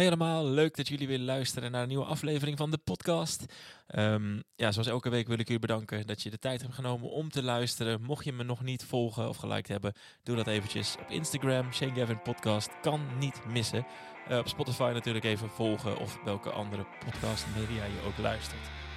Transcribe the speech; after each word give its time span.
Hey 0.00 0.08
allemaal, 0.08 0.44
leuk 0.46 0.76
dat 0.76 0.88
jullie 0.88 1.08
weer 1.08 1.18
luisteren 1.18 1.70
naar 1.70 1.82
een 1.82 1.88
nieuwe 1.88 2.04
aflevering 2.04 2.58
van 2.58 2.70
de 2.70 2.78
podcast. 2.78 3.44
Ehm, 3.86 4.40
ja, 4.56 4.72
zoals 4.72 4.88
elke 4.88 5.08
week 5.08 5.28
wil 5.28 5.38
ik 5.38 5.50
u 5.50 5.58
bedanken 5.58 6.06
dat 6.06 6.22
je 6.22 6.30
de 6.30 6.38
tijd 6.38 6.62
hebt 6.62 6.74
genomen 6.74 7.10
om 7.10 7.30
te 7.30 7.42
luisteren. 7.42 8.02
Mocht 8.02 8.24
je 8.24 8.32
me 8.32 8.42
nog 8.42 8.62
niet 8.62 8.84
volgen 8.84 9.28
of 9.28 9.36
geliked 9.36 9.68
hebben, 9.68 9.92
doe 10.22 10.36
dat 10.36 10.46
eventjes 10.46 10.96
op 11.00 11.10
Instagram. 11.10 11.72
Shane 11.72 11.94
Gavin 11.94 12.22
Podcast 12.22 12.70
kan 12.80 13.00
niet 13.18 13.40
missen. 13.46 13.86
Uh, 14.30 14.38
op 14.38 14.48
Spotify 14.48 14.90
natuurlijk 14.94 15.24
even 15.24 15.50
volgen 15.50 15.98
of 15.98 16.18
welke 16.24 16.50
andere 16.50 16.86
podcast 17.04 17.46
media 17.56 17.84
je 17.84 18.02
ook 18.06 18.18
luistert. 18.18 18.89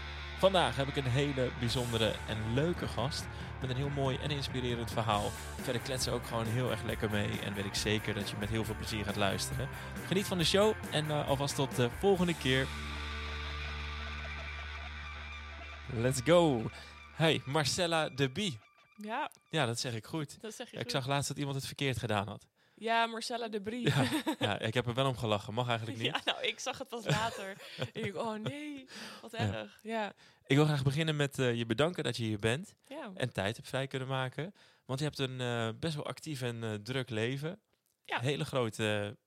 Vandaag 0.44 0.76
heb 0.76 0.88
ik 0.88 0.96
een 0.96 1.12
hele 1.12 1.50
bijzondere 1.60 2.14
en 2.28 2.54
leuke 2.54 2.88
gast 2.88 3.26
met 3.62 3.70
een 3.70 3.76
heel 3.76 3.90
mooi 3.90 4.18
en 4.18 4.32
inspirerend 4.32 4.92
verhaal. 4.92 5.32
Verder 5.62 5.82
kletsen 5.82 6.14
ook 6.14 6.26
gewoon 6.26 6.46
heel 6.46 6.72
erg 6.72 6.84
lekker 6.84 7.10
mee 7.10 7.40
en 7.40 7.54
weet 7.54 7.66
ik 7.66 7.76
zeker 7.76 8.14
dat 8.14 8.30
je 8.30 8.36
met 8.40 8.50
heel 8.50 8.64
veel 8.64 8.76
plezier 8.76 9.06
gaat 9.06 9.16
luisteren. 9.16 9.70
Geniet 10.08 10.26
van 10.26 10.38
de 10.38 10.44
show 10.44 10.74
en 10.92 11.06
uh, 11.06 11.28
alvast 11.28 11.56
tot 11.56 11.76
de 11.76 11.90
volgende 12.00 12.38
keer. 12.38 12.68
Let's 15.94 16.22
go! 16.24 16.70
Hey, 17.16 17.42
Marcella 17.46 18.10
de 18.10 18.30
Bie. 18.30 18.60
Ja. 18.96 19.32
Ja, 19.50 19.66
dat 19.66 19.80
zeg 19.80 19.94
ik 19.94 20.06
goed. 20.06 20.38
Dat 20.42 20.54
zeg 20.54 20.70
je 20.70 20.76
ik 20.76 20.82
goed. 20.82 20.92
zag 20.92 21.08
laatst 21.08 21.28
dat 21.28 21.38
iemand 21.38 21.56
het 21.56 21.66
verkeerd 21.66 22.00
gedaan 22.00 22.28
had. 22.28 22.48
Ja, 22.76 23.06
Marcella 23.06 23.48
de 23.48 23.62
Brie. 23.62 23.90
Ja, 23.90 24.06
ja, 24.40 24.60
ik 24.60 24.74
heb 24.74 24.88
er 24.88 24.94
wel 24.94 25.08
om 25.08 25.18
gelachen. 25.18 25.54
Mag 25.54 25.68
eigenlijk 25.68 25.98
niet. 25.98 26.08
Ja, 26.08 26.22
nou, 26.26 26.44
ik 26.44 26.60
zag 26.60 26.78
het 26.78 26.88
pas 26.88 27.06
later. 27.06 27.58
en 27.94 28.04
ik, 28.06 28.16
oh 28.16 28.34
nee, 28.34 28.88
wat 29.22 29.32
Ja. 29.32 29.38
erg. 29.38 29.80
Ja. 29.82 30.14
Ik 30.46 30.56
wil 30.56 30.66
graag 30.66 30.84
beginnen 30.84 31.16
met 31.16 31.38
uh, 31.38 31.56
je 31.56 31.66
bedanken 31.66 32.04
dat 32.04 32.18
je 32.18 32.24
hier 32.24 32.40
bent. 32.40 32.76
Ja. 32.88 33.12
En 33.16 33.34
tijd 33.34 33.56
hebt 33.56 33.68
vrij 33.68 33.88
kunnen 33.88 34.08
maken. 34.08 34.54
Want 34.86 35.00
je 35.00 35.06
hebt 35.06 35.20
een 35.20 35.40
uh, 35.40 35.70
best 35.80 35.96
wel 35.96 36.06
actief 36.06 36.42
en 36.42 36.64
uh, 36.64 36.74
druk 36.74 37.10
leven. 37.10 37.60
Ja. 38.06 38.20
Hele 38.20 38.46
grote 38.46 39.18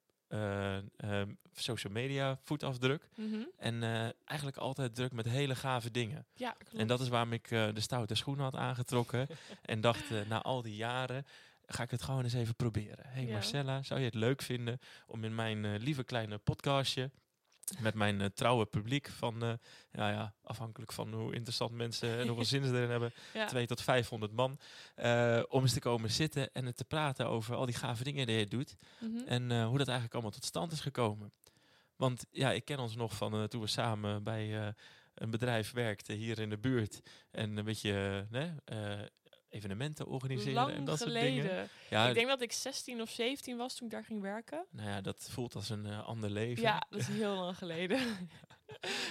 social 1.52 1.92
media 1.92 2.38
voetafdruk. 2.42 3.08
Mm 3.16 3.32
-hmm. 3.32 3.48
En 3.56 3.82
eigenlijk 4.24 4.58
altijd 4.58 4.94
druk 4.94 5.12
met 5.12 5.26
hele 5.26 5.54
gave 5.54 5.90
dingen. 5.90 6.26
Ja, 6.34 6.50
klopt. 6.50 6.74
En 6.74 6.86
dat 6.86 7.00
is 7.00 7.08
waarom 7.08 7.32
ik 7.32 7.48
de 7.48 7.80
stoute 7.80 8.14
schoenen 8.14 8.44
had 8.44 8.54
aangetrokken. 8.54 9.26
en 9.62 9.80
dacht, 9.80 10.04
na 10.28 10.42
al 10.42 10.62
die 10.62 10.76
jaren 10.76 11.26
ga 11.66 11.82
ik 11.82 11.90
het 11.90 12.02
gewoon 12.02 12.24
eens 12.24 12.32
even 12.34 12.54
proberen. 12.56 13.04
Hey 13.08 13.24
Ja. 13.26 13.32
Marcella, 13.32 13.82
zou 13.82 14.00
je 14.00 14.06
het 14.06 14.14
leuk 14.14 14.42
vinden 14.42 14.78
om 15.06 15.24
in 15.24 15.34
mijn 15.34 15.64
eh, 15.64 15.78
lieve 15.80 16.04
kleine 16.04 16.38
podcastje 16.38 17.10
met 17.78 17.94
mijn 17.94 18.20
eh, 18.20 18.26
trouwe 18.28 18.66
publiek 18.66 19.08
van, 19.08 19.42
eh, 19.42 19.52
ja, 19.92 20.10
ja, 20.10 20.34
afhankelijk 20.42 20.92
van 20.92 21.12
hoe 21.14 21.34
interessant 21.34 21.72
mensen 21.72 22.18
en 22.18 22.26
hoeveel 22.26 22.44
zin 22.54 22.64
ze 22.64 22.72
erin 22.76 22.90
hebben, 22.90 23.12
Ja. 23.34 23.46
2 23.46 23.66
tot 23.66 23.82
500 23.82 24.32
man, 24.32 24.58
om 25.48 25.62
eens 25.62 25.72
te 25.72 25.80
komen 25.80 26.10
zitten 26.10 26.52
en 26.52 26.74
te 26.74 26.84
praten 26.84 27.28
over 27.28 27.54
al 27.54 27.66
die 27.66 27.74
gave 27.74 28.04
dingen 28.04 28.26
die 28.26 28.36
je 28.38 28.46
doet 28.46 28.76
Mhm. 29.00 29.26
en 29.26 29.42
hoe 29.64 29.78
dat 29.78 29.86
eigenlijk 29.86 30.12
allemaal 30.12 30.30
tot 30.30 30.44
stand 30.44 30.72
is 30.72 30.80
gekomen. 30.80 31.32
Want 31.96 32.26
ja, 32.30 32.52
ik 32.52 32.64
ken 32.64 32.78
ons 32.78 32.96
nog 32.96 33.16
van 33.16 33.48
toen 33.48 33.60
we 33.60 33.66
samen 33.66 34.22
bij 34.22 34.74
een 35.14 35.30
bedrijf 35.30 35.72
werkten 35.72 36.16
hier 36.16 36.38
in 36.38 36.50
de 36.50 36.58
buurt 36.58 37.00
en 37.30 37.56
een 37.56 37.64
beetje 37.64 38.26
nee, 38.30 38.52
evenementen 39.48 40.06
organiseren 40.06 40.54
Lang 40.54 40.72
en 40.72 40.84
dat 40.84 40.98
soort 40.98 41.12
dingen. 41.12 41.68
Ja, 41.90 42.08
Ik 42.08 42.14
denk 42.14 42.28
dat 42.28 42.40
ik 42.40 42.52
16 42.52 43.00
of 43.00 43.10
17 43.10 43.56
was 43.56 43.74
toen 43.74 43.86
ik 43.86 43.92
daar 43.92 44.04
ging 44.04 44.20
werken. 44.20 44.66
nou 44.70 44.88
ja, 44.88 45.00
dat 45.00 45.28
voelt 45.30 45.54
als 45.54 45.70
een 45.70 45.86
eh, 45.86 46.06
ander 46.06 46.30
leven. 46.30 46.62
Ja, 46.62 46.86
dat 46.90 47.00
is 47.00 47.06
heel 47.06 47.34
lang 47.34 47.58
geleden. 47.58 47.98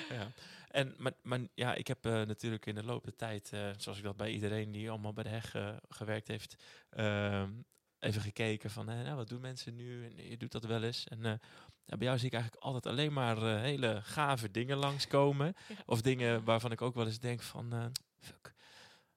ja. 0.10 0.32
En, 0.68 0.96
maar, 0.98 1.14
maar 1.22 1.40
ja, 1.54 1.74
ik 1.74 1.88
heb 1.88 2.06
eh, 2.06 2.12
natuurlijk 2.12 2.66
in 2.66 2.76
de 2.76 2.84
loop 2.84 3.04
der 3.04 3.16
tijd, 3.16 3.50
eh, 3.54 3.70
zoals 3.78 3.98
ik 3.98 4.04
dat 4.04 4.18
bij 4.18 4.32
iedereen 4.32 4.72
die 4.72 4.90
allemaal 4.90 5.14
bij 5.14 5.24
de 5.24 5.30
heg 5.30 5.56
gewerkt 5.90 6.28
heeft, 6.28 6.56
ehm, 6.90 7.52
even 8.00 8.22
gekeken 8.22 8.70
van, 8.70 8.86
nou, 8.86 9.16
wat 9.16 9.30
doen 9.30 9.42
mensen 9.42 9.76
nu? 9.76 10.06
En 10.06 10.30
je 10.30 10.38
doet 10.38 10.52
dat 10.52 10.64
wel 10.64 10.84
eens. 10.84 11.08
En 11.08 11.20
bij 11.86 12.08
jou 12.08 12.18
zie 12.18 12.28
ik 12.28 12.34
eigenlijk 12.34 12.64
altijd 12.64 12.86
alleen 12.86 13.14
maar 13.14 13.60
hele 13.60 14.00
gave 14.04 14.52
dingen 14.52 14.78
langskomen. 14.78 15.56
Ja. 15.68 15.76
Of 15.86 16.02
dingen 16.02 16.44
waarvan 16.44 16.72
ik 16.72 16.82
ook 16.82 16.96
wel 16.96 17.06
eens 17.06 17.20
denk 17.20 17.42
van, 17.42 17.92
fuck, 18.20 18.55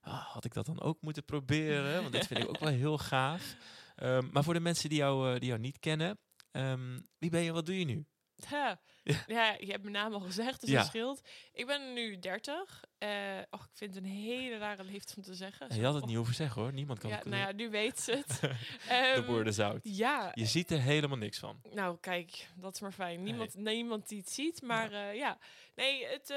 ah, 0.01 0.27
had 0.27 0.45
ik 0.45 0.55
dat 0.55 0.67
dan 0.67 0.81
ook 0.81 1.01
moeten 1.01 1.25
proberen? 1.25 2.01
Want 2.01 2.13
dat 2.13 2.27
vind 2.27 2.41
ik 2.42 2.48
ook 2.48 2.59
wel 2.59 2.69
heel 2.69 2.98
gaaf. 2.98 3.57
Ehm, 3.97 4.29
maar 4.33 4.45
voor 4.45 4.55
de 4.55 4.61
mensen 4.61 4.89
die 4.89 4.98
jou, 4.98 5.33
eh, 5.35 5.39
die 5.41 5.48
jou 5.48 5.61
niet 5.61 5.79
kennen, 5.79 6.19
ehm, 6.51 7.01
wie 7.19 7.31
ben 7.31 7.42
je, 7.42 7.53
wat 7.53 7.67
doe 7.67 7.79
je 7.79 7.85
nu? 7.85 8.07
Ja. 8.51 8.81
Ja. 9.27 9.57
je 9.58 9.67
hebt 9.70 9.83
mijn 9.83 9.95
naam 9.95 10.13
al 10.13 10.20
gezegd, 10.20 10.61
dus 10.61 10.70
Ja. 10.70 10.79
dat 10.79 10.87
scheelt. 10.87 11.20
Ik 11.53 11.67
ben 11.67 11.92
nu 11.92 12.19
30. 12.19 12.85
Eh 12.98 13.08
och, 13.51 13.64
ik 13.64 13.70
vind 13.75 13.95
het 13.95 14.05
een 14.05 14.11
hele 14.11 14.58
rare 14.58 14.85
leeftijd 14.85 15.17
om 15.17 15.23
te 15.23 15.35
zeggen. 15.35 15.75
je 15.75 15.85
had 15.85 15.95
het 15.95 16.07
niet 16.07 16.17
hoeven 16.17 16.35
zeggen 16.35 16.63
hoor, 16.63 16.73
niemand 16.73 16.98
kan 16.98 17.11
Ja, 17.11 17.17
het 17.17 17.25
nou 17.25 17.41
ja, 17.41 17.53
nu 17.53 17.70
weet 17.70 18.01
ze 18.01 18.13
het. 18.13 18.41
de 18.41 18.55
Ehm, 18.89 19.25
woorden 19.27 19.53
zout. 19.55 19.81
Ja, 19.83 20.31
Je 20.35 20.47
ziet 20.47 20.70
er 20.70 20.81
helemaal 20.81 21.17
niks 21.17 21.39
van. 21.39 21.61
Nou, 21.73 21.98
kijk, 22.01 22.48
dat 22.57 22.75
is 22.75 22.81
maar 22.81 22.92
fijn. 22.92 23.23
Niemand, 23.23 23.55
niemand 23.55 24.08
die 24.08 24.19
het 24.19 24.31
ziet, 24.31 24.63
maar 24.63 24.92
ja. 24.92 25.11
ja. 25.11 25.39
Nee, 25.75 26.07
het, 26.07 26.35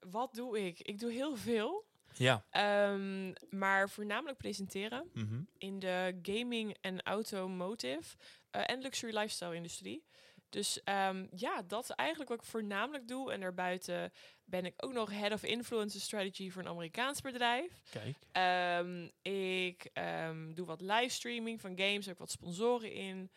wat 0.00 0.34
doe 0.34 0.66
ik? 0.66 0.80
Ik 0.80 0.98
doe 0.98 1.12
heel 1.12 1.36
veel, 1.36 1.84
Ja. 2.18 2.44
Ehm, 2.50 3.32
maar 3.50 3.90
voornamelijk 3.90 4.38
presenteren 4.38 5.10
Mhm. 5.12 5.42
in 5.58 5.78
de 5.78 6.18
gaming 6.22 6.76
en 6.80 7.02
automotive 7.02 8.16
eh, 8.50 8.62
en 8.66 8.80
luxury 8.80 9.14
lifestyle 9.16 9.54
industrie. 9.54 10.04
Dus 10.48 10.82
ehm, 10.82 11.26
ja, 11.36 11.62
dat 11.62 11.82
is 11.82 11.90
eigenlijk 11.90 12.30
wat 12.30 12.38
ik 12.38 12.44
voornamelijk 12.44 13.08
doe. 13.08 13.32
En 13.32 13.40
daarbuiten 13.40 14.12
ben 14.44 14.64
ik 14.64 14.74
ook 14.76 14.92
nog 14.92 15.10
head 15.10 15.32
of 15.32 15.42
influencer 15.42 16.00
strategy 16.00 16.50
voor 16.50 16.62
een 16.62 16.68
Amerikaans 16.68 17.20
bedrijf. 17.20 17.80
Kijk. 17.90 18.16
Ehm, 18.32 19.08
ik 19.22 19.90
doe 20.54 20.66
wat 20.66 20.80
livestreaming 20.80 21.60
van 21.60 21.78
games, 21.78 22.04
heb 22.04 22.14
ik 22.14 22.20
wat 22.20 22.30
sponsoren 22.30 22.92
in. 22.92 23.30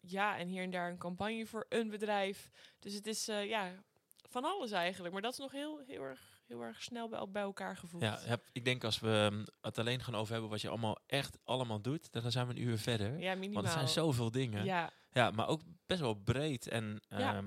Ja, 0.00 0.38
en 0.38 0.48
hier 0.48 0.62
en 0.62 0.70
daar 0.70 0.90
een 0.90 0.98
campagne 0.98 1.46
voor 1.46 1.66
een 1.68 1.90
bedrijf. 1.90 2.50
Dus 2.78 2.94
het 2.94 3.06
is 3.06 3.28
eh, 3.28 3.48
ja, 3.48 3.82
van 4.28 4.44
alles 4.44 4.70
eigenlijk. 4.70 5.12
Maar 5.12 5.22
dat 5.22 5.32
is 5.32 5.38
nog 5.38 5.52
heel, 5.52 5.78
heel, 5.86 6.02
erg, 6.02 6.31
heel 6.46 6.62
erg 6.62 6.82
snel 6.82 7.08
bij, 7.08 7.28
bij 7.28 7.42
elkaar 7.42 7.76
gevoegd. 7.76 8.04
Ja, 8.04 8.18
heb, 8.20 8.48
ik 8.52 8.64
denk 8.64 8.84
als 8.84 9.00
we 9.00 9.28
um, 9.32 9.44
het 9.60 9.78
alleen 9.78 10.00
gaan 10.00 10.14
over 10.14 10.32
hebben 10.32 10.50
wat 10.50 10.60
je 10.60 10.68
allemaal 10.68 10.98
echt 11.06 11.38
allemaal 11.44 11.80
doet, 11.80 12.12
dan 12.12 12.30
zijn 12.30 12.46
we 12.46 12.54
een 12.54 12.62
uur 12.62 12.78
verder. 12.78 13.18
ja 13.18 13.34
minimaal. 13.34 13.62
Want 13.62 13.66
er 13.66 13.72
zijn 13.72 13.88
zoveel 13.88 14.30
dingen. 14.30 14.64
Ja. 14.64 14.90
Ja, 15.12 15.30
maar 15.30 15.48
ook 15.48 15.60
best 15.86 16.00
wel 16.00 16.14
breed 16.14 16.68
en 16.68 17.00
Ja. 17.08 17.18
ja. 17.18 17.42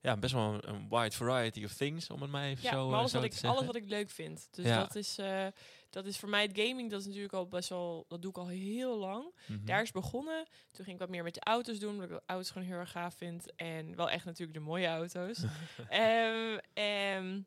ja, 0.00 0.16
best 0.16 0.32
wel 0.32 0.58
een, 0.64 0.88
wide 0.88 1.16
variety 1.16 1.64
of 1.64 1.74
things, 1.74 2.10
om 2.10 2.22
het 2.22 2.30
maar 2.30 2.44
even 2.44 2.62
ja 2.62 2.70
zo, 2.70 2.84
maar 2.84 2.92
eh, 2.92 2.98
alles, 2.98 3.10
zo 3.10 3.20
wat 3.20 3.26
te 3.26 3.34
ik, 3.34 3.40
zeggen. 3.40 3.58
alles 3.58 3.66
wat 3.66 3.82
ik 3.82 3.88
leuk 3.88 4.10
vind. 4.10 4.48
Dus 4.50 4.64
Ja. 4.64 4.78
dat, 4.78 4.94
is, 4.94 5.18
eh, 5.18 5.46
dat 5.90 6.06
is 6.06 6.18
voor 6.18 6.28
mij 6.28 6.42
het 6.42 6.58
gaming. 6.60 6.90
Dat 6.90 7.00
is 7.00 7.06
natuurlijk 7.06 7.32
al 7.32 7.48
best 7.48 7.68
wel... 7.68 8.04
Dat 8.08 8.22
doe 8.22 8.30
ik 8.30 8.38
al 8.38 8.48
heel 8.48 8.98
lang. 8.98 9.34
Mhm. 9.46 9.64
Daar 9.64 9.82
is 9.82 9.90
begonnen. 9.90 10.46
Toen 10.72 10.84
ging 10.84 10.96
ik 10.96 10.98
wat 10.98 11.08
meer 11.08 11.22
met 11.22 11.34
de 11.34 11.40
auto's 11.40 11.78
doen, 11.78 11.90
omdat 11.90 12.04
ik 12.10 12.14
de 12.16 12.22
auto's 12.26 12.50
gewoon 12.50 12.68
heel 12.68 12.76
erg 12.76 12.90
gaaf 12.90 13.14
vind. 13.14 13.54
En 13.54 13.96
wel 13.96 14.10
echt 14.10 14.24
natuurlijk 14.24 14.58
de 14.58 14.64
mooie 14.64 14.86
auto's. 14.86 15.44
Ehm 15.88 17.40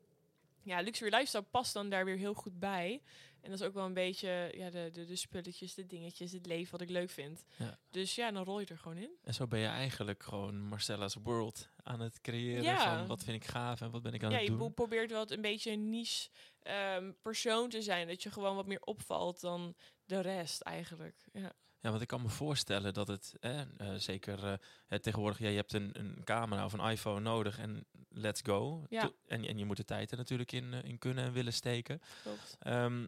ja, 0.64 0.80
luxury 0.80 1.10
lifestyle 1.10 1.42
past 1.42 1.72
dan 1.72 1.88
daar 1.90 2.04
weer 2.04 2.16
heel 2.16 2.34
goed 2.34 2.58
bij. 2.58 3.02
En 3.40 3.50
dat 3.50 3.60
is 3.60 3.66
ook 3.66 3.74
wel 3.74 3.84
een 3.84 3.94
beetje 3.94 4.52
ja, 4.56 4.70
de, 4.70 4.90
de, 4.92 5.04
de 5.04 5.16
spulletjes, 5.16 5.74
de 5.74 5.86
dingetjes, 5.86 6.32
het 6.32 6.46
leven 6.46 6.70
wat 6.72 6.80
ik 6.80 6.90
leuk 6.90 7.10
vind. 7.10 7.44
Ja. 7.56 7.78
Dus 7.90 8.14
ja, 8.14 8.30
dan 8.30 8.44
rol 8.44 8.60
je 8.60 8.66
er 8.66 8.78
gewoon 8.78 8.96
in. 8.96 9.10
En 9.24 9.34
zo 9.34 9.46
ben 9.46 9.58
je 9.60 9.66
eigenlijk 9.66 10.22
gewoon 10.22 10.60
Marcella's 10.68 11.14
World 11.22 11.68
aan 11.82 12.00
het 12.00 12.20
creëren 12.20 12.62
Ja. 12.62 12.96
van 12.98 13.06
wat 13.06 13.24
vind 13.24 13.42
ik 13.42 13.48
gaaf 13.50 13.80
en 13.80 13.90
wat 13.90 14.02
ben 14.02 14.12
ik 14.12 14.22
aan 14.24 14.30
Ja, 14.30 14.36
het 14.36 14.44
je 14.44 14.50
doen. 14.50 14.58
bo- 14.58 14.68
probeert 14.68 15.10
wel 15.10 15.20
het 15.20 15.30
een 15.30 15.40
beetje 15.40 15.70
een 15.70 15.90
niche 15.90 16.28
ehm, 16.62 17.12
persoon 17.22 17.68
te 17.68 17.82
zijn. 17.82 18.06
Dat 18.08 18.22
je 18.22 18.30
gewoon 18.30 18.56
wat 18.56 18.66
meer 18.66 18.80
opvalt 18.82 19.40
dan 19.40 19.74
de 20.04 20.20
rest 20.20 20.60
eigenlijk. 20.60 21.16
Ja. 21.32 21.52
Ja, 21.82 21.90
want 21.90 22.02
ik 22.02 22.08
kan 22.08 22.22
me 22.22 22.28
voorstellen 22.28 22.94
dat 22.94 23.08
het, 23.08 23.34
eh, 23.40 23.60
eh, 23.60 23.66
zeker 23.96 24.44
eh, 24.44 24.52
eh, 24.88 24.98
tegenwoordig, 24.98 25.38
ja, 25.38 25.48
je 25.48 25.56
hebt 25.56 25.72
een, 25.72 25.90
een 25.98 26.20
camera 26.24 26.64
of 26.64 26.72
een 26.72 26.90
iPhone 26.90 27.20
nodig 27.20 27.58
en 27.58 27.86
let's 28.08 28.40
go. 28.44 28.86
Ja. 28.88 29.02
To- 29.02 29.14
En, 29.26 29.44
en 29.44 29.58
je 29.58 29.64
moet 29.64 29.76
de 29.76 29.84
tijd 29.84 30.10
er 30.10 30.16
natuurlijk 30.16 30.52
in, 30.52 30.72
eh, 30.74 30.82
in 30.84 30.98
kunnen 30.98 31.24
en 31.24 31.32
willen 31.32 31.52
steken. 31.52 32.00
Klopt. 32.22 32.56
Ehm, 32.58 33.06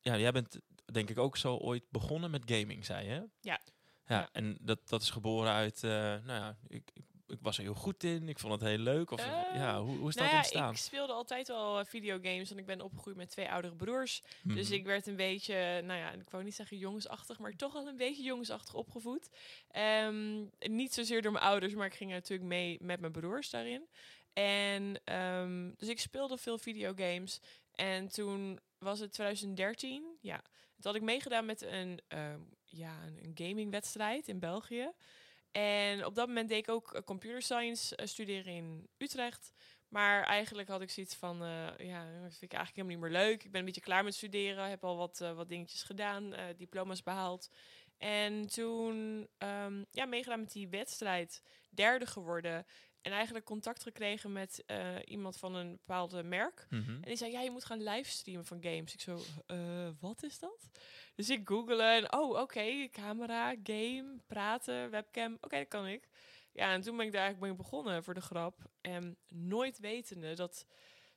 ja, 0.00 0.16
jij 0.18 0.32
bent 0.32 0.58
denk 0.92 1.10
ik 1.10 1.18
ook 1.18 1.36
zo 1.36 1.56
ooit 1.56 1.84
begonnen 1.90 2.30
met 2.30 2.42
gaming, 2.46 2.84
zei 2.84 3.04
je? 3.06 3.10
hè? 3.10 3.16
Ja. 3.20 3.28
Ja, 3.40 3.60
Ja. 4.06 4.28
en 4.32 4.58
dat, 4.60 4.88
dat 4.88 5.02
is 5.02 5.10
geboren 5.10 5.52
uit, 5.52 5.82
nou 5.82 6.22
ja, 6.26 6.56
ik, 6.66 6.90
ik, 6.94 7.04
ik 7.26 7.38
was 7.40 7.56
er 7.56 7.62
heel 7.62 7.74
goed 7.74 8.04
in, 8.04 8.28
ik 8.28 8.38
vond 8.38 8.52
het 8.52 8.62
heel 8.62 8.78
leuk. 8.78 9.10
Of, 9.10 9.20
Eh, 9.20 9.26
ja, 9.54 9.82
hoe, 9.82 9.96
hoe 9.96 10.08
is 10.08 10.14
Nou 10.14 10.26
dat 10.26 10.30
ja, 10.30 10.36
ontstaan? 10.36 10.70
ik 10.70 10.76
speelde 10.78 11.12
altijd 11.12 11.50
al 11.50 11.78
eh, 11.78 11.84
videogames 11.84 12.50
en 12.50 12.58
ik 12.58 12.66
ben 12.66 12.80
opgegroeid 12.80 13.16
met 13.16 13.30
twee 13.30 13.50
oudere 13.50 13.74
broers. 13.74 14.22
Dus 14.42 14.66
Mhm. 14.68 14.74
ik 14.74 14.84
werd 14.84 15.06
een 15.06 15.16
beetje, 15.16 15.82
nou 15.82 15.98
ja, 16.00 16.10
ik 16.12 16.30
wou 16.30 16.44
niet 16.44 16.54
zeggen 16.54 16.78
jongensachtig, 16.78 17.38
maar 17.38 17.52
toch 17.56 17.72
wel 17.72 17.86
een 17.86 17.96
beetje 17.96 18.22
jongensachtig 18.22 18.74
opgevoed. 18.74 19.28
Ehm, 19.70 20.44
niet 20.58 20.94
zozeer 20.94 21.22
door 21.22 21.32
mijn 21.32 21.44
ouders, 21.44 21.74
maar 21.74 21.86
ik 21.86 21.94
ging 21.94 22.10
natuurlijk 22.10 22.48
mee 22.48 22.78
met 22.80 23.00
mijn 23.00 23.12
broers 23.12 23.50
daarin. 23.50 23.88
En 24.32 25.00
ehm, 25.04 25.70
dus 25.76 25.88
ik 25.88 26.00
speelde 26.00 26.36
veel 26.38 26.58
videogames. 26.58 27.40
En 27.74 28.08
toen 28.08 28.58
was 28.78 28.98
het 28.98 29.12
2013, 29.12 30.04
ja. 30.20 30.36
Toen 30.74 30.92
had 30.92 30.94
ik 30.94 31.02
meegedaan 31.02 31.46
met 31.46 31.62
een, 31.62 32.00
ehm, 32.08 32.40
ja, 32.64 33.02
een, 33.06 33.18
een 33.24 33.46
gamingwedstrijd 33.48 34.28
in 34.28 34.38
België. 34.38 34.90
En 35.56 36.04
op 36.04 36.14
dat 36.14 36.26
moment 36.26 36.48
deed 36.48 36.58
ik 36.58 36.68
ook 36.68 36.94
eh, 36.94 37.02
computer 37.02 37.42
science 37.42 37.96
eh, 37.96 38.06
studeren 38.06 38.52
in 38.52 38.88
Utrecht. 38.98 39.52
Maar 39.88 40.22
eigenlijk 40.22 40.68
had 40.68 40.80
ik 40.80 40.90
zoiets 40.90 41.14
van, 41.14 41.42
eh, 41.42 41.86
ja, 41.86 42.04
dat 42.04 42.30
vind 42.30 42.42
ik 42.42 42.52
eigenlijk 42.52 42.76
helemaal 42.76 42.96
niet 42.96 43.00
meer 43.00 43.22
leuk. 43.22 43.44
Ik 43.44 43.50
ben 43.50 43.60
een 43.60 43.66
beetje 43.66 43.80
klaar 43.80 44.04
met 44.04 44.14
studeren, 44.14 44.68
heb 44.68 44.84
al 44.84 44.96
wat, 44.96 45.18
wat 45.18 45.48
dingetjes 45.48 45.82
gedaan, 45.82 46.34
diploma's 46.56 47.02
behaald. 47.02 47.50
En 47.98 48.46
toen, 48.46 49.28
ehm, 49.38 49.84
ja, 49.90 50.04
meegedaan 50.06 50.40
met 50.40 50.52
die 50.52 50.68
wedstrijd. 50.68 51.42
derde 51.70 52.06
geworden. 52.06 52.66
En 53.04 53.12
eigenlijk 53.12 53.44
contact 53.44 53.82
gekregen 53.82 54.32
met 54.32 54.62
eh, 54.66 54.94
iemand 55.04 55.36
van 55.36 55.54
een 55.54 55.70
bepaalde 55.70 56.22
merk. 56.22 56.66
Mhm. 56.70 56.90
En 56.90 57.02
die 57.02 57.16
zei, 57.16 57.32
ja, 57.32 57.40
je 57.40 57.50
moet 57.50 57.64
gaan 57.64 57.82
livestreamen 57.82 58.46
van 58.46 58.62
games. 58.62 58.94
Ik 58.94 59.00
zo, 59.00 59.20
eh, 59.46 59.88
wat 60.00 60.22
is 60.22 60.38
dat? 60.38 60.70
Dus 61.14 61.30
ik 61.30 61.48
googelen 61.48 61.94
en, 61.94 62.12
oh, 62.12 62.40
oké, 62.40 62.88
camera, 62.90 63.54
game, 63.62 64.16
praten, 64.26 64.90
webcam. 64.90 65.36
Oké, 65.40 65.56
dat 65.56 65.68
kan 65.68 65.86
ik. 65.86 66.08
Ja, 66.52 66.72
en 66.72 66.80
toen 66.80 66.96
ben 66.96 67.06
ik 67.06 67.12
daar 67.12 67.22
eigenlijk 67.22 67.52
mee 67.52 67.64
begonnen 67.64 68.04
voor 68.04 68.14
de 68.14 68.20
grap. 68.20 68.58
En 68.80 69.16
nooit 69.28 69.78
wetende 69.78 70.34
dat 70.34 70.66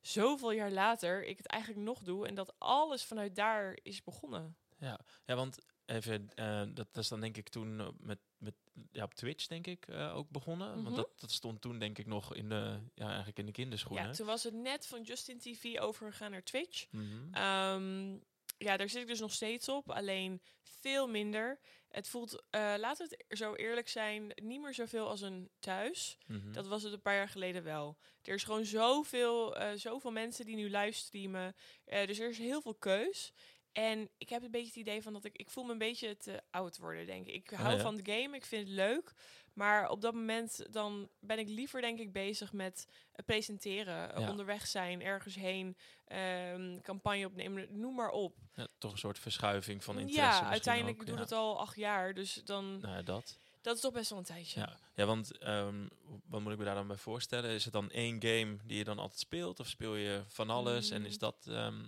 zoveel 0.02 0.52
jaar 0.52 0.72
later 0.72 1.24
ik 1.24 1.38
het 1.38 1.48
eigenlijk 1.48 1.84
nog 1.84 2.02
doe. 2.02 2.28
En 2.28 2.36
dat 2.36 2.54
alles 2.58 3.04
vanuit 3.04 3.36
daar 3.36 3.78
is 3.84 4.04
begonnen. 4.04 4.58
Ja, 4.78 5.00
ja 5.26 5.36
want 5.36 5.60
even, 5.88 6.30
eh, 6.36 6.60
dat, 6.60 6.88
dat 6.94 7.04
is 7.04 7.08
dan 7.08 7.20
denk 7.20 7.38
ik 7.38 7.50
toen 7.50 7.80
eh, 7.80 7.88
met, 8.00 8.20
met 8.38 8.54
ja, 8.92 9.04
op 9.04 9.14
Twitch 9.14 9.48
denk 9.48 9.68
ik 9.68 9.88
eh, 9.88 10.16
ook 10.16 10.30
begonnen. 10.30 10.74
Mhm. 10.74 10.84
Want 10.84 10.96
dat, 10.96 11.20
dat 11.20 11.32
stond 11.32 11.62
toen 11.62 11.80
denk 11.80 11.98
ik 11.98 12.06
nog 12.06 12.36
in 12.36 12.50
de, 12.50 12.80
ja, 12.94 13.08
eigenlijk 13.08 13.38
in 13.38 13.46
de 13.46 13.52
kinderschoenen. 13.52 14.06
Ja, 14.06 14.12
toen 14.12 14.26
was 14.26 14.44
het 14.44 14.54
net 14.54 14.88
van 14.88 15.02
Justin 15.02 15.40
TV 15.40 15.80
overgegaan 15.80 16.32
naar 16.32 16.44
Twitch. 16.44 16.88
Mhm. 16.92 17.34
Ehm, 17.34 18.18
ja, 18.58 18.78
daar 18.78 18.90
zit 18.90 19.02
ik 19.02 19.08
dus 19.08 19.20
nog 19.20 19.34
steeds 19.34 19.70
op, 19.70 19.92
alleen 19.92 20.42
veel 20.62 21.08
minder. 21.08 21.60
Het 21.88 22.08
voelt, 22.08 22.44
eh, 22.50 22.74
laten 22.78 23.08
we 23.08 23.16
het 23.28 23.38
zo 23.38 23.54
eerlijk 23.54 23.90
zijn, 23.90 24.32
niet 24.36 24.62
meer 24.62 24.74
zoveel 24.74 25.08
als 25.08 25.22
een 25.22 25.50
thuis. 25.60 26.18
Mhm. 26.28 26.52
Dat 26.52 26.68
was 26.68 26.84
het 26.84 26.94
een 26.94 27.02
paar 27.02 27.16
jaar 27.16 27.30
geleden 27.30 27.64
wel. 27.64 27.98
Er 28.22 28.34
is 28.34 28.44
gewoon 28.44 28.66
zoveel, 28.66 29.56
zoveel 29.76 30.12
mensen 30.12 30.46
die 30.46 30.56
nu 30.56 30.70
livestreamen. 30.70 31.56
Eh, 31.86 32.08
dus 32.08 32.20
er 32.20 32.30
is 32.30 32.38
heel 32.38 32.62
veel 32.62 32.76
keus. 32.76 33.34
En 33.78 34.10
ik 34.18 34.30
heb 34.30 34.44
een 34.44 34.52
beetje 34.52 34.68
het 34.68 34.76
idee 34.76 35.02
van 35.02 35.14
dat 35.14 35.24
ik, 35.26 35.36
ik 35.36 35.50
voel 35.50 35.64
me 35.64 35.72
een 35.72 35.78
beetje 35.78 36.18
te 36.18 36.42
oud 36.52 36.78
worden, 36.78 37.06
denk 37.06 37.28
ik. 37.28 37.34
Ik 37.34 37.50
hou 37.50 37.70
Ah, 37.70 37.76
ja. 37.76 37.82
van 37.82 37.96
de 37.96 38.12
game, 38.12 38.36
ik 38.36 38.46
vind 38.46 38.68
het 38.68 38.76
leuk. 38.76 39.14
Maar 39.54 39.90
op 39.90 40.02
dat 40.02 40.14
moment 40.14 40.66
dan 40.74 41.10
ben 41.20 41.40
ik 41.40 41.48
liever, 41.50 41.82
denk 41.82 42.00
ik, 42.00 42.12
bezig 42.12 42.54
met 42.54 42.88
presenteren, 43.26 44.20
Ja. 44.22 44.30
onderweg 44.30 44.68
zijn, 44.68 45.02
ergens 45.02 45.36
heen, 45.36 45.78
ehm, 46.06 46.82
campagne 46.82 47.26
opnemen, 47.26 47.68
noem 47.80 47.96
maar 47.96 48.10
op. 48.10 48.36
ja, 48.54 48.68
toch 48.78 48.92
een 48.92 48.98
soort 48.98 49.20
verschuiving 49.20 49.84
van 49.84 50.00
interesse. 50.00 50.42
ja, 50.44 50.50
uiteindelijk 50.50 51.00
ook, 51.00 51.06
doe 51.06 51.14
ik 51.16 51.20
ja. 51.20 51.26
het 51.26 51.34
al 51.38 51.60
acht 51.60 51.76
jaar, 51.76 52.14
dus 52.14 52.34
dan 52.34 52.80
Nou 52.80 52.94
ja, 52.96 53.02
dat. 53.02 53.38
dat 53.62 53.76
is 53.76 53.82
toch 53.82 53.94
best 53.94 54.10
wel 54.10 54.20
een 54.20 54.26
tijdje. 54.26 54.60
Ja, 54.60 54.78
ja 54.96 55.06
want 55.06 55.38
ehm, 55.38 55.88
wat 56.26 56.42
moet 56.42 56.52
ik 56.52 56.58
me 56.58 56.66
daar 56.66 56.76
dan 56.76 56.88
bij 56.88 56.98
voorstellen? 56.98 57.50
Is 57.50 57.64
het 57.64 57.74
dan 57.74 57.92
één 57.92 58.22
game 58.24 58.58
die 58.66 58.78
je 58.78 58.84
dan 58.84 59.00
altijd 59.00 59.20
speelt? 59.20 59.60
Of 59.60 59.68
speel 59.68 59.96
je 59.96 60.24
van 60.28 60.50
alles? 60.50 60.90
En 60.90 61.06
is 61.06 61.14
Mm. 61.14 61.20
dat... 61.20 61.46
ehm, 61.50 61.84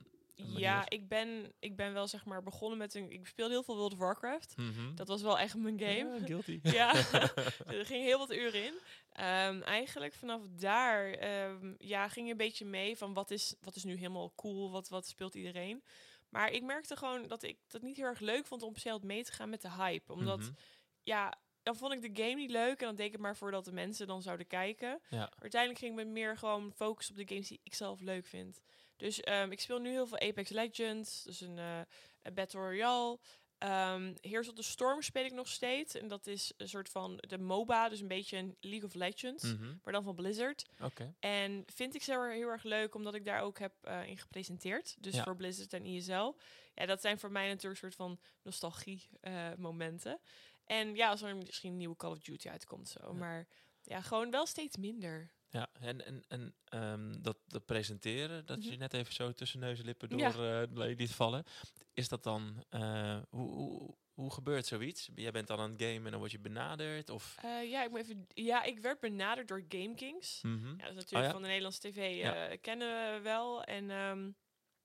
Ja, 0.45 0.89
ik 0.89 1.07
ben, 1.07 1.53
ik 1.59 1.75
ben 1.75 1.93
wel 1.93 2.07
zeg 2.07 2.25
maar 2.25 2.43
begonnen 2.43 2.77
met 2.77 2.93
een. 2.93 3.11
Ik 3.11 3.27
speelde 3.27 3.53
heel 3.53 3.63
veel 3.63 3.75
World 3.75 3.91
of 3.93 3.97
Warcraft. 3.99 4.57
mhm. 4.57 4.95
Dat 4.95 5.07
was 5.07 5.21
wel 5.21 5.39
echt 5.39 5.55
mijn 5.55 5.79
game. 5.79 6.19
Ja, 6.19 6.25
guilty. 6.25 6.59
Ja, 6.79 6.93
er 7.77 7.85
ging 7.85 8.03
heel 8.03 8.17
wat 8.17 8.33
uren 8.33 8.63
in. 8.65 8.73
Ehm, 9.11 9.61
eigenlijk 9.61 10.13
vanaf 10.13 10.41
daar 10.49 11.09
ehm, 11.11 11.73
ja, 11.77 12.07
ging 12.07 12.25
je 12.25 12.31
een 12.31 12.37
beetje 12.37 12.65
mee 12.65 12.97
van 12.97 13.13
wat 13.13 13.31
is, 13.31 13.55
wat 13.61 13.75
is 13.75 13.83
nu 13.83 13.95
helemaal 13.95 14.33
cool, 14.35 14.71
wat, 14.71 14.89
wat 14.89 15.07
speelt 15.07 15.35
iedereen. 15.35 15.83
Maar 16.29 16.51
ik 16.51 16.63
merkte 16.63 16.95
gewoon 16.95 17.27
dat 17.27 17.43
ik 17.43 17.57
dat 17.67 17.81
niet 17.81 17.95
heel 17.97 18.05
erg 18.05 18.19
leuk 18.19 18.45
vond 18.45 18.61
om 18.63 18.73
wat 18.83 19.03
mee 19.03 19.23
te 19.23 19.31
gaan 19.31 19.49
met 19.49 19.61
de 19.61 19.71
hype. 19.71 20.13
Omdat, 20.13 20.39
Mhm. 20.39 20.51
ja, 21.03 21.33
dan 21.63 21.75
vond 21.75 21.93
ik 21.93 22.01
de 22.15 22.23
game 22.23 22.35
niet 22.35 22.51
leuk 22.51 22.79
en 22.79 22.85
dan 22.85 22.95
deed 22.95 23.05
ik 23.05 23.11
het 23.11 23.21
maar 23.21 23.37
voor 23.37 23.51
dat 23.51 23.65
de 23.65 23.71
mensen 23.71 24.07
dan 24.07 24.21
zouden 24.21 24.47
kijken. 24.47 24.99
Ja. 25.09 25.17
Maar 25.17 25.33
uiteindelijk 25.41 25.79
ging 25.81 25.99
ik 25.99 26.05
me 26.05 26.11
meer 26.11 26.37
gewoon 26.37 26.73
focussen 26.75 27.13
op 27.15 27.27
de 27.27 27.33
games 27.33 27.47
die 27.47 27.59
ik 27.63 27.73
zelf 27.73 27.99
leuk 27.99 28.25
vind. 28.25 28.61
Dus 28.99 29.19
ehm, 29.21 29.51
ik 29.51 29.59
speel 29.59 29.79
nu 29.79 29.89
heel 29.89 30.07
veel 30.07 30.19
Apex 30.19 30.49
Legends, 30.49 31.23
dus 31.23 31.41
een, 31.41 31.57
eh, 31.57 31.79
een 32.21 32.33
Battle 32.33 32.59
Royale. 32.59 33.19
Ehm 33.57 34.13
Heroes 34.21 34.47
of 34.49 34.55
the 34.55 34.63
Storm 34.63 35.01
speel 35.01 35.25
ik 35.25 35.31
nog 35.33 35.47
steeds. 35.47 35.95
En 35.95 36.07
dat 36.07 36.27
is 36.27 36.53
een 36.57 36.69
soort 36.69 36.89
van 36.89 37.15
de 37.27 37.37
MOBA, 37.37 37.89
dus 37.89 37.99
een 37.99 38.07
beetje 38.07 38.37
een 38.37 38.57
League 38.59 38.87
of 38.87 38.93
Legends. 38.93 39.43
Mhm. 39.43 39.73
Maar 39.83 39.93
dan 39.93 40.03
van 40.03 40.15
Blizzard. 40.15 40.65
Oké. 40.83 41.15
En 41.19 41.63
vind 41.73 41.95
ik 41.95 42.03
zo 42.03 42.23
heel 42.23 42.47
erg 42.47 42.63
leuk, 42.63 42.95
omdat 42.95 43.13
ik 43.13 43.25
daar 43.25 43.41
ook 43.41 43.59
heb 43.59 43.73
eh, 43.81 44.07
in 44.07 44.17
gepresenteerd. 44.17 44.95
Dus 44.99 45.15
Ja. 45.15 45.23
voor 45.23 45.35
Blizzard 45.35 45.73
en 45.73 45.85
ISL. 45.85 46.33
Ja, 46.75 46.85
dat 46.85 47.01
zijn 47.01 47.19
voor 47.19 47.31
mij 47.31 47.47
natuurlijk 47.47 47.81
een 47.83 47.91
soort 47.91 47.95
van 47.95 48.19
nostalgie 48.43 49.07
eh, 49.21 49.53
momenten. 49.57 50.19
En 50.65 50.95
ja, 50.95 51.09
als 51.09 51.21
er 51.21 51.35
misschien 51.35 51.71
een 51.71 51.77
nieuwe 51.77 51.95
Call 51.95 52.11
of 52.11 52.19
Duty 52.19 52.49
uitkomt 52.49 52.89
zo. 52.89 52.99
Ja. 53.01 53.11
Maar 53.11 53.47
ja, 53.81 54.01
gewoon 54.01 54.31
wel 54.31 54.45
steeds 54.45 54.77
minder. 54.77 55.31
Ja, 55.51 55.69
en, 55.79 56.05
en, 56.05 56.23
en 56.27 56.55
ehm, 56.65 57.21
dat, 57.21 57.37
dat 57.47 57.65
presenteren, 57.65 58.45
dat 58.45 58.57
Mhm. 58.59 58.69
je 58.69 58.77
net 58.77 58.93
even 58.93 59.13
zo 59.13 59.31
tussen 59.33 59.59
neus 59.59 59.79
en 59.79 59.85
lippen 59.85 60.09
door 60.09 60.19
Ja. 60.19 60.61
eh, 60.61 60.95
liet 60.97 61.11
vallen. 61.15 61.43
Is 61.93 62.07
dat 62.09 62.23
dan, 62.23 62.63
eh, 62.69 63.19
hoe, 63.29 63.49
hoe, 63.51 63.95
hoe 64.13 64.31
gebeurt 64.33 64.65
zoiets? 64.65 65.09
Jij 65.15 65.31
bent 65.31 65.47
dan 65.47 65.59
aan 65.59 65.71
het 65.71 65.81
gamen 65.81 66.05
en 66.05 66.11
dan 66.11 66.19
word 66.19 66.31
je 66.31 66.39
benaderd? 66.39 67.09
Of, 67.09 67.35
Eh, 67.41 67.69
ja, 67.69 67.83
ik 67.83 67.89
moet 67.89 67.99
even, 67.99 68.27
ja, 68.33 68.63
ik 68.63 68.79
werd 68.79 68.99
benaderd 68.99 69.47
door 69.47 69.63
Game 69.67 69.95
Kings. 69.95 70.41
Mhm. 70.41 70.67
Ja, 70.67 70.77
dat 70.77 70.87
is 70.89 70.93
natuurlijk 70.95 71.13
Oh 71.13 71.21
ja? 71.23 71.31
van 71.31 71.41
de 71.41 71.47
Nederlandse 71.47 71.79
tv 71.89 72.17
Ja. 72.17 72.55
kennen 72.61 73.13
we 73.15 73.21
wel. 73.21 73.63
En 73.63 73.89
ehm, 73.91 74.19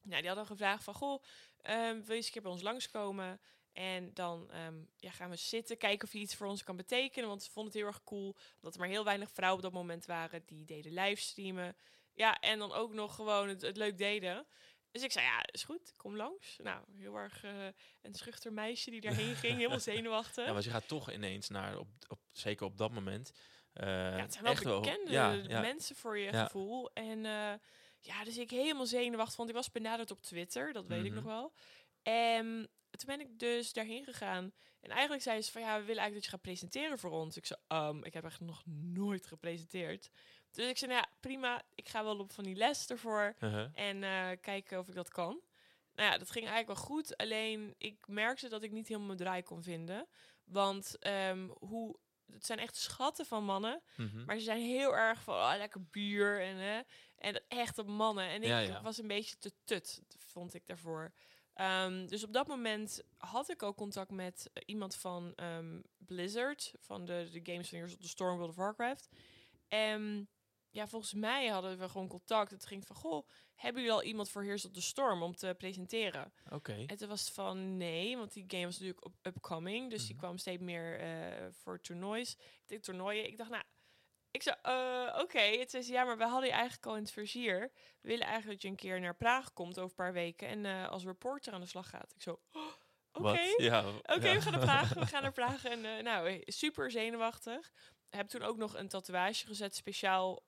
nou, 0.02 0.19
die 0.20 0.26
hadden 0.26 0.46
gevraagd 0.46 0.84
van, 0.84 0.94
goh, 0.94 1.22
ehm, 1.60 1.93
wil 1.94 2.05
je 2.06 2.14
eens 2.14 2.26
een 2.26 2.32
keer 2.32 2.43
bij 2.43 2.50
ons 2.50 2.62
langskomen? 2.62 3.40
En 3.74 4.14
dan 4.14 4.50
ehm, 4.50 4.82
ja, 4.96 5.10
gaan 5.10 5.30
we 5.30 5.36
zitten, 5.36 5.76
kijken 5.76 6.06
of 6.06 6.12
je 6.12 6.18
iets 6.18 6.34
voor 6.34 6.46
ons 6.46 6.62
kan 6.62 6.76
betekenen. 6.76 7.28
Want 7.28 7.42
ze 7.42 7.50
vonden 7.50 7.72
het 7.72 7.80
heel 7.82 7.90
erg 7.90 8.04
cool, 8.04 8.36
omdat 8.56 8.74
er 8.74 8.80
maar 8.80 8.88
heel 8.88 9.04
weinig 9.04 9.30
vrouwen 9.30 9.64
op 9.64 9.70
dat 9.72 9.80
moment 9.80 10.06
waren 10.06 10.42
die 10.46 10.64
deden 10.64 10.92
livestreamen. 10.92 11.76
Ja, 12.12 12.38
en 12.40 12.58
dan 12.58 12.72
ook 12.72 12.92
nog 12.92 13.14
gewoon 13.14 13.48
het, 13.48 13.62
het 13.62 13.76
leuk 13.76 13.98
deden. 13.98 14.46
Dus 14.90 15.02
ik 15.02 15.12
zei, 15.12 15.24
ja, 15.26 15.42
is 15.52 15.64
goed, 15.64 15.92
kom 15.96 16.16
langs. 16.16 16.56
Nou, 16.62 16.84
heel 16.96 17.14
erg 17.16 17.44
eh, 17.44 17.66
een 18.02 18.14
schuchter 18.14 18.52
meisje 18.52 18.90
die 18.90 19.00
daarheen 19.00 19.34
ging, 19.44 19.56
helemaal 19.56 19.80
zenuwachtig. 19.80 20.44
ja, 20.46 20.52
want 20.52 20.64
je 20.64 20.70
gaat 20.70 20.88
toch 20.88 21.12
ineens 21.12 21.48
naar, 21.48 21.78
op, 21.78 21.88
op, 22.08 22.18
zeker 22.32 22.66
op 22.66 22.76
dat 22.76 22.90
moment, 22.92 23.32
eh, 23.72 23.86
Ja, 23.86 24.16
het 24.16 24.32
zijn 24.32 24.44
wel 24.44 24.52
echt 24.52 24.62
wel, 24.64 24.80
bekende 24.80 25.10
ja, 25.10 25.32
ja, 25.32 25.60
mensen 25.60 25.96
voor 25.96 26.18
je 26.18 26.32
Ja. 26.32 26.44
gevoel. 26.44 26.90
En 26.92 27.24
eh, 27.26 27.52
ja, 28.00 28.24
dus 28.24 28.36
ik 28.36 28.50
helemaal 28.50 28.86
zenuwachtig, 28.86 29.36
want 29.36 29.48
ik 29.48 29.54
was 29.54 29.70
benaderd 29.70 30.10
op 30.10 30.22
Twitter, 30.22 30.72
dat 30.72 30.86
weet 30.86 31.04
ik 31.04 31.12
Mhm. 31.12 31.14
nog 31.14 31.24
wel. 31.24 31.52
En 32.02 32.70
toen 32.99 33.17
ben 33.17 33.26
ik 33.26 33.38
dus 33.38 33.73
daarheen 33.73 34.05
gegaan. 34.05 34.52
En 34.81 34.91
eigenlijk 34.91 35.23
zei 35.23 35.43
ze 35.43 35.52
van, 35.52 35.61
ja, 35.61 35.79
we 35.79 35.85
willen 35.85 36.02
eigenlijk 36.02 36.14
dat 36.14 36.25
je 36.25 36.31
gaat 36.31 36.41
presenteren 36.41 36.99
voor 36.99 37.11
ons. 37.11 37.37
Ik 37.37 37.46
zei, 37.46 37.61
um, 37.69 38.05
ik 38.05 38.14
heb 38.14 38.25
echt 38.25 38.41
nog 38.41 38.62
nooit 38.67 39.26
gepresenteerd. 39.26 40.11
Dus 40.50 40.69
ik 40.69 40.79
zei, 40.79 40.91
nou 40.91 41.05
ja, 41.05 41.17
prima, 41.20 41.62
ik 41.75 41.88
ga 41.88 42.05
wel 42.05 42.19
op 42.19 42.32
van 42.32 42.44
die 42.44 42.55
les 42.55 42.87
ervoor. 42.87 43.35
Uh-huh. 43.41 43.70
En 43.75 44.02
eh, 44.02 44.29
kijken 44.41 44.79
of 44.79 44.88
ik 44.88 44.94
dat 44.94 45.08
kan. 45.08 45.41
Nou 45.94 46.11
ja, 46.11 46.19
dat 46.19 46.31
ging 46.31 46.46
eigenlijk 46.46 46.79
wel 46.79 46.87
goed. 46.87 47.17
Alleen 47.17 47.75
ik 47.79 48.06
merkte 48.06 48.49
dat 48.49 48.62
ik 48.62 48.73
niet 48.73 48.88
helemaal 48.88 49.06
mijn 49.06 49.19
draai 49.19 49.43
kon 49.43 49.62
vinden. 49.62 50.06
Want 50.44 50.99
ehm, 50.99 51.49
hoe, 51.49 51.96
het 52.32 52.46
zijn 52.46 52.58
echt 52.58 52.76
schatten 52.76 53.26
van 53.26 53.44
mannen. 53.44 53.82
Mhm. 53.96 54.25
Maar 54.25 54.38
ze 54.38 54.44
zijn 54.44 54.61
heel 54.61 54.96
erg 54.96 55.23
van 55.23 55.35
oh, 55.35 55.55
lekker 55.56 55.82
bier 55.82 56.41
en, 56.41 56.56
hè, 56.56 56.81
en 57.17 57.43
echte 57.48 57.82
mannen. 57.82 58.29
En 58.29 58.43
ik 58.43 58.48
Ja, 58.48 58.58
ja. 58.58 58.82
was 58.82 58.98
een 58.98 59.06
beetje 59.06 59.39
te 59.39 59.53
tut, 59.65 60.03
vond 60.19 60.55
ik 60.55 60.67
daarvoor. 60.67 61.13
Ehm, 61.55 62.06
dus 62.06 62.25
op 62.25 62.32
dat 62.32 62.46
moment 62.46 63.03
had 63.19 63.51
ik 63.51 63.63
ook 63.63 63.77
contact 63.77 64.11
met 64.11 64.51
eh, 64.53 64.63
iemand 64.67 64.94
van 64.96 65.32
ehm, 65.34 65.81
Blizzard, 65.99 66.73
van 66.79 67.05
de, 67.05 67.29
de 67.32 67.41
games 67.53 67.69
van 67.69 67.79
Heroes 67.79 67.94
of 67.96 68.01
the 68.03 68.08
Storm, 68.08 68.34
World 68.37 68.51
of 68.51 68.56
Warcraft. 68.56 69.08
En 69.69 70.29
ja, 70.70 70.87
volgens 70.89 71.13
mij 71.15 71.46
hadden 71.46 71.79
we 71.79 71.89
gewoon 71.89 72.08
contact. 72.08 72.51
Het 72.51 72.67
ging 72.67 72.87
van, 72.87 72.96
goh, 72.96 73.29
hebben 73.55 73.82
jullie 73.82 73.96
al 73.96 74.03
iemand 74.05 74.31
voor 74.31 74.43
Heroes 74.43 74.65
of 74.65 74.73
the 74.73 74.82
Storm 74.82 75.23
om 75.23 75.37
te 75.37 75.55
presenteren? 75.58 76.32
Oké. 76.51 76.84
En 76.87 76.96
toen 76.96 77.08
was 77.08 77.20
het 77.20 77.31
van 77.34 77.77
nee, 77.77 78.17
want 78.17 78.32
die 78.32 78.44
game 78.46 78.65
was 78.65 78.79
natuurlijk 78.79 79.06
up- 79.06 79.27
upcoming. 79.27 79.91
Dus 79.91 80.03
die 80.03 80.11
Mhm. 80.15 80.23
kwam 80.25 80.39
steeds 80.39 80.63
meer 80.63 80.99
eh, 81.01 81.46
voor 81.51 81.81
toernoois. 81.81 82.31
Ik 82.37 82.63
deed 82.67 82.82
toernooien. 82.82 83.27
Ik 83.27 83.37
dacht, 83.37 83.51
nou, 83.51 83.65
ik 84.34 84.43
zei, 84.43 84.56
eh, 84.62 85.19
oké. 85.20 85.38
Het 85.38 85.70
ze, 85.70 85.93
ja, 85.93 86.05
maar 86.05 86.19
we 86.19 86.24
hadden 86.24 86.48
je 86.48 86.55
eigenlijk 86.55 86.86
al 86.86 86.96
in 86.96 87.03
het 87.03 87.12
vizier. 87.12 87.70
We 88.00 88.08
willen 88.08 88.26
eigenlijk 88.26 88.53
dat 88.53 88.62
je 88.62 88.69
een 88.69 88.91
keer 88.91 89.00
naar 89.00 89.17
Praag 89.17 89.53
komt 89.53 89.79
over 89.79 89.91
een 89.91 89.94
paar 89.94 90.12
weken. 90.12 90.48
En 90.48 90.67
eh, 90.67 90.88
als 90.88 91.05
reporter 91.05 91.53
aan 91.53 91.60
de 91.60 91.67
slag 91.67 91.88
gaat. 91.88 92.12
Ik 92.14 92.22
zo, 92.22 92.41
oh, 92.53 92.62
oké. 93.12 93.41
Ja, 93.56 93.84
Oké, 93.88 94.29
ja. 94.29 94.34
we 94.34 94.41
gaan 94.41 94.53
naar 94.53 94.60
Praag. 94.60 94.94
We 94.94 95.06
gaan 95.06 95.22
naar 95.22 95.32
Praag. 95.43 95.64
En 95.64 95.84
eh, 95.84 96.03
nou, 96.03 96.43
super 96.46 96.91
zenuwachtig. 96.91 97.72
Heb 98.10 98.29
toen 98.29 98.43
ook 98.43 98.56
nog 98.56 98.76
een 98.76 98.88
tatoeage 98.88 99.46
gezet, 99.46 99.74
speciaal 99.74 100.43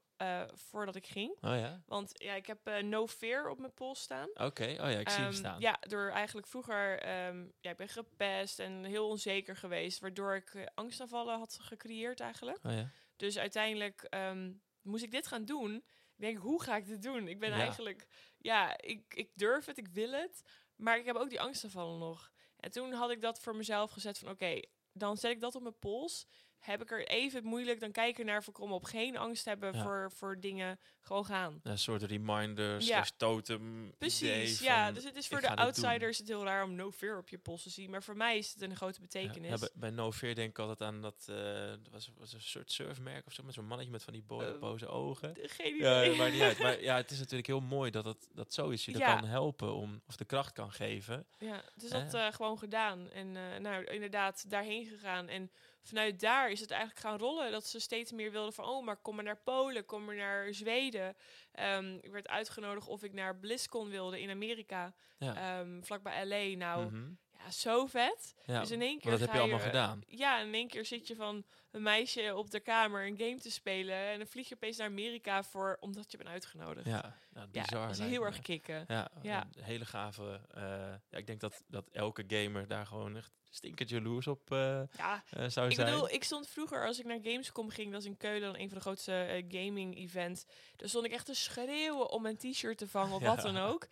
voordat 0.54 0.94
ik 0.94 1.06
ging. 1.06 1.30
Oh 1.40 1.58
ja? 1.58 1.82
Want 1.86 2.10
ja, 2.14 2.34
ik 2.34 2.46
heb 2.46 2.82
No 2.82 3.06
Fear 3.06 3.48
op 3.48 3.58
mijn 3.58 3.74
pols 3.74 4.00
staan. 4.00 4.28
Oké, 4.34 4.64
oh 4.64 4.90
ja, 4.90 4.98
ik 4.98 5.08
zie 5.08 5.18
hem 5.20 5.30
Ehm, 5.30 5.38
staan. 5.38 5.60
Ja, 5.60 5.76
door 5.80 6.08
eigenlijk 6.10 6.46
vroeger, 6.46 6.98
ehm 6.98 7.44
ja, 7.60 7.70
ik 7.70 7.76
ben 7.76 7.88
gepest 7.88 8.58
en 8.58 8.84
heel 8.84 9.08
onzeker 9.08 9.56
geweest, 9.56 10.00
waardoor 10.00 10.34
ik 10.34 10.54
eh, 10.54 10.66
angstaanvallen 10.74 11.38
had 11.38 11.58
gecreëerd 11.60 12.20
eigenlijk. 12.20 12.58
Oh 12.62 12.72
ja. 12.72 12.90
Dus 13.16 13.38
uiteindelijk 13.38 14.02
ehm, 14.02 14.52
moest 14.82 15.04
ik 15.04 15.10
dit 15.10 15.26
gaan 15.26 15.44
doen. 15.44 15.74
Ik 16.16 16.22
denk, 16.22 16.38
hoe 16.38 16.62
ga 16.62 16.76
ik 16.76 16.86
dit 16.86 17.02
doen? 17.02 17.28
Ik 17.28 17.38
ben 17.38 17.50
Ja. 17.50 17.56
eigenlijk, 17.56 18.06
ja, 18.38 18.78
ik, 18.80 19.14
ik 19.14 19.30
durf 19.34 19.64
het, 19.66 19.78
ik 19.78 19.88
wil 19.88 20.10
het, 20.12 20.42
maar 20.76 20.98
ik 20.98 21.04
heb 21.04 21.16
ook 21.16 21.28
die 21.30 21.40
angstaanvallen 21.40 21.98
nog. 21.98 22.32
En 22.56 22.70
toen 22.70 22.92
had 22.92 23.10
ik 23.10 23.20
dat 23.20 23.40
voor 23.40 23.56
mezelf 23.56 23.90
gezet 23.90 24.18
van, 24.18 24.28
oké, 24.28 24.60
dan 24.92 25.16
zet 25.16 25.30
ik 25.30 25.40
dat 25.40 25.54
op 25.54 25.62
mijn 25.62 25.78
pols. 25.78 26.26
Heb 26.66 26.82
ik 26.82 26.90
er 26.90 27.06
even 27.06 27.44
moeilijk. 27.44 27.80
Dan 27.80 27.92
kijk 27.92 28.18
ik 28.18 28.24
naar 28.24 28.44
kom 28.52 28.72
op 28.72 28.84
geen 28.84 29.16
angst 29.16 29.44
hebben 29.44 29.74
Ja. 29.74 29.82
voor, 29.82 30.10
voor 30.14 30.40
dingen. 30.40 30.78
Gewoon 31.00 31.24
gaan. 31.24 31.60
Een 31.62 31.78
soort 31.78 32.02
reminder, 32.02 32.80
Ja. 32.82 33.04
totem 33.16 33.94
Precies, 33.98 34.60
ja. 34.60 34.92
Dus 34.92 35.04
het 35.04 35.16
is 35.16 35.28
voor 35.28 35.40
de 35.40 35.56
outsiders 35.56 36.18
het 36.18 36.28
heel 36.28 36.44
raar 36.44 36.64
om 36.64 36.74
no 36.74 36.90
fear 36.90 37.18
op 37.18 37.28
je 37.28 37.38
post 37.38 37.62
te 37.62 37.70
zien. 37.70 37.90
Maar 37.90 38.02
voor 38.02 38.16
mij 38.16 38.38
is 38.38 38.52
het 38.52 38.62
een 38.62 38.76
grote 38.76 38.98
Ja, 39.00 39.06
betekenis. 39.06 39.50
ja, 39.50 39.56
bij, 39.58 39.68
bij 39.74 39.90
No 39.90 40.12
Fear 40.12 40.34
denk 40.34 40.50
ik 40.50 40.58
altijd 40.58 40.82
aan 40.82 41.00
dat, 41.02 41.24
dat 41.26 41.78
was, 41.90 42.10
was 42.18 42.32
een 42.32 42.40
soort 42.40 42.72
surfmerk 42.72 43.26
of 43.26 43.32
zo, 43.32 43.42
met 43.42 43.54
zo'n 43.54 43.66
mannetje 43.66 43.92
met 43.92 44.02
van 44.02 44.12
die 44.12 44.22
Eh, 44.28 44.58
boze 44.58 44.86
ogen. 44.88 45.36
Geen 45.58 45.76
Ja, 45.76 46.04
idee. 46.04 46.16
maar 46.16 46.30
niet 46.30 46.40
uit. 46.40 46.58
Maar 46.58 46.80
ja, 46.88 46.96
het 46.96 47.10
is 47.10 47.18
natuurlijk 47.18 47.46
heel 47.46 47.60
mooi 47.60 47.90
dat 47.90 48.04
het 48.04 48.28
dat 48.34 48.52
zo 48.54 48.68
is. 48.68 48.84
Je 48.84 48.92
er 48.92 48.98
Ja. 48.98 49.14
kan 49.18 49.24
helpen 49.28 49.74
om, 49.74 50.02
of 50.06 50.16
de 50.16 50.24
kracht 50.24 50.52
kan 50.52 50.72
geven. 50.72 51.26
Ja, 51.38 51.62
dus 51.74 51.90
dat 51.90 52.14
eh, 52.14 52.32
gewoon 52.32 52.58
gedaan. 52.58 53.10
En 53.10 53.32
nou, 53.62 53.84
inderdaad, 53.84 54.50
daarheen 54.50 54.86
gegaan. 54.86 55.28
En 55.28 55.50
vanuit 55.88 56.20
daar 56.20 56.50
is 56.50 56.60
het 56.60 56.70
eigenlijk 56.70 57.00
gaan 57.00 57.18
rollen. 57.18 57.50
Dat 57.50 57.66
ze 57.66 57.80
steeds 57.80 58.12
meer 58.12 58.30
wilden 58.30 58.52
van, 58.52 58.64
oh, 58.64 58.84
maar 58.84 58.96
kom 58.96 59.14
maar 59.14 59.24
naar 59.24 59.40
Polen, 59.44 59.84
kom 59.84 60.04
maar 60.04 60.16
naar 60.16 60.54
Zweden. 60.54 61.16
Ehm, 61.52 61.94
ik 62.00 62.10
werd 62.10 62.28
uitgenodigd 62.28 62.88
of 62.88 63.02
ik 63.02 63.12
naar 63.12 63.36
BlizzCon 63.36 63.88
wilde 63.88 64.20
in 64.20 64.30
Amerika, 64.30 64.94
Ja. 65.18 65.34
ehm, 65.60 65.82
vlakbij 65.82 66.24
LA. 66.26 66.56
Nou, 66.56 66.84
Mhm. 66.84 67.10
ja, 67.38 67.50
zo 67.50 67.86
vet. 67.86 68.34
ja. 68.44 68.60
Dus 68.60 68.70
in 68.70 68.82
één 68.82 69.00
keer 69.00 69.10
dat 69.10 69.20
heb 69.20 69.32
je 69.32 69.38
allemaal 69.38 69.58
gedaan. 69.58 70.02
Ja, 70.06 70.38
in 70.40 70.54
één 70.54 70.68
keer 70.68 70.84
zit 70.84 71.06
je 71.06 71.14
van 71.16 71.44
een 71.76 71.82
meisje 71.82 72.34
op 72.36 72.50
de 72.50 72.60
kamer 72.60 73.06
een 73.06 73.18
game 73.18 73.38
te 73.40 73.50
spelen. 73.50 73.96
En 73.96 74.18
dan 74.18 74.26
vlieg 74.26 74.48
je 74.48 74.54
opeens 74.54 74.76
naar 74.76 74.86
Amerika 74.86 75.42
voor, 75.42 75.76
omdat 75.80 76.10
je 76.10 76.16
bent 76.16 76.28
uitgenodigd. 76.28 76.86
Ja, 76.86 77.16
nou, 77.32 77.48
Ja, 77.52 77.62
bizar. 77.62 77.86
dat 77.86 77.90
is 77.98 77.98
heel 77.98 78.20
me. 78.20 78.26
erg 78.26 78.40
kicken. 78.40 78.84
Ja, 78.88 79.10
Ja. 79.22 79.48
hele 79.60 79.84
gave. 79.84 80.40
eh, 80.50 80.62
ja, 81.10 81.18
ik 81.18 81.26
denk 81.26 81.40
dat, 81.40 81.62
dat 81.68 81.88
elke 81.92 82.24
gamer 82.26 82.66
daar 82.68 82.86
gewoon 82.86 83.16
echt 83.16 83.32
stinkend 83.50 83.88
jaloers 83.88 84.26
op 84.26 84.50
eh, 84.50 84.82
Ja, 84.96 85.22
eh, 85.30 85.48
zou 85.48 85.68
Ik 85.68 85.74
zijn. 85.74 85.90
bedoel, 85.90 86.10
ik 86.10 86.24
stond 86.24 86.48
vroeger, 86.48 86.86
als 86.86 86.98
ik 86.98 87.04
naar 87.04 87.18
Gamescom 87.22 87.70
ging, 87.70 87.92
dat 87.92 88.00
is 88.00 88.06
in 88.06 88.16
Keulen 88.16 88.60
een 88.60 88.68
van 88.68 88.76
de 88.78 88.82
grootste 88.84 89.12
eh, 89.22 89.44
gaming 89.48 89.96
events. 89.96 90.44
Daar 90.76 90.88
stond 90.88 91.04
ik 91.06 91.12
echt 91.12 91.26
te 91.26 91.34
schreeuwen 91.34 92.10
om 92.10 92.26
een 92.26 92.36
t-shirt 92.36 92.78
te 92.78 92.88
vangen 92.88 93.14
of 93.14 93.20
Ja. 93.22 93.34
wat 93.34 93.42
dan 93.44 93.56
ook. 93.56 93.86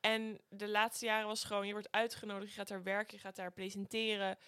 En 0.00 0.40
de 0.48 0.68
laatste 0.68 1.04
jaren 1.04 1.26
was 1.26 1.44
gewoon, 1.44 1.66
je 1.66 1.72
wordt 1.72 1.90
uitgenodigd, 1.92 2.50
je 2.50 2.56
gaat 2.58 2.68
daar 2.68 2.82
werken, 2.82 3.16
je 3.16 3.22
gaat 3.22 3.36
daar 3.36 3.52
presenteren. 3.52 4.38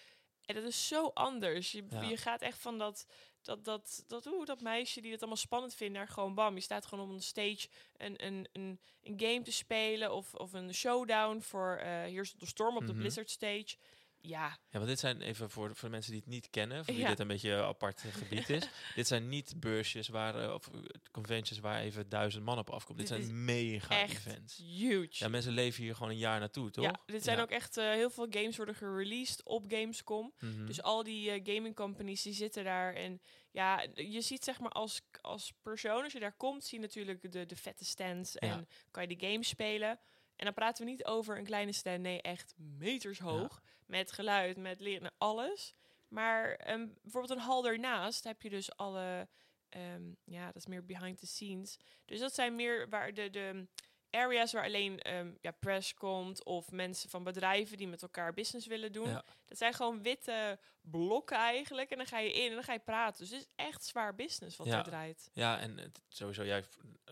Dat 0.53 0.63
is 0.63 0.87
zo 0.87 1.11
anders. 1.13 1.71
Je, 1.71 1.83
Ja. 1.89 2.01
je 2.01 2.17
gaat 2.17 2.41
echt 2.41 2.57
van 2.57 2.77
dat, 2.77 3.05
dat, 3.41 3.63
dat, 3.65 4.03
dat, 4.07 4.25
oeh, 4.25 4.45
dat 4.45 4.61
meisje 4.61 5.01
die 5.01 5.11
het 5.11 5.19
allemaal 5.19 5.37
spannend 5.37 5.73
vindt, 5.75 5.93
naar 5.93 6.07
gewoon 6.07 6.33
bam. 6.35 6.55
Je 6.55 6.61
staat 6.61 6.85
gewoon 6.85 7.05
op 7.09 7.13
een 7.13 7.21
stage 7.21 7.67
een, 7.97 8.25
een, 8.25 8.47
een, 8.53 8.79
een 9.03 9.19
game 9.19 9.41
te 9.41 9.51
spelen 9.51 10.13
of, 10.13 10.33
of 10.33 10.53
een 10.53 10.73
showdown 10.73 11.39
voor 11.39 11.81
uh, 11.83 12.03
hier 12.03 12.21
is 12.21 12.33
de 12.33 12.45
storm 12.45 12.75
op 12.75 12.85
de 12.85 12.91
Mhm. 12.91 12.99
Blizzard 13.01 13.29
stage. 13.29 13.75
Ja, 14.23 14.47
Ja, 14.47 14.77
want 14.77 14.87
dit 14.87 14.99
zijn 14.99 15.21
even 15.21 15.49
voor, 15.49 15.75
voor 15.75 15.87
de 15.87 15.93
mensen 15.93 16.11
die 16.11 16.21
het 16.21 16.29
niet 16.29 16.49
kennen, 16.49 16.85
voor 16.85 16.93
wie 16.93 17.03
Ja. 17.03 17.09
dit 17.09 17.19
een 17.19 17.27
beetje 17.27 17.51
een 17.51 17.63
apart 17.63 18.01
gebied 18.11 18.49
is. 18.49 18.67
dit 18.95 19.07
zijn 19.07 19.29
niet 19.29 19.53
beursjes 19.59 20.07
waar, 20.07 20.43
eh, 20.43 20.53
of 20.53 20.67
eh, 20.67 20.79
conventions 21.11 21.59
waar 21.59 21.79
even 21.81 22.09
duizend 22.09 22.43
man 22.43 22.57
op 22.57 22.69
afkomt. 22.69 22.97
Dit, 22.97 23.07
zijn 23.07 23.45
mega 23.45 23.99
echt 24.01 24.25
events. 24.27 24.57
huge. 24.57 25.07
Ja, 25.09 25.27
mensen 25.27 25.51
leven 25.53 25.83
hier 25.83 25.95
gewoon 25.95 26.09
een 26.11 26.17
jaar 26.17 26.39
naartoe, 26.39 26.71
toch? 26.71 26.83
Ja, 26.83 26.99
dit 27.05 27.23
zijn 27.23 27.37
Ja. 27.37 27.43
ook 27.43 27.49
echt 27.49 27.77
eh, 27.77 27.89
heel 27.89 28.09
veel 28.09 28.27
games 28.29 28.57
worden 28.57 28.75
gereleased 28.75 29.43
op 29.43 29.65
Gamescom. 29.67 30.33
Mhm. 30.39 30.65
Dus 30.65 30.81
al 30.81 31.03
die 31.03 31.41
gaming 31.43 31.75
companies 31.75 32.21
die 32.21 32.33
zitten 32.33 32.63
daar. 32.63 32.93
En 32.93 33.21
ja, 33.51 33.85
je 33.93 34.21
ziet 34.21 34.43
zeg 34.43 34.59
maar 34.59 34.71
als, 34.71 35.01
als 35.21 35.53
persoon, 35.61 36.03
als 36.03 36.13
je 36.13 36.19
daar 36.19 36.37
komt, 36.37 36.63
zie 36.63 36.79
je 36.79 36.85
natuurlijk 36.85 37.31
de, 37.31 37.45
de 37.45 37.55
vette 37.55 37.85
stands. 37.85 38.35
En 38.35 38.67
kan 38.91 39.07
je 39.07 39.15
de 39.15 39.27
game 39.27 39.43
spelen. 39.43 39.99
En 40.35 40.47
dan 40.47 40.53
praten 40.55 40.85
we 40.85 40.91
niet 40.91 41.05
over 41.05 41.37
een 41.37 41.43
kleine 41.43 41.71
stand. 41.71 41.99
Nee, 42.01 42.21
echt 42.21 42.53
meters 42.57 43.19
hoog. 43.19 43.61
Met 43.91 44.11
geluid, 44.11 44.57
met 44.57 44.79
leren, 44.79 45.13
alles. 45.17 45.73
Maar 46.07 46.53
ehm, 46.53 46.87
bijvoorbeeld 47.01 47.39
een 47.39 47.45
hal 47.45 47.67
ernaast 47.67 48.23
heb 48.23 48.41
je 48.41 48.49
dus 48.49 48.75
alle... 48.75 49.27
ehm, 49.69 50.13
ja, 50.23 50.45
dat 50.45 50.55
is 50.55 50.65
meer 50.65 50.85
behind 50.85 51.19
the 51.19 51.27
scenes. 51.27 51.77
Dus 52.05 52.19
dat 52.19 52.33
zijn 52.33 52.55
meer 52.55 52.89
waar 52.89 53.13
de... 53.13 53.29
de 53.29 53.67
areas 54.11 54.51
waar 54.53 54.63
alleen 54.63 54.99
ehm, 54.99 55.31
ja, 55.41 55.51
press 55.51 55.93
komt 55.93 56.43
of 56.43 56.71
mensen 56.71 57.09
van 57.09 57.23
bedrijven 57.23 57.77
die 57.77 57.87
met 57.87 58.01
elkaar 58.01 58.33
business 58.33 58.67
willen 58.67 58.91
doen. 58.91 59.09
Ja. 59.09 59.23
Dat 59.45 59.57
zijn 59.57 59.73
gewoon 59.73 60.01
witte 60.01 60.59
blokken 60.81 61.37
eigenlijk. 61.37 61.89
En 61.91 61.97
dan 61.97 62.05
ga 62.05 62.19
je 62.19 62.33
in 62.33 62.47
en 62.49 62.53
dan 62.53 62.63
ga 62.63 62.73
je 62.73 62.79
praten. 62.79 63.19
Dus 63.19 63.29
het 63.29 63.39
is 63.41 63.47
echt 63.65 63.83
zwaar 63.85 64.15
business 64.15 64.57
wat 64.57 64.67
Ja. 64.67 64.77
er 64.77 64.83
draait. 64.83 65.29
Ja, 65.33 65.59
en 65.59 65.77
het, 65.77 66.01
sowieso, 66.07 66.43
jij, 66.45 66.63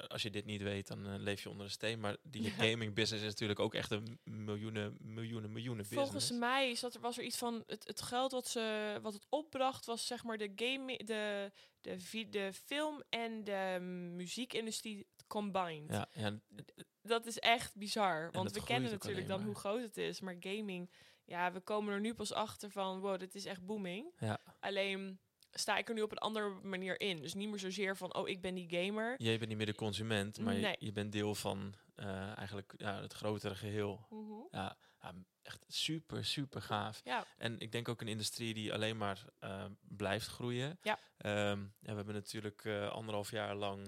als 0.07 0.21
je 0.21 0.29
dit 0.29 0.45
niet 0.45 0.61
weet, 0.61 0.87
dan 0.87 1.05
eh, 1.07 1.13
leef 1.17 1.43
je 1.43 1.49
onder 1.49 1.65
een 1.65 1.71
steen. 1.71 1.99
Maar 1.99 2.15
die 2.23 2.41
Ja. 2.43 2.49
gaming 2.49 2.93
business 2.93 3.23
is 3.25 3.29
natuurlijk 3.31 3.59
ook 3.59 3.73
echt 3.73 3.91
een 3.91 4.19
miljoenen, 4.23 4.97
miljoenen, 5.01 5.51
miljoenen 5.51 5.85
Volgens 5.85 6.13
business. 6.13 6.39
mij 6.39 6.69
is 6.69 6.79
dat 6.79 6.93
er, 6.95 7.01
was 7.01 7.17
er 7.17 7.23
iets 7.23 7.37
van 7.37 7.63
het, 7.67 7.87
het 7.87 8.01
geld 8.01 8.31
wat, 8.31 8.47
ze, 8.47 8.97
wat 9.01 9.13
het 9.13 9.25
opbracht, 9.29 9.85
was 9.85 10.07
zeg 10.07 10.23
maar 10.23 10.37
de 10.37 10.51
game, 10.55 10.97
de, 10.97 11.51
de, 11.81 12.29
de 12.29 12.53
film 12.53 13.03
en 13.09 13.43
de 13.43 13.77
muziekindustrie 14.15 15.07
combined. 15.29 15.91
Ja, 15.91 16.07
ja, 16.13 16.39
Dat 17.01 17.25
is 17.25 17.39
echt 17.39 17.75
bizar. 17.75 18.31
Want 18.31 18.51
we 18.51 18.63
kennen 18.63 18.91
natuurlijk 18.91 19.27
dan 19.27 19.39
hoe 19.45 19.55
groot 19.55 19.81
het 19.81 19.97
is. 19.97 20.19
Maar 20.19 20.35
gaming, 20.39 20.91
ja, 21.25 21.51
we 21.51 21.59
komen 21.59 21.93
er 21.93 21.99
nu 21.99 22.13
pas 22.13 22.33
achter 22.33 22.69
van, 22.71 22.99
wow, 22.99 23.19
dit 23.19 23.35
is 23.35 23.45
echt 23.45 23.65
booming. 23.65 24.13
ja. 24.19 24.39
Alleen 24.59 25.19
sta 25.51 25.77
ik 25.77 25.87
er 25.89 25.93
nu 25.95 26.01
op 26.01 26.11
een 26.11 26.17
andere 26.17 26.49
manier 26.63 26.99
in. 26.99 27.21
Dus 27.21 27.33
niet 27.33 27.49
meer 27.49 27.59
zozeer 27.59 27.97
van, 27.97 28.15
oh, 28.15 28.27
ik 28.29 28.41
ben 28.41 28.55
die 28.55 28.69
gamer. 28.69 29.15
Jij 29.21 29.37
bent 29.37 29.49
niet 29.49 29.57
meer 29.57 29.65
de 29.65 29.75
consument, 29.75 30.39
maar 30.39 30.53
je- 30.53 30.61
Nee. 30.61 30.75
je, 30.79 30.91
bent 30.91 31.11
deel 31.11 31.35
van 31.35 31.73
eh, 31.95 32.37
eigenlijk 32.37 32.73
ja, 32.77 33.01
het 33.01 33.13
grotere 33.13 33.55
geheel. 33.55 34.05
Mhm. 34.09 34.31
Ja, 34.51 34.77
ja, 35.01 35.13
echt 35.41 35.65
super, 35.67 36.25
super 36.25 36.61
gaaf. 36.61 37.01
Ja, 37.03 37.25
En 37.37 37.59
ik 37.59 37.71
denk 37.71 37.87
ook 37.89 38.01
een 38.01 38.07
industrie 38.07 38.53
die 38.53 38.73
alleen 38.73 38.97
maar 38.97 39.25
eh, 39.39 39.65
blijft 39.81 40.27
groeien. 40.27 40.79
Ja. 40.81 40.99
Ehm, 41.17 41.59
ja, 41.61 41.67
we 41.89 41.93
hebben 41.95 42.13
natuurlijk 42.13 42.65
eh, 42.65 42.89
anderhalf 42.89 43.31
jaar 43.31 43.55
lang 43.55 43.87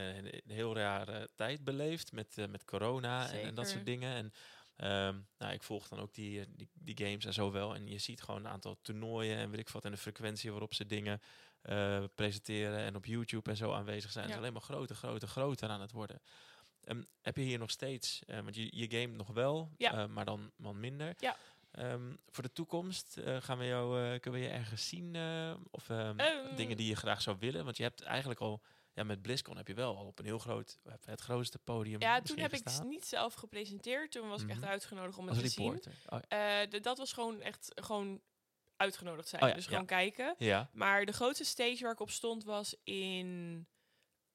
een, 0.00 0.34
een 0.34 0.40
heel 0.54 0.74
rare 0.76 1.28
tijd 1.34 1.64
beleefd 1.64 2.12
met, 2.12 2.38
eh, 2.38 2.46
met 2.46 2.64
corona 2.64 3.30
en, 3.30 3.42
en 3.42 3.54
dat 3.54 3.68
soort 3.68 3.86
dingen. 3.86 4.14
En 4.14 4.32
ehm, 4.76 5.18
nou, 5.38 5.52
ik 5.52 5.62
volg 5.62 5.88
dan 5.88 5.98
ook 6.00 6.14
die, 6.14 6.40
eh, 6.40 6.46
die, 6.48 6.68
die 6.74 7.06
games 7.06 7.24
en 7.24 7.32
zo 7.32 7.50
wel. 7.52 7.74
En 7.74 7.88
je 7.88 7.98
ziet 7.98 8.22
gewoon 8.22 8.44
een 8.44 8.50
aantal 8.52 8.76
toernooien 8.82 9.36
en 9.36 9.50
weet 9.50 9.60
ik 9.60 9.68
wat. 9.68 9.84
En 9.84 9.90
de 9.90 9.96
frequentie 9.96 10.50
waarop 10.50 10.74
ze 10.74 10.86
dingen 10.86 11.20
eh, 11.62 12.04
presenteren 12.14 12.78
en 12.78 12.96
op 12.96 13.04
YouTube 13.06 13.50
en 13.50 13.56
zo 13.56 13.72
aanwezig 13.72 14.12
zijn. 14.12 14.24
Ja. 14.26 14.30
is 14.32 14.38
alleen 14.38 14.52
maar 14.52 14.62
groter, 14.62 14.96
groter, 14.96 15.28
groter 15.28 15.68
aan 15.68 15.80
het 15.80 15.92
worden. 15.92 16.20
Ehm, 16.84 17.02
heb 17.20 17.36
je 17.36 17.42
hier 17.42 17.58
nog 17.58 17.70
steeds, 17.70 18.22
eh, 18.26 18.40
want 18.40 18.54
je, 18.54 18.68
je 18.76 19.00
game 19.00 19.16
nog 19.16 19.28
wel, 19.28 19.70
Ja. 19.76 19.92
eh, 19.92 20.06
maar 20.06 20.24
dan, 20.24 20.50
dan 20.56 20.80
minder. 20.80 21.14
Ja. 21.18 21.36
Ehm, 21.70 22.14
voor 22.28 22.42
de 22.42 22.52
toekomst 22.52 23.16
eh, 23.16 23.36
gaan 23.40 23.58
we 23.58 23.64
jou, 23.66 24.02
eh, 24.12 24.20
kunnen 24.20 24.40
we 24.40 24.46
je 24.46 24.52
ergens 24.52 24.88
zien? 24.88 25.16
eh, 25.16 25.54
of 25.70 25.86
dingen 26.56 26.76
die 26.76 26.86
je 26.88 26.96
graag 26.96 27.22
zou 27.22 27.36
willen? 27.40 27.64
Want 27.64 27.76
je 27.76 27.82
hebt 27.82 28.02
eigenlijk 28.02 28.40
al, 28.40 28.62
ja, 28.94 29.02
met 29.04 29.22
BlizzCon 29.22 29.56
heb 29.56 29.68
je 29.68 29.74
wel 29.74 29.96
al 29.96 30.06
op 30.06 30.18
een 30.18 30.24
heel 30.24 30.38
groot, 30.38 30.78
het 31.04 31.20
grootste 31.20 31.58
podium. 31.58 32.00
ja 32.00 32.20
toen 32.20 32.38
heb 32.38 32.52
ik 32.52 32.62
gestaan. 32.64 32.88
niet 32.88 33.04
zelf 33.06 33.34
gepresenteerd. 33.34 34.12
Toen 34.12 34.28
was 34.28 34.42
ik 34.42 34.48
echt 34.48 34.60
Mhm. 34.60 34.68
uitgenodigd 34.68 35.18
om 35.18 35.26
het 35.28 35.34
als 35.34 35.42
te 35.42 35.50
zien. 35.50 35.82
Oh, 36.08 36.18
Eh, 36.28 36.70
de- 36.70 36.80
dat 36.80 36.98
was 36.98 37.12
gewoon 37.12 37.40
echt 37.40 37.72
gewoon 37.74 38.20
uitgenodigd 38.76 39.28
zijn. 39.28 39.42
Oh 39.42 39.48
ja, 39.48 39.54
dus 39.54 39.64
ja. 39.64 39.70
gewoon 39.70 39.86
kijken. 39.86 40.34
ja. 40.38 40.70
Maar 40.72 41.04
de 41.04 41.12
grootste 41.12 41.44
stage 41.44 41.82
waar 41.82 41.92
ik 41.92 42.00
op 42.00 42.10
stond 42.10 42.44
was 42.44 42.76
in 42.84 43.66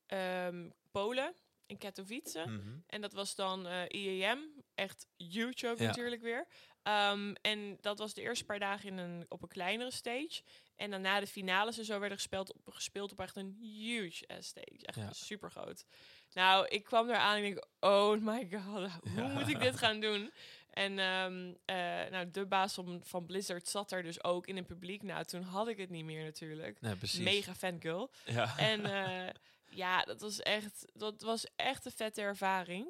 ehm, 0.05 0.69
Polen, 0.91 1.33
in 1.65 1.77
Katowice. 1.77 2.43
Mhm. 2.47 2.77
En 2.87 3.01
dat 3.01 3.13
was 3.13 3.35
dan 3.35 3.67
eh 3.67 3.81
IEM. 3.87 4.63
Echt 4.75 5.07
huge 5.17 5.67
ook 5.69 5.77
Ja. 5.77 5.85
natuurlijk 5.85 6.21
weer. 6.21 6.47
Ehm, 6.83 7.33
en 7.41 7.77
dat 7.81 7.97
was 7.99 8.13
de 8.13 8.21
eerste 8.21 8.45
paar 8.45 8.59
dagen 8.59 8.89
in 8.89 8.97
een, 8.97 9.25
op 9.29 9.41
een 9.41 9.47
kleinere 9.47 9.91
stage. 9.91 10.41
En 10.75 10.91
dan 10.91 11.01
na 11.01 11.19
de 11.19 11.27
finales 11.27 11.77
en 11.77 11.85
zo 11.85 11.99
werden 11.99 12.17
gespeeld 12.17 12.53
op, 12.53 12.73
gespeeld 12.73 13.11
op 13.11 13.19
echt 13.19 13.35
een 13.35 13.57
huge 13.61 14.25
stage. 14.39 14.77
Echt 14.85 14.97
Ja. 14.97 15.13
super 15.13 15.51
groot. 15.51 15.85
Nou, 16.33 16.67
ik 16.67 16.83
kwam 16.83 17.07
daar 17.07 17.15
aan 17.17 17.37
en 17.37 17.43
ik 17.43 17.53
denk, 17.53 17.65
oh 17.79 18.17
my 18.21 18.47
god, 18.51 18.91
hoe 19.01 19.11
Ja. 19.15 19.27
moet 19.27 19.47
ik 19.47 19.59
dit 19.59 19.77
gaan 19.77 19.99
doen? 19.99 20.31
En 20.69 20.99
ehm, 20.99 21.53
eh, 21.65 22.11
nou, 22.11 22.31
de 22.31 22.45
baas 22.45 22.73
van, 22.73 23.01
van 23.03 23.25
Blizzard 23.25 23.67
zat 23.67 23.91
er 23.91 24.03
dus 24.03 24.23
ook 24.23 24.47
in 24.47 24.55
het 24.55 24.67
publiek. 24.67 25.03
Nou, 25.03 25.23
toen 25.23 25.41
had 25.41 25.67
ik 25.67 25.77
het 25.77 25.89
niet 25.89 26.05
meer 26.05 26.23
natuurlijk. 26.23 26.81
Nee, 26.81 26.95
precies. 26.95 27.19
Mega 27.19 27.55
fangirl. 27.55 28.11
Ja. 28.25 28.57
En 28.57 28.85
eh, 28.85 29.33
ja, 29.69 30.01
dat 30.03 30.21
was 30.21 30.39
echt, 30.39 30.85
dat 30.93 31.21
was 31.21 31.45
echt 31.55 31.85
een 31.85 31.91
vette 31.91 32.21
ervaring. 32.21 32.87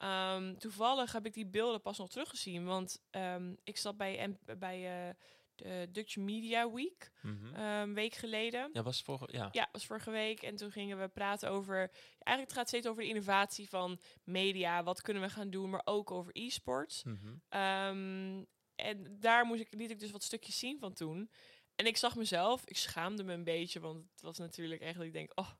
Ehm, 0.00 0.54
toevallig 0.56 1.12
heb 1.12 1.26
ik 1.26 1.34
die 1.34 1.46
beelden 1.46 1.80
pas 1.80 1.98
nog 1.98 2.08
teruggezien. 2.10 2.64
Want 2.64 3.02
ehm, 3.10 3.54
ik 3.64 3.76
zat 3.76 3.96
bij, 3.96 4.38
bij 4.58 5.08
eh, 5.08 5.14
de 5.54 5.88
Dutch 5.92 6.16
Media 6.16 6.70
Week 6.70 7.10
Mhm. 7.22 7.54
een 7.54 7.94
week 7.94 8.14
geleden. 8.14 8.70
ja, 8.72 8.82
was 8.82 9.02
vorige, 9.02 9.28
ja. 9.32 9.48
Ja, 9.52 9.68
was 9.72 9.86
vorige 9.86 10.10
week. 10.10 10.42
En 10.42 10.56
toen 10.56 10.70
gingen 10.70 11.00
we 11.00 11.08
praten 11.08 11.50
over... 11.50 11.76
Eigenlijk 11.78 12.40
het 12.40 12.52
gaat 12.52 12.68
steeds 12.68 12.86
over 12.86 13.02
de 13.02 13.08
innovatie 13.08 13.68
van 13.68 14.00
media. 14.24 14.82
Wat 14.82 15.00
kunnen 15.02 15.22
we 15.22 15.28
gaan 15.30 15.50
doen, 15.50 15.70
maar 15.70 15.82
ook 15.84 16.10
over 16.10 16.32
e-sports. 16.36 17.04
Mhm. 17.04 17.34
Ehm, 17.48 18.44
en 18.74 19.16
daar 19.20 19.44
moest 19.44 19.60
ik, 19.60 19.72
liet 19.74 19.90
ik 19.90 19.98
dus 19.98 20.10
wat 20.10 20.22
stukjes 20.22 20.58
zien 20.58 20.78
van 20.78 20.92
toen. 20.92 21.30
En 21.74 21.86
ik 21.86 21.96
zag 21.96 22.16
mezelf, 22.16 22.62
ik 22.66 22.76
schaamde 22.76 23.22
me 23.24 23.32
een 23.32 23.44
beetje, 23.44 23.80
want 23.80 24.04
het 24.12 24.20
was 24.20 24.38
natuurlijk 24.38 24.80
echt 24.80 24.96
dat 24.96 25.06
ik 25.06 25.12
denk, 25.12 25.32
oh, 25.34 25.50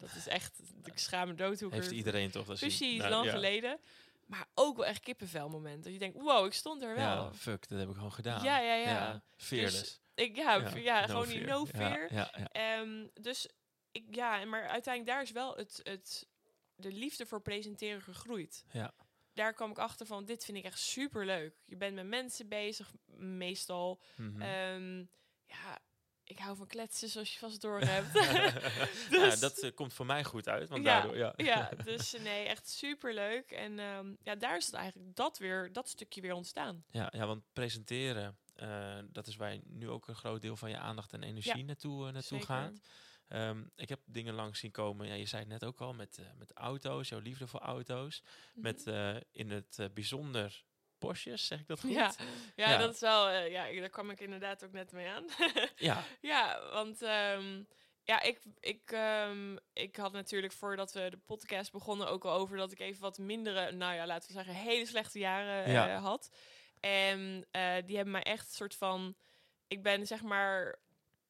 dat 0.00 0.14
is 0.16 0.26
echt, 0.28 0.60
ik 0.84 0.98
schaam 0.98 1.28
me 1.28 1.34
dood 1.34 1.60
hoe 1.60 1.72
Heeft 1.72 1.86
er- 1.86 1.92
iedereen 1.92 2.30
toch 2.30 2.46
dat 2.46 2.58
precies 2.58 2.98
Nou, 2.98 3.10
lang 3.10 3.24
ja. 3.24 3.30
geleden. 3.30 3.78
Maar 4.26 4.46
ook 4.54 4.76
wel 4.76 4.86
echt 4.86 5.00
kippenvel 5.00 5.48
moment. 5.48 5.84
Dat 5.84 5.92
je 5.92 5.98
denkt, 5.98 6.16
wow, 6.20 6.46
ik 6.46 6.52
stond 6.52 6.82
er 6.82 6.94
wel. 6.94 7.04
Ja, 7.24 7.32
fuck, 7.34 7.68
dat 7.68 7.78
heb 7.78 7.88
ik 7.88 7.94
gewoon 7.94 8.12
gedaan. 8.12 8.44
Ja, 8.44 8.58
ja, 8.60 8.74
ja. 8.74 9.22
fearless. 9.36 10.00
Ik, 10.14 10.36
ja, 10.36 10.54
ja, 10.54 10.76
ja 10.76 11.00
no 11.00 11.06
gewoon 11.06 11.28
die 11.28 11.38
fear. 11.38 11.48
no 11.50 11.60
Ja, 11.60 11.78
fear. 11.78 12.12
Ja, 12.14 12.34
ja, 12.38 12.48
Ehm, 12.52 13.06
dus 13.20 13.48
ik, 13.92 14.14
ja, 14.14 14.44
maar 14.44 14.68
uiteindelijk 14.68 15.14
daar 15.14 15.22
is 15.22 15.30
wel 15.30 15.56
het, 15.56 15.80
het, 15.82 16.28
de 16.74 16.92
liefde 16.92 17.26
voor 17.26 17.40
presenteren 17.42 18.02
gegroeid. 18.02 18.64
Ja. 18.72 18.94
Daar 19.34 19.52
kwam 19.54 19.70
ik 19.70 19.78
achter 19.78 20.06
van, 20.06 20.24
dit 20.24 20.44
vind 20.44 20.56
ik 20.58 20.64
echt 20.64 20.78
super 20.78 21.26
leuk. 21.26 21.54
Je 21.64 21.76
bent 21.76 21.94
met 21.94 22.06
mensen 22.06 22.48
bezig, 22.48 22.92
meestal. 23.16 24.00
Mhm. 24.16 24.42
Ehm, 24.42 24.98
ja, 25.46 25.78
ik 26.30 26.38
hou 26.38 26.56
van 26.56 26.66
kletsen, 26.66 27.08
zoals 27.08 27.32
je 27.32 27.38
vast 27.38 27.60
door 27.60 27.80
hebt. 27.94 28.12
ja, 29.10 29.24
dus- 29.24 29.40
dat 29.40 29.58
eh, 29.58 29.74
komt 29.74 29.92
voor 29.92 30.06
mij 30.06 30.24
goed 30.24 30.48
uit, 30.48 30.68
want 30.68 30.84
Ja, 30.84 30.92
daardoor, 30.92 31.16
ja. 31.16 31.32
ja, 31.36 31.70
dus 31.84 32.12
nee, 32.12 32.46
echt 32.46 32.68
super 32.68 33.14
leuk. 33.14 33.50
En 33.50 33.78
ehm, 33.78 34.14
ja, 34.22 34.34
daar 34.34 34.56
is 34.56 34.66
het 34.66 34.74
eigenlijk 34.74 35.16
dat 35.16 35.38
weer, 35.38 35.72
dat 35.72 35.88
stukje 35.88 36.20
weer 36.20 36.34
ontstaan. 36.34 36.84
Ja, 36.90 37.12
ja, 37.16 37.26
want 37.26 37.42
presenteren, 37.52 38.38
eh, 38.54 38.98
dat 39.08 39.26
is 39.26 39.36
waar 39.36 39.52
je 39.52 39.60
nu 39.64 39.88
ook 39.88 40.08
een 40.08 40.14
groot 40.14 40.42
deel 40.42 40.56
van 40.56 40.70
je 40.70 40.78
aandacht 40.78 41.12
en 41.12 41.22
energie 41.22 41.64
naartoe, 41.64 42.06
eh, 42.06 42.12
naartoe 42.12 42.38
Zeker. 42.38 42.54
gaat. 42.54 42.80
Ehm, 43.28 43.62
ik 43.76 43.88
heb 43.88 44.00
dingen 44.04 44.34
langs 44.34 44.58
zien 44.58 44.70
komen, 44.70 45.06
ja, 45.06 45.14
je 45.14 45.26
zei 45.26 45.42
het 45.42 45.50
net 45.50 45.64
ook 45.64 45.80
al, 45.80 45.94
met, 45.94 46.18
eh, 46.18 46.24
met 46.38 46.52
auto's, 46.52 47.08
jouw 47.08 47.18
liefde 47.20 47.46
voor 47.46 47.60
auto's. 47.60 48.22
Met 48.54 48.86
eh, 48.86 49.16
in 49.32 49.50
het 49.50 49.78
eh, 49.78 49.86
bijzonder 49.94 50.64
Porsches, 51.00 51.46
zeg 51.46 51.60
ik 51.60 51.66
dat 51.66 51.80
goed? 51.80 51.90
Ja, 51.92 52.12
ja, 52.56 52.70
Ja. 52.70 52.78
dat 52.78 52.94
is 52.94 53.00
wel, 53.00 53.28
eh, 53.28 53.50
ja, 53.50 53.80
daar 53.80 53.88
kwam 53.88 54.10
ik 54.10 54.20
inderdaad 54.20 54.64
ook 54.64 54.72
net 54.72 54.92
mee 54.92 55.08
aan. 55.08 55.24
Ja, 55.76 56.04
Ja, 56.20 56.70
want 56.72 57.02
ehm, 57.02 57.62
ja, 58.02 58.20
ik, 58.22 58.40
ik, 58.60 58.92
ehm, 58.92 59.56
ik 59.72 59.96
had 59.96 60.12
natuurlijk 60.12 60.52
voordat 60.52 60.92
we 60.92 61.10
de 61.10 61.18
podcast 61.18 61.72
begonnen 61.72 62.08
ook 62.08 62.24
al 62.24 62.32
over 62.32 62.56
dat 62.56 62.72
ik 62.72 62.80
even 62.80 63.00
wat 63.00 63.18
mindere, 63.18 63.72
nou 63.72 63.94
ja, 63.94 64.06
laten 64.06 64.28
we 64.28 64.34
zeggen, 64.34 64.54
hele 64.54 64.86
slechte 64.86 65.18
jaren 65.18 65.64
eh, 65.64 66.02
had. 66.02 66.30
En 66.80 67.46
eh, 67.50 67.72
die 67.84 67.94
hebben 67.96 68.12
mij 68.12 68.22
echt 68.22 68.46
een 68.46 68.54
soort 68.54 68.74
van, 68.74 69.16
ik 69.68 69.82
ben 69.82 70.06
zeg 70.06 70.22
maar 70.22 70.78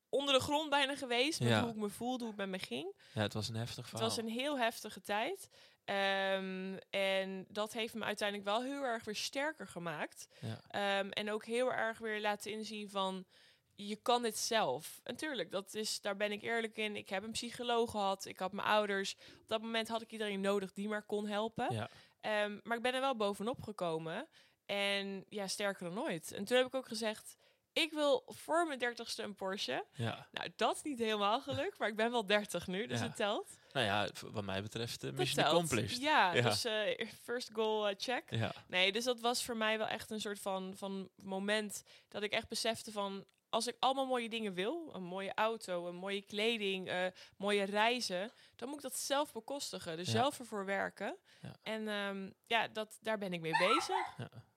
onder 0.09 0.35
de 0.35 0.41
grond 0.41 0.71
bijna 0.71 0.97
geweest 0.97 1.41
met 1.41 1.49
Ja. 1.49 1.61
hoe 1.61 1.71
ik 1.71 1.77
me 1.77 1.89
voelde, 1.89 2.25
hoe 2.25 2.33
het 2.37 2.37
met 2.51 2.61
me 2.61 2.67
ging. 2.67 2.95
ja, 3.15 3.23
het 3.23 3.33
was 3.33 3.49
een 3.49 3.55
heftig 3.55 3.77
Het 3.77 3.89
verhaal. 3.89 4.09
was 4.09 4.17
een 4.19 4.29
heel 4.29 4.59
heftige 4.59 5.01
tijd. 5.01 5.49
Ehm, 5.85 6.77
en 6.91 7.47
dat 7.49 7.73
heeft 7.73 7.95
me 7.95 8.05
uiteindelijk 8.05 8.49
wel 8.49 8.63
heel 8.63 8.83
erg 8.83 9.05
weer 9.05 9.17
sterker 9.17 9.67
gemaakt. 9.67 10.29
Ja. 10.41 10.61
Ehm, 10.69 11.09
en 11.11 11.31
ook 11.31 11.45
heel 11.45 11.73
erg 11.73 11.99
weer 11.99 12.21
laten 12.21 12.53
inzien 12.53 12.91
van 12.91 13.27
je 13.75 13.97
kan 13.97 14.23
dit 14.23 14.39
zelf. 14.39 15.01
En 15.03 15.17
tuurlijk, 15.17 15.51
dat 15.51 15.75
is, 15.75 16.01
daar 16.01 16.17
ben 16.17 16.33
ik 16.33 16.43
eerlijk 16.43 16.77
in. 16.77 16.97
Ik 16.97 17.09
heb 17.09 17.23
een 17.23 17.31
psycholoog 17.31 17.91
gehad. 17.91 18.25
Ik 18.25 18.39
had 18.39 18.53
mijn 18.53 18.69
ouders. 18.69 19.15
Op 19.41 19.49
dat 19.49 19.63
moment 19.63 19.89
had 19.89 20.03
ik 20.03 20.13
iedereen 20.13 20.41
nodig 20.41 20.73
die 20.73 20.89
maar 20.89 21.03
kon 21.03 21.27
helpen. 21.27 21.75
Ja. 21.75 21.89
Ehm, 22.21 22.59
maar 22.63 22.77
ik 22.77 22.83
ben 22.83 22.95
er 22.95 23.01
wel 23.01 23.17
bovenop 23.17 23.63
gekomen. 23.63 24.29
En 24.67 25.25
ja, 25.29 25.47
sterker 25.47 25.85
dan 25.85 26.03
ooit. 26.03 26.33
En 26.33 26.45
toen 26.45 26.57
heb 26.57 26.67
ik 26.67 26.75
ook 26.75 26.89
gezegd, 26.89 27.37
ik 27.73 27.93
wil 27.93 28.23
voor 28.27 28.67
mijn 28.67 28.79
dertigste 28.79 29.23
een 29.23 29.35
Porsche. 29.35 29.85
Ja. 29.93 30.27
Nou, 30.31 30.49
dat 30.57 30.77
is 30.77 30.83
niet 30.83 30.99
helemaal 30.99 31.41
gelukt, 31.41 31.79
maar 31.79 31.89
ik 31.89 31.97
ben 31.97 32.11
wel 32.11 32.27
30 32.27 32.67
nu, 32.67 32.87
dus 32.87 32.99
Ja. 33.01 33.07
het 33.07 33.17
telt. 33.17 33.59
Nou 33.73 33.87
ja, 33.87 34.09
wat 34.33 34.45
mij 34.45 34.63
betreft, 34.63 35.05
uh, 35.05 35.13
mission 35.13 35.45
telt. 35.45 35.55
accomplished. 35.55 36.01
Ja, 36.01 36.33
Ja. 36.35 36.43
dus 36.43 36.65
eh, 36.65 37.09
first 37.23 37.51
goal 37.53 37.89
eh, 37.89 37.95
check. 37.99 38.31
Ja. 38.31 38.53
Nee, 38.67 38.93
dus 38.93 39.05
dat 39.05 39.21
was 39.21 39.45
voor 39.45 39.57
mij 39.57 39.79
wel 39.79 39.87
echt 39.87 40.11
een 40.11 40.21
soort 40.21 40.41
van, 40.41 40.73
van 40.77 41.09
moment 41.23 41.83
dat 42.09 42.23
ik 42.23 42.33
echt 42.33 42.49
besefte 42.49 42.93
van... 42.93 43.25
Als 43.51 43.67
ik 43.67 43.77
allemaal 43.79 44.07
mooie 44.07 44.29
dingen 44.29 44.55
wil, 44.55 44.91
een 44.95 45.03
mooie 45.03 45.33
auto, 45.35 45.89
een 45.89 45.95
mooie 45.97 46.23
kleding, 46.23 46.89
eh, 46.89 47.07
mooie 47.37 47.65
reizen, 47.65 48.31
dan 48.57 48.69
moet 48.69 48.77
ik 48.77 48.83
dat 48.83 48.97
zelf 48.99 49.33
bekostigen. 49.33 49.97
Dus 49.97 50.07
Ja. 50.07 50.13
zelf 50.13 50.39
ervoor 50.39 50.65
werken. 50.65 51.17
Ja. 51.43 51.57
En 51.63 51.89
ehm, 51.89 52.31
ja, 52.47 52.69
dat, 52.69 52.99
daar 53.03 53.19
ben 53.19 53.33
ik 53.33 53.41
mee 53.41 53.59
bezig. 53.59 54.17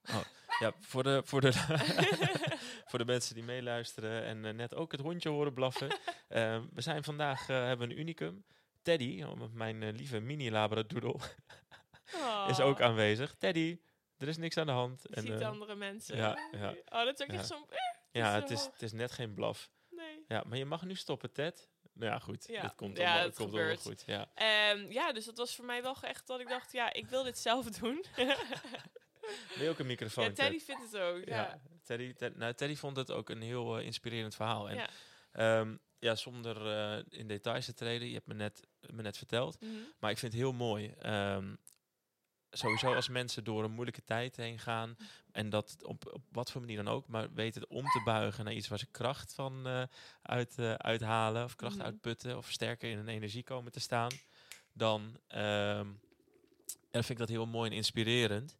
Oh, 0.09 0.21
ja, 0.59 0.73
voor 0.79 1.03
de, 1.03 1.21
voor 1.25 1.41
de, 1.41 1.51
voor 2.89 2.99
de 2.99 3.05
mensen 3.05 3.35
die 3.35 3.43
meeluisteren 3.43 4.23
en 4.23 4.45
eh, 4.45 4.53
net 4.53 4.75
ook 4.75 4.91
het 4.91 5.01
hondje 5.01 5.29
horen 5.29 5.53
blaffen. 5.53 5.87
eh, 6.27 6.61
we 6.73 6.81
zijn 6.81 7.03
vandaag, 7.03 7.49
eh, 7.49 7.63
hebben 7.63 7.89
een 7.91 7.99
unicum. 7.99 8.45
Teddy, 8.81 9.23
oh, 9.23 9.41
mijn 9.53 9.91
lieve 9.95 10.19
mini 10.19 10.51
labradoodle, 10.51 11.15
is 12.47 12.59
ook 12.59 12.79
Oh, 12.79 12.85
aanwezig. 12.85 13.35
Teddy, 13.35 13.79
er 14.17 14.27
is 14.27 14.37
niks 14.37 14.57
aan 14.57 14.65
de 14.65 14.71
hand. 14.71 15.01
je 15.03 15.15
En, 15.15 15.21
ziet 15.21 15.43
andere 15.43 15.75
mensen. 15.75 16.17
ja, 16.17 16.37
ja. 16.51 16.69
Oh, 16.69 17.03
dat 17.05 17.19
is 17.19 17.25
ook 17.25 17.31
Ja. 17.31 17.37
echt 17.37 17.47
zo'n... 17.47 17.65
ja, 18.13 18.33
het 18.33 18.49
is, 18.49 18.63
zo- 18.63 18.69
het 18.71 18.81
is 18.81 18.91
net 18.91 19.11
geen 19.11 19.33
blaf. 19.33 19.69
Nee. 19.89 20.23
Ja, 20.27 20.43
maar 20.47 20.57
je 20.57 20.65
mag 20.65 20.83
nu 20.85 20.95
stoppen, 20.95 21.31
Ted. 21.31 21.69
Nou 21.93 22.11
ja, 22.11 22.19
goed. 22.19 22.47
Ja. 22.47 22.61
Het 22.61 22.75
komt 22.75 22.97
allemaal, 22.99 23.15
het 23.17 23.25
het 23.25 23.35
komt 23.35 23.49
gebeurt. 23.49 23.81
goed. 23.81 24.03
Ja. 24.05 24.31
Ehm, 24.35 24.91
ja, 24.91 25.11
dus 25.11 25.25
dat 25.25 25.37
was 25.37 25.55
voor 25.55 25.65
mij 25.65 25.81
wel 25.81 25.95
echt 26.01 26.27
dat 26.27 26.39
ik 26.39 26.47
dacht, 26.49 26.71
ja, 26.71 26.93
ik 26.93 27.05
wil 27.07 27.23
dit 27.23 27.37
zelf 27.37 27.65
doen. 27.79 28.05
Wil 29.55 29.63
je 29.63 29.69
ook 29.69 29.79
een 29.79 29.85
microfoon, 29.85 30.23
ja, 30.23 30.31
Teddy 30.31 30.57
Ted? 30.57 30.63
vindt 30.63 30.91
het 30.91 31.01
ook. 31.01 31.25
Ja. 31.25 31.35
Ja, 31.35 31.61
Teddy, 31.83 32.13
Ted- 32.13 32.35
nou, 32.37 32.53
Teddy 32.53 32.75
vond 32.75 32.97
het 32.97 33.11
ook 33.11 33.29
een 33.29 33.41
heel 33.41 33.77
eh, 33.77 33.85
inspirerend 33.85 34.35
verhaal. 34.35 34.69
En 34.69 34.75
Ja. 34.75 34.87
ja, 35.33 35.65
ja 35.99 36.15
zonder 36.15 36.67
eh, 36.67 37.03
in 37.09 37.27
details 37.27 37.65
te 37.65 37.73
treden, 37.73 38.07
je 38.07 38.13
hebt 38.13 38.27
me 38.27 38.33
net, 38.33 38.59
me 38.79 39.01
net 39.01 39.17
verteld. 39.17 39.61
Mhm. 39.61 39.71
Maar 39.99 40.11
ik 40.11 40.17
vind 40.17 40.31
het 40.33 40.41
heel 40.41 40.53
mooi. 40.53 40.93
ehm, 40.99 41.55
sowieso 42.53 42.93
als 42.93 43.09
mensen 43.09 43.43
door 43.43 43.63
een 43.63 43.71
moeilijke 43.71 44.03
tijd 44.03 44.35
heen 44.35 44.59
gaan. 44.59 44.95
En 45.31 45.49
dat 45.49 45.77
op, 45.81 46.11
op 46.13 46.21
wat 46.31 46.51
voor 46.51 46.61
manier 46.61 46.83
dan 46.83 46.93
ook. 46.93 47.07
Maar 47.07 47.33
weten 47.33 47.69
om 47.69 47.83
te 47.85 48.01
buigen 48.05 48.45
naar 48.45 48.53
iets 48.53 48.67
waar 48.67 48.79
ze 48.79 48.87
kracht 48.91 49.33
van 49.33 49.67
eh, 49.67 49.83
uit, 50.21 50.57
eh, 50.59 50.73
uithalen. 50.73 51.43
Of 51.43 51.55
kracht 51.55 51.75
Mhm. 51.75 51.85
uitputten. 51.85 52.37
Of 52.37 52.51
sterker 52.51 52.89
in 52.89 52.97
hun 52.97 53.07
energie 53.07 53.43
komen 53.43 53.71
te 53.71 53.79
staan. 53.79 54.11
Dan, 54.73 55.19
ehm, 55.27 55.87
vind 56.91 57.09
ik 57.09 57.17
dat 57.17 57.29
heel 57.29 57.45
mooi 57.45 57.69
en 57.69 57.75
inspirerend. 57.75 58.57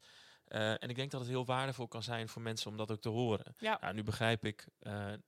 Eh, 0.47 0.69
en 0.83 0.89
ik 0.89 0.95
denk 0.95 1.11
dat 1.11 1.19
het 1.19 1.29
heel 1.29 1.45
waardevol 1.45 1.87
kan 1.87 2.03
zijn 2.03 2.29
voor 2.29 2.41
mensen 2.41 2.71
om 2.71 2.77
dat 2.77 2.91
ook 2.91 3.01
te 3.01 3.09
horen. 3.09 3.55
Ja. 3.57 3.77
Nou, 3.81 3.93
nu 3.93 4.03
begrijp 4.03 4.45
ik, 4.45 4.67
we 4.79 5.19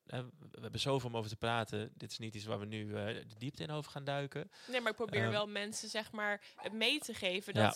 hebben 0.61 0.79
zoveel 0.79 1.09
om 1.09 1.17
over 1.17 1.29
te 1.29 1.35
praten. 1.35 1.91
Dit 1.95 2.11
is 2.11 2.17
niet 2.17 2.35
iets 2.35 2.45
waar 2.45 2.59
we 2.59 2.65
nu 2.65 2.95
eh, 2.95 3.05
de 3.05 3.35
diepte 3.37 3.63
in 3.63 3.71
over 3.71 3.91
gaan 3.91 4.03
duiken. 4.03 4.51
Nee, 4.67 4.81
maar 4.81 4.89
ik 4.91 4.95
probeer 4.97 5.21
Ehm, 5.23 5.31
wel 5.31 5.47
mensen, 5.47 5.89
zeg 5.89 6.11
maar, 6.11 6.41
mee 6.71 6.99
te 6.99 7.13
geven 7.13 7.53
Ja. 7.53 7.75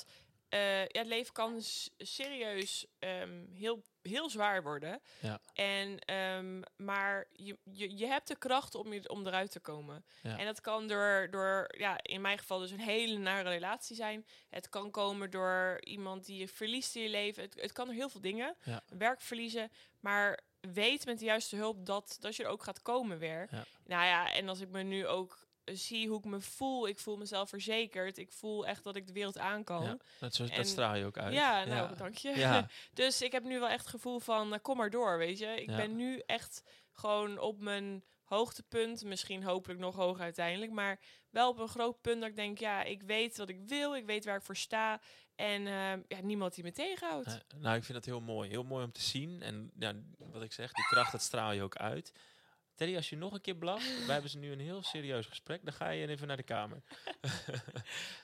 Eh, 0.49 0.79
ja, 0.79 0.99
het 0.99 1.07
leven 1.07 1.33
kan 1.33 1.61
serieus 1.97 2.85
ehm, 2.99 3.45
heel, 3.53 3.83
heel 4.01 4.29
zwaar 4.29 4.63
worden. 4.63 5.01
Ja. 5.19 5.39
En, 5.53 5.99
ehm, 5.99 6.61
maar 6.75 7.27
je, 7.33 7.57
je, 7.63 7.97
je 7.97 8.05
hebt 8.05 8.27
de 8.27 8.35
kracht 8.35 8.75
om, 8.75 8.93
je, 8.93 9.09
om 9.09 9.27
eruit 9.27 9.51
te 9.51 9.59
komen. 9.59 10.05
Ja. 10.21 10.37
En 10.37 10.45
dat 10.45 10.61
kan 10.61 10.87
door, 10.87 11.27
door, 11.31 11.75
ja, 11.77 11.99
in 12.01 12.21
mijn 12.21 12.37
geval 12.37 12.59
dus 12.59 12.71
een 12.71 12.79
hele 12.79 13.17
nare 13.17 13.49
relatie 13.49 13.95
zijn. 13.95 14.25
Het 14.49 14.69
kan 14.69 14.91
komen 14.91 15.31
door 15.31 15.77
iemand 15.83 16.25
die 16.25 16.37
je 16.39 16.47
verliest 16.47 16.95
in 16.95 17.01
je 17.01 17.09
leven. 17.09 17.43
Het, 17.43 17.61
het 17.61 17.71
kan 17.71 17.85
door 17.85 17.95
heel 17.95 18.09
veel 18.09 18.21
dingen. 18.21 18.55
Ja. 18.63 18.83
Werk 18.87 19.21
verliezen. 19.21 19.71
Maar 19.99 20.39
weet 20.61 21.05
met 21.05 21.19
de 21.19 21.25
juiste 21.25 21.55
hulp 21.55 21.85
dat, 21.85 22.17
dat 22.19 22.35
je 22.35 22.43
er 22.43 22.49
ook 22.49 22.63
gaat 22.63 22.81
komen 22.81 23.17
weer. 23.17 23.47
Ja. 23.51 23.63
Nou 23.85 24.05
ja, 24.05 24.33
en 24.33 24.49
als 24.49 24.59
ik 24.59 24.69
me 24.69 24.83
nu 24.83 25.07
ook 25.07 25.47
zie 25.73 26.07
hoe 26.07 26.17
ik 26.17 26.25
me 26.25 26.41
voel. 26.41 26.87
Ik 26.87 26.99
voel 26.99 27.17
mezelf 27.17 27.49
verzekerd. 27.49 28.17
Ik 28.17 28.31
voel 28.31 28.65
echt 28.67 28.83
dat 28.83 28.95
ik 28.95 29.07
de 29.07 29.13
wereld 29.13 29.37
aan 29.37 29.63
kan. 29.63 29.83
Ja, 29.83 29.97
dat, 30.19 30.35
zo, 30.35 30.43
En- 30.43 30.55
dat 30.55 30.67
straal 30.67 30.95
je 30.95 31.05
ook 31.05 31.17
uit. 31.17 31.33
Ja, 31.33 31.63
nou, 31.65 31.95
dank 31.95 32.15
je. 32.17 32.29
Ja, 32.37 32.67
dus 32.93 33.21
ik 33.21 33.31
heb 33.31 33.43
nu 33.43 33.59
wel 33.59 33.69
echt 33.69 33.79
het 33.81 33.89
gevoel 33.89 34.19
van, 34.19 34.53
eh, 34.53 34.59
kom 34.61 34.77
maar 34.77 34.89
door, 34.89 35.17
weet 35.17 35.39
je. 35.39 35.61
Ik 35.61 35.69
Ja. 35.69 35.75
ben 35.75 35.95
nu 35.95 36.21
echt 36.25 36.63
gewoon 36.91 37.37
op 37.39 37.59
mijn 37.59 38.03
hoogtepunt. 38.23 39.03
Misschien 39.03 39.43
hopelijk 39.43 39.79
nog 39.79 39.95
hoger 39.95 40.23
uiteindelijk. 40.23 40.71
Maar 40.71 40.99
wel 41.29 41.49
op 41.49 41.59
een 41.59 41.67
groot 41.67 42.01
punt 42.01 42.19
dat 42.21 42.29
ik 42.29 42.35
denk, 42.35 42.57
ja, 42.59 42.83
ik 42.83 43.01
weet 43.03 43.37
wat 43.37 43.49
ik 43.49 43.59
wil. 43.65 43.95
Ik 43.95 44.05
weet 44.05 44.25
waar 44.25 44.35
ik 44.35 44.41
voor 44.43 44.55
sta. 44.57 45.01
En 45.35 45.67
eh, 45.67 45.91
ja, 46.07 46.21
niemand 46.21 46.55
die 46.55 46.63
me 46.63 46.71
tegenhoudt. 46.71 47.27
Eh, 47.27 47.33
nou, 47.59 47.75
ik 47.77 47.83
vind 47.83 47.97
dat 47.97 48.05
heel 48.05 48.21
mooi. 48.21 48.49
Heel 48.49 48.63
mooi 48.63 48.83
om 48.83 48.91
te 48.91 49.01
zien. 49.01 49.41
En 49.41 49.71
ja, 49.79 49.93
wat 50.17 50.41
ik 50.43 50.51
zeg, 50.53 50.71
die 50.71 50.83
kracht, 50.85 51.11
dat 51.11 51.21
straal 51.21 51.51
je 51.51 51.61
ook 51.61 51.75
uit. 51.75 52.11
Teddy, 52.79 52.95
als 52.95 53.09
je 53.09 53.17
nog 53.17 53.33
een 53.33 53.41
keer 53.41 53.55
blaft, 53.55 54.05
wij 54.05 54.13
hebben 54.13 54.31
ze 54.31 54.37
nu 54.37 54.51
een 54.51 54.59
heel 54.59 54.83
serieus 54.83 55.25
gesprek, 55.25 55.63
dan 55.63 55.73
ga 55.73 55.89
je 55.89 56.07
even 56.07 56.27
naar 56.27 56.37
de 56.37 56.43
kamer. 56.43 56.81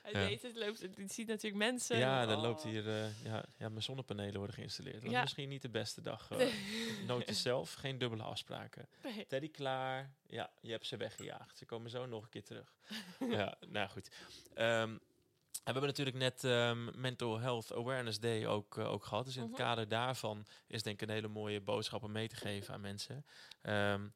Hij 0.02 0.12
ja. 0.12 0.18
weet 0.18 0.42
het, 0.42 0.56
loopt, 0.56 0.80
het 0.80 1.12
ziet 1.12 1.26
natuurlijk 1.26 1.64
mensen. 1.64 1.98
ja, 1.98 2.26
dan 2.26 2.36
Oh. 2.36 2.42
loopt 2.42 2.62
hier, 2.62 2.88
eh, 2.88 3.24
ja, 3.24 3.44
ja, 3.58 3.68
mijn 3.68 3.82
zonnepanelen 3.82 4.36
worden 4.36 4.54
geïnstalleerd. 4.54 4.94
Dat 4.96 5.04
is 5.04 5.10
Ja. 5.10 5.20
misschien 5.20 5.48
niet 5.48 5.62
de 5.62 5.68
beste 5.68 6.00
dag. 6.00 6.30
Uh, 6.30 6.38
Nee. 6.38 6.52
Noot 7.06 7.26
jezelf, 7.26 7.72
geen 7.72 7.98
dubbele 7.98 8.22
afspraken. 8.22 8.88
Nee. 9.02 9.26
Teddy 9.26 9.50
klaar. 9.50 10.12
Ja, 10.26 10.50
je 10.60 10.70
hebt 10.70 10.86
ze 10.86 10.96
weggejaagd. 10.96 11.58
Ze 11.58 11.64
komen 11.64 11.90
zo 11.90 12.06
nog 12.06 12.22
een 12.22 12.28
keer 12.28 12.44
terug. 12.44 12.72
ja, 13.38 13.54
nou 13.68 13.88
goed. 13.88 14.08
Ehm, 14.54 14.90
en 14.90 15.72
we 15.72 15.72
hebben 15.72 15.82
natuurlijk 15.82 16.16
net 16.16 16.44
ehm, 16.44 17.00
Mental 17.00 17.38
Health 17.38 17.72
Awareness 17.72 18.20
Day 18.20 18.46
ook, 18.46 18.78
eh, 18.78 18.90
ook 18.92 19.04
gehad. 19.04 19.24
Dus 19.24 19.36
in 19.36 19.42
het 19.42 19.50
Mhm. 19.50 19.60
kader 19.60 19.88
daarvan 19.88 20.46
is 20.66 20.82
denk 20.82 21.00
ik 21.02 21.08
een 21.08 21.14
hele 21.14 21.28
mooie 21.28 21.60
boodschap 21.60 22.02
om 22.02 22.12
mee 22.12 22.28
te 22.28 22.36
geven 22.36 22.74
aan 22.74 22.80
mensen. 22.80 23.24
Ehm, 23.62 24.08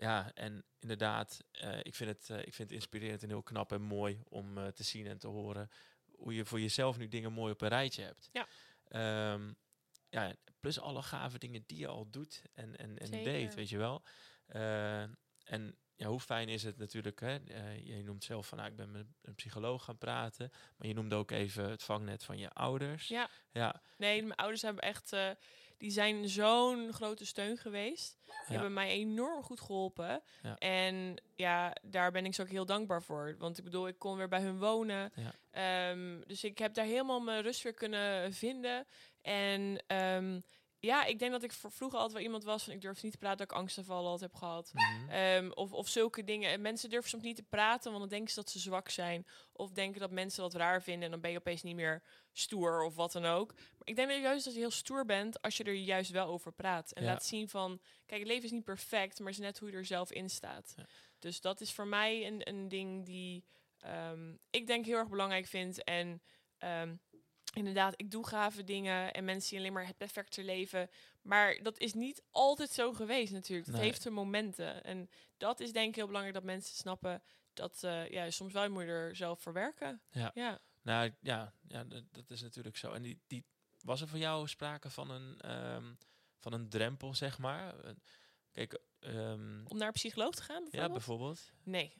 ja, 0.00 0.30
en 0.34 0.64
inderdaad, 0.78 1.44
eh, 1.52 1.78
ik, 1.82 1.94
vind 1.94 2.10
het, 2.10 2.30
eh, 2.30 2.38
ik 2.38 2.54
vind 2.54 2.70
het 2.70 2.72
inspirerend 2.72 3.22
en 3.22 3.28
heel 3.28 3.42
knap 3.42 3.72
en 3.72 3.82
mooi 3.82 4.22
om 4.28 4.58
eh, 4.58 4.66
te 4.66 4.82
zien 4.82 5.06
en 5.06 5.18
te 5.18 5.26
horen 5.26 5.70
hoe 6.16 6.34
je 6.34 6.44
voor 6.44 6.60
jezelf 6.60 6.98
nu 6.98 7.08
dingen 7.08 7.32
mooi 7.32 7.52
op 7.52 7.60
een 7.60 7.68
rijtje 7.68 8.02
hebt. 8.02 8.28
Ja. 8.32 8.46
Ehm, 8.88 9.52
ja, 10.08 10.34
plus 10.60 10.80
alle 10.80 11.02
gave 11.02 11.38
dingen 11.38 11.62
die 11.66 11.78
je 11.78 11.86
al 11.86 12.10
doet 12.10 12.42
en, 12.54 12.76
en, 12.76 12.98
en 12.98 13.06
Zeker. 13.06 13.32
deed, 13.32 13.54
weet 13.54 13.68
je 13.68 13.78
wel. 13.78 14.02
En 15.44 15.76
ja, 15.94 16.06
hoe 16.06 16.20
fijn 16.20 16.48
is 16.48 16.62
het 16.62 16.76
natuurlijk, 16.76 17.20
hè? 17.20 17.38
je 17.82 18.02
noemt 18.04 18.24
zelf 18.24 18.46
van, 18.46 18.58
nou, 18.58 18.70
ik 18.70 18.76
ben 18.76 18.90
met 18.90 19.06
een 19.22 19.34
psycholoog 19.34 19.84
gaan 19.84 19.98
praten, 19.98 20.50
maar 20.76 20.88
je 20.88 20.94
noemde 20.94 21.14
ook 21.14 21.30
even 21.30 21.70
het 21.70 21.82
vangnet 21.82 22.24
van 22.24 22.38
je 22.38 22.50
ouders. 22.50 23.08
Ja. 23.08 23.30
Ja, 23.52 23.82
Nee, 23.96 24.22
mijn 24.22 24.34
ouders 24.34 24.62
hebben 24.62 24.82
echt... 24.82 25.12
die 25.78 25.90
zijn 25.90 26.28
zo'n 26.28 26.92
grote 26.92 27.26
steun 27.26 27.56
geweest. 27.56 28.18
Die 28.24 28.34
Ja. 28.46 28.52
hebben 28.52 28.72
mij 28.72 28.88
enorm 28.90 29.42
goed 29.42 29.60
geholpen. 29.60 30.22
Ja. 30.42 30.56
En 30.58 31.22
ja, 31.36 31.76
daar 31.82 32.10
ben 32.12 32.24
ik 32.24 32.34
ze 32.34 32.42
ook 32.42 32.48
heel 32.48 32.66
dankbaar 32.66 33.02
voor. 33.02 33.34
Want 33.38 33.58
ik 33.58 33.64
bedoel, 33.64 33.88
ik 33.88 33.98
kon 33.98 34.16
weer 34.16 34.28
bij 34.28 34.40
hun 34.40 34.58
wonen. 34.58 35.12
Ehm, 35.50 36.20
dus 36.26 36.44
ik 36.44 36.58
heb 36.58 36.74
daar 36.74 36.84
helemaal 36.84 37.20
mijn 37.20 37.42
rust 37.42 37.62
weer 37.62 37.74
kunnen 37.74 38.32
vinden. 38.32 38.86
En 39.22 39.82
ehm, 39.86 40.40
ja, 40.80 41.04
ik 41.04 41.18
denk 41.18 41.32
dat 41.32 41.42
ik 41.42 41.52
voor 41.52 41.72
vroeger 41.72 41.98
altijd 41.98 42.16
wel 42.16 42.26
iemand 42.26 42.44
was 42.44 42.64
van 42.64 42.72
ik 42.72 42.80
durf 42.80 43.02
niet 43.02 43.12
te 43.12 43.18
praten 43.18 43.38
dat 43.38 43.50
ik 43.50 43.56
angstaanvallen 43.56 44.10
altijd 44.10 44.30
heb 44.30 44.40
gehad. 44.40 44.70
Mhm. 44.74 45.08
Ehm, 45.10 45.50
of, 45.50 45.72
of 45.72 45.88
zulke 45.88 46.24
dingen. 46.24 46.50
En 46.50 46.60
mensen 46.60 46.90
durven 46.90 47.10
soms 47.10 47.22
niet 47.22 47.36
te 47.36 47.42
praten, 47.42 47.88
want 47.90 48.00
dan 48.00 48.08
denken 48.08 48.28
ze 48.28 48.34
dat 48.40 48.50
ze 48.50 48.58
zwak 48.58 48.88
zijn. 48.88 49.26
Of 49.52 49.70
denken 49.70 50.00
dat 50.00 50.10
mensen 50.10 50.42
dat 50.42 50.54
raar 50.54 50.82
vinden. 50.82 51.04
En 51.04 51.10
dan 51.10 51.20
ben 51.20 51.30
je 51.30 51.38
opeens 51.38 51.62
niet 51.62 51.74
meer 51.76 52.02
stoer 52.32 52.82
of 52.82 52.94
wat 52.94 53.12
dan 53.12 53.24
ook. 53.24 53.54
Maar 53.54 53.64
ik 53.88 53.96
denk 53.96 54.08
dat 54.08 54.18
juist 54.20 54.44
dat 54.44 54.54
je 54.54 54.60
heel 54.60 54.70
stoer 54.70 55.04
bent 55.04 55.42
als 55.42 55.56
je 55.56 55.64
er 55.64 55.74
juist 55.74 56.10
wel 56.10 56.26
over 56.26 56.52
praat. 56.52 56.92
En 56.92 57.02
Ja. 57.02 57.08
laat 57.10 57.24
zien 57.24 57.48
van, 57.48 57.80
kijk, 58.06 58.20
het 58.20 58.28
leven 58.30 58.44
is 58.44 58.50
niet 58.50 58.64
perfect, 58.64 59.18
maar 59.18 59.28
het 59.28 59.38
is 59.38 59.44
net 59.44 59.58
hoe 59.58 59.70
je 59.70 59.76
er 59.76 59.84
zelf 59.84 60.12
in 60.12 60.30
staat. 60.30 60.72
Ja. 60.76 60.86
Dus 61.18 61.40
dat 61.40 61.60
is 61.60 61.72
voor 61.72 61.86
mij 61.86 62.26
een, 62.26 62.48
een 62.48 62.68
ding 62.68 63.04
die 63.06 63.44
ehm, 63.78 64.34
ik 64.50 64.66
denk 64.66 64.86
heel 64.86 64.96
erg 64.96 65.08
belangrijk 65.08 65.46
vind. 65.46 65.84
En 65.84 66.22
ehm, 66.58 66.94
inderdaad, 67.58 67.94
ik 67.96 68.10
doe 68.10 68.26
gave 68.26 68.64
dingen 68.64 69.12
en 69.12 69.24
mensen 69.24 69.48
zien 69.48 69.58
alleen 69.58 69.72
maar 69.72 69.86
het 69.86 69.96
perfecte 69.96 70.44
leven. 70.44 70.90
Maar 71.22 71.62
dat 71.62 71.78
is 71.78 71.94
niet 71.94 72.22
altijd 72.30 72.70
zo 72.70 72.92
geweest 72.92 73.32
natuurlijk. 73.32 73.66
Het 73.66 73.76
Nee. 73.76 73.84
heeft 73.84 74.02
zijn 74.02 74.14
momenten. 74.14 74.84
En 74.84 75.10
dat 75.36 75.60
is 75.60 75.72
denk 75.72 75.88
ik 75.88 75.94
heel 75.94 76.06
belangrijk 76.06 76.36
dat 76.36 76.44
mensen 76.46 76.76
snappen 76.76 77.22
dat 77.52 77.78
ja, 78.10 78.30
soms 78.30 78.52
wel 78.52 78.70
moet 78.70 78.82
je 78.82 78.88
er 78.88 79.16
zelf 79.16 79.40
verwerken. 79.40 80.02
Ja. 80.10 80.30
ja. 80.34 80.60
Nou 80.82 81.10
ja, 81.20 81.52
ja 81.68 81.84
dat, 81.84 82.04
dat 82.12 82.30
is 82.30 82.42
natuurlijk 82.42 82.76
zo. 82.76 82.92
En 82.92 83.02
die, 83.02 83.20
die, 83.26 83.44
was 83.80 84.00
er 84.00 84.08
voor 84.08 84.18
jou 84.18 84.48
sprake 84.48 84.90
van 84.90 85.10
een, 85.10 85.40
ehm, 85.40 85.92
van 86.38 86.52
een 86.52 86.68
drempel, 86.68 87.14
zeg 87.14 87.38
maar? 87.38 87.80
Eh, 87.80 87.90
Kijk, 88.52 88.80
ehm, 88.98 89.64
Om 89.66 89.76
naar 89.78 89.86
een 89.86 89.92
psycholoog 89.92 90.34
te 90.34 90.42
gaan 90.42 90.62
bijvoorbeeld? 90.62 90.86
ja, 90.86 90.92
bijvoorbeeld. 90.92 91.52
Nee. 91.62 91.94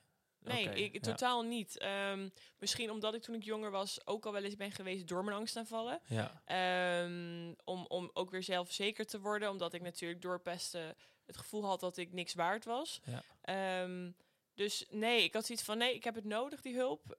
Nee, 0.48 0.84
ik, 0.84 0.92
ja. 0.92 1.00
totaal 1.00 1.42
niet. 1.42 1.78
Ehm, 1.78 2.28
misschien 2.58 2.90
omdat 2.90 3.14
ik 3.14 3.22
toen 3.22 3.34
ik 3.34 3.44
jonger 3.44 3.70
was 3.70 4.06
ook 4.06 4.26
al 4.26 4.32
wel 4.32 4.42
eens 4.42 4.56
ben 4.56 4.72
geweest 4.72 5.08
door 5.08 5.24
mijn 5.24 5.36
angstaanvallen. 5.36 6.00
Ja, 6.06 6.42
Ehm, 6.44 7.54
om, 7.64 7.84
om 7.88 8.10
ook 8.12 8.30
weer 8.30 8.42
zelfzeker 8.42 9.06
te 9.06 9.20
worden. 9.20 9.50
Omdat 9.50 9.72
ik 9.72 9.82
natuurlijk 9.82 10.22
door 10.22 10.40
pesten 10.40 10.94
het 11.26 11.36
gevoel 11.36 11.64
had 11.64 11.80
dat 11.80 11.96
ik 11.96 12.12
niks 12.12 12.34
waard 12.34 12.64
was. 12.64 13.00
Ja. 13.04 13.22
Ehm, 13.42 14.10
dus 14.54 14.86
nee, 14.90 15.24
ik 15.24 15.32
had 15.34 15.46
zoiets 15.46 15.64
van 15.64 15.78
nee, 15.78 15.94
ik 15.94 16.04
heb 16.04 16.14
het 16.14 16.24
nodig, 16.24 16.60
die 16.60 16.74
hulp. 16.74 17.16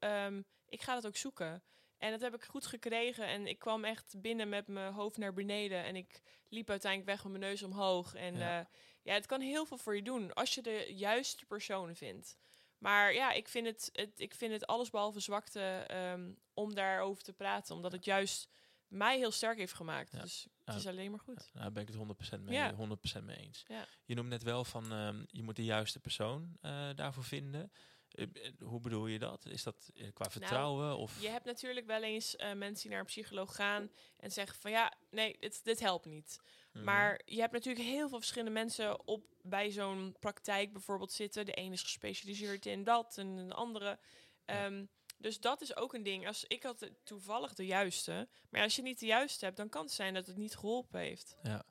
Ik 0.66 0.82
ga 0.82 0.96
het 0.96 1.08
ook 1.08 1.16
zoeken. 1.16 1.64
En 1.98 2.12
dat 2.12 2.22
heb 2.22 2.34
ik 2.34 2.44
goed 2.44 2.66
gekregen. 2.66 3.28
En 3.28 3.48
ik 3.48 3.60
kwam 3.60 3.84
echt 3.86 4.22
binnen 4.22 4.50
met 4.50 4.68
mijn 4.68 4.94
hoofd 4.94 5.18
naar 5.18 5.34
beneden. 5.34 5.84
En 5.84 5.96
ik 5.96 6.22
liep 6.50 6.70
uiteindelijk 6.70 7.12
weg 7.12 7.24
met 7.24 7.40
mijn 7.40 7.52
neus 7.52 7.64
omhoog. 7.64 8.14
En 8.14 8.36
Ja. 8.36 8.58
ja, 8.58 8.70
ja 9.04 9.14
het 9.14 9.26
kan 9.26 9.42
heel 9.42 9.66
veel 9.66 9.78
voor 9.78 9.96
je 9.96 10.02
doen 10.02 10.34
als 10.34 10.54
je 10.54 10.62
de 10.62 10.94
juiste 10.96 11.46
personen 11.46 11.96
vindt. 11.96 12.38
Maar 12.80 13.14
ja, 13.14 13.32
ik 13.32 13.48
vind 13.48 13.66
het, 13.66 13.90
het, 13.94 14.20
ik 14.20 14.34
vind 14.36 14.52
het 14.52 14.68
allesbehalve 14.68 15.20
zwakte 15.20 15.60
ehm, 15.88 16.32
om 16.54 16.74
daarover 16.74 17.24
te 17.24 17.34
praten. 17.34 17.76
Omdat 17.76 17.92
het 17.92 18.06
juist 18.06 18.50
mij 18.88 19.18
heel 19.18 19.32
sterk 19.32 19.58
heeft 19.58 19.74
gemaakt. 19.74 20.12
Ja. 20.12 20.22
Dus 20.22 20.48
het 20.64 20.76
is 20.76 20.88
alleen 20.88 21.12
maar 21.12 21.20
goed. 21.20 21.36
nou, 21.36 21.48
daar 21.54 21.72
ben 21.72 21.84
ik 21.84 21.90
het 21.90 22.38
100% 22.38 22.42
mee, 22.42 22.56
Ja. 22.56 22.76
100% 23.22 23.24
mee 23.24 23.38
eens. 23.38 23.66
Je 24.06 24.16
noemt 24.16 24.30
net 24.30 24.44
wel 24.44 24.64
van, 24.64 24.92
ehm, 24.92 25.24
je 25.28 25.44
moet 25.44 25.56
de 25.56 25.64
juiste 25.64 26.00
persoon 26.00 26.58
eh, 26.62 26.90
daarvoor 26.96 27.24
vinden. 27.24 27.72
Eh, 28.10 28.24
eh, 28.34 28.54
hoe 28.60 28.80
bedoel 28.80 29.08
je 29.08 29.20
dat? 29.20 29.46
Is 29.46 29.64
dat 29.64 29.92
qua 30.14 30.30
vertrouwen? 30.30 30.98
of? 30.98 31.12
Nou, 31.12 31.26
Je 31.26 31.32
hebt 31.32 31.46
natuurlijk 31.46 31.86
wel 31.86 32.04
eens 32.04 32.36
mensen 32.38 32.82
die 32.82 32.90
naar 32.90 33.00
een 33.00 33.06
psycholoog 33.06 33.56
gaan 33.56 33.92
en 34.18 34.32
zeggen 34.32 34.60
van 34.60 34.72
ja, 34.72 34.94
nee, 35.12 35.38
dit, 35.40 35.64
dit 35.64 35.80
helpt 35.80 36.06
niet. 36.06 36.40
Mhm. 36.80 36.86
Maar 36.86 37.22
je 37.26 37.40
hebt 37.40 37.54
natuurlijk 37.54 37.86
heel 37.86 38.10
veel 38.10 38.18
verschillende 38.18 38.54
mensen 38.54 39.08
op 39.08 39.26
bij 39.42 39.72
zo'n 39.72 40.16
praktijk 40.20 40.74
bijvoorbeeld 40.74 41.12
zitten. 41.12 41.46
De 41.46 41.54
ene 41.54 41.74
is 41.74 41.82
gespecialiseerd 41.82 42.66
in 42.66 42.84
dat 42.84 43.18
en 43.18 43.28
een 43.28 43.52
andere. 43.52 44.00
Ja. 44.46 44.66
Ehm, 44.66 44.86
dus 45.18 45.40
dat 45.40 45.62
is 45.62 45.76
ook 45.76 45.94
een 45.94 46.04
ding. 46.04 46.28
Als 46.28 46.46
ik 46.48 46.64
had 46.64 46.90
toevallig 47.04 47.54
de 47.54 47.66
juiste, 47.66 48.28
maar 48.50 48.62
als 48.62 48.76
je 48.76 48.82
niet 48.82 49.00
de 49.00 49.06
juiste 49.06 49.46
hebt, 49.46 49.58
dan 49.58 49.70
kan 49.70 49.82
het 49.82 49.92
zijn 49.92 50.14
dat 50.14 50.28
het 50.28 50.38
niet 50.38 50.56
geholpen 50.56 51.00
heeft. 51.00 51.36
Ja, 51.44 51.64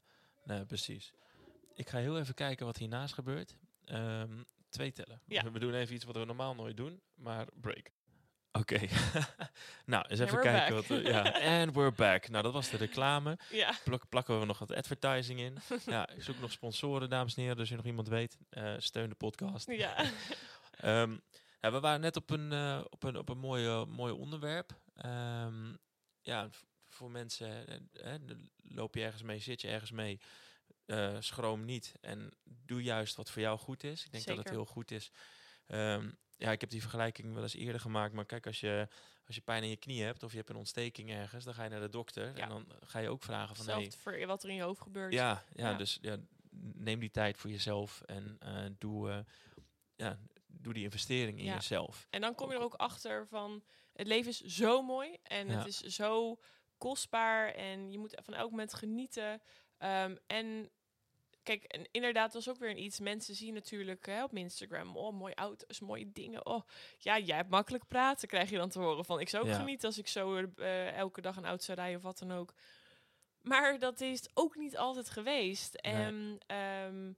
nee, 0.44 0.64
precies. 0.64 1.12
Ik 1.74 1.88
ga 1.88 1.98
heel 1.98 2.18
even 2.18 2.34
kijken 2.34 2.66
wat 2.66 2.76
hiernaast 2.76 3.14
gebeurt. 3.14 3.56
Ehm, 3.84 4.42
twee 4.68 4.92
tellen. 4.92 5.22
Ja. 5.26 5.50
We 5.50 5.58
doen 5.58 5.74
even 5.74 5.94
iets 5.94 6.04
wat 6.04 6.16
we 6.16 6.24
normaal 6.24 6.54
nooit 6.54 6.76
doen, 6.76 7.00
maar 7.14 7.46
break. 7.60 7.90
Oké. 8.52 8.80
nou, 9.84 10.06
eens 10.08 10.20
even 10.20 10.40
kijken 10.40 10.74
back. 10.74 10.86
wat. 10.86 11.02
Ja, 11.02 11.22
and 11.60 11.74
we're 11.74 11.92
back. 11.92 12.28
Nou, 12.28 12.42
dat 12.42 12.52
was 12.52 12.70
de 12.70 12.76
reclame. 12.76 13.38
Ja, 13.50 13.74
Plak, 13.84 14.08
plakken 14.08 14.40
we 14.40 14.46
nog 14.46 14.58
wat 14.58 14.74
advertising 14.74 15.40
in. 15.40 15.58
ja, 15.86 16.08
ik 16.08 16.22
zoek 16.22 16.40
nog 16.40 16.52
sponsoren, 16.52 17.10
dames 17.10 17.34
en 17.34 17.42
heren. 17.42 17.56
Dus 17.56 17.60
als 17.60 17.70
je 17.70 17.76
nog 17.76 17.86
iemand 17.86 18.08
weet, 18.08 18.38
eh, 18.50 18.74
steun 18.78 19.08
de 19.08 19.14
podcast. 19.14 19.70
ja. 19.70 19.96
Ehm, 20.78 21.16
ja, 21.60 21.72
we 21.72 21.80
waren 21.80 22.00
net 22.00 22.16
op 22.16 22.30
een, 22.30 22.52
eh, 22.52 22.80
op 22.90 23.02
een, 23.02 23.16
op 23.16 23.28
een 23.28 23.38
mooi, 23.38 23.84
mooi 23.84 24.12
onderwerp. 24.12 24.78
Ehm, 24.94 25.74
ja, 26.20 26.48
voor 26.88 27.10
mensen, 27.10 27.66
eh, 27.92 28.14
loop 28.62 28.94
je 28.94 29.02
ergens 29.02 29.22
mee, 29.22 29.38
zit 29.38 29.60
je 29.60 29.68
ergens 29.68 29.90
mee, 29.90 30.20
schroom 31.18 31.64
niet. 31.64 31.94
En 32.00 32.30
doe 32.44 32.82
juist 32.82 33.16
wat 33.16 33.30
voor 33.30 33.42
jou 33.42 33.58
goed 33.58 33.84
is. 33.84 34.04
Ik 34.04 34.12
denk 34.12 34.24
dat 34.24 34.36
het 34.36 34.48
heel 34.50 34.64
goed 34.64 34.90
is. 34.90 35.10
Ehm, 35.68 36.10
ja, 36.36 36.50
ik 36.50 36.60
heb 36.60 36.70
die 36.70 36.80
vergelijking 36.80 37.34
wel 37.34 37.42
eens 37.42 37.54
eerder 37.54 37.80
gemaakt. 37.80 38.12
Maar 38.12 38.24
kijk, 38.24 38.46
als 38.46 38.60
je, 38.60 38.88
als 39.26 39.34
je 39.34 39.40
pijn 39.42 39.62
in 39.62 39.68
je 39.68 39.76
knie 39.76 40.02
hebt 40.02 40.22
of 40.22 40.30
je 40.30 40.36
hebt 40.36 40.50
een 40.50 40.56
ontsteking 40.56 41.10
ergens, 41.10 41.44
dan 41.44 41.54
ga 41.54 41.64
je 41.64 41.70
naar 41.70 41.80
de 41.80 41.88
dokter. 41.88 42.36
Ja. 42.36 42.42
En 42.42 42.48
dan 42.48 42.66
ga 42.80 42.98
je 42.98 43.08
ook 43.08 43.22
vragen 43.22 43.56
van... 43.56 43.64
Hey, 43.66 43.74
Hetzelfde 43.74 44.10
voor 44.18 44.26
wat 44.26 44.42
er 44.42 44.48
in 44.48 44.54
je 44.54 44.62
hoofd 44.62 44.80
gebeurt. 44.80 45.12
ja, 45.12 45.44
ja, 45.54 45.70
Ja. 45.70 45.76
dus 45.76 45.98
ja, 46.00 46.16
neem 46.74 47.00
die 47.00 47.10
tijd 47.10 47.36
voor 47.36 47.50
jezelf 47.50 48.00
en 48.00 48.36
eh, 48.40 48.64
doe, 48.78 49.10
eh, 49.10 49.18
ja, 49.96 50.18
doe 50.46 50.72
die 50.72 50.84
investering 50.84 51.38
in 51.38 51.44
Ja. 51.44 51.54
jezelf. 51.54 52.06
En 52.10 52.20
dan 52.20 52.34
kom 52.34 52.48
je 52.50 52.56
er 52.56 52.62
ook 52.62 52.74
achter 52.74 53.26
van 53.26 53.62
het 53.92 54.06
leven 54.06 54.30
is 54.30 54.40
zo 54.40 54.82
mooi 54.82 55.16
en 55.22 55.48
het 55.48 55.66
is 55.66 55.80
zo 55.80 56.38
kostbaar 56.78 57.48
en 57.54 57.92
je 57.92 57.98
moet 57.98 58.20
van 58.24 58.34
elk 58.34 58.50
moment 58.50 58.74
genieten. 58.74 59.42
Ehm, 59.78 60.16
en 60.26 60.70
kijk, 61.56 61.64
en 61.64 61.88
inderdaad, 61.90 62.32
dat 62.32 62.40
is 62.40 62.48
ook 62.48 62.58
weer 62.58 62.70
een 62.70 62.82
iets. 62.82 63.00
Mensen 63.00 63.34
zien 63.34 63.54
natuurlijk 63.54 64.06
hè, 64.06 64.24
op 64.24 64.36
Instagram, 64.36 64.96
oh, 64.96 65.12
mooie 65.12 65.34
auto's, 65.34 65.80
mooie 65.80 66.12
dingen. 66.12 66.46
Oh, 66.46 66.62
ja, 66.98 67.18
jij 67.18 67.36
hebt 67.36 67.50
makkelijk 67.50 67.86
praten, 67.88 68.28
krijg 68.28 68.50
je 68.50 68.56
dan 68.56 68.68
te 68.68 68.78
horen 68.78 69.04
van. 69.04 69.20
Ik 69.20 69.28
zou 69.28 69.42
ook 69.44 69.48
Ja. 69.50 69.58
genieten 69.58 69.88
als 69.88 69.98
ik 69.98 70.06
zo 70.08 70.36
eh, 70.56 70.92
elke 70.96 71.20
dag 71.20 71.36
een 71.36 71.46
auto 71.46 71.64
zou 71.64 71.78
rijden 71.78 71.96
of 71.96 72.02
wat 72.02 72.18
dan 72.18 72.32
ook. 72.32 72.54
Maar 73.42 73.78
dat 73.78 74.00
is 74.00 74.28
ook 74.34 74.56
niet 74.56 74.76
altijd 74.76 75.10
geweest. 75.10 75.74
En, 75.74 76.38
ehm, 76.46 77.12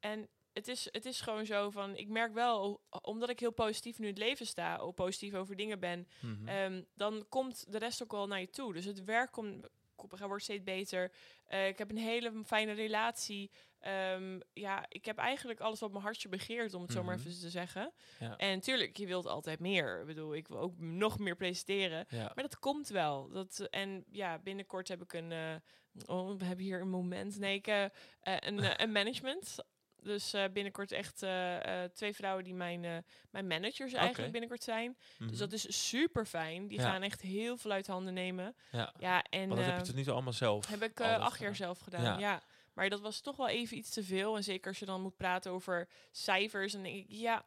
en 0.00 0.28
het 0.52 0.68
is, 0.68 0.88
het 0.90 1.04
is 1.04 1.20
gewoon 1.20 1.46
zo 1.46 1.70
van, 1.70 1.96
ik 1.96 2.08
merk 2.08 2.32
wel, 2.32 2.80
omdat 3.02 3.28
ik 3.28 3.40
heel 3.40 3.52
positief 3.52 3.98
nu 3.98 4.04
in 4.06 4.12
het 4.14 4.22
leven 4.22 4.46
sta, 4.46 4.84
of 4.84 4.94
positief 4.94 5.34
over 5.34 5.56
dingen 5.56 5.80
ben, 5.80 6.08
Mhm. 6.20 6.48
Ehm, 6.48 6.82
dan 6.94 7.26
komt 7.28 7.72
de 7.72 7.78
rest 7.78 8.02
ook 8.02 8.12
wel 8.12 8.26
naar 8.26 8.40
je 8.40 8.50
toe. 8.50 8.72
Dus 8.72 8.84
het 8.84 9.04
werk 9.04 9.32
komt, 9.32 9.66
komt- 9.96 10.18
wordt 10.20 10.42
steeds 10.42 10.62
beter. 10.64 11.12
Eh, 11.46 11.68
ik 11.68 11.78
heb 11.78 11.90
een 11.90 11.96
hele 11.98 12.42
fijne 12.44 12.72
relatie. 12.72 13.50
Ehm, 13.78 14.40
ja, 14.52 14.84
ik 14.88 15.04
heb 15.04 15.18
eigenlijk 15.18 15.60
alles 15.60 15.80
wat 15.80 15.90
mijn 15.90 16.02
hartje 16.02 16.28
begeert, 16.28 16.74
om 16.74 16.82
het 16.82 16.92
zo 16.92 17.02
maar 17.02 17.16
Mhm. 17.16 17.26
even 17.28 17.40
te 17.40 17.50
zeggen. 17.50 17.92
Ja. 18.18 18.36
En 18.36 18.60
tuurlijk, 18.60 18.96
je 18.96 19.06
wilt 19.06 19.26
altijd 19.26 19.60
meer. 19.60 20.00
Ik 20.00 20.06
bedoel, 20.06 20.34
ik 20.34 20.48
wil 20.48 20.58
ook 20.58 20.78
nog 20.78 21.18
meer 21.18 21.36
presenteren. 21.36 22.06
ja. 22.08 22.22
Maar 22.34 22.44
dat 22.44 22.58
komt 22.58 22.88
wel. 22.88 23.28
Dat, 23.28 23.58
en 23.70 24.04
ja, 24.10 24.38
binnenkort 24.38 24.88
heb 24.88 25.02
ik 25.02 25.12
een... 25.12 25.32
eh, 25.32 25.54
oh, 26.06 26.38
we 26.38 26.44
hebben 26.44 26.64
hier 26.64 26.80
een 26.80 26.88
moment. 26.90 27.38
Nee, 27.38 27.54
ik, 27.54 27.66
eh, 27.66 27.84
een, 28.20 28.82
een 28.82 28.92
management. 28.92 29.56
Dus 30.04 30.32
eh, 30.32 30.44
binnenkort 30.52 30.92
echt 30.92 31.22
eh, 31.22 31.82
eh, 31.84 31.90
twee 31.90 32.14
vrouwen 32.14 32.44
die 32.44 32.54
mijn, 32.54 33.04
mijn 33.30 33.46
managers 33.46 33.92
eigenlijk 33.92 34.30
binnenkort 34.32 34.62
zijn. 34.62 34.96
Dus 35.18 35.28
Mhm. 35.30 35.38
dat 35.38 35.52
is 35.52 35.88
super 35.88 36.26
fijn. 36.26 36.66
Die 36.68 36.78
Ja. 36.78 36.90
gaan 36.90 37.02
echt 37.02 37.20
heel 37.20 37.56
veel 37.56 37.70
uit 37.70 37.86
handen 37.86 38.14
nemen. 38.14 38.54
ja. 38.70 38.92
Ja, 38.98 39.22
en 39.30 39.48
Want 39.48 39.60
dat 39.60 39.70
heb 39.76 39.86
je 39.86 39.92
nu 39.92 40.02
toe 40.02 40.12
allemaal 40.12 40.32
zelf 40.32 40.66
heb 40.68 40.82
ik 40.82 41.00
acht 41.00 41.40
jaar 41.40 41.54
zelf 41.56 41.78
gedaan. 41.80 42.02
Ja. 42.02 42.18
Ja. 42.18 42.42
Maar 42.72 42.88
dat 42.88 43.00
was 43.00 43.20
toch 43.20 43.36
wel 43.36 43.48
even 43.48 43.76
iets 43.76 43.90
te 43.90 44.04
veel. 44.04 44.36
En 44.36 44.44
zeker 44.44 44.68
als 44.68 44.78
je 44.78 44.86
dan 44.86 45.00
moet 45.02 45.16
praten 45.16 45.50
over 45.52 45.88
cijfers. 46.10 46.74
En 46.74 46.82
denk 46.82 46.96
ik, 46.96 47.04
ja, 47.08 47.44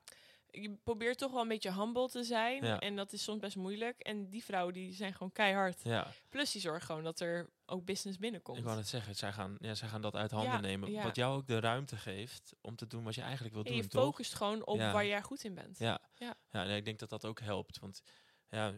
je 0.62 0.76
probeert 0.84 1.18
toch 1.18 1.32
wel 1.32 1.42
een 1.42 1.48
beetje 1.48 1.74
humble 1.74 2.10
te 2.10 2.24
zijn. 2.24 2.64
Ja. 2.64 2.80
En 2.80 2.96
dat 2.96 3.14
is 3.14 3.24
soms 3.24 3.40
best 3.40 3.56
moeilijk. 3.56 4.00
En 4.00 4.30
die 4.30 4.44
vrouwen 4.44 4.74
die 4.74 4.94
zijn 4.94 5.14
gewoon 5.14 5.32
keihard. 5.32 5.80
Ja, 5.84 6.08
Plus 6.30 6.52
die 6.52 6.62
zorgen 6.62 6.82
gewoon 6.82 7.04
dat 7.04 7.20
er 7.20 7.50
ook 7.66 7.86
business 7.86 8.18
binnenkomt. 8.18 8.58
ik 8.58 8.64
wou 8.64 8.76
net 8.76 8.88
zeggen, 8.88 9.16
zij 9.16 9.34
gaan, 9.34 9.58
ja, 9.60 9.74
zij 9.76 9.88
gaan 9.88 10.02
dat 10.02 10.16
uit 10.16 10.32
handen 10.32 10.52
Ja, 10.52 10.60
nemen. 10.60 10.92
ja. 10.92 11.04
Wat 11.04 11.16
jou 11.16 11.38
ook 11.38 11.48
de 11.48 11.60
ruimte 11.60 11.96
geeft 11.98 12.54
om 12.62 12.76
te 12.76 12.88
doen 12.88 13.04
wat 13.04 13.16
je 13.16 13.22
eigenlijk 13.22 13.54
wil 13.54 13.64
En 13.64 13.72
doen, 13.72 13.82
je 13.82 13.88
toch? 13.88 14.04
focust 14.04 14.34
gewoon 14.36 14.66
op 14.66 14.78
waar 14.80 15.06
jij 15.06 15.22
goed 15.22 15.44
in 15.44 15.54
bent. 15.54 15.80
Ja, 15.80 16.00
Ja. 16.16 16.36
ja. 16.52 16.64
nee, 16.64 16.78
ik 16.78 16.86
denk 16.86 17.00
dat 17.00 17.10
dat 17.10 17.26
ook 17.26 17.40
helpt. 17.40 17.80
Want 17.80 18.02
ja, 18.50 18.74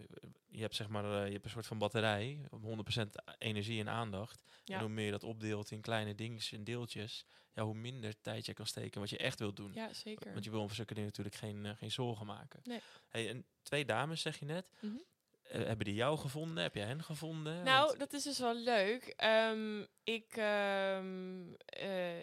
je 0.48 0.62
hebt 0.62 0.76
zeg 0.76 0.88
maar 0.88 1.04
eh, 1.04 1.26
je 1.26 1.32
hebt 1.32 1.46
een 1.46 1.52
soort 1.52 1.68
van 1.68 1.78
batterij, 1.78 2.40
100% 2.52 3.10
energie 3.38 3.80
en 3.80 3.90
aandacht. 3.90 4.44
Ja. 4.64 4.76
En 4.76 4.82
hoe 4.82 4.90
meer 4.90 5.06
je 5.06 5.12
dat 5.12 5.24
opdeelt 5.24 5.72
in 5.72 5.82
kleine 5.82 6.16
dingetjes 6.16 6.52
en 6.52 6.64
deeltjes, 6.64 7.26
ja, 7.60 7.66
hoe 7.66 7.74
minder 7.76 8.22
tijd 8.22 8.46
je 8.46 8.54
kan 8.54 8.66
steken 8.66 9.00
wat 9.00 9.10
je 9.10 9.18
echt 9.18 9.40
wil 9.40 9.54
doen. 9.54 9.72
Ja, 9.74 9.94
zeker. 9.94 10.32
Want 10.34 10.44
je 10.44 10.50
wil 10.52 10.68
voor 10.68 10.76
zulke 10.76 10.94
dingen 10.94 11.10
natuurlijk 11.10 11.36
geen, 11.36 11.66
eh, 11.66 11.72
geen 11.76 11.92
zorgen 11.92 12.26
maken. 12.26 12.60
Nee. 12.64 12.80
Hey, 13.10 13.30
en 13.30 13.46
twee 13.62 13.86
dames 13.86 14.22
zeg 14.22 14.40
je 14.40 14.46
net. 14.46 14.70
Mhm. 14.80 14.96
eh, 15.44 15.64
hebben 15.66 15.86
die 15.86 15.94
jou 15.96 16.18
gevonden? 16.18 16.64
Heb 16.64 16.76
jij 16.76 16.86
hen 16.86 17.04
gevonden? 17.04 17.64
Nou, 17.64 17.86
Want- 17.88 18.00
dat 18.00 18.14
is 18.14 18.24
dus 18.24 18.40
wel 18.40 18.56
leuk. 18.56 19.14
Ehm, 19.16 19.82
ik, 20.04 20.38
ehm, 20.38 21.54
eh, 21.66 22.20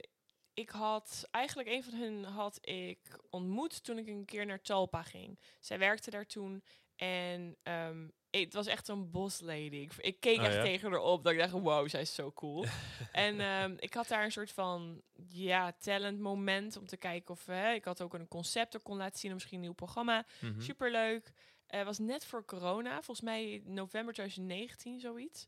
ik 0.55 0.71
had 0.71 1.29
eigenlijk 1.31 1.69
een 1.69 1.85
van 1.85 1.95
hen 1.95 2.25
had 2.25 2.59
ik 2.69 2.99
ontmoet 3.31 3.85
toen 3.85 3.99
ik 3.99 4.07
een 4.07 4.25
keer 4.25 4.47
naar 4.47 4.61
Talpa 4.63 5.03
ging. 5.03 5.39
Zij 5.61 5.79
werkte 5.79 6.11
daar 6.11 6.27
toen 6.27 6.63
en 6.97 7.57
ehm, 7.63 8.09
ik- 8.39 8.45
het 8.45 8.55
was 8.55 8.67
echt 8.67 8.89
een 8.89 9.11
boslady. 9.11 9.77
Ik, 9.77 9.93
ik 9.99 10.21
keek 10.21 10.39
Oh, 10.39 10.45
echt 10.45 10.55
ja? 10.55 10.63
tegen 10.63 10.91
haar 10.91 11.01
op 11.01 11.25
dat 11.25 11.33
ik 11.33 11.39
dacht, 11.39 11.51
wow, 11.53 11.89
zij 11.89 12.01
is 12.01 12.15
zo 12.15 12.33
cool. 12.33 12.65
en 13.13 13.41
ehm, 13.41 13.75
ik 13.79 13.95
had 13.95 14.09
daar 14.09 14.25
een 14.25 14.33
soort 14.33 14.53
van 14.53 15.03
ja 15.29 15.73
talent 15.79 16.19
moment 16.19 16.77
om 16.77 16.87
te 16.87 16.97
kijken 16.97 17.35
of 17.35 17.47
hè, 17.47 17.73
ik 17.73 17.85
had 17.85 18.01
ook 18.01 18.15
een 18.15 18.29
concept 18.29 18.75
er 18.75 18.81
kon 18.81 18.97
laten 18.97 19.19
zien, 19.19 19.33
misschien 19.33 19.55
een 19.57 19.63
nieuw 19.63 19.73
programma. 19.73 20.25
Mhm. 20.41 20.61
Superleuk. 20.61 21.33
Het 21.67 21.85
was 21.85 21.99
net 21.99 22.25
voor 22.25 22.45
corona, 22.45 22.95
volgens 22.95 23.21
mij 23.21 23.63
november 23.65 24.15
2019, 24.15 25.01
zoiets. 25.01 25.47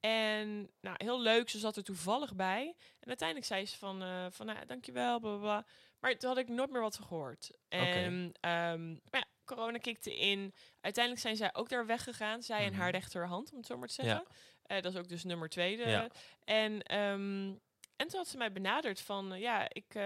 En 0.00 0.70
nou, 0.80 0.94
heel 0.98 1.20
leuk, 1.20 1.48
ze 1.48 1.58
zat 1.58 1.76
er 1.76 1.84
toevallig 1.84 2.34
bij. 2.34 2.74
En 3.00 3.08
uiteindelijk 3.08 3.48
zei 3.48 3.66
ze 3.66 3.78
van, 3.78 4.02
eh 4.02 4.26
van 4.30 4.46
nou, 4.46 4.66
dankjewel, 4.66 5.20
bla 5.20 5.30
bla 5.30 5.38
bla. 5.40 5.66
Maar 6.00 6.16
toen 6.18 6.28
had 6.28 6.38
ik 6.38 6.48
nooit 6.48 6.70
meer 6.70 6.80
wat 6.80 6.96
gehoord. 6.96 7.50
En 7.68 8.32
ehm, 8.40 8.90
maar 8.92 9.20
ja, 9.20 9.24
corona 9.54 9.78
kikte 9.78 10.18
in. 10.18 10.54
Uiteindelijk 10.80 11.22
zijn 11.24 11.36
zij 11.36 11.54
ook 11.54 11.68
daar 11.68 11.86
weggegaan. 11.86 12.42
Zij 12.42 12.64
en 12.64 12.70
Mhm. 12.72 12.80
haar 12.80 12.90
rechterhand, 12.90 13.50
om 13.52 13.56
het 13.56 13.66
zo 13.66 13.76
maar 13.78 13.88
te 13.88 14.02
Ja. 14.02 14.08
zeggen. 14.08 14.26
Eh, 14.62 14.82
dat 14.82 14.92
is 14.92 14.98
ook 14.98 15.08
dus 15.08 15.24
nummer 15.24 15.48
twee. 15.48 15.76
de- 15.76 15.88
Ja. 15.88 16.08
En, 16.44 16.82
ehm, 16.82 17.48
en 17.96 18.08
toen 18.08 18.18
had 18.18 18.28
ze 18.28 18.36
mij 18.36 18.52
benaderd 18.52 19.00
van, 19.00 19.32
eh, 19.32 19.40
ja, 19.40 19.68
ik, 19.68 19.84
eh, 19.88 20.02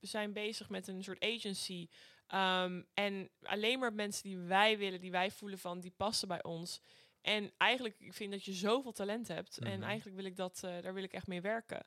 we 0.00 0.06
zijn 0.06 0.32
bezig 0.32 0.68
met 0.68 0.88
een 0.88 1.04
soort 1.04 1.24
agency. 1.24 1.88
Ehm, 2.26 2.82
en 2.94 3.30
alleen 3.42 3.78
maar 3.78 3.92
mensen 3.92 4.22
die 4.22 4.38
wij 4.38 4.78
willen, 4.78 5.00
die 5.00 5.10
wij 5.10 5.30
voelen 5.30 5.58
van, 5.58 5.80
die 5.80 5.92
passen 5.96 6.28
bij 6.28 6.42
ons. 6.42 6.80
En 7.20 7.52
eigenlijk, 7.56 7.94
ik 7.98 8.14
vind 8.14 8.32
dat 8.32 8.44
je 8.44 8.52
zoveel 8.52 8.92
talent 8.92 9.28
hebt. 9.28 9.58
En 9.58 9.78
Mhm. 9.78 9.82
eigenlijk 9.88 10.16
wil 10.16 10.24
ik 10.26 10.36
dat, 10.36 10.58
daar 10.60 10.94
wil 10.94 11.02
ik 11.02 11.12
echt 11.12 11.26
mee 11.26 11.40
werken. 11.40 11.86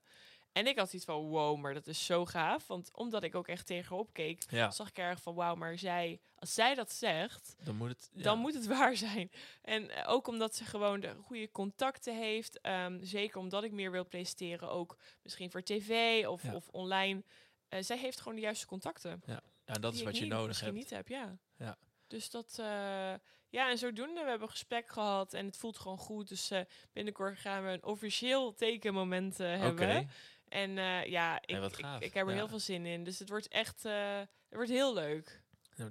En 0.53 0.67
ik 0.67 0.77
had 0.79 0.93
iets 0.93 1.05
van, 1.05 1.21
wow, 1.27 1.57
maar 1.59 1.73
dat 1.73 1.87
is 1.87 2.05
zo 2.05 2.25
gaaf. 2.25 2.67
Want 2.67 2.89
omdat 2.93 3.23
ik 3.23 3.35
ook 3.35 3.47
echt 3.47 3.65
tegenop 3.65 4.13
keek, 4.13 4.43
Ja, 4.49 4.71
zag 4.71 4.87
ik 4.89 4.97
erg 4.97 5.21
van, 5.21 5.35
wauw, 5.35 5.55
maar 5.55 5.77
zij, 5.77 6.19
als 6.35 6.53
zij 6.53 6.75
dat 6.75 6.91
zegt, 6.91 7.55
dan 7.63 7.75
moet 7.75 7.89
het... 7.89 8.09
ja. 8.13 8.23
dan 8.23 8.39
moet 8.39 8.53
het 8.53 8.65
waar 8.77 8.95
zijn. 8.95 9.31
En 9.61 9.89
eh, 9.89 10.09
ook 10.09 10.27
omdat 10.27 10.55
ze 10.55 10.65
gewoon 10.65 10.99
de 10.99 11.15
goede 11.23 11.51
contacten 11.51 12.17
heeft. 12.17 12.59
ehm, 12.61 13.03
zeker 13.03 13.37
omdat 13.39 13.63
ik 13.63 13.71
meer 13.71 13.91
wil 13.91 14.03
presenteren, 14.05 14.69
ook 14.69 14.97
misschien 15.23 15.51
voor 15.51 15.63
tv 15.63 16.23
of, 16.27 16.43
Ja. 16.43 16.55
of 16.55 16.67
online. 16.69 17.23
Eh, 17.67 17.81
zij 17.81 17.97
heeft 17.97 18.19
gewoon 18.19 18.35
de 18.35 18.41
juiste 18.41 18.65
contacten. 18.65 19.21
Ja, 19.25 19.73
dat 19.79 19.93
is 19.93 20.03
wat 20.03 20.17
je 20.17 20.25
nodig 20.25 20.47
misschien 20.47 20.67
hebt. 20.67 20.79
niet 20.79 20.89
heb, 20.89 21.07
ja. 21.07 21.37
Ja. 21.57 21.77
Dus 22.07 22.29
dat, 22.29 22.55
eh, 22.59 22.65
ja, 23.49 23.69
en 23.69 23.77
zodoende, 23.77 24.21
we 24.23 24.29
hebben 24.29 24.47
een 24.47 24.53
gesprek 24.53 24.89
gehad 24.89 25.33
en 25.33 25.45
het 25.45 25.57
voelt 25.57 25.77
gewoon 25.77 25.97
goed. 25.97 26.27
Dus 26.29 26.51
binnenkort 26.91 27.37
gaan 27.39 27.63
we 27.63 27.69
een 27.69 27.83
officieel 27.83 28.53
tekenmoment 28.53 29.37
hebben. 29.37 30.09
En 30.53 30.77
eh, 30.77 31.05
ja, 31.05 31.35
ik, 31.41 31.63
ik, 31.63 31.77
ik 31.99 32.13
heb 32.13 32.25
er 32.27 32.29
Ja. 32.31 32.35
heel 32.37 32.47
veel 32.47 32.59
zin 32.59 32.85
in. 32.85 33.03
Dus 33.03 33.19
het 33.19 33.29
wordt 33.29 33.47
echt, 33.47 33.85
eh, 33.85 34.17
het 34.17 34.55
wordt 34.55 34.69
heel 34.69 34.93
leuk. 34.93 35.41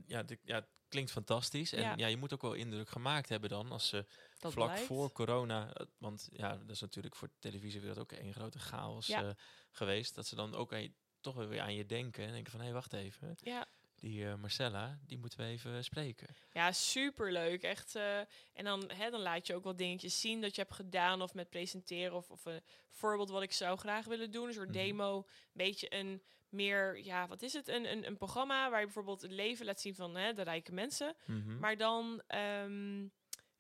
Ja, 0.07 0.25
ja, 0.45 0.55
het 0.55 0.67
klinkt 0.89 1.11
fantastisch. 1.11 1.73
En 1.73 1.83
Ja. 1.83 1.95
ja. 1.97 2.07
je 2.07 2.17
moet 2.17 2.33
ook 2.33 2.43
wel 2.43 2.53
indruk 2.53 2.89
gemaakt 2.89 3.29
hebben 3.29 3.49
dan 3.51 3.71
als 3.71 3.89
ze 3.89 4.07
Dat 4.39 4.53
vlak 4.53 4.67
blijkt. 4.69 4.87
voor 4.87 5.13
corona, 5.13 5.73
eh, 5.75 5.87
want 5.99 6.29
ja, 6.33 6.57
dat 6.57 6.71
is 6.71 6.81
natuurlijk 6.81 7.17
voor 7.17 7.29
de 7.29 7.35
televisiewereld 7.39 7.99
ook 7.99 8.13
een 8.13 8.33
grote 8.33 8.59
chaos 8.59 9.09
eh, 9.09 9.31
geweest, 9.71 10.15
dat 10.15 10.27
ze 10.27 10.35
dan 10.35 10.55
ook 10.55 10.73
aan 10.73 10.83
je, 10.83 10.93
toch 11.21 11.35
weer 11.35 11.61
aan 11.61 11.75
je 11.75 11.87
denken 11.87 12.25
en 12.27 12.33
denken 12.33 12.51
van, 12.51 12.61
hé, 12.61 12.67
hey, 12.67 12.75
wacht 12.75 12.93
even, 12.93 13.37
Ja. 13.41 13.67
Die 14.03 14.27
eh, 14.29 14.35
Marcella, 14.35 14.99
die 15.07 15.19
moeten 15.19 15.39
we 15.39 15.45
even 15.45 15.85
spreken. 15.85 16.29
Ja, 16.53 16.73
superleuk. 16.73 17.63
Echt. 17.63 17.95
eh, 17.95 18.19
en 18.53 18.65
dan, 18.65 18.91
hè, 18.95 19.11
dan 19.11 19.21
laat 19.21 19.47
je 19.47 19.55
ook 19.55 19.65
wat 19.65 19.79
dingetjes 19.79 20.21
zien 20.21 20.41
dat 20.41 20.55
je 20.55 20.61
hebt 20.63 20.75
gedaan. 20.75 21.23
Of 21.23 21.35
met 21.35 21.51
presenteren. 21.51 22.13
Of, 22.17 22.31
of 22.31 22.45
een 22.45 22.61
voorbeeld 22.89 23.31
wat 23.31 23.43
ik 23.43 23.53
zou 23.53 23.79
graag 23.79 24.05
willen 24.07 24.31
doen. 24.31 24.47
Een 24.47 24.53
soort 24.53 24.69
Mhm. 24.69 24.77
demo. 24.79 25.17
Een 25.17 25.25
beetje 25.53 25.95
een 25.95 26.23
meer, 26.49 27.05
ja, 27.05 27.27
wat 27.27 27.43
is 27.43 27.53
het? 27.53 27.69
Een, 27.69 27.91
een, 27.93 28.07
een 28.07 28.17
programma 28.17 28.71
waar 28.71 28.79
je 28.79 28.85
bijvoorbeeld 28.85 29.23
het 29.23 29.31
leven 29.31 29.67
laat 29.67 29.81
zien 29.81 29.95
van 29.95 30.17
hè, 30.17 30.33
de 30.33 30.43
rijke 30.43 30.73
mensen. 30.73 31.15
Mhm. 31.27 31.59
Maar 31.59 31.77
dan, 31.77 32.23
ehm, 32.27 33.07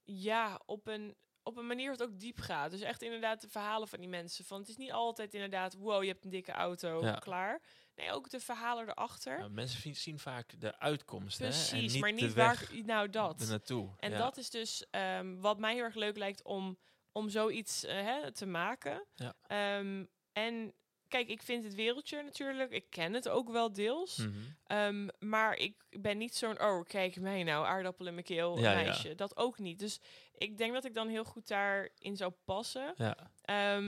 ja, 0.04 0.60
op 0.66 0.86
een, 0.86 1.16
op 1.42 1.56
een 1.56 1.66
manier 1.66 1.90
wat 1.90 2.02
ook 2.02 2.18
diep 2.20 2.38
gaat. 2.38 2.70
Dus 2.70 2.80
echt 2.80 3.02
inderdaad 3.02 3.40
de 3.40 3.48
verhalen 3.48 3.88
van 3.88 3.98
die 4.00 4.08
mensen. 4.08 4.44
Van 4.44 4.58
het 4.60 4.68
is 4.68 4.76
niet 4.76 4.92
altijd 4.92 5.34
inderdaad, 5.34 5.74
wow, 5.74 6.02
je 6.02 6.08
hebt 6.08 6.24
een 6.24 6.30
dikke 6.30 6.52
auto, 6.52 7.00
Ja. 7.04 7.14
klaar. 7.14 7.60
Nee, 7.94 8.12
ook 8.12 8.30
de 8.30 8.40
verhalen 8.40 8.88
erachter. 8.88 9.38
Ja, 9.38 9.48
mensen 9.48 9.94
zien 9.94 10.18
vaak 10.18 10.60
de 10.60 10.78
uitkomst, 10.78 11.38
hè, 11.38 11.44
en 11.44 11.50
Precies, 11.50 11.92
niet 11.92 12.00
maar 12.00 12.14
de 12.14 12.22
niet 12.22 12.32
weg 12.32 12.70
waar, 12.70 12.84
nou 12.84 13.10
dat. 13.10 13.38
naartoe. 13.48 13.90
En 13.98 14.10
ja. 14.10 14.18
dat 14.18 14.36
is 14.36 14.50
dus 14.50 14.84
ehm, 14.90 15.36
wat 15.36 15.58
mij 15.58 15.74
heel 15.74 15.84
erg 15.84 15.94
leuk 15.94 16.16
lijkt 16.16 16.42
om, 16.42 16.78
om 17.12 17.28
zoiets 17.28 17.84
eh, 17.84 17.94
hè, 17.94 18.32
te 18.32 18.46
maken. 18.46 19.06
Ja. 19.14 19.34
Ehm, 19.46 20.04
en 20.32 20.74
kijk, 21.08 21.28
ik 21.28 21.42
vind 21.42 21.64
het 21.64 21.74
wereldje 21.74 22.22
natuurlijk, 22.22 22.70
ik 22.70 22.90
ken 22.90 23.12
het 23.12 23.28
ook 23.28 23.50
wel 23.50 23.72
deels. 23.72 24.16
Mhm. 24.16 24.30
Ehm, 24.66 25.08
maar 25.18 25.56
ik 25.56 25.84
ben 25.90 26.18
niet 26.18 26.34
zo'n, 26.34 26.62
oh 26.62 26.84
kijk 26.84 27.20
mij 27.20 27.42
nou, 27.42 27.66
aardappel 27.66 28.06
in 28.06 28.14
mijn 28.14 28.26
keel, 28.26 28.58
Ja, 28.58 28.70
ja. 28.70 28.82
meisje. 28.82 29.14
Dat 29.14 29.36
ook 29.36 29.58
niet. 29.58 29.78
Dus 29.78 30.00
ik 30.32 30.58
denk 30.58 30.72
dat 30.72 30.84
ik 30.84 30.94
dan 30.94 31.08
heel 31.08 31.24
goed 31.24 31.48
daarin 31.48 32.16
zou 32.16 32.32
passen. 32.44 32.94
Ja. 32.96 33.30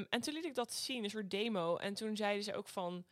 En 0.08 0.20
toen 0.20 0.34
liet 0.34 0.44
ik 0.44 0.54
dat 0.54 0.72
zien, 0.72 1.04
een 1.04 1.10
soort 1.10 1.30
demo. 1.30 1.76
En 1.76 1.94
toen 1.94 2.16
zeiden 2.16 2.44
ze 2.44 2.54
ook 2.54 2.68
van... 2.68 3.04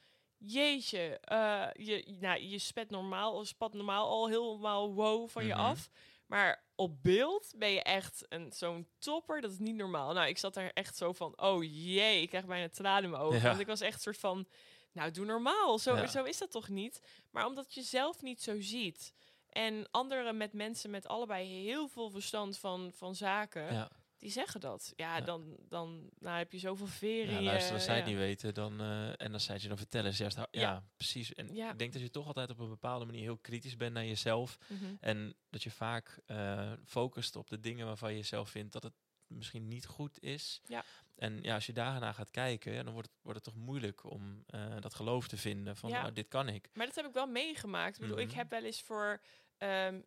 Jeetje, 0.44 1.18
eh, 1.20 1.66
je, 1.72 2.16
nou, 2.20 2.40
je 2.40 2.58
spet 2.58 2.90
normaal, 2.90 3.32
of 3.32 3.46
spat 3.46 3.72
normaal 3.74 4.08
al 4.08 4.28
helemaal 4.28 4.94
wow 4.94 5.28
van 5.28 5.44
je 5.46 5.52
Mhm. 5.54 5.60
af. 5.60 5.90
Maar 6.26 6.64
op 6.74 7.02
beeld 7.02 7.52
ben 7.56 7.70
je 7.70 7.82
echt 7.82 8.24
een 8.28 8.52
zo'n 8.52 8.88
topper. 8.98 9.40
Dat 9.40 9.50
is 9.50 9.58
niet 9.58 9.74
normaal. 9.74 10.12
Nou, 10.12 10.28
ik 10.28 10.38
zat 10.38 10.54
daar 10.54 10.70
echt 10.74 10.96
zo 10.96 11.12
van... 11.12 11.40
Oh 11.40 11.62
jee, 11.64 12.22
ik 12.22 12.28
krijg 12.28 12.44
bijna 12.46 12.68
tranen 12.68 13.04
in 13.04 13.10
mijn 13.10 13.22
ogen. 13.22 13.38
Ja. 13.40 13.46
Want 13.46 13.60
ik 13.60 13.66
was 13.66 13.80
echt 13.80 14.02
soort 14.02 14.18
van... 14.18 14.46
Nou, 14.92 15.10
doe 15.10 15.24
normaal. 15.24 15.78
Zo, 15.78 15.96
Ja. 15.96 16.06
zo 16.06 16.24
is 16.24 16.38
dat 16.38 16.50
toch 16.50 16.68
niet? 16.68 17.00
Maar 17.30 17.46
omdat 17.46 17.74
je 17.74 17.82
zelf 17.82 18.22
niet 18.22 18.42
zo 18.42 18.60
ziet... 18.60 19.12
En 19.50 19.86
anderen 19.90 20.36
met 20.36 20.52
mensen 20.52 20.90
met 20.90 21.06
allebei 21.08 21.46
heel 21.64 21.88
veel 21.88 22.10
verstand 22.10 22.58
van, 22.58 22.90
van 22.94 23.14
zaken 23.14 23.72
Ja. 23.74 23.90
Die 24.22 24.30
zeggen 24.30 24.60
dat. 24.60 24.92
Ja, 24.96 25.16
Ja. 25.16 25.24
dan, 25.24 25.56
dan 25.68 26.10
nou, 26.18 26.38
heb 26.38 26.52
je 26.52 26.58
zoveel 26.58 26.86
veren 26.86 27.34
Ja, 27.34 27.40
luister, 27.42 27.74
als 27.74 27.84
zij 27.84 27.96
het 27.96 28.04
ja. 28.04 28.10
niet 28.10 28.18
weten, 28.20 28.54
dan, 28.54 28.80
eh, 28.80 29.20
en 29.20 29.32
als 29.32 29.44
zij 29.44 29.52
het 29.54 29.62
je 29.62 29.68
dan 29.68 29.76
vertellen, 29.76 30.12
juist, 30.12 30.36
hou- 30.36 30.48
ja. 30.50 30.60
Ja. 30.60 30.84
precies. 30.96 31.34
En 31.34 31.54
Ja. 31.54 31.70
ik 31.72 31.78
denk 31.78 31.92
dat 31.92 32.02
je 32.02 32.10
toch 32.10 32.26
altijd 32.26 32.50
op 32.50 32.58
een 32.58 32.68
bepaalde 32.68 33.04
manier 33.04 33.20
heel 33.20 33.38
kritisch 33.38 33.76
bent 33.76 33.92
naar 33.94 34.04
jezelf. 34.04 34.58
Mhm. 34.66 34.94
En 35.00 35.34
dat 35.50 35.62
je 35.62 35.70
vaak 35.70 36.18
eh, 36.26 36.72
focust 36.84 37.36
op 37.36 37.50
de 37.50 37.60
dingen 37.60 37.86
waarvan 37.86 38.14
je 38.14 38.22
zelf 38.22 38.50
vindt 38.50 38.72
dat 38.72 38.82
het 38.82 38.92
misschien 39.26 39.68
niet 39.68 39.86
goed 39.86 40.20
is. 40.22 40.60
Ja. 40.64 40.84
En 41.16 41.42
ja, 41.42 41.54
als 41.54 41.66
je 41.66 41.72
daarna 41.72 42.12
gaat 42.12 42.30
kijken, 42.30 42.72
ja, 42.72 42.82
dan 42.82 42.92
wordt 42.92 43.08
het, 43.08 43.18
wordt 43.22 43.44
het 43.44 43.54
toch 43.54 43.64
moeilijk 43.64 44.10
om 44.10 44.42
eh, 44.46 44.76
dat 44.80 44.94
geloof 44.94 45.28
te 45.28 45.36
vinden 45.36 45.76
van, 45.76 45.90
Ja. 45.90 46.00
nou, 46.00 46.12
dit 46.12 46.28
kan 46.28 46.48
ik. 46.48 46.68
Maar 46.74 46.86
dat 46.86 46.94
heb 46.94 47.06
ik 47.06 47.12
wel 47.12 47.26
meegemaakt. 47.26 47.94
Ik 47.94 48.00
bedoel, 48.00 48.18
ik 48.18 48.28
Mhm. 48.28 48.36
heb 48.36 48.50
wel 48.50 48.64
eens 48.64 48.80
voor... 48.82 49.20
ehm, 49.56 50.00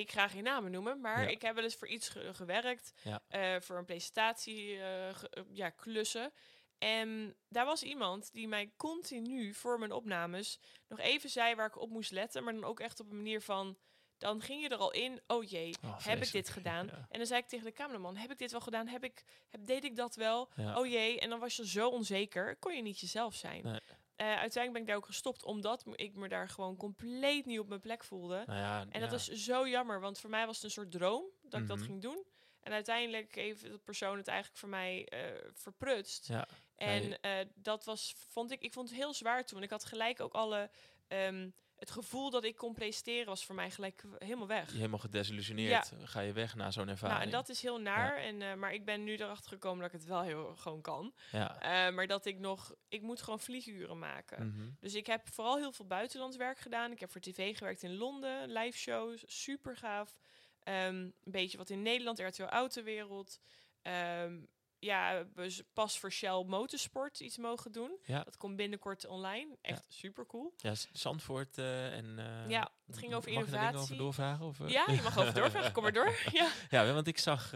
ik 0.00 0.12
ga 0.12 0.28
geen 0.28 0.42
namen 0.42 0.70
noemen, 0.70 1.00
maar 1.00 1.22
Ja. 1.22 1.28
ik 1.28 1.42
heb 1.42 1.54
wel 1.54 1.64
eens 1.64 1.74
voor 1.76 1.88
iets 1.88 2.08
ge- 2.08 2.34
gewerkt. 2.34 2.92
Ja. 3.02 3.22
eh, 3.28 3.60
voor 3.60 3.76
een 3.76 3.84
presentatie, 3.84 4.76
eh, 4.76 5.08
eh, 5.08 5.14
ja, 5.52 5.70
klussen. 5.70 6.32
En 6.78 7.36
daar 7.48 7.64
was 7.64 7.82
iemand 7.82 8.32
die 8.32 8.48
mij 8.48 8.72
continu 8.76 9.54
voor 9.54 9.78
mijn 9.78 9.92
opnames 9.92 10.58
nog 10.88 10.98
even 10.98 11.30
zei 11.30 11.54
waar 11.54 11.66
ik 11.66 11.80
op 11.80 11.90
moest 11.90 12.10
letten. 12.10 12.44
Maar 12.44 12.52
dan 12.52 12.64
ook 12.64 12.80
echt 12.80 13.00
op 13.00 13.10
een 13.10 13.16
manier 13.16 13.40
van... 13.42 13.76
Dan 14.18 14.40
ging 14.40 14.62
je 14.62 14.68
er 14.68 14.76
al 14.76 14.92
in, 14.92 15.20
oh 15.26 15.50
jee, 15.50 15.74
Oh, 15.84 16.04
heb 16.04 16.22
ik 16.22 16.32
dit 16.32 16.48
gedaan? 16.48 16.86
Ja. 16.92 17.06
En 17.10 17.18
dan 17.18 17.26
zei 17.26 17.40
ik 17.40 17.48
tegen 17.48 17.64
de 17.64 17.72
cameraman, 17.72 18.16
heb 18.16 18.30
ik 18.30 18.38
dit 18.38 18.50
wel 18.50 18.60
gedaan? 18.60 18.86
Heb 18.88 19.04
ik, 19.04 19.24
heb, 19.50 19.66
deed 19.66 19.84
ik 19.84 19.96
dat 19.96 20.14
wel? 20.14 20.50
Ja. 20.56 20.78
Oh 20.78 20.86
jee, 20.86 21.20
en 21.20 21.30
dan 21.30 21.38
was 21.38 21.56
je 21.56 21.66
zo 21.68 21.88
onzeker, 21.88 22.56
kon 22.56 22.76
je 22.76 22.82
niet 22.82 22.98
jezelf 23.00 23.34
zijn. 23.34 23.62
Nee. 23.62 23.80
Eh, 24.20 24.26
uiteindelijk 24.26 24.72
ben 24.72 24.80
ik 24.82 24.86
daar 24.86 24.96
ook 24.96 25.06
gestopt, 25.06 25.44
omdat 25.44 25.84
ik 25.92 26.14
me 26.14 26.28
daar 26.28 26.48
gewoon 26.48 26.76
compleet 26.76 27.46
niet 27.46 27.58
op 27.58 27.68
mijn 27.68 27.80
plek 27.80 28.04
voelde. 28.04 28.42
Nou 28.46 28.58
ja, 28.58 28.80
En 28.90 29.00
ja. 29.00 29.06
dat 29.06 29.12
is 29.20 29.26
zo 29.28 29.68
jammer, 29.68 30.00
want 30.00 30.18
voor 30.18 30.30
mij 30.30 30.46
was 30.46 30.54
het 30.54 30.64
een 30.64 30.70
soort 30.70 30.90
droom 30.90 31.24
dat 31.42 31.60
ik 31.60 31.66
dat 31.66 31.76
Mhm. 31.76 31.86
ging 31.86 32.02
doen. 32.02 32.24
En 32.60 32.72
uiteindelijk 32.72 33.34
heeft 33.34 33.62
de 33.62 33.78
persoon 33.78 34.16
het 34.16 34.28
eigenlijk 34.28 34.58
voor 34.58 34.68
mij 34.68 35.06
eh, 35.08 35.50
verprutst. 35.54 36.28
Ja. 36.28 36.48
En 36.76 37.20
eh, 37.20 37.46
dat 37.54 37.84
was, 37.84 38.14
vond 38.28 38.50
ik, 38.50 38.60
ik 38.60 38.72
vond 38.72 38.88
het 38.88 38.98
heel 38.98 39.14
zwaar 39.14 39.44
toen. 39.44 39.62
Ik 39.62 39.70
had 39.70 39.84
gelijk 39.84 40.20
ook 40.20 40.32
alle, 40.32 40.70
ehm, 41.08 41.50
het 41.80 41.90
gevoel 41.90 42.30
dat 42.30 42.44
ik 42.44 42.56
kon 42.56 42.72
presteren 42.72 43.26
was 43.26 43.44
voor 43.44 43.54
mij 43.54 43.70
gelijk 43.70 44.04
helemaal 44.18 44.46
weg. 44.46 44.70
je 44.70 44.76
helemaal 44.76 44.98
gedesillusioneerd, 44.98 45.92
ga 46.02 46.20
je 46.20 46.32
weg 46.32 46.54
na 46.54 46.70
zo'n 46.70 46.88
ervaring. 46.88 47.18
Nou, 47.18 47.30
en 47.30 47.36
dat 47.36 47.48
is 47.48 47.62
heel 47.62 47.80
naar. 47.80 48.16
En, 48.16 48.42
eh, 48.42 48.54
maar 48.54 48.72
ik 48.72 48.84
ben 48.84 49.04
nu 49.04 49.16
erachter 49.16 49.50
gekomen 49.50 49.78
dat 49.78 49.92
ik 49.92 50.00
het 50.00 50.08
wel 50.08 50.22
heel 50.22 50.56
gewoon 50.56 50.80
kan. 50.80 51.14
ja. 51.30 51.60
Eh, 51.60 51.94
maar 51.94 52.06
dat 52.06 52.26
ik 52.26 52.38
nog, 52.38 52.74
ik 52.88 53.02
moet 53.02 53.22
gewoon 53.22 53.40
vlieguren 53.40 53.98
maken. 53.98 54.46
Mhm. 54.46 54.68
Dus 54.80 54.94
ik 54.94 55.06
heb 55.06 55.28
vooral 55.28 55.56
heel 55.56 55.72
veel 55.72 55.86
buitenlands 55.86 56.36
werk 56.36 56.58
gedaan. 56.58 56.92
Ik 56.92 57.00
heb 57.00 57.10
voor 57.10 57.20
tv 57.20 57.56
gewerkt 57.56 57.82
in 57.82 57.96
Londen, 57.96 58.52
live 58.52 58.78
shows, 58.78 59.24
super 59.26 59.76
gaaf. 59.76 60.18
Ehm, 60.62 60.94
een 60.94 61.14
beetje 61.24 61.58
wat 61.58 61.70
in 61.70 61.82
Nederland, 61.82 62.18
RTL 62.18 62.42
Autowereld. 62.42 63.40
Ehm 63.82 64.38
ja, 64.80 65.24
pas 65.72 65.98
voor 65.98 66.12
Shell 66.12 66.44
Motorsport 66.46 67.20
iets 67.20 67.36
mogen 67.36 67.72
doen. 67.72 67.98
Ja. 68.02 68.22
Dat 68.24 68.36
komt 68.36 68.56
binnenkort 68.56 69.06
online. 69.06 69.56
Echt 69.60 69.84
super 69.88 70.26
cool. 70.26 70.52
Ja, 70.56 70.72
Zandvoort 70.92 71.58
eh, 71.58 71.96
en... 71.96 72.18
eh, 72.18 72.48
Ja, 72.50 72.70
het 72.86 72.98
ging 72.98 73.14
over 73.14 73.32
mag 73.32 73.44
daar 73.44 73.50
dingen 73.50 73.80
over 73.80 73.94
innovatie. 73.94 73.96
doorvragen? 73.96 74.46
Of, 74.46 74.60
eh? 74.60 74.68
Ja, 74.68 74.84
je 74.94 75.02
mag 75.02 75.18
over 75.18 75.34
doorvragen. 75.34 75.72
Kom 75.72 75.82
maar 75.82 75.92
door. 75.92 76.18
Ja, 76.32 76.50
Ja, 76.70 76.92
want 76.92 77.06
ik 77.06 77.18
zag 77.18 77.52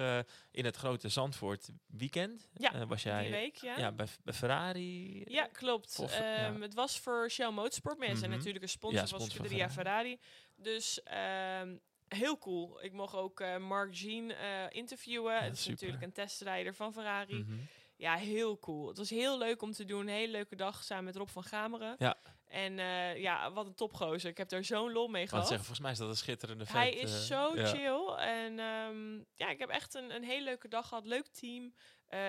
in 0.51 0.65
het 0.65 0.77
grote 0.77 1.09
Zandvoort 1.09 1.69
weekend, 1.87 2.49
Ja, 2.55 2.87
was 2.87 3.03
jij 3.03 3.23
die 3.23 3.31
week, 3.33 3.57
ja. 3.57 3.79
ja, 3.79 3.93
bij, 3.93 4.07
bij 4.25 4.35
Ferrari. 4.35 5.23
Ja, 5.27 5.47
klopt. 5.47 5.99
Of. 5.99 6.13
Ehm, 6.19 6.61
Het 6.61 6.75
was 6.75 6.99
voor 6.99 7.31
Shell 7.31 7.51
Motorsport, 7.51 7.99
maar 7.99 8.07
zijn 8.07 8.21
Mhm. 8.21 8.31
natuurlijk 8.31 8.63
een 8.65 8.69
sponsor 8.71 9.07
sponsor 9.07 9.19
van 9.29 9.31
Scuderia 9.31 9.71
Ferrari. 9.71 10.19
Dus 10.57 11.03
ehm, 11.03 11.77
heel 12.14 12.38
cool. 12.38 12.85
Ik 12.85 12.92
mocht 12.92 13.14
ook 13.14 13.40
eh, 13.40 13.57
Mark 13.57 13.94
Jean 13.94 14.31
eh, 14.31 14.64
interviewen. 14.68 15.42
Het 15.42 15.53
is 15.53 15.59
super. 15.59 15.72
natuurlijk 15.72 16.03
een 16.03 16.12
testrijder 16.12 16.74
van 16.74 16.92
Ferrari. 16.92 17.35
Mhm. 17.35 17.57
Ja, 17.96 18.14
heel 18.14 18.59
cool. 18.59 18.88
Het 18.88 18.98
was 18.98 19.11
heel 19.11 19.38
leuk 19.38 19.62
om 19.62 19.72
te 19.72 19.85
doen. 19.85 20.00
Een 20.00 20.09
hele 20.09 20.33
leuke 20.33 20.57
dag 20.57 20.85
samen 20.85 21.05
met 21.05 21.16
Rob 21.16 21.29
van 21.29 21.44
Gameren. 21.44 21.94
Ja. 21.98 22.16
En 22.44 22.79
eh, 22.79 23.16
ja, 23.20 23.53
wat 23.53 23.66
een 23.66 23.74
topgozer. 23.74 24.31
Ik 24.31 24.37
heb 24.37 24.48
daar 24.48 24.64
zo'n 24.64 24.92
lol 24.92 25.09
mee 25.09 25.29
gehad. 25.29 25.46
zeggen, 25.46 25.66
volgens 25.66 25.81
mij 25.81 25.92
is 25.92 25.98
dat 25.98 26.09
een 26.09 26.16
schitterende 26.16 26.64
Hij 26.68 26.92
vent, 26.92 27.03
is 27.03 27.27
zo 27.27 27.57
ja. 27.57 27.66
chill. 27.66 28.14
En 28.16 28.59
ehm, 28.59 29.14
ja, 29.35 29.50
ik 29.50 29.59
heb 29.59 29.68
echt 29.68 29.94
een, 29.94 30.14
een 30.14 30.24
hele 30.24 30.44
leuke 30.44 30.68
dag 30.68 30.88
gehad. 30.88 31.05
Leuk 31.07 31.27
team. 31.27 31.74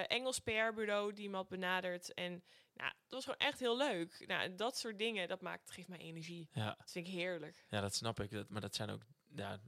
Engels 0.07 0.39
PR-bureau 0.39 1.13
die 1.13 1.29
me 1.29 1.35
had 1.35 1.47
benaderd. 1.47 2.13
En 2.13 2.43
nou, 2.75 2.91
dat 2.91 3.09
was 3.09 3.23
gewoon 3.23 3.39
echt 3.39 3.59
heel 3.59 3.77
leuk. 3.77 4.23
Nou, 4.27 4.55
dat 4.55 4.77
soort 4.77 4.97
dingen, 4.97 5.27
dat 5.27 5.41
maakt, 5.41 5.71
geeft 5.71 5.87
mij 5.87 5.97
energie. 5.99 6.49
Ja, 6.51 6.75
Dat 6.77 6.91
vind 6.91 7.07
ik 7.07 7.13
heerlijk. 7.13 7.65
ja, 7.69 7.81
dat 7.81 7.95
snap 7.95 8.19
ik. 8.19 8.31
Dat, 8.31 8.49
maar 8.49 8.61
dat 8.61 8.75
zijn 8.75 8.89
ook 8.89 9.01
ja, 9.35 9.59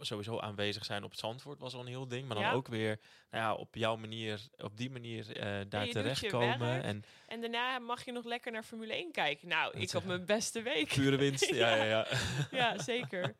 sowieso 0.00 0.38
aanwezig 0.38 0.84
zijn 0.84 1.04
op 1.04 1.10
het 1.10 1.18
Zandvoort 1.20 1.58
was 1.58 1.74
al 1.74 1.80
een 1.80 1.86
heel 1.86 2.08
ding. 2.08 2.26
Maar 2.26 2.36
dan 2.36 2.44
Ja. 2.44 2.52
ook 2.52 2.68
weer 2.68 3.00
nou 3.30 3.44
ja, 3.44 3.54
op 3.54 3.74
jouw 3.74 3.96
manier, 3.96 4.40
op 4.56 4.76
die 4.76 4.90
manier 4.90 5.36
eh, 5.36 5.60
daar 5.68 5.88
terechtkomen. 5.88 6.82
En 6.82 7.04
En 7.26 7.40
daarna 7.40 7.78
mag 7.78 8.04
je 8.04 8.12
nog 8.12 8.24
lekker 8.24 8.52
naar 8.52 8.62
Formule 8.62 8.92
1 8.94 9.12
kijken. 9.12 9.48
Nou, 9.48 9.72
ik 9.72 9.78
had 9.80 9.90
zeggen. 9.90 10.10
mijn 10.10 10.24
beste 10.26 10.62
week. 10.62 10.88
pure 10.88 11.16
winst. 11.16 11.48
ja, 11.54 11.74
ja, 11.74 11.84
ja. 11.84 12.06
ja, 12.50 12.78
zeker. 12.78 13.34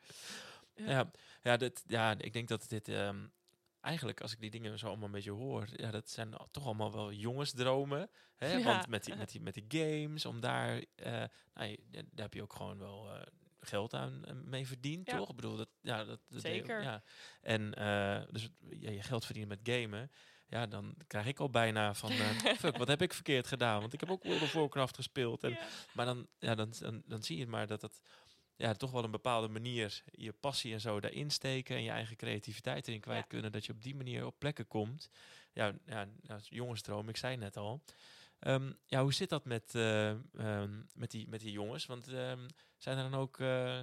Ja, 0.75 1.11
ja, 1.43 1.57
dit, 1.57 1.85
ja, 1.87 2.15
ik 2.19 2.33
denk 2.33 2.49
dat 2.49 2.69
dit 2.69 2.89
ehm, 2.89 3.27
eigenlijk, 3.81 4.21
als 4.21 4.33
ik 4.33 4.41
die 4.41 4.51
dingen 4.51 4.79
zo 4.79 4.87
allemaal 4.87 5.07
een 5.07 5.13
beetje 5.13 5.31
hoor, 5.31 5.69
ja, 5.77 5.91
dat 5.91 6.11
zijn 6.11 6.35
toch 6.51 6.65
allemaal 6.65 6.93
wel 6.93 7.13
jongensdromen. 7.13 8.11
Hè? 8.37 8.53
Ja. 8.53 8.65
Want 8.65 8.87
met 8.89 9.05
die, 9.05 9.17
met, 9.17 9.31
die, 9.31 9.41
met 9.41 9.55
die 9.55 9.65
games, 9.69 10.27
om 10.27 10.41
daar, 10.41 10.85
eh, 10.95 11.25
nou, 11.55 11.77
daar 11.91 12.05
heb 12.15 12.35
je 12.35 12.43
ook 12.43 12.53
gewoon 12.53 12.79
wel 12.79 13.11
eh, 13.15 13.23
geld 13.61 13.95
aan 13.95 14.25
eh, 14.25 14.35
mee 14.35 14.67
verdiend, 14.67 15.11
Ja. 15.11 15.17
toch? 15.17 15.29
Ik 15.31 15.37
bedoel, 15.37 15.57
dat, 15.57 15.69
ja, 15.81 16.05
dat, 16.05 16.21
dat 16.29 16.41
Zeker. 16.41 16.83
Ja. 16.83 17.03
En 17.41 17.75
eh, 17.75 18.23
dus 18.31 18.49
ja, 18.71 18.91
je 18.91 19.03
geld 19.03 19.25
verdienen 19.25 19.59
met 19.59 19.77
gamen. 19.77 20.11
Ja, 20.49 20.67
dan 20.67 20.95
krijg 21.07 21.27
ik 21.27 21.39
al 21.41 21.51
bijna 21.51 21.95
van, 21.95 22.11
eh, 22.11 22.31
fuck, 22.59 22.77
wat 22.77 22.89
heb 22.89 23.03
ik 23.03 23.13
verkeerd 23.13 23.47
gedaan? 23.47 23.81
Want 23.81 23.93
ik 23.93 24.01
heb 24.01 24.11
ook 24.11 24.25
World 24.25 24.43
of 24.43 24.53
Warcraft 24.53 24.95
gespeeld. 24.95 25.45
En 25.45 25.59
maar 25.93 26.07
dan, 26.07 26.27
ja, 26.39 26.55
dan, 26.55 26.73
dan, 26.81 27.03
dan 27.07 27.23
zie 27.23 27.39
je 27.39 27.47
maar 27.47 27.67
dat 27.67 27.83
het 27.83 28.03
ja, 28.57 28.75
toch 28.75 28.91
wel 28.91 29.05
een 29.05 29.11
bepaalde 29.11 29.49
manier 29.49 30.03
je 30.11 30.33
passie 30.33 30.73
en 30.73 30.81
zo 30.81 31.01
daarin 31.01 31.31
steken 31.31 31.77
en 31.77 31.83
je 31.83 31.91
eigen 31.91 32.17
creativiteit 32.17 32.89
erin 32.89 33.01
kwijt 33.01 33.21
Ja. 33.21 33.27
kunnen, 33.29 33.53
dat 33.53 33.67
je 33.67 33.73
op 33.73 33.83
die 33.83 33.95
manier 33.95 34.27
op 34.27 34.39
plekken 34.39 34.67
komt. 34.67 35.11
Ja, 35.53 35.73
ja 35.87 36.09
nou, 36.21 36.41
jongensdroom, 36.45 37.09
ik 37.09 37.17
zei 37.17 37.37
net 37.37 37.57
al. 37.57 37.83
Ehm, 38.39 38.73
ja, 38.87 39.03
hoe 39.03 39.13
zit 39.15 39.29
dat 39.29 39.45
met, 39.45 39.75
eh, 39.75 40.11
ehm, 40.11 40.83
met, 40.95 41.11
die, 41.11 41.29
met 41.29 41.41
die 41.41 41.53
jongens? 41.53 41.87
Want 41.87 42.09
ehm, 42.09 42.49
zijn 42.83 42.99
er 42.99 43.11
dan 43.11 43.21
ook... 43.21 43.39
eh, 43.41 43.81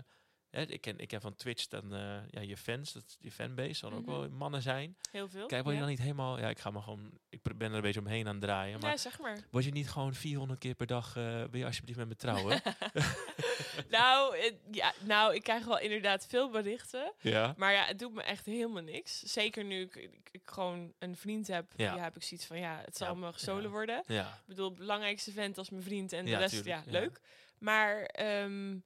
hè, 0.49 0.61
ik, 0.61 0.81
ken, 0.81 0.99
ik 0.99 1.07
ken 1.07 1.21
van 1.21 1.35
Twitch 1.35 1.67
dan 1.67 1.93
eh, 1.93 2.17
ja, 2.29 2.41
je 2.41 2.57
fans, 2.57 2.93
dat, 2.93 3.15
je 3.19 3.31
fanbase, 3.31 3.73
zal 3.73 3.91
ook 3.93 4.05
Mhm. 4.05 4.11
wel 4.11 4.29
mannen 4.29 4.61
zijn. 4.61 4.97
Heel 5.11 5.27
veel. 5.29 5.45
Kijk, 5.47 5.63
word 5.63 5.75
je 5.75 5.81
ja. 5.81 5.85
dan 5.87 5.89
niet 5.95 6.01
helemaal... 6.01 6.39
Ja, 6.39 6.49
ik 6.49 6.59
ga 6.59 6.69
maar 6.71 6.81
gewoon... 6.81 7.11
Ik 7.29 7.41
ben 7.57 7.69
er 7.69 7.75
een 7.75 7.81
beetje 7.81 7.99
omheen 7.99 8.27
aan 8.27 8.35
het 8.35 8.43
draaien. 8.43 8.79
Maar 8.79 8.89
Ja, 8.89 8.97
zeg 8.97 9.19
maar. 9.19 9.37
word 9.51 9.63
je 9.63 9.71
niet 9.71 9.89
gewoon 9.89 10.13
400 10.13 10.59
keer 10.59 10.75
per 10.75 10.87
dag... 10.87 11.15
eh 11.15 11.23
wil 11.43 11.59
je 11.59 11.65
alsjeblieft 11.65 11.97
met 11.99 12.07
me 12.07 12.15
trouwen? 12.15 12.61
nou, 13.89 14.37
het- 14.37 14.59
ja, 14.71 14.93
nou, 14.99 15.35
ik 15.35 15.43
krijg 15.43 15.65
wel 15.65 15.79
inderdaad 15.79 16.25
veel 16.27 16.49
berichten. 16.49 17.13
ja. 17.19 17.53
Maar 17.57 17.73
ja, 17.73 17.85
het 17.85 17.99
doet 17.99 18.13
me 18.13 18.21
echt 18.23 18.45
helemaal 18.45 18.83
niks. 18.83 19.19
Zeker 19.19 19.63
nu 19.63 19.81
ik, 19.81 19.95
ik, 19.95 20.29
ik 20.31 20.41
gewoon 20.45 20.93
een 20.99 21.15
vriend 21.15 21.47
heb. 21.47 21.71
Ja. 21.75 21.95
Ja, 21.95 22.03
heb 22.03 22.15
ik 22.15 22.23
zoiets 22.23 22.45
van, 22.47 22.59
ja, 22.59 22.81
het 22.85 22.97
zal 22.97 23.07
Ja, 23.07 23.13
me 23.19 23.33
gestolen 23.33 23.71
worden. 23.71 24.03
Ja. 24.07 24.27
Ik 24.27 24.45
bedoel, 24.45 24.71
belangrijkste 24.73 25.31
vent 25.31 25.57
als 25.57 25.69
mijn 25.69 25.83
vriend 25.83 26.13
en 26.13 26.25
de 26.25 26.37
rest, 26.37 26.53
tuurlijk, 26.63 26.85
ja. 26.85 26.91
leuk. 26.91 27.21
Maar 27.59 28.01
ehm, 28.03 28.77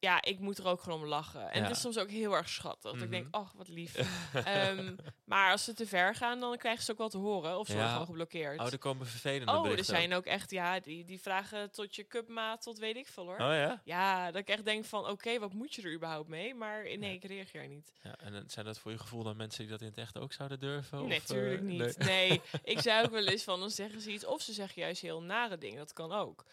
ja, 0.00 0.22
ik 0.22 0.38
moet 0.38 0.58
er 0.58 0.66
ook 0.66 0.80
gewoon 0.82 1.02
om 1.02 1.08
lachen. 1.08 1.50
En 1.50 1.60
Ja. 1.60 1.66
het 1.66 1.76
is 1.76 1.82
soms 1.82 1.98
ook 1.98 2.10
heel 2.10 2.32
erg 2.36 2.48
schattig. 2.48 2.92
Dat 2.92 3.02
ik 3.02 3.10
denk, 3.10 3.24
Mhm. 3.24 3.34
ach, 3.34 3.52
wat 3.52 3.68
lief. 3.68 3.94
Ehm, 4.44 4.96
maar 5.24 5.50
als 5.52 5.64
ze 5.64 5.74
te 5.74 5.86
ver 5.86 6.14
gaan, 6.14 6.40
dan 6.40 6.56
krijgen 6.56 6.84
ze 6.84 6.92
ook 6.92 6.98
wel 6.98 7.08
te 7.08 7.18
horen. 7.18 7.58
Of 7.58 7.66
ze 7.66 7.72
worden 7.72 7.86
Ja. 7.86 7.92
gewoon 7.92 8.06
geblokkeerd. 8.08 8.60
Oh, 8.60 8.72
er 8.72 8.78
komen 8.78 9.06
vervelende 9.06 9.52
Oh, 9.52 9.70
er 9.70 9.84
zijn 9.84 10.14
ook 10.14 10.24
echt, 10.24 10.50
ja, 10.50 10.80
die, 10.80 11.04
die 11.04 11.20
vragen 11.20 11.70
tot 11.70 11.94
je 11.96 12.06
cupmaat, 12.06 12.62
tot 12.62 12.78
weet 12.78 12.96
ik 12.96 13.06
veel 13.06 13.24
hoor. 13.24 13.32
Oh 13.34 13.38
ja? 13.52 13.80
Ja, 13.84 14.26
dat 14.30 14.40
ik 14.40 14.48
echt 14.48 14.64
denk 14.64 14.84
van, 14.84 15.06
oké, 15.08 15.38
wat 15.38 15.52
moet 15.52 15.74
je 15.74 15.82
er 15.82 15.92
überhaupt 15.94 16.28
mee? 16.28 16.54
Maar 16.54 16.82
nee, 16.98 17.14
ik 17.14 17.24
reageer 17.24 17.68
niet. 17.68 17.92
ja? 18.02 18.14
En 18.18 18.32
dan 18.32 18.44
zijn 18.50 18.64
dat 18.64 18.78
voor 18.78 18.90
je 18.90 18.98
gevoel 18.98 19.22
dan 19.22 19.36
mensen 19.36 19.60
die 19.62 19.70
dat 19.70 19.80
in 19.80 19.86
het 19.86 19.98
echt 19.98 20.18
ook 20.18 20.32
zouden 20.32 20.60
durven? 20.60 21.06
Nee, 21.06 21.06
of, 21.06 21.12
eh, 21.12 21.28
natuurlijk 21.36 21.62
niet. 21.62 21.98
nee? 21.98 22.28
Nee. 22.28 22.40
ik 22.74 22.80
zei 22.80 23.04
ook 23.04 23.10
wel 23.10 23.26
eens 23.26 23.42
van, 23.44 23.60
dan 23.60 23.70
zeggen 23.70 24.00
ze 24.00 24.10
iets. 24.12 24.24
Of 24.26 24.42
ze 24.42 24.52
zeggen 24.52 24.82
juist 24.82 25.02
heel 25.02 25.22
nare 25.22 25.58
dingen. 25.58 25.78
Dat 25.78 25.92
kan 25.92 26.12
ook. 26.12 26.44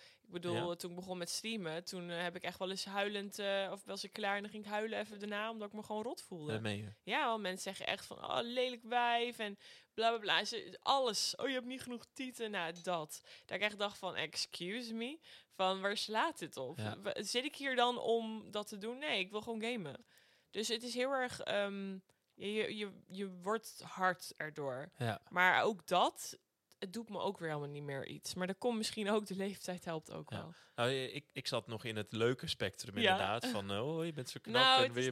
Bedoel, 0.42 0.70
Ja. 0.70 0.76
toen 0.76 0.90
ik 0.90 0.96
begon 0.96 1.18
met 1.18 1.30
streamen, 1.30 1.84
toen 1.84 2.10
eh, 2.10 2.22
heb 2.22 2.36
ik 2.36 2.44
echt 2.44 2.60
wel 2.60 2.70
eens 2.70 2.86
huilend, 2.86 3.40
eh, 3.40 3.70
of 3.72 3.84
was 3.86 4.04
ik 4.04 4.14
klaar 4.14 4.36
en 4.36 4.42
dan 4.42 4.52
ging 4.52 4.64
ik 4.66 4.70
huilen 4.72 5.00
even 5.00 5.20
daarna, 5.20 5.50
omdat 5.50 5.68
ik 5.68 5.74
me 5.74 5.84
gewoon 5.84 6.04
rot 6.04 6.22
voelde. 6.22 6.62
Dat. 6.62 6.94
Ja, 7.04 7.28
want 7.28 7.42
mensen 7.42 7.62
zeggen 7.64 7.88
echt 7.88 8.06
van, 8.06 8.18
oh, 8.24 8.40
lelijk 8.42 8.84
wijf 8.84 9.40
en 9.40 9.58
bla 9.94 10.10
bla 10.10 10.18
bla. 10.20 10.46
Ze, 10.46 10.78
alles. 10.82 11.36
Oh, 11.36 11.48
je 11.48 11.54
hebt 11.54 11.66
niet 11.66 11.82
genoeg 11.82 12.06
tieten. 12.14 12.52
Nou, 12.52 12.74
dat. 12.84 13.22
Daar 13.46 13.58
krijg 13.58 13.74
ik 13.74 13.80
dacht 13.80 13.98
van, 13.98 14.16
excuse 14.16 14.94
me. 14.94 15.20
Van, 15.52 15.82
waar 15.82 15.98
slaat 15.98 16.40
dit 16.40 16.58
op? 16.58 16.78
Ja. 16.78 16.98
Zit 17.14 17.44
ik 17.44 17.56
hier 17.56 17.76
dan 17.76 17.98
om 17.98 18.52
dat 18.52 18.68
te 18.68 18.78
doen? 18.78 18.98
Nee, 18.98 19.20
ik 19.20 19.32
wil 19.32 19.42
gewoon 19.42 19.62
gamen. 19.62 20.06
Dus 20.52 20.68
het 20.68 20.84
is 20.84 20.94
heel 20.94 21.12
erg, 21.12 21.40
ehm, 21.42 21.92
je, 22.34 22.48
je, 22.54 22.78
je, 22.78 22.92
je 23.08 23.30
wordt 23.42 23.82
hard 23.84 24.34
erdoor. 24.38 24.92
Ja. 24.98 25.22
Maar 25.30 25.64
ook 25.64 25.88
dat, 25.88 26.38
het 26.80 26.94
doet 26.94 27.10
me 27.10 27.20
ook 27.20 27.38
weer 27.40 27.48
helemaal 27.50 27.70
niet 27.70 27.84
meer 27.84 28.08
iets. 28.08 28.34
Maar 28.34 28.48
dat 28.48 28.58
komt 28.58 28.78
misschien 28.78 29.10
ook, 29.10 29.26
de 29.26 29.36
leeftijd 29.36 29.86
helpt 29.86 30.12
ook 30.12 30.30
Ja. 30.30 30.38
wel. 30.38 30.54
Nou, 30.76 30.92
ik, 30.92 31.26
ik 31.34 31.48
zat 31.48 31.68
nog 31.68 31.84
in 31.84 31.96
het 31.96 32.14
leuke 32.14 32.48
spectrum 32.48 32.98
Ja. 32.98 33.02
inderdaad. 33.12 33.46
Van, 33.48 33.72
eh, 33.72 33.88
oh, 33.98 34.06
je 34.06 34.14
bent 34.14 34.30
zo 34.30 34.40
knap 34.42 34.56
nou, 34.56 34.76
en 34.78 34.84
het 34.84 34.92
wil 34.92 35.00
is 35.02 35.06
je 35.06 35.12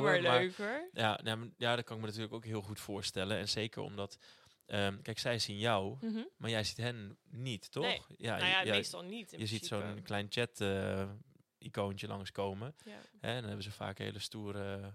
maar 0.00 0.20
leuk 0.20 0.56
hoor. 0.56 0.88
ja, 0.92 1.20
nou, 1.22 1.52
ja, 1.56 1.76
dat 1.76 1.84
kan 1.84 1.94
ik 1.96 2.00
me 2.02 2.06
natuurlijk 2.08 2.34
ook 2.34 2.44
heel 2.44 2.62
goed 2.62 2.80
voorstellen. 2.80 3.36
En 3.38 3.48
zeker 3.48 3.82
omdat, 3.82 4.18
ehm, 4.66 5.00
kijk, 5.02 5.18
zij 5.18 5.38
zien 5.38 5.58
jou, 5.58 5.96
Mhm. 6.00 6.22
maar 6.36 6.50
jij 6.50 6.64
ziet 6.64 6.76
hen 6.76 7.18
niet, 7.30 7.70
toch? 7.72 7.82
Nee. 7.84 8.02
Ja, 8.16 8.36
nou 8.36 8.48
ja, 8.66 8.72
meestal 8.72 9.02
niet. 9.02 9.32
in 9.32 9.38
je 9.38 9.46
ziet 9.46 9.66
zo'n 9.66 10.02
klein 10.02 10.26
chat 10.30 10.60
eh, 10.60 11.08
icoontje 11.58 12.06
langskomen. 12.06 12.74
Ja, 12.84 12.90
Hè, 13.20 13.28
en 13.28 13.34
dan 13.34 13.44
hebben 13.44 13.62
ze 13.62 13.70
vaak 13.72 13.98
hele 13.98 14.18
stoere 14.18 14.94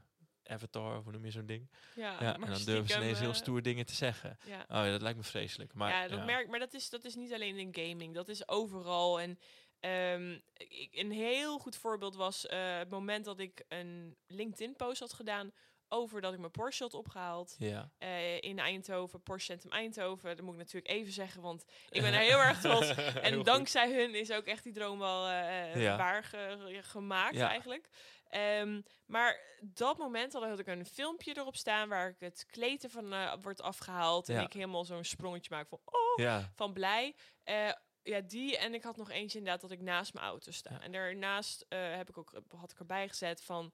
avatar, 0.49 0.97
of 0.97 1.03
hoe 1.03 1.11
noem 1.13 1.25
je 1.25 1.31
zo'n 1.31 1.45
ding? 1.45 1.69
ja, 1.95 2.17
Ja, 2.19 2.33
en 2.33 2.41
dan 2.41 2.63
durven 2.63 2.87
ze 2.87 2.95
ineens 2.97 3.19
heel 3.19 3.29
eh, 3.29 3.35
stoer 3.35 3.61
dingen 3.61 3.85
te 3.85 3.93
zeggen. 3.95 4.37
Ja. 4.45 4.59
Oh 4.59 4.85
ja, 4.85 4.91
dat 4.91 5.01
lijkt 5.01 5.17
me 5.17 5.23
vreselijk. 5.23 5.73
Maar, 5.73 5.91
ja, 5.91 6.07
dat 6.07 6.25
merk, 6.25 6.47
maar 6.47 6.59
dat 6.59 6.73
is, 6.73 6.89
dat 6.89 7.03
is 7.05 7.15
niet 7.15 7.33
alleen 7.33 7.57
in 7.57 7.75
gaming, 7.75 8.13
dat 8.13 8.27
is 8.29 8.47
overal. 8.47 9.19
En 9.19 9.39
ehm, 9.79 10.37
ik, 10.53 10.89
een 10.91 11.11
heel 11.11 11.59
goed 11.59 11.75
voorbeeld 11.75 12.15
was 12.15 12.45
eh, 12.47 12.77
het 12.77 12.89
moment 12.89 13.25
dat 13.25 13.39
ik 13.39 13.63
een 13.67 14.17
LinkedIn-post 14.27 14.99
had 14.99 15.13
gedaan 15.13 15.51
over 15.87 16.21
dat 16.21 16.33
ik 16.33 16.39
mijn 16.39 16.51
Porsche 16.51 16.83
had 16.83 16.93
opgehaald 16.93 17.55
Ja. 17.57 17.91
eh, 17.97 18.41
in 18.41 18.59
Eindhoven, 18.59 19.21
Porsche 19.23 19.51
Centrum 19.51 19.71
Eindhoven. 19.71 20.35
Dat 20.35 20.45
moet 20.45 20.53
ik 20.53 20.59
natuurlijk 20.59 20.87
even 20.93 21.13
zeggen, 21.13 21.41
want 21.41 21.65
ik 21.89 22.01
ben 22.01 22.11
daar 22.11 22.21
heel 22.21 22.37
erg 22.39 22.61
trots. 22.61 22.93
En 23.21 23.43
dankzij 23.43 23.93
hun 23.93 24.15
is 24.15 24.31
ook 24.31 24.45
echt 24.45 24.63
die 24.63 24.73
droom 24.73 24.99
wel 24.99 25.29
Ja. 25.29 25.97
waar 25.97 26.23
ge- 26.23 26.79
gemaakt 26.81 27.35
Ja. 27.35 27.49
eigenlijk. 27.49 27.89
Ehm, 28.29 28.81
maar 29.05 29.39
dat 29.61 29.97
moment 29.97 30.33
had, 30.33 30.59
ik 30.59 30.67
een 30.67 30.85
filmpje 30.85 31.37
erop 31.37 31.55
staan 31.55 31.89
waar 31.89 32.09
ik 32.09 32.19
het 32.19 32.45
kleed 32.45 32.83
ervan 32.83 33.13
eh 33.13 33.33
wordt 33.41 33.61
afgehaald. 33.61 34.27
Ja. 34.27 34.37
En 34.37 34.43
ik 34.43 34.53
helemaal 34.53 34.85
zo'n 34.85 35.03
sprongetje 35.03 35.55
maak 35.55 35.67
van 35.67 35.79
oh, 35.85 35.93
Ja. 36.15 36.51
van 36.55 36.73
blij. 36.73 37.15
Eh, 37.43 37.71
ja, 38.03 38.19
die 38.21 38.57
en 38.57 38.73
ik 38.73 38.83
had 38.83 38.97
nog 38.97 39.09
eentje 39.11 39.37
inderdaad 39.37 39.61
dat 39.61 39.71
ik 39.71 39.81
naast 39.81 40.13
mijn 40.13 40.25
auto 40.25 40.51
sta. 40.51 40.71
Ja. 40.71 40.81
En 40.81 40.91
daarnaast 40.91 41.65
eh, 41.69 41.95
heb 41.95 42.09
ik 42.09 42.17
ook, 42.17 42.31
had 42.57 42.71
ik 42.71 42.79
erbij 42.79 43.07
gezet 43.07 43.43
van... 43.43 43.73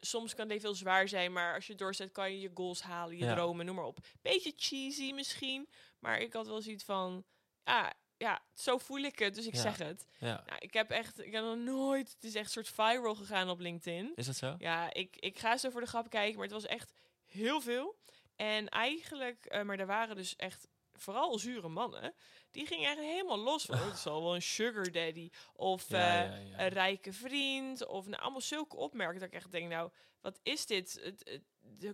soms 0.00 0.34
kan 0.34 0.50
het 0.50 0.62
heel 0.62 0.74
zwaar 0.74 1.08
zijn, 1.08 1.32
maar 1.32 1.54
als 1.54 1.66
je 1.66 1.74
doorzet 1.74 2.12
kan 2.12 2.32
je 2.32 2.40
je 2.40 2.50
goals 2.54 2.82
halen, 2.82 3.16
je 3.16 3.24
Ja. 3.24 3.34
dromen, 3.34 3.66
noem 3.66 3.74
maar 3.74 3.84
op. 3.84 3.98
Beetje 4.22 4.52
cheesy 4.56 5.12
misschien, 5.12 5.68
maar 5.98 6.20
ik 6.20 6.32
had 6.32 6.46
wel 6.46 6.62
zoiets 6.62 6.84
van... 6.84 7.24
Ah, 7.64 7.90
ja, 8.18 8.42
zo 8.54 8.78
voel 8.78 8.98
ik 9.00 9.18
het, 9.18 9.34
dus 9.34 9.46
ik 9.46 9.54
Ja. 9.54 9.60
zeg 9.60 9.78
het. 9.78 10.06
ja. 10.18 10.42
Nou, 10.46 10.58
ik 10.58 10.72
heb 10.72 10.90
echt, 10.90 11.24
ik 11.24 11.32
heb 11.32 11.44
nog 11.44 11.56
nooit, 11.56 12.12
het 12.12 12.24
is 12.24 12.34
echt 12.34 12.44
een 12.56 12.64
soort 12.64 12.68
viral 12.90 13.14
gegaan 13.14 13.50
op 13.50 13.58
LinkedIn. 13.60 14.12
Is 14.14 14.26
dat 14.26 14.36
zo? 14.36 14.54
Ja, 14.58 14.92
ik, 14.92 15.16
ik 15.16 15.38
ga 15.38 15.56
zo 15.56 15.70
voor 15.70 15.80
de 15.80 15.86
grap 15.86 16.10
kijken, 16.10 16.34
maar 16.34 16.44
het 16.44 16.52
was 16.52 16.66
echt 16.66 16.92
heel 17.26 17.60
veel. 17.60 17.96
En 18.36 18.68
eigenlijk, 18.68 19.46
eh, 19.46 19.62
maar 19.62 19.78
er 19.78 19.86
waren 19.86 20.16
dus 20.16 20.36
echt 20.36 20.68
vooral 20.92 21.38
zure 21.38 21.68
mannen. 21.68 22.14
Die 22.50 22.66
gingen 22.66 22.88
echt 22.90 22.98
helemaal 22.98 23.38
los 23.38 23.64
van, 23.64 23.74
oh, 23.74 23.86
het 23.86 23.98
zal 23.98 24.22
wel 24.22 24.34
een 24.34 24.42
sugar 24.42 24.90
daddy. 24.92 25.30
Of 25.52 25.88
Ja, 25.88 26.24
eh, 26.24 26.58
een 26.58 26.68
rijke 26.68 27.12
vriend. 27.12 27.86
Of 27.86 28.06
nou, 28.06 28.22
allemaal 28.22 28.40
zulke 28.40 28.76
opmerkingen 28.76 29.20
dat 29.20 29.28
ik 29.28 29.34
echt 29.34 29.50
denk, 29.52 29.68
nou, 29.70 29.90
wat 30.20 30.40
is 30.42 30.66
dit? 30.66 31.00
Het, 31.02 31.42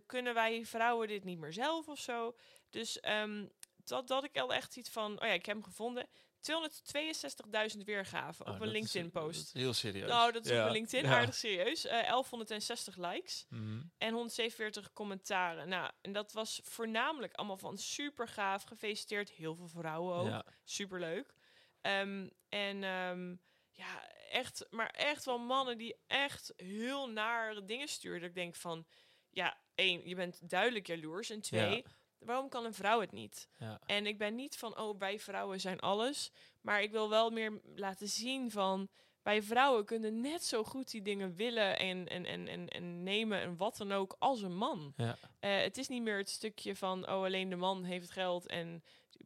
kunnen 0.07 0.35
wij 0.35 0.65
vrouwen 0.67 1.09
dit 1.09 1.25
niet 1.25 1.39
meer 1.39 1.53
zelf 1.53 1.89
of 1.89 1.99
zo? 1.99 2.37
Dus 2.71 3.01
ehm, 3.01 3.47
dat, 3.89 4.09
dat 4.09 4.25
ik 4.25 4.39
al 4.39 4.53
echt 4.55 4.77
iets 4.77 4.91
van, 4.91 5.21
oh 5.21 5.27
ja, 5.27 5.33
ik 5.33 5.47
heb 5.47 5.55
hem 5.57 5.65
gevonden. 5.65 6.07
262.000 6.51 7.85
weergaven 7.85 8.47
Oh, 8.47 8.53
op 8.53 8.59
dat 8.59 8.67
een 8.67 8.73
LinkedIn-post. 8.73 9.53
Heel 9.53 9.73
serieus. 9.73 10.09
Nou, 10.09 10.33
dat 10.33 10.45
is 10.45 10.51
op 10.51 10.57
Ja. 10.57 10.71
LinkedIn 10.71 11.05
Ja. 11.11 11.17
aardig 11.19 11.35
serieus. 11.35 11.85
Eh 11.87 11.99
1160 12.09 12.97
likes 12.97 13.47
Mhm. 13.49 13.81
en 13.99 14.13
147 14.15 14.93
commentaren. 14.93 15.69
Nou, 15.69 15.91
en 16.01 16.13
dat 16.13 16.33
was 16.33 16.61
voornamelijk 16.65 17.33
allemaal 17.35 17.57
van 17.59 17.79
super 17.79 18.29
gaaf, 18.29 18.63
gefeliciteerd. 18.63 19.31
Heel 19.31 19.55
veel 19.55 19.69
vrouwen 19.69 20.15
ook. 20.17 20.27
Ja. 20.29 20.45
Super 20.65 21.01
leuk. 21.01 21.35
en 21.83 22.85
ehm, 22.85 23.35
ja, 23.71 24.09
echt, 24.31 24.67
maar 24.71 24.91
echt 24.91 25.25
wel 25.25 25.39
mannen 25.39 25.79
die 25.79 25.97
echt 26.07 26.53
heel 26.57 27.09
nare 27.11 27.65
dingen 27.65 27.89
sturen. 27.89 28.21
Dat 28.21 28.29
ik 28.29 28.35
denk 28.35 28.55
van, 28.55 28.87
ja, 29.31 29.59
één, 29.75 30.09
je 30.09 30.15
bent 30.15 30.49
duidelijk 30.51 30.87
jaloers. 30.87 31.31
En 31.31 31.41
twee, 31.41 31.77
Ja. 31.77 31.83
Waarom 32.25 32.49
kan 32.49 32.65
een 32.65 32.75
vrouw 32.75 33.01
het 33.01 33.13
niet? 33.13 33.49
Ja. 33.59 33.81
En 33.87 34.07
ik 34.07 34.19
ben 34.19 34.35
niet 34.35 34.57
van, 34.57 34.79
oh, 34.79 34.99
wij 34.99 35.19
vrouwen 35.21 35.61
zijn 35.61 35.81
alles. 35.81 36.31
Maar 36.61 36.83
ik 36.83 36.91
wil 36.91 37.09
wel 37.09 37.31
meer 37.31 37.61
laten 37.75 38.09
zien 38.09 38.51
van, 38.51 38.89
wij 39.23 39.43
vrouwen 39.43 39.85
kunnen 39.85 40.21
net 40.21 40.45
zo 40.45 40.65
goed 40.65 40.91
die 40.91 41.03
dingen 41.03 41.35
willen 41.35 41.79
en, 41.79 42.09
en, 42.09 42.25
en, 42.27 42.49
en, 42.49 42.69
en 42.69 43.03
nemen 43.03 43.41
en 43.41 43.57
wat 43.57 43.77
dan 43.77 43.93
ook 43.93 44.17
als 44.19 44.43
een 44.43 44.57
man. 44.57 44.93
Ja. 44.97 45.17
Eh, 45.41 45.61
het 45.61 45.79
is 45.79 45.89
niet 45.89 46.03
meer 46.03 46.17
het 46.17 46.31
stukje 46.31 46.77
van, 46.77 47.03
oh, 47.09 47.25
alleen 47.25 47.49
de 47.49 47.57
man 47.57 47.85
heeft 47.85 48.03
het 48.03 48.13
geld 48.13 48.47
en 48.47 48.83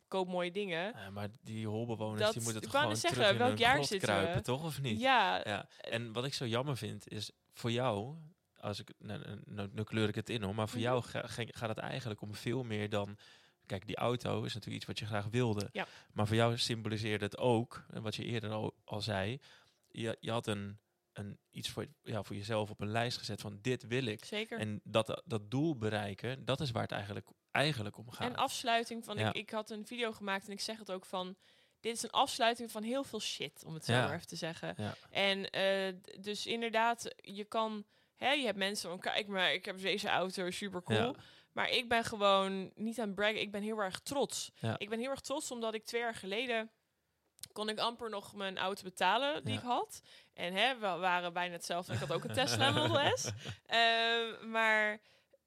koopt 0.08 0.30
mooie 0.30 0.50
dingen. 0.50 0.92
Ja, 0.96 1.10
maar 1.10 1.28
die 1.42 1.66
holbewoners 1.66 2.20
Dat- 2.20 2.32
die 2.32 2.42
moeten 2.42 2.62
wou 2.70 2.72
gewoon 2.82 2.96
zeggen, 2.96 3.18
terug 3.20 3.32
in 3.32 3.38
welk 3.38 3.50
hun 3.50 3.60
jaar 3.60 3.80
we? 3.80 3.98
kruipen, 3.98 4.42
toch? 4.42 4.64
Of 4.64 4.80
niet? 4.80 5.00
Ja, 5.00 5.40
Ja, 5.44 5.68
en 5.80 6.12
wat 6.12 6.24
ik 6.24 6.34
zo 6.34 6.46
jammer 6.46 6.76
vind 6.76 7.08
is 7.08 7.30
voor 7.52 7.70
jou, 7.70 8.16
als 8.66 8.80
ik, 8.80 8.92
nou, 8.98 9.20
nou, 9.20 9.40
nou, 9.44 9.68
nu 9.72 9.82
kleur 9.82 10.08
ik 10.08 10.14
het 10.14 10.28
in 10.28 10.42
hoor, 10.42 10.54
maar 10.54 10.68
voor 10.68 10.78
Mhm. 10.78 10.86
jou 10.88 11.02
ga- 11.02 11.22
gaat 11.46 11.68
het 11.68 11.78
eigenlijk 11.78 12.20
om 12.20 12.34
veel 12.34 12.62
meer 12.62 12.88
dan. 12.88 13.18
Kijk, 13.66 13.86
die 13.86 13.96
auto 13.96 14.42
is 14.42 14.54
natuurlijk 14.54 14.76
iets 14.76 14.86
wat 14.86 14.98
je 14.98 15.06
graag 15.06 15.24
wilde. 15.30 15.68
Ja. 15.72 15.86
Maar 16.12 16.26
voor 16.26 16.36
jou 16.36 16.58
symboliseerde 16.58 17.24
het 17.24 17.38
ook, 17.38 17.84
en 17.90 18.02
wat 18.02 18.14
je 18.16 18.24
eerder 18.24 18.50
al, 18.50 18.74
al 18.84 19.00
zei, 19.00 19.40
je, 19.88 20.16
je 20.20 20.30
had 20.30 20.46
een, 20.46 20.78
een, 21.12 21.38
iets 21.50 21.68
voor, 21.68 21.86
ja, 22.02 22.22
voor 22.22 22.36
jezelf 22.36 22.70
op 22.70 22.80
een 22.80 22.90
lijst 22.90 23.18
gezet 23.18 23.40
van 23.40 23.58
dit 23.60 23.86
wil 23.86 24.04
ik. 24.06 24.24
zeker. 24.24 24.58
En 24.58 24.80
dat, 24.84 25.22
dat 25.24 25.50
doel 25.50 25.76
bereiken, 25.76 26.44
dat 26.44 26.60
is 26.60 26.70
waar 26.70 26.82
het 26.82 26.92
eigenlijk, 26.92 27.28
eigenlijk 27.50 27.96
om 27.98 28.10
gaat. 28.10 28.28
En 28.30 28.36
afsluiting 28.36 29.04
van, 29.04 29.18
Ja. 29.18 29.28
ik, 29.28 29.34
ik 29.36 29.50
had 29.50 29.70
een 29.70 29.86
video 29.86 30.12
gemaakt 30.12 30.46
en 30.46 30.52
ik 30.52 30.60
zeg 30.60 30.78
het 30.78 30.90
ook 30.90 31.06
van, 31.06 31.36
dit 31.80 31.96
is 31.96 32.02
een 32.02 32.10
afsluiting 32.10 32.70
van 32.70 32.82
heel 32.82 33.04
veel 33.04 33.20
shit, 33.20 33.64
om 33.64 33.74
het 33.74 33.84
zo 33.84 33.92
Ja. 33.92 34.04
maar 34.06 34.14
even 34.14 34.26
te 34.26 34.36
zeggen. 34.36 34.74
Ja. 34.76 34.94
En 35.10 35.50
eh, 35.50 35.94
dus 36.20 36.46
inderdaad, 36.46 37.14
je 37.16 37.44
kan, 37.44 37.84
hè, 38.16 38.30
je 38.32 38.44
hebt 38.44 38.58
mensen 38.58 38.88
van, 38.90 38.98
kijk 39.00 39.26
maar, 39.26 39.52
ik 39.52 39.64
heb 39.64 39.80
deze 39.80 40.08
auto, 40.08 40.50
super 40.50 40.82
cool. 40.82 40.98
Ja. 40.98 41.14
Maar 41.52 41.70
ik 41.70 41.88
ben 41.88 42.04
gewoon 42.04 42.72
niet 42.74 42.98
aan 43.00 43.06
het 43.06 43.14
braggen, 43.14 43.40
ik 43.40 43.50
ben 43.50 43.62
heel 43.62 43.78
erg 43.78 44.00
trots. 44.00 44.50
Ja. 44.54 44.78
Ik 44.78 44.88
ben 44.88 44.98
heel 44.98 45.10
erg 45.10 45.20
trots 45.20 45.50
omdat 45.50 45.74
ik 45.74 45.84
twee 45.84 46.00
jaar 46.00 46.14
geleden 46.14 46.70
kon 47.52 47.68
ik 47.68 47.78
amper 47.78 48.10
nog 48.10 48.34
mijn 48.34 48.58
auto 48.58 48.82
betalen 48.82 49.44
die 49.44 49.52
Ja. 49.54 49.58
ik 49.60 49.64
had. 49.64 50.00
En 50.34 50.54
hè, 50.54 50.74
we 50.74 50.80
waren 50.86 51.32
bijna 51.32 51.52
hetzelfde. 51.52 51.92
Ik 51.92 51.98
had 51.98 52.12
ook 52.12 52.24
een 52.24 52.32
Tesla 52.34 52.70
Model 52.70 53.16
S. 53.16 53.30
Ehm, 53.66 54.50
maar 54.50 55.00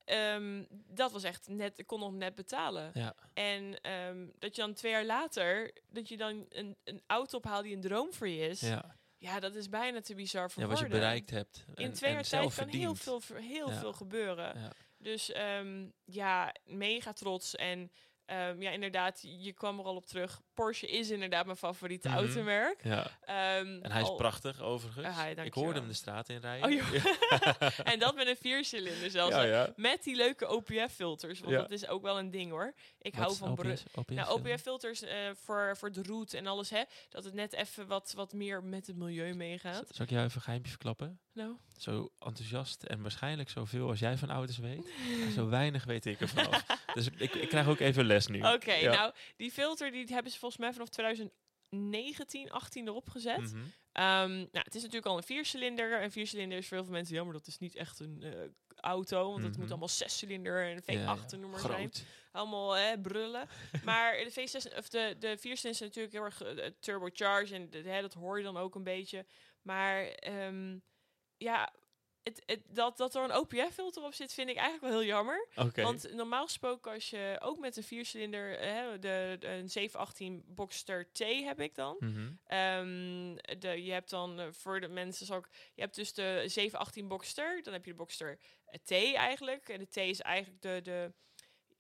ehm, 0.06 0.64
dat 0.70 1.12
was 1.12 1.24
echt 1.24 1.48
net, 1.48 1.78
ik 1.80 1.88
kon 1.88 2.00
nog 2.00 2.12
net 2.12 2.36
betalen. 2.36 2.92
Ja. 2.94 3.14
En 3.34 3.82
ehm, 3.82 4.28
dat 4.40 4.56
je 4.56 4.62
dan 4.62 4.74
twee 4.74 4.92
jaar 4.92 5.06
later, 5.06 5.72
dat 5.90 6.10
je 6.10 6.18
dan 6.18 6.46
een, 6.50 6.78
een 6.84 7.02
auto 7.08 7.38
ophaalt 7.38 7.64
die 7.64 7.76
een 7.76 7.82
droom 7.82 8.14
voor 8.14 8.28
je 8.28 8.48
is. 8.48 8.60
Ja, 8.60 8.96
Ja. 9.20 9.40
dat 9.40 9.56
is 9.56 9.70
bijna 9.70 10.02
te 10.02 10.16
bizar 10.16 10.52
voor 10.52 10.64
ja, 10.64 10.70
wat 10.70 10.80
je 10.80 10.88
bereikt 10.88 11.30
hebt. 11.30 11.66
In 11.76 11.94
twee 11.94 12.12
jaar 12.12 12.24
tijd 12.24 12.56
kan 12.56 12.68
heel 12.68 12.96
veel, 12.96 13.22
heel 13.34 13.70
Ja. 13.70 13.80
veel 13.80 13.94
gebeuren. 13.94 14.60
Ja. 14.60 14.72
Dus 14.98 15.32
ehm, 15.32 15.88
ja, 16.06 16.56
mega 16.66 17.14
trots. 17.14 17.56
En 17.56 17.92
ehm, 18.30 18.62
ja, 18.62 18.72
inderdaad, 18.72 19.22
je 19.40 19.54
kwam 19.54 19.80
er 19.80 19.86
al 19.86 19.96
op 19.96 20.06
terug. 20.06 20.42
Porsche 20.54 20.88
is 20.88 21.10
inderdaad 21.10 21.46
mijn 21.46 21.58
favoriete 21.58 22.08
Mhm. 22.08 22.18
automerk. 22.18 22.84
Ja. 22.84 23.08
Ehm, 23.22 23.80
En 23.84 23.92
hij 23.92 24.02
is 24.02 24.08
al- 24.08 24.16
prachtig, 24.16 24.62
overigens. 24.62 25.06
Ah, 25.08 25.16
ja, 25.36 25.42
ik 25.44 25.54
hoorde 25.54 25.80
hem 25.80 25.88
de 25.88 25.94
straat 25.94 26.30
in 26.30 26.38
rijden. 26.40 26.70
Oh, 26.70 26.76
joh. 26.92 27.06
en 27.94 28.00
dat 28.00 28.16
met 28.16 28.28
een 28.28 28.38
viercilinder 28.38 29.10
zelfs. 29.10 29.36
ja, 29.36 29.44
ja. 29.44 29.74
Met 29.76 30.04
die 30.04 30.16
leuke 30.16 30.48
OPF-filters. 30.48 31.40
Want 31.40 31.52
Ja. 31.52 31.60
dat 31.62 31.72
is 31.72 31.88
ook 31.88 32.02
wel 32.02 32.20
een 32.20 32.32
ding 32.32 32.52
hoor. 32.52 32.74
Ik 33.02 33.16
Wat 33.16 33.24
hou 33.24 33.36
van 33.36 33.56
bru- 33.56 33.72
OPS? 33.72 33.84
OPS, 33.96 34.14
nou? 34.14 34.30
OPF-filters 34.40 35.02
eh, 35.02 35.16
voor, 35.34 35.78
voor 35.78 35.92
de 35.92 36.02
route 36.04 36.38
en 36.38 36.48
alles, 36.48 36.70
hè. 36.70 36.84
Dat 37.10 37.24
het 37.24 37.34
net 37.34 37.54
even 37.54 37.88
wat, 37.88 38.14
wat 38.16 38.34
meer 38.34 38.64
met 38.64 38.88
het 38.88 38.96
milieu 38.98 39.34
meegaat. 39.34 39.88
Zal 39.90 40.06
ik 40.06 40.12
jou 40.12 40.24
even 40.24 40.36
een 40.38 40.42
geheimje 40.44 40.70
verklappen? 40.70 41.20
Nou, 41.34 41.56
Zo 41.78 42.12
enthousiast 42.20 42.84
en 42.84 43.02
waarschijnlijk 43.02 43.50
zoveel 43.50 43.88
als 43.90 44.00
jij 44.00 44.18
van 44.18 44.30
auto's 44.32 44.58
weet. 44.58 44.90
zo 45.34 45.50
weinig 45.50 45.84
weet 45.84 46.06
ik 46.06 46.22
ervan. 46.22 46.48
dus 46.94 47.10
ik, 47.18 47.34
ik 47.36 47.50
krijg 47.50 47.68
ook 47.68 47.80
even 47.80 48.06
les 48.06 48.28
nu. 48.28 48.42
oké. 48.42 48.74
Ja. 48.74 48.92
nou, 48.96 49.14
die 49.38 49.52
filter 49.52 49.92
die 49.92 50.06
hebben 50.14 50.32
ze 50.32 50.40
volgens 50.40 50.62
mij 50.62 50.74
vanaf 50.74 50.90
2019, 50.90 52.52
18 52.52 52.88
erop 52.88 53.10
gezet. 53.10 53.40
Mhm. 53.54 53.58
Ehm, 53.92 54.30
nou, 54.38 54.50
het 54.52 54.76
is 54.76 54.82
natuurlijk 54.82 55.06
al 55.12 55.18
een 55.18 55.24
viercilinder. 55.24 56.04
Een 56.04 56.12
viercilinder 56.12 56.58
is 56.58 56.68
voor 56.68 56.78
heel 56.78 56.86
veel 56.86 56.96
mensen 56.96 57.16
jammer. 57.16 57.34
Dat 57.34 57.48
is 57.48 57.58
niet 57.58 57.76
echt 57.76 58.00
een 58.00 58.24
eh, 58.24 58.32
auto. 58.76 59.30
Want 59.32 59.42
het 59.44 59.52
Mhm. 59.52 59.60
moet 59.60 59.70
allemaal 59.70 59.88
zescilinder 59.88 60.64
en 60.66 60.82
Ja, 60.86 61.18
V8 61.18 61.32
ja. 61.32 61.38
noem 61.38 61.50
maar 61.52 61.60
zijn. 61.60 61.72
Groot. 61.74 62.04
allemaal 62.32 62.72
hè, 62.76 63.00
brullen. 63.00 63.48
maar 63.84 64.12
de 64.18 64.32
V6 64.32 64.78
of 64.78 64.90
de, 64.90 65.16
de 65.20 65.38
4 65.38 65.52
is 65.66 65.80
natuurlijk 65.80 66.14
heel 66.14 66.24
erg 66.24 66.42
eh, 66.42 66.66
turbocharged 66.80 67.52
en 67.52 67.70
de, 67.70 67.78
hè, 67.90 68.02
dat 68.02 68.14
hoor 68.14 68.38
je 68.38 68.44
dan 68.44 68.58
ook 68.58 68.76
een 68.76 68.84
beetje. 68.84 69.26
Maar 69.62 70.06
ehm, 70.06 70.78
ja, 71.40 71.74
het, 72.24 72.44
het, 72.46 72.62
dat, 72.68 72.98
dat 72.98 73.16
er 73.16 73.24
een 73.24 73.36
OPF-filter 73.36 74.04
op 74.04 74.14
zit, 74.14 74.34
vind 74.34 74.50
ik 74.50 74.56
eigenlijk 74.56 74.92
wel 74.92 75.02
heel 75.02 75.10
jammer. 75.10 75.48
Want 75.76 76.14
normaal 76.14 76.46
gesproken, 76.46 76.92
als 76.92 77.10
je 77.10 77.38
ook 77.42 77.60
met 77.60 77.78
een 77.78 77.84
viercilinder, 77.84 78.60
hè, 78.60 79.00
de, 79.00 79.36
de, 79.40 79.48
een 79.48 79.70
718 79.70 80.44
Boxster 80.48 81.12
T 81.12 81.20
heb 81.20 81.60
ik 81.60 81.76
dan. 81.76 81.96
Mhm. 82.00 82.32
Ehm, 82.46 83.60
de, 83.60 83.84
je 83.84 83.92
hebt 83.92 84.10
dan 84.10 84.40
eh, 84.40 84.48
voor 84.52 84.80
de 84.80 84.88
mensen 84.88 85.26
zal 85.26 85.38
ik, 85.38 85.50
je 85.74 85.82
hebt 85.82 85.96
dus 85.96 86.14
de 86.14 86.44
718 86.46 87.08
Boxster, 87.08 87.64
dan 87.64 87.74
heb 87.74 87.86
je 87.86 87.92
de 87.92 87.98
Boxster 87.98 88.40
eh, 88.66 88.80
T 88.84 88.92
eigenlijk. 89.16 89.70
En 89.70 89.80
de 89.80 89.88
T 89.88 89.98
is 89.98 90.22
eigenlijk 90.22 90.62
de, 90.62 90.80
de 90.84 91.14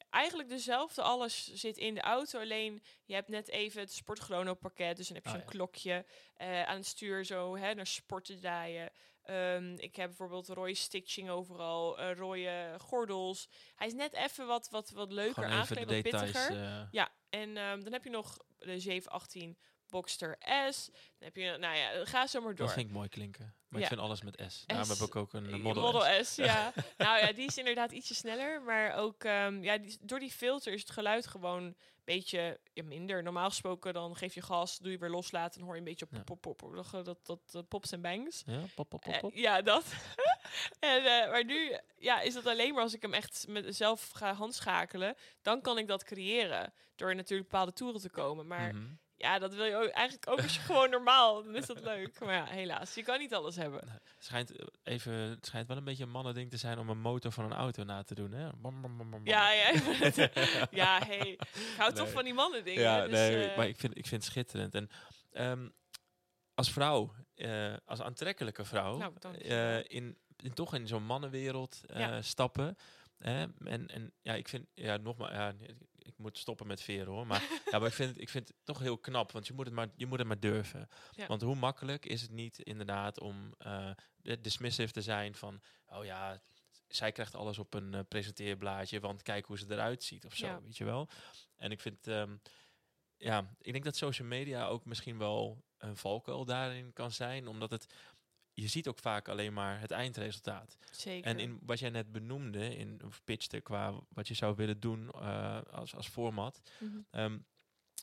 eigenlijk 0.09 0.49
dezelfde. 0.49 1.01
Alles 1.01 1.53
zit 1.53 1.77
in 1.77 1.93
de 1.93 2.01
auto, 2.01 2.39
alleen 2.39 2.83
je 3.05 3.13
hebt 3.13 3.27
net 3.27 3.49
even 3.49 3.81
het 3.81 3.93
sportchrono 3.93 4.53
pakket, 4.53 4.97
dus 4.97 5.07
dan 5.07 5.15
heb 5.15 5.25
je 5.25 5.31
Oh, 5.31 5.35
zo'n 5.35 5.45
ja. 5.45 5.51
klokje 5.51 6.05
eh, 6.35 6.63
aan 6.63 6.77
het 6.77 6.85
stuur 6.85 7.25
zo 7.25 7.57
hè, 7.57 7.73
naar 7.73 7.87
sporten 7.87 8.39
draaien. 8.39 8.91
Ehm, 9.29 9.73
ik 9.77 9.95
heb 9.95 10.07
bijvoorbeeld 10.07 10.47
rode 10.47 10.73
stitching 10.73 11.29
overal, 11.29 11.99
eh, 11.99 12.15
rode 12.17 12.75
gordels. 12.77 13.47
Hij 13.75 13.87
is 13.87 13.93
net 13.93 14.13
even 14.13 14.47
wat, 14.47 14.69
wat, 14.69 14.89
wat 14.89 15.11
leuker 15.11 15.43
aangekleed, 15.45 15.85
wat 16.03 16.21
pittiger. 16.21 16.51
eh, 16.51 16.81
Ja, 16.91 17.09
en 17.29 17.57
ehm, 17.57 17.81
dan 17.83 17.93
heb 17.93 18.03
je 18.03 18.09
nog 18.09 18.37
de 18.57 18.79
718 18.79 19.57
Boxster 19.89 20.37
S. 20.69 20.85
Dan 20.91 21.01
heb 21.19 21.35
je, 21.35 21.57
nou 21.59 21.77
ja, 21.77 22.05
ga 22.05 22.27
zo 22.27 22.39
maar 22.41 22.55
door. 22.55 22.65
dat 22.65 22.75
vind 22.75 22.87
ik 22.87 22.93
mooi 22.93 23.09
klinken. 23.09 23.53
Maar 23.67 23.79
Ja. 23.79 23.85
ik 23.85 23.91
vind 23.93 24.01
alles 24.05 24.21
met 24.21 24.43
S. 24.47 24.63
Daarom 24.65 24.85
S. 24.85 24.99
heb 24.99 25.07
ik 25.07 25.15
ook 25.15 25.33
een 25.33 25.45
Eh, 25.47 25.53
eh, 25.53 25.59
Model, 25.59 26.01
S. 26.23 26.33
S. 26.33 26.35
ja. 26.35 26.73
nou 26.97 27.19
ja, 27.19 27.31
die 27.31 27.47
is 27.47 27.57
inderdaad 27.57 27.91
ietsje 27.91 28.15
sneller. 28.15 28.61
Maar 28.61 28.95
ook 28.95 29.23
ehm, 29.23 29.63
ja, 29.63 29.77
die, 29.77 29.97
door 30.01 30.19
die 30.19 30.31
filter 30.31 30.73
is 30.73 30.81
het 30.81 30.89
geluid 30.91 31.27
gewoon 31.27 31.63
een 31.63 31.75
beetje 32.03 32.59
ja, 32.73 32.83
minder. 32.83 33.23
Normaal 33.23 33.49
gesproken 33.49 33.93
dan 33.93 34.15
geef 34.15 34.33
je 34.33 34.41
gas, 34.41 34.77
doe 34.77 34.91
je 34.91 34.97
weer 34.97 35.09
loslaten... 35.09 35.59
en 35.59 35.65
hoor 35.65 35.73
je 35.75 35.79
een 35.79 35.85
beetje 35.87 36.07
Ja. 36.11 36.19
pop, 36.23 36.41
pop, 36.41 36.57
pop, 36.57 36.75
dat, 36.75 37.05
dat, 37.05 37.25
dat, 37.25 37.39
dat 37.51 37.67
pops 37.67 37.91
en 37.91 38.01
bangs. 38.01 38.43
Ja, 38.45 38.59
pop, 38.75 38.89
pop, 38.89 39.01
pop, 39.01 39.13
Eh, 39.13 39.19
pop. 39.19 39.33
ja, 39.35 39.61
dat. 39.61 39.85
en, 40.79 40.97
eh, 41.05 41.29
maar 41.31 41.45
nu 41.45 41.77
ja, 41.97 42.19
is 42.21 42.33
dat 42.33 42.45
alleen 42.45 42.73
maar 42.73 42.83
als 42.83 42.93
ik 42.93 43.01
hem 43.01 43.13
echt 43.13 43.45
met 43.47 43.75
zelf 43.75 44.09
ga 44.09 44.33
handschakelen... 44.33 45.15
dan 45.41 45.61
kan 45.61 45.77
ik 45.77 45.87
dat 45.87 46.03
creëren. 46.03 46.73
Door 46.95 47.15
natuurlijk 47.15 47.49
bepaalde 47.49 47.73
toeren 47.73 48.01
te 48.01 48.09
komen. 48.09 48.47
Maar 48.47 48.73
Mhm. 48.75 48.85
Ja, 49.19 49.39
dat 49.39 49.53
wil 49.55 49.65
je 49.65 49.75
ook, 49.75 49.89
eigenlijk 49.89 50.29
ook 50.29 50.41
als 50.41 50.55
je 50.55 50.61
gewoon 50.61 50.89
normaal... 50.89 51.43
dan 51.43 51.55
is 51.55 51.65
dat 51.65 51.81
leuk. 51.81 52.19
Maar 52.19 52.33
ja, 52.33 52.45
helaas. 52.45 52.93
Je 52.95 53.03
kan 53.03 53.19
niet 53.19 53.33
alles 53.33 53.55
hebben. 53.55 53.79
Het 53.89 54.01
schijnt, 54.25 54.51
eh, 54.55 54.65
even, 54.83 55.13
het 55.13 55.45
schijnt 55.45 55.67
wel 55.67 55.77
een 55.77 55.83
beetje 55.83 56.03
een 56.03 56.09
mannending 56.09 56.49
te 56.49 56.57
zijn 56.57 56.79
om 56.79 56.89
een 56.89 57.01
motor 57.01 57.31
van 57.31 57.45
een 57.45 57.53
auto 57.53 57.83
na 57.83 58.03
te 58.03 58.15
doen. 58.15 58.31
Hè? 58.31 58.49
Bam, 58.55 58.81
bam, 58.81 58.97
bam, 58.97 59.09
bam, 59.09 59.25
Ja, 59.25 59.51
ja. 59.51 59.71
ja, 60.71 60.99
hey. 61.05 61.29
Ik 61.29 61.73
hou 61.77 61.93
toch 61.93 62.11
van 62.11 62.23
die 62.23 62.33
mannen 62.33 62.63
dingen. 62.63 62.81
Ja, 62.81 63.03
dus, 63.03 63.11
nee, 63.11 63.47
eh, 63.47 63.57
maar 63.57 63.67
ik 63.67 63.79
vind, 63.79 63.97
ik 63.97 64.05
vind 64.05 64.23
het 64.23 64.31
schitterend. 64.31 64.75
En 64.75 64.89
ehm, 65.31 65.69
als 66.53 66.71
vrouw, 66.71 67.13
eh, 67.35 67.73
als 67.85 68.01
aantrekkelijke 68.01 68.65
vrouw, 68.65 68.97
Nou, 68.97 69.13
in, 69.87 70.17
in 70.37 70.53
toch 70.53 70.73
in 70.73 70.87
zo'n 70.87 71.03
mannenwereld 71.05 71.81
Ja. 71.93 72.21
stappen. 72.21 72.75
Hè? 73.17 73.45
En, 73.65 73.87
en 73.87 74.13
ja, 74.21 74.33
ik 74.33 74.47
vind, 74.47 74.67
ja, 74.73 74.97
nogmaals, 74.97 75.31
ja, 75.31 75.53
ik, 76.09 76.17
moet 76.17 76.37
stoppen 76.37 76.67
met 76.67 76.81
veren 76.81 77.13
hoor. 77.13 77.27
Maar, 77.27 77.43
ja, 77.71 77.79
maar 77.79 77.87
ik, 77.87 77.93
vind, 77.93 78.09
het- 78.09 78.21
ik 78.21 78.29
vind 78.29 78.47
het 78.47 78.57
toch 78.63 78.79
heel 78.79 78.97
knap, 78.97 79.31
want 79.31 79.47
je 79.47 79.53
moet 79.53 79.65
het 79.65 79.73
maar, 79.75 79.87
je 79.95 80.05
moet 80.05 80.17
het 80.19 80.27
maar 80.27 80.39
durven. 80.39 80.89
Ja. 81.11 81.27
Want 81.27 81.41
hoe 81.41 81.55
makkelijk 81.55 82.05
is 82.05 82.21
het 82.21 82.31
niet 82.31 82.59
inderdaad 82.59 83.19
om 83.19 83.53
eh, 83.57 83.91
de- 84.17 84.41
dismissive 84.41 84.91
te 84.93 85.01
zijn 85.01 85.35
van, 85.35 85.61
oh 85.87 86.05
ja, 86.05 86.41
zij 86.87 87.11
krijgt 87.11 87.35
alles 87.35 87.57
op 87.57 87.73
een 87.73 87.93
eh, 87.93 87.99
presenteerblaadje, 88.07 88.99
want 88.99 89.21
kijk 89.21 89.45
hoe 89.45 89.57
ze 89.57 89.65
eruit 89.69 90.03
ziet 90.03 90.25
of 90.25 90.35
zo, 90.35 90.45
Ja. 90.45 90.61
weet 90.61 90.77
je 90.77 90.83
wel. 90.83 91.09
En 91.57 91.71
ik 91.71 91.79
vind, 91.79 92.07
ehm, 92.07 92.37
ja, 93.17 93.55
ik 93.61 93.71
denk 93.71 93.83
dat 93.83 93.95
social 93.95 94.27
media 94.27 94.65
ook 94.67 94.85
misschien 94.85 95.17
wel 95.17 95.63
een 95.77 95.97
valkuil 95.97 96.45
daarin 96.45 96.93
kan 96.93 97.11
zijn, 97.11 97.47
omdat 97.47 97.71
het 97.71 97.93
je 98.61 98.67
ziet 98.67 98.87
ook 98.87 98.99
vaak 98.99 99.27
alleen 99.27 99.53
maar 99.53 99.79
het 99.79 99.91
eindresultaat. 99.91 100.77
Zeker. 100.91 101.29
En 101.31 101.39
in 101.39 101.59
wat 101.61 101.79
jij 101.79 101.89
net 101.89 102.11
benoemde, 102.11 102.75
in 102.75 103.01
of 103.05 103.21
pitchte 103.23 103.59
qua 103.59 103.93
wat 104.09 104.27
je 104.27 104.33
zou 104.33 104.55
willen 104.55 104.79
doen 104.79 105.09
eh, 105.11 105.61
als, 105.71 105.95
als 105.95 106.07
format, 106.07 106.61
Mhm. 106.79 106.97
ehm, 107.11 107.37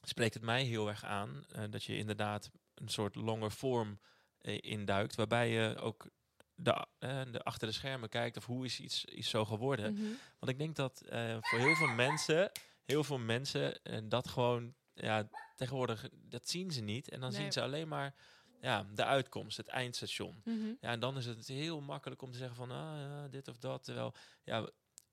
spreekt 0.07 0.35
het 0.35 0.43
mij 0.43 0.63
heel 0.63 0.89
erg 0.89 1.05
aan 1.05 1.45
eh, 1.53 1.63
dat 1.71 1.85
je 1.85 1.97
inderdaad 1.97 2.51
een 2.75 2.89
soort 2.89 3.15
longer 3.15 3.51
vorm 3.53 4.01
eh, 4.39 4.59
induikt, 4.61 5.15
waarbij 5.15 5.51
je 5.51 5.77
ook 5.79 6.09
de, 6.55 6.87
de 7.31 7.43
achter 7.43 7.69
de 7.69 7.75
schermen 7.75 8.09
kijkt 8.09 8.37
of 8.37 8.47
hoe 8.47 8.65
is 8.65 8.81
iets, 8.81 9.05
iets 9.05 9.29
zo 9.31 9.45
geworden. 9.45 9.93
Mhm. 9.93 10.03
Want 10.39 10.53
ik 10.53 10.59
denk 10.59 10.77
dat 10.77 11.03
voor 11.41 11.59
heel 11.59 11.75
veel 11.75 11.95
mensen, 11.95 12.51
heel 12.85 13.05
veel 13.05 13.19
mensen 13.19 13.83
eh, 13.83 13.99
dat 14.05 14.29
gewoon, 14.29 14.75
ja, 14.95 15.29
tegenwoordig, 15.55 16.09
dat 16.13 16.49
zien 16.49 16.71
ze 16.71 16.81
niet. 16.81 17.09
En 17.09 17.21
dan 17.21 17.31
Nee. 17.33 17.41
zien 17.41 17.53
ze 17.53 17.63
alleen 17.63 17.89
maar 17.89 18.15
ja, 18.61 18.87
de 18.95 19.05
uitkomst, 19.05 19.57
het 19.57 19.67
eindstation. 19.69 20.41
Mhm. 20.45 20.67
Ja, 20.81 20.91
en 20.91 21.01
dan 21.01 21.17
is 21.17 21.27
het 21.27 21.47
heel 21.47 21.81
makkelijk 21.81 22.23
om 22.23 22.31
te 22.33 22.39
zeggen 22.39 22.57
van, 22.57 22.71
ah, 22.71 22.99
ja, 22.99 23.29
dit 23.29 23.49
of 23.49 23.57
dat. 23.57 23.85
Terwijl, 23.85 24.15
ja, 24.45 24.69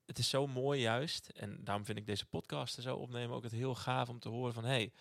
het 0.06 0.18
is 0.18 0.30
zo 0.30 0.48
mooi 0.48 0.82
juist. 0.82 1.28
En 1.30 1.64
daarom 1.64 1.86
vind 1.86 1.98
ik 1.98 2.06
deze 2.06 2.26
podcast 2.26 2.78
er 2.78 2.84
zo 2.84 2.96
opnemen 2.96 3.36
ook 3.36 3.44
het 3.44 3.52
heel 3.52 3.76
gaaf 3.76 4.10
om 4.10 4.20
te 4.20 4.30
horen 4.30 4.54
van, 4.54 4.64
hey, 4.66 4.94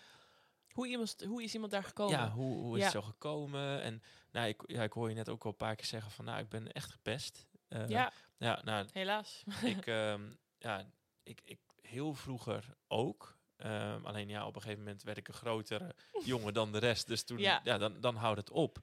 Hoe, 0.73 0.87
iemand, 0.87 1.23
hoe 1.27 1.43
is 1.43 1.53
iemand 1.53 1.71
daar 1.71 1.83
gekomen? 1.83 2.17
ja, 2.19 2.31
hoe, 2.31 2.55
hoe 2.57 2.73
is 2.73 2.79
Ja. 2.79 2.83
het 2.83 2.93
zo 2.93 3.01
gekomen? 3.01 3.81
En 3.81 4.01
nou, 4.31 4.47
ik, 4.47 4.61
ja, 4.65 4.83
ik 4.83 4.91
hoor 4.93 5.09
je 5.09 5.15
net 5.15 5.29
ook 5.29 5.43
al 5.43 5.49
een 5.49 5.55
paar 5.57 5.75
keer 5.75 5.85
zeggen 5.85 6.11
van, 6.11 6.25
nou, 6.25 6.39
ik 6.39 6.49
ben 6.49 6.71
echt 6.71 6.91
gepest. 6.91 7.45
Eh, 7.67 7.87
Ja, 7.89 8.11
ja, 8.37 8.61
nou, 8.63 8.87
helaas. 8.93 9.43
ik, 9.63 9.85
ehm, 9.85 10.21
ja, 10.57 10.85
ik, 11.23 11.41
ik 11.43 11.59
heel 11.81 12.13
vroeger 12.13 12.75
ook. 12.87 13.37
Ehm, 13.63 14.05
alleen 14.05 14.29
ja, 14.29 14.45
op 14.47 14.55
een 14.55 14.61
gegeven 14.61 14.83
moment 14.83 15.03
werd 15.03 15.17
ik 15.17 15.27
een 15.27 15.33
grotere 15.33 15.95
jongen 16.25 16.53
dan 16.53 16.71
de 16.71 16.77
rest. 16.77 17.07
Dus 17.07 17.23
toen, 17.23 17.37
ja. 17.37 17.61
Ja. 17.63 17.77
dan, 17.77 17.95
dan 17.99 18.15
houdt 18.15 18.39
het 18.39 18.49
op. 18.49 18.79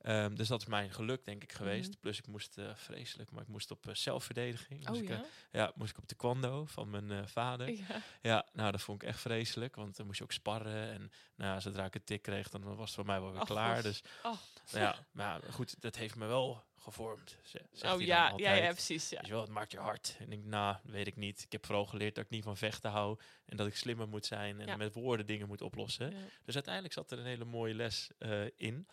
Ehm, 0.00 0.34
dus 0.34 0.48
dat 0.48 0.60
is 0.60 0.66
mijn 0.66 0.90
geluk, 0.90 1.24
denk 1.24 1.42
ik, 1.42 1.52
geweest. 1.52 1.90
Mhm. 1.90 1.98
Plus 2.00 2.18
ik 2.18 2.26
moest 2.26 2.58
eh, 2.58 2.64
vreselijk, 2.74 3.30
maar 3.30 3.42
ik 3.42 3.48
moest 3.48 3.70
op 3.70 3.86
eh, 3.88 3.94
zelfverdediging. 3.94 4.82
Oh 4.82 4.88
moest 4.88 5.00
ik, 5.02 5.08
eh, 5.08 5.16
ja? 5.16 5.24
ja, 5.52 5.72
moest 5.74 5.90
ik 5.90 5.98
op 5.98 6.06
taekwondo 6.06 6.64
van 6.64 6.90
mijn 6.90 7.28
vader. 7.28 7.70
ja. 7.70 7.84
Ja, 8.22 8.46
nou, 8.52 8.70
dat 8.70 8.80
vond 8.80 9.02
ik 9.02 9.08
echt 9.08 9.20
vreselijk. 9.20 9.76
Want 9.76 9.96
dan 9.96 10.06
moest 10.06 10.18
je 10.18 10.24
ook 10.24 10.32
sparren. 10.32 10.92
En 10.92 11.12
nou, 11.34 11.52
ja, 11.54 11.60
zodra 11.60 11.84
ik 11.84 11.94
een 11.94 12.04
tik 12.04 12.22
kreeg, 12.22 12.48
dan 12.48 12.62
was 12.76 12.86
het 12.86 12.94
voor 12.94 13.06
mij 13.06 13.20
wel 13.20 13.30
weer 13.32 13.40
Och, 13.40 13.46
klaar. 13.46 13.82
Dus 13.82 14.02
Oh. 14.22 14.32
nou 14.72 14.84
ja, 14.84 14.96
maar 15.12 15.40
ja, 15.44 15.50
goed, 15.50 15.80
dat 15.82 15.96
heeft 15.96 16.16
me 16.16 16.26
wel 16.26 16.62
gevormd. 16.84 17.36
Oh 17.82 18.00
ja, 18.00 18.32
ja, 18.36 18.52
ja, 18.52 18.72
precies. 18.72 19.08
Ja. 19.08 19.20
Je 19.24 19.30
wel, 19.30 19.40
het 19.40 19.50
maakt 19.50 19.72
je 19.72 19.78
hard. 19.78 20.16
En 20.18 20.24
ik 20.24 20.30
denk, 20.30 20.44
nou, 20.44 20.76
weet 20.82 21.06
ik 21.06 21.16
niet. 21.16 21.42
Ik 21.42 21.52
heb 21.52 21.66
vooral 21.66 21.86
geleerd 21.86 22.14
dat 22.14 22.24
ik 22.24 22.30
niet 22.30 22.44
van 22.44 22.56
vechten 22.56 22.90
hou. 22.90 23.18
En 23.46 23.56
dat 23.56 23.66
ik 23.66 23.76
slimmer 23.76 24.08
moet 24.08 24.26
zijn 24.26 24.60
en 24.60 24.66
Ja. 24.66 24.76
met 24.76 24.94
woorden 24.94 25.26
dingen 25.26 25.46
moet 25.46 25.60
oplossen. 25.62 26.10
Ja. 26.10 26.26
Dus 26.44 26.54
uiteindelijk 26.54 26.94
zat 26.94 27.10
er 27.12 27.18
een 27.18 27.24
hele 27.26 27.44
mooie 27.44 27.74
les 27.74 28.10
eh, 28.18 28.44
in. 28.56 28.86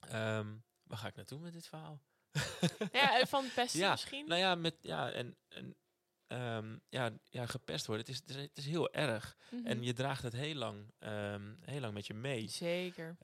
Ehm, 0.00 0.48
waar 0.82 0.98
ga 0.98 1.06
ik 1.06 1.16
naartoe 1.16 1.40
met 1.40 1.52
dit 1.52 1.66
verhaal? 1.66 2.00
Ja, 2.92 3.18
en 3.20 3.26
van 3.26 3.44
pesten 3.54 3.90
misschien? 3.90 4.26
Nou 4.28 4.40
ja, 4.40 4.54
met, 4.54 4.76
ja, 4.80 5.10
en, 5.10 5.36
en 5.48 5.76
ehm, 6.26 6.76
ja, 6.88 7.10
ja, 7.28 7.46
gepest 7.46 7.86
worden. 7.86 8.06
Het 8.06 8.14
is, 8.14 8.36
het 8.36 8.58
is, 8.58 8.66
heel 8.66 8.92
erg. 8.92 9.36
Mhm. 9.50 9.66
En 9.66 9.82
je 9.82 9.92
draagt 9.92 10.22
het 10.22 10.32
heel 10.32 10.54
lang, 10.54 10.92
ehm, 10.98 11.54
heel 11.60 11.80
lang 11.80 11.94
met 11.94 12.06
je 12.06 12.14
mee. 12.14 12.48
Zeker. 12.48 13.16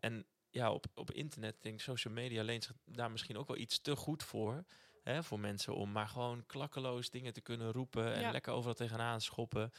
En 0.00 0.26
ja, 0.50 0.72
op, 0.72 0.86
op 0.94 1.10
internet 1.10 1.62
denk 1.62 1.74
ik, 1.74 1.80
social 1.80 2.14
media 2.14 2.42
leent 2.42 2.64
zich 2.64 2.72
daar 2.84 3.10
misschien 3.10 3.36
ook 3.38 3.48
wel 3.48 3.56
iets 3.56 3.80
te 3.80 3.96
goed 3.96 4.22
voor. 4.22 4.64
Hè, 5.02 5.22
voor 5.22 5.40
mensen 5.40 5.74
om 5.74 5.92
maar 5.92 6.08
gewoon 6.08 6.46
klakkeloos 6.46 7.10
dingen 7.10 7.32
te 7.32 7.40
kunnen 7.40 7.72
roepen 7.72 8.14
en 8.14 8.20
Ja. 8.20 8.30
lekker 8.30 8.52
overal 8.52 8.74
tegenaan 8.74 9.20
schoppen. 9.20 9.72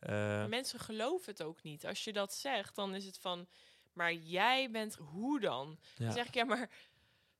Maar 0.00 0.48
Mensen 0.48 0.80
geloven 0.80 1.30
het 1.30 1.42
ook 1.42 1.62
niet. 1.62 1.86
Als 1.86 2.04
je 2.04 2.12
dat 2.12 2.34
zegt, 2.34 2.74
dan 2.74 2.94
is 2.94 3.04
het 3.04 3.18
van... 3.18 3.48
Maar 3.92 4.12
jij 4.12 4.70
bent... 4.70 4.94
Hoe 4.94 5.40
dan? 5.40 5.78
ja. 5.96 6.04
Dan 6.04 6.12
zeg 6.14 6.26
ik, 6.26 6.34
ja, 6.34 6.44
maar... 6.44 6.70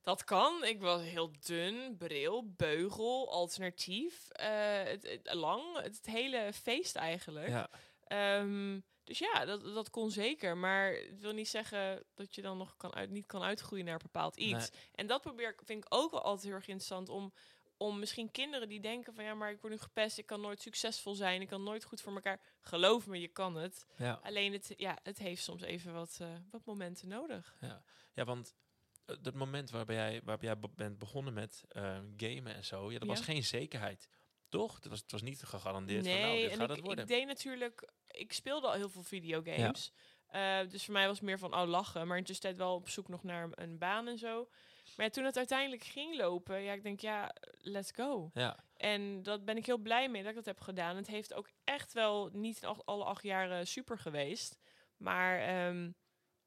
Dat 0.02 0.24
kan. 0.24 0.64
Ik 0.64 0.80
was 0.80 1.02
heel 1.02 1.30
dun, 1.40 1.96
bril, 1.96 2.52
beugel, 2.56 3.32
alternatief. 3.32 4.28
eh, 4.28 4.82
het, 4.82 5.02
het- 5.08 5.34
lang, 5.34 5.82
het, 5.82 6.00
hele 6.06 6.52
feest 6.52 6.96
eigenlijk. 6.96 7.48
ja, 7.48 7.70
Ehm, 8.04 8.80
dus 9.06 9.18
ja, 9.18 9.44
dat, 9.44 9.60
dat 9.64 9.90
kon 9.90 10.10
zeker. 10.10 10.56
Maar 10.56 10.92
het 10.92 11.20
wil 11.20 11.32
niet 11.32 11.48
zeggen 11.48 12.02
dat 12.14 12.34
je 12.34 12.42
dan 12.42 12.58
nog 12.58 12.76
kan 12.76 12.94
uit, 12.94 13.10
niet 13.10 13.26
kan 13.26 13.42
uitgroeien 13.42 13.84
naar 13.84 13.98
bepaald 13.98 14.36
iets. 14.36 14.70
En 14.94 15.06
dat 15.06 15.20
probeer 15.22 15.48
ik, 15.48 15.60
vind 15.64 15.84
ik 15.84 15.94
ook 15.94 16.10
wel 16.10 16.22
altijd 16.22 16.44
heel 16.46 16.54
erg 16.54 16.66
interessant 16.68 17.08
om, 17.08 17.32
om 17.76 17.98
misschien 17.98 18.30
kinderen 18.30 18.68
die 18.68 18.80
denken 18.80 19.14
van 19.14 19.24
ja, 19.24 19.34
maar 19.34 19.50
ik 19.50 19.60
word 19.60 19.72
nu 19.72 19.78
gepest, 19.78 20.18
ik 20.18 20.26
kan 20.26 20.40
nooit 20.40 20.60
succesvol 20.62 21.14
zijn, 21.14 21.40
ik 21.40 21.48
kan 21.48 21.62
nooit 21.62 21.84
goed 21.84 22.00
voor 22.00 22.14
elkaar. 22.14 22.40
Geloof 22.60 23.06
me, 23.06 23.20
je 23.20 23.28
kan 23.28 23.54
het. 23.56 23.86
ja, 23.96 24.20
Alleen 24.22 24.52
het, 24.52 24.74
ja, 24.76 24.98
het 25.02 25.18
heeft 25.18 25.42
soms 25.42 25.62
even 25.62 25.92
wat, 25.92 26.18
eh, 26.20 26.28
wat 26.50 26.64
momenten 26.64 27.08
nodig. 27.08 27.54
ja. 27.60 27.82
ja, 28.14 28.24
want 28.24 28.54
eh, 29.06 29.16
dat 29.20 29.34
moment 29.34 29.70
waarbij 29.70 29.96
jij, 29.96 30.20
waarbij 30.24 30.48
jij 30.48 30.58
be- 30.58 30.68
bent 30.74 30.98
begonnen 30.98 31.32
met 31.34 31.64
eh, 31.68 31.98
gamen 32.16 32.54
en 32.54 32.64
zo, 32.64 32.92
ja, 32.92 32.98
dat 32.98 33.08
was 33.08 33.20
geen 33.20 33.44
zekerheid. 33.44 34.08
Toch? 34.48 34.74
Het 34.74 34.86
was, 34.86 35.00
het 35.00 35.12
was 35.12 35.22
niet 35.22 35.42
gegarandeerd 35.42 36.06
van 36.06 36.20
nou, 36.20 36.36
dit 36.36 36.50
en 36.50 36.56
gaat 36.56 36.70
ik, 36.70 36.76
het 36.76 36.84
worden. 36.84 37.04
ik 37.04 37.10
deed 37.10 37.26
natuurlijk, 37.26 37.88
ik 38.06 38.32
speelde 38.32 38.66
al 38.66 38.72
heel 38.72 38.88
veel 38.88 39.02
videogames. 39.02 39.92
Eh, 40.26 40.58
dus 40.68 40.84
voor 40.84 40.92
mij 40.92 41.06
was 41.06 41.16
het 41.16 41.26
meer 41.26 41.38
van, 41.38 41.54
oh 41.54 41.68
lachen. 41.68 42.06
Maar 42.06 42.16
intussen 42.18 42.56
wel 42.56 42.74
op 42.74 42.88
zoek 42.88 43.08
nog 43.08 43.22
naar 43.22 43.48
een 43.50 43.78
baan 43.78 44.08
en 44.08 44.18
zo. 44.18 44.48
Maar 44.96 45.06
ja, 45.06 45.12
toen 45.12 45.24
het 45.24 45.36
uiteindelijk 45.36 45.84
ging 45.84 46.16
lopen, 46.16 46.62
ja, 46.62 46.72
ik 46.72 46.82
denk, 46.82 47.00
ja, 47.00 47.34
let's 47.58 47.90
go. 47.90 48.30
ja, 48.34 48.64
En 48.76 49.22
dat 49.22 49.44
ben 49.44 49.56
ik 49.56 49.66
heel 49.66 49.78
blij 49.78 50.08
mee 50.08 50.22
dat 50.22 50.30
ik 50.30 50.36
dat 50.36 50.44
heb 50.44 50.60
gedaan. 50.60 50.96
Het 50.96 51.06
heeft 51.06 51.34
ook 51.34 51.50
echt 51.64 51.92
wel 51.92 52.28
niet 52.32 52.64
alle 52.84 53.04
acht 53.04 53.22
jaren 53.22 53.66
super 53.66 53.98
geweest. 53.98 54.58
Maar 54.96 55.38
ehm, 55.38 55.90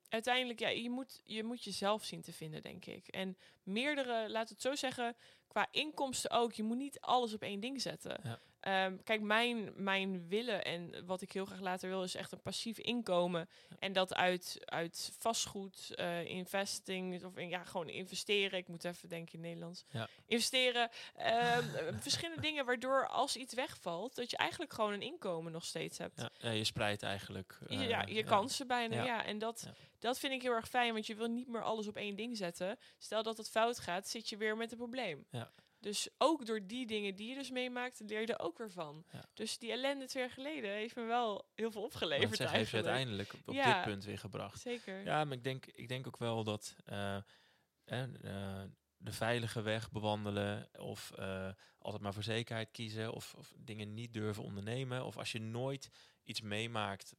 uiteindelijk, 0.09 0.59
ja, 0.59 0.69
je 0.69 0.89
moet, 0.89 1.21
je 1.23 1.43
moet 1.43 1.63
jezelf 1.63 2.03
zien 2.03 2.21
te 2.21 2.33
vinden, 2.33 2.61
denk 2.61 2.85
ik. 2.85 3.07
En 3.07 3.37
meerdere, 3.63 4.29
laat 4.29 4.49
het 4.49 4.61
zo 4.61 4.75
zeggen, 4.75 5.15
qua 5.47 5.67
inkomsten 5.71 6.31
ook. 6.31 6.53
Je 6.53 6.63
moet 6.63 6.77
niet 6.77 6.99
alles 6.99 7.33
op 7.33 7.41
één 7.41 7.59
ding 7.59 7.81
zetten. 7.81 8.19
Ja. 8.23 8.39
Ehm, 8.59 8.97
kijk, 9.03 9.21
mijn, 9.21 9.71
mijn 9.75 10.27
willen 10.27 10.63
en 10.65 11.05
wat 11.05 11.21
ik 11.21 11.31
heel 11.31 11.45
graag 11.45 11.59
later 11.59 11.89
wil, 11.89 12.03
is 12.03 12.15
echt 12.15 12.31
een 12.31 12.41
passief 12.41 12.77
inkomen. 12.77 13.49
En 13.79 13.93
dat 13.93 14.13
uit, 14.15 14.57
uit 14.65 15.11
vastgoed, 15.17 15.95
eh, 15.95 16.25
investing, 16.25 17.25
of 17.25 17.37
in, 17.37 17.49
ja, 17.49 17.63
gewoon 17.63 17.89
investeren. 17.89 18.59
Ik 18.59 18.67
moet 18.67 18.83
even 18.83 19.09
denken 19.09 19.33
in 19.33 19.39
het 19.39 19.47
Nederlands. 19.47 19.85
Ja. 19.89 20.07
Investeren. 20.25 20.89
ehm, 21.15 21.75
eh, 21.75 21.93
verschillende 22.07 22.41
dingen 22.41 22.65
waardoor 22.65 23.07
als 23.07 23.35
iets 23.35 23.53
wegvalt, 23.53 24.15
dat 24.15 24.31
je 24.31 24.37
eigenlijk 24.37 24.73
gewoon 24.73 24.93
een 24.93 25.01
inkomen 25.01 25.51
nog 25.51 25.65
steeds 25.65 25.97
hebt. 25.97 26.21
ja, 26.21 26.29
ja, 26.37 26.49
je 26.49 26.63
spreidt 26.63 27.03
eigenlijk. 27.03 27.57
Eh, 27.67 27.89
ja, 27.89 28.01
je 28.01 28.23
kansen 28.23 28.67
bijna. 28.67 29.03
Ja. 29.03 29.25
En 29.25 29.37
dat, 29.37 29.67
dat 29.99 30.19
vind 30.19 30.33
ik 30.33 30.41
heel 30.41 30.53
erg 30.53 30.69
fijn, 30.69 30.93
want 30.93 31.07
je 31.07 31.15
wil 31.15 31.27
niet 31.27 31.47
meer 31.47 31.63
alles 31.63 31.87
op 31.87 31.95
één 31.95 32.15
ding 32.15 32.37
zetten. 32.37 32.77
Stel 32.97 33.23
dat 33.23 33.37
het 33.37 33.49
fout 33.49 33.79
gaat, 33.79 34.07
zit 34.07 34.29
je 34.29 34.37
weer 34.37 34.57
met 34.57 34.71
een 34.71 34.77
probleem. 34.77 35.25
Ja. 35.29 35.51
Dus 35.79 36.09
ook 36.17 36.45
door 36.45 36.67
die 36.67 36.85
dingen 36.85 37.15
die 37.15 37.29
je 37.29 37.35
dus 37.35 37.51
meemaakt, 37.51 37.99
leer 38.05 38.21
je 38.21 38.27
er 38.27 38.39
ook 38.39 38.57
weer 38.57 38.71
van. 38.71 39.05
Ja. 39.11 39.23
Dus 39.33 39.57
die 39.57 39.71
ellende 39.71 40.05
twee 40.05 40.23
jaar 40.23 40.31
geleden 40.31 40.71
heeft 40.71 40.95
me 40.95 41.03
wel 41.03 41.49
heel 41.55 41.71
veel 41.71 41.83
opgeleverd 41.83 42.35
zeg, 42.35 42.51
heeft 42.51 42.69
je 42.69 42.75
uiteindelijk 42.75 43.33
op, 43.33 43.47
op 43.47 43.53
Ja. 43.53 43.73
dit 43.73 43.83
punt 43.83 44.03
weer 44.03 44.17
gebracht. 44.19 44.59
Zeker. 44.59 45.03
Ja, 45.03 45.23
maar 45.23 45.37
ik 45.37 45.43
denk, 45.43 45.65
ik 45.65 45.87
denk 45.87 46.07
ook 46.07 46.17
wel 46.17 46.43
dat 46.43 46.75
eh, 46.85 47.15
eh, 47.85 48.63
de 48.97 49.11
veilige 49.11 49.61
weg 49.61 49.91
bewandelen 49.91 50.69
of 50.79 51.11
eh, 51.11 51.49
altijd 51.79 52.03
maar 52.03 52.13
voor 52.13 52.23
zekerheid 52.23 52.71
kiezen 52.71 53.13
of, 53.13 53.33
of 53.37 53.53
dingen 53.57 53.93
niet 53.93 54.13
durven 54.13 54.43
ondernemen 54.43 55.05
of 55.05 55.17
als 55.17 55.31
je 55.31 55.39
nooit 55.39 55.89
iets 56.23 56.41
meemaakt, 56.41 57.15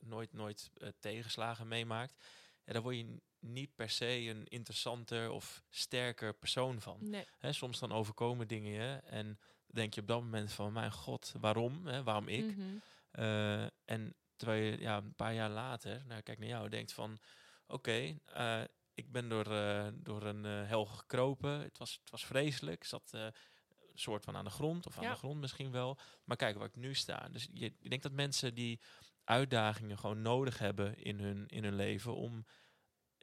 nooit, 0.00 0.32
nooit 0.32 0.70
tegenslagen 1.00 1.68
meemaakt, 1.68 2.24
ja, 2.64 2.72
dan 2.72 2.82
word 2.82 2.96
je 2.96 3.20
niet 3.44 3.74
per 3.74 3.90
se 3.90 4.06
een 4.06 4.46
interessanter 4.46 5.30
of 5.30 5.62
sterker 5.70 6.34
persoon 6.34 6.80
van. 6.80 6.98
Nee. 7.00 7.26
Soms 7.40 7.78
dan 7.78 7.92
overkomen 7.92 8.48
dingen 8.48 8.72
je 8.72 9.00
en 9.04 9.38
denk 9.66 9.94
je 9.94 10.00
op 10.00 10.06
dat 10.06 10.20
moment 10.20 10.52
van 10.52 10.72
mijn 10.72 10.92
god, 10.92 11.34
waarom? 11.40 11.82
Waarom 12.04 12.28
ik? 12.28 12.56
Mhm. 12.56 12.76
Eh, 13.10 13.62
en 13.84 14.14
terwijl 14.36 14.62
je 14.62 14.80
ja, 14.80 14.96
een 14.96 15.14
paar 15.14 15.34
jaar 15.34 15.50
later, 15.50 16.02
nou 16.06 16.20
kijk 16.22 16.38
naar 16.38 16.48
jou, 16.48 16.68
denkt 16.68 16.92
van 16.92 17.18
oké, 17.66 18.18
eh, 18.24 18.62
ik 18.94 19.12
ben 19.12 19.28
door, 19.28 19.46
eh, 19.46 19.86
door 19.94 20.22
een 20.22 20.44
hel 20.44 20.84
gekropen. 20.84 21.60
Het 21.60 21.78
was, 21.78 21.98
het 22.00 22.10
was 22.10 22.26
vreselijk. 22.26 22.76
Ik 22.76 22.88
zat 22.88 23.16
soort 23.94 24.24
van 24.24 24.36
aan 24.36 24.44
de 24.44 24.50
grond, 24.50 24.86
of 24.86 24.96
aan 24.96 25.02
Ja. 25.04 25.10
de 25.10 25.18
grond 25.18 25.40
misschien 25.40 25.70
wel. 25.70 25.98
Maar 26.24 26.36
kijk 26.36 26.56
waar 26.56 26.66
ik 26.68 26.76
nu 26.76 26.94
sta. 26.94 27.28
Dus 27.32 27.48
je, 27.52 27.66
ik 27.80 27.90
denk 27.90 28.02
dat 28.02 28.12
mensen 28.12 28.54
die 28.54 28.80
uitdagingen 29.24 29.98
gewoon 29.98 30.22
nodig 30.22 30.58
hebben 30.58 31.02
in 31.02 31.20
hun, 31.20 31.46
in 31.46 31.64
hun 31.64 31.74
leven 31.74 32.14
om 32.14 32.46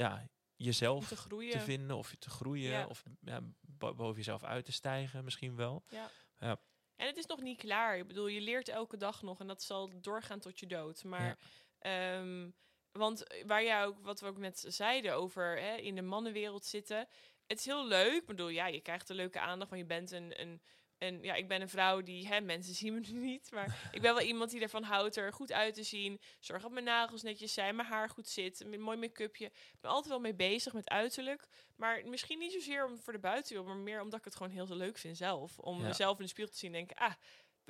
ja, 0.01 0.27
jezelf 0.55 1.07
te 1.07 1.15
groeien. 1.15 1.51
te 1.51 1.59
vinden 1.59 1.97
of 1.97 2.15
te 2.19 2.29
groeien 2.29 2.71
Ja. 2.71 2.85
of 2.85 3.03
ja, 3.21 3.39
bo- 3.61 3.93
boven 3.95 4.15
jezelf 4.17 4.43
uit 4.43 4.65
te 4.65 4.71
stijgen 4.71 5.23
misschien 5.23 5.55
wel. 5.55 5.83
Ja. 5.89 6.09
Ja. 6.39 6.61
En 6.95 7.07
het 7.07 7.17
is 7.17 7.25
nog 7.25 7.41
niet 7.41 7.57
klaar. 7.57 7.97
Ik 7.97 8.07
bedoel, 8.07 8.27
je 8.27 8.41
leert 8.41 8.69
elke 8.69 8.97
dag 8.97 9.21
nog 9.21 9.39
en 9.39 9.47
dat 9.47 9.63
zal 9.63 9.89
doorgaan 10.01 10.39
tot 10.39 10.59
je 10.59 10.67
dood. 10.67 11.03
Maar, 11.03 11.37
ehm, 11.79 12.49
want 12.91 13.23
waar 13.45 13.63
jij 13.63 13.85
ook, 13.85 13.99
wat 13.99 14.19
we 14.19 14.27
ook 14.27 14.37
net 14.37 14.63
zeiden 14.67 15.13
over 15.15 15.59
hè, 15.59 15.75
in 15.75 15.95
de 15.95 16.01
mannenwereld 16.01 16.65
zitten. 16.65 17.07
Het 17.47 17.59
is 17.59 17.65
heel 17.65 17.87
leuk. 17.87 18.21
Ik 18.21 18.25
bedoel, 18.25 18.47
ja, 18.49 18.67
je 18.67 18.81
krijgt 18.81 19.09
een 19.09 19.15
leuke 19.15 19.39
aandacht, 19.39 19.69
want 19.69 19.81
je 19.81 19.87
bent 19.87 20.11
een, 20.11 20.41
een 20.41 20.61
en 21.01 21.23
ja, 21.23 21.33
ik 21.33 21.47
ben 21.47 21.61
een 21.61 21.69
vrouw 21.69 22.01
die, 22.01 22.27
hè, 22.27 22.41
mensen 22.41 22.73
zien 22.73 22.93
me 22.93 22.99
nu 23.11 23.19
niet, 23.19 23.51
maar 23.51 23.89
ik 23.91 24.01
ben 24.01 24.13
wel 24.13 24.23
iemand 24.23 24.51
die 24.51 24.61
ervan 24.61 24.83
houdt 24.83 25.15
er 25.15 25.33
goed 25.33 25.51
uit 25.51 25.73
te 25.73 25.83
zien. 25.83 26.19
Zorg 26.39 26.61
dat 26.61 26.71
mijn 26.71 26.85
nagels 26.85 27.21
netjes 27.21 27.53
zijn, 27.53 27.75
mijn 27.75 27.87
haar 27.87 28.09
goed 28.09 28.27
zit, 28.27 28.59
een 28.59 28.81
mooi 28.81 28.97
make-upje. 28.97 29.45
Ik 29.45 29.79
ben 29.81 29.91
altijd 29.91 30.09
wel 30.09 30.19
mee 30.19 30.35
bezig 30.35 30.73
met 30.73 30.89
uiterlijk. 30.89 31.47
Maar 31.75 32.01
misschien 32.05 32.39
niet 32.39 32.51
zozeer 32.51 32.85
om 32.85 32.97
voor 32.99 33.13
de 33.13 33.19
buitenwereld, 33.19 33.67
maar 33.75 33.83
meer 33.83 34.01
omdat 34.01 34.19
ik 34.19 34.25
het 34.25 34.35
gewoon 34.35 34.51
heel 34.51 34.75
leuk 34.75 34.97
vind 34.97 35.17
zelf. 35.17 35.59
Om 35.59 35.79
Ja. 35.79 35.87
mezelf 35.87 36.17
in 36.17 36.23
de 36.23 36.29
spiegel 36.29 36.53
te 36.53 36.59
zien 36.59 36.73
en 36.73 36.77
denken, 36.77 36.95
ah, 36.97 37.13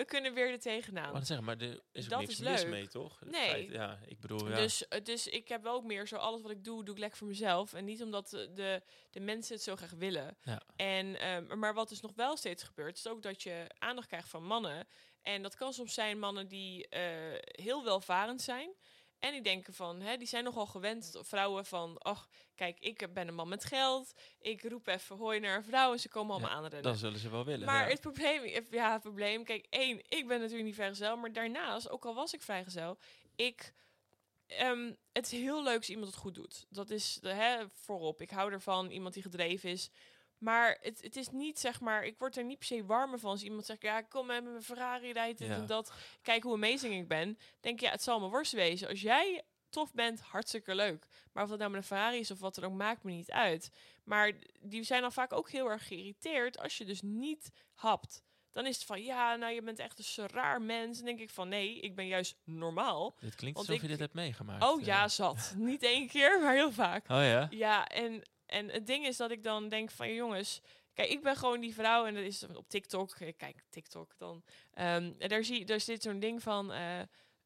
we 0.01 0.07
kunnen 0.07 0.33
weer 0.33 0.49
er 0.51 0.59
tegenaan. 0.59 1.11
Maar, 1.13 1.25
zeggen, 1.25 1.45
maar 1.45 1.57
er 1.57 1.79
is 1.91 2.03
ook 2.03 2.09
Dat 2.09 2.19
niks 2.19 2.31
is 2.31 2.39
mis 2.39 2.61
leuk. 2.61 2.69
mee, 2.69 2.87
toch? 2.87 3.19
Nee. 3.25 3.49
feit- 3.49 3.71
ja, 3.71 3.99
ik 4.05 4.19
bedoel, 4.19 4.49
ja. 4.49 4.55
Dus, 4.55 4.87
eh, 4.87 5.03
dus 5.03 5.27
ik 5.27 5.47
heb 5.47 5.63
wel 5.63 5.73
ook 5.73 5.83
meer 5.83 6.07
zo, 6.07 6.15
alles 6.15 6.41
wat 6.41 6.51
ik 6.51 6.63
doe, 6.63 6.83
doe 6.83 6.93
ik 6.93 6.99
lekker 6.99 7.17
voor 7.17 7.27
mezelf. 7.27 7.73
En 7.73 7.85
niet 7.85 8.01
omdat 8.03 8.29
de, 8.29 8.53
de, 8.53 8.81
de 9.09 9.19
mensen 9.19 9.53
het 9.55 9.63
zo 9.63 9.75
graag 9.75 9.91
willen. 9.91 10.37
Ja. 10.43 10.61
En, 10.75 11.19
ehm, 11.19 11.59
maar 11.59 11.73
wat 11.73 11.89
dus 11.89 12.01
nog 12.01 12.11
wel 12.15 12.37
steeds 12.37 12.63
gebeurt, 12.63 12.97
is 12.97 13.07
ook 13.07 13.21
dat 13.21 13.43
je 13.43 13.65
aandacht 13.79 14.07
krijgt 14.07 14.29
van 14.29 14.45
mannen. 14.45 14.87
En 15.21 15.41
dat 15.41 15.55
kan 15.55 15.73
soms 15.73 15.93
zijn 15.93 16.19
mannen 16.19 16.47
die 16.47 16.87
eh, 16.87 17.01
heel 17.41 17.83
welvarend 17.83 18.41
zijn. 18.41 18.69
En 19.21 19.31
die 19.31 19.41
denken 19.41 19.73
van, 19.73 20.01
hè, 20.01 20.17
die 20.17 20.27
zijn 20.27 20.43
nogal 20.43 20.65
gewend, 20.65 21.17
vrouwen 21.21 21.65
van, 21.65 21.97
ach, 21.97 22.29
kijk, 22.55 22.79
ik 22.79 23.13
ben 23.13 23.27
een 23.27 23.35
man 23.35 23.49
met 23.49 23.65
geld. 23.65 24.13
Ik 24.39 24.63
roep 24.63 24.87
even 24.87 25.17
hoi 25.17 25.39
naar 25.39 25.57
een 25.57 25.63
vrouw 25.63 25.91
en 25.91 25.99
ze 25.99 26.09
komen 26.09 26.31
allemaal 26.31 26.49
Ja, 26.49 26.55
aanrennen. 26.55 26.83
Dan 26.83 26.95
zullen 26.95 27.19
ze 27.19 27.29
wel 27.29 27.45
willen. 27.45 27.65
Maar 27.65 27.83
ja. 27.83 27.89
het 27.89 28.01
probleem, 28.01 28.65
ja, 28.71 28.91
het 28.91 29.01
probleem, 29.01 29.43
kijk, 29.43 29.65
één, 29.69 29.97
ik 29.97 30.27
ben 30.27 30.39
natuurlijk 30.39 30.65
niet 30.65 30.75
vrijgezel, 30.75 31.17
maar 31.17 31.33
daarnaast, 31.33 31.89
ook 31.89 32.05
al 32.05 32.13
was 32.13 32.33
ik 32.33 32.41
vrijgezel, 32.41 32.97
ik, 33.35 33.73
ehm, 34.47 34.93
het 35.11 35.25
is 35.25 35.31
heel 35.31 35.63
leuk 35.63 35.77
als 35.77 35.89
iemand 35.89 36.07
het 36.07 36.17
goed 36.19 36.35
doet. 36.35 36.65
Dat 36.69 36.89
is 36.89 37.17
de, 37.21 37.29
hè, 37.29 37.69
voorop. 37.69 38.21
Ik 38.21 38.29
hou 38.29 38.51
ervan, 38.51 38.89
iemand 38.89 39.13
die 39.13 39.23
gedreven 39.23 39.69
is. 39.69 39.89
Maar 40.41 40.77
het, 40.81 41.01
het 41.01 41.15
is 41.15 41.29
niet, 41.29 41.59
zeg 41.59 41.79
maar, 41.79 42.03
ik 42.03 42.15
word 42.17 42.37
er 42.37 42.43
niet 42.43 42.57
per 42.57 42.67
se 42.67 42.85
warmer 42.85 43.19
van 43.19 43.29
als 43.29 43.43
iemand 43.43 43.65
zegt, 43.65 43.81
ja, 43.81 43.97
ik 43.97 44.09
kom 44.09 44.25
met 44.25 44.43
mijn 44.43 44.61
Ferrari, 44.63 45.11
rijdt 45.11 45.39
dit 45.39 45.47
Ja. 45.47 45.53
en 45.55 45.65
dat. 45.65 45.91
Kijk 46.21 46.43
hoe 46.43 46.53
amazing 46.53 46.93
ik 46.93 47.07
ben. 47.07 47.37
Denk 47.59 47.79
je, 47.79 47.85
ja, 47.85 47.91
het 47.91 48.03
zal 48.03 48.19
me 48.19 48.27
worst 48.29 48.51
wezen. 48.51 48.87
Als 48.87 49.01
jij 49.01 49.41
tof 49.69 49.93
bent, 49.93 50.21
hartstikke 50.21 50.75
leuk. 50.75 51.07
Maar 51.33 51.43
of 51.43 51.49
dat 51.49 51.59
nou 51.59 51.71
met 51.71 51.79
een 51.81 51.87
Ferrari 51.87 52.17
is 52.19 52.31
of 52.31 52.39
wat 52.39 52.55
dan 52.55 52.63
ook, 52.63 52.73
maakt 52.73 53.03
me 53.03 53.11
niet 53.11 53.31
uit. 53.31 53.71
Maar 54.03 54.31
die 54.59 54.83
zijn 54.83 55.01
dan 55.01 55.11
vaak 55.11 55.33
ook 55.33 55.49
heel 55.49 55.69
erg 55.69 55.87
geïrriteerd 55.87 56.59
als 56.59 56.77
je 56.77 56.85
dus 56.85 57.01
niet 57.01 57.51
hapt. 57.73 58.23
Dan 58.51 58.65
is 58.65 58.75
het 58.75 58.85
van, 58.85 59.03
ja, 59.03 59.35
nou, 59.35 59.53
je 59.53 59.61
bent 59.61 59.79
echt 59.79 59.97
een 59.97 60.03
zo 60.03 60.25
raar 60.31 60.61
mens. 60.61 60.97
Dan 60.97 61.05
denk 61.05 61.19
ik 61.19 61.29
van, 61.29 61.49
nee, 61.49 61.79
ik 61.79 61.95
ben 61.95 62.07
juist 62.07 62.35
normaal. 62.43 63.15
Dit 63.19 63.35
klinkt 63.35 63.57
alsof 63.57 63.75
ik- 63.75 63.81
je 63.81 63.87
dit 63.87 63.99
hebt 63.99 64.13
meegemaakt. 64.13 64.63
Oh 64.63 64.79
eh. 64.79 64.85
ja, 64.85 65.07
zat. 65.07 65.53
niet 65.57 65.83
één 65.83 66.07
keer, 66.07 66.39
maar 66.41 66.53
heel 66.53 66.71
vaak. 66.71 67.03
Oh 67.09 67.17
ja? 67.23 67.47
Ja, 67.49 67.87
en, 67.87 68.21
en 68.51 68.69
het 68.69 68.87
ding 68.87 69.05
is 69.05 69.17
dat 69.17 69.31
ik 69.31 69.43
dan 69.43 69.69
denk 69.69 69.91
van, 69.91 70.13
jongens... 70.13 70.61
Kijk, 70.93 71.09
ik 71.09 71.23
ben 71.23 71.35
gewoon 71.35 71.59
die 71.59 71.73
vrouw 71.73 72.05
en 72.05 72.13
dat 72.13 72.23
is 72.23 72.43
op 72.43 72.69
TikTok. 72.69 73.19
Ik 73.19 73.37
Kijk, 73.37 73.63
TikTok 73.69 74.17
dan. 74.17 74.43
Ehm, 74.73 75.11
en 75.19 75.29
daar, 75.29 75.43
zie, 75.43 75.65
daar 75.65 75.79
zit 75.79 76.01
zo'n 76.03 76.19
ding 76.19 76.41
van... 76.43 76.71
eh, 76.71 76.99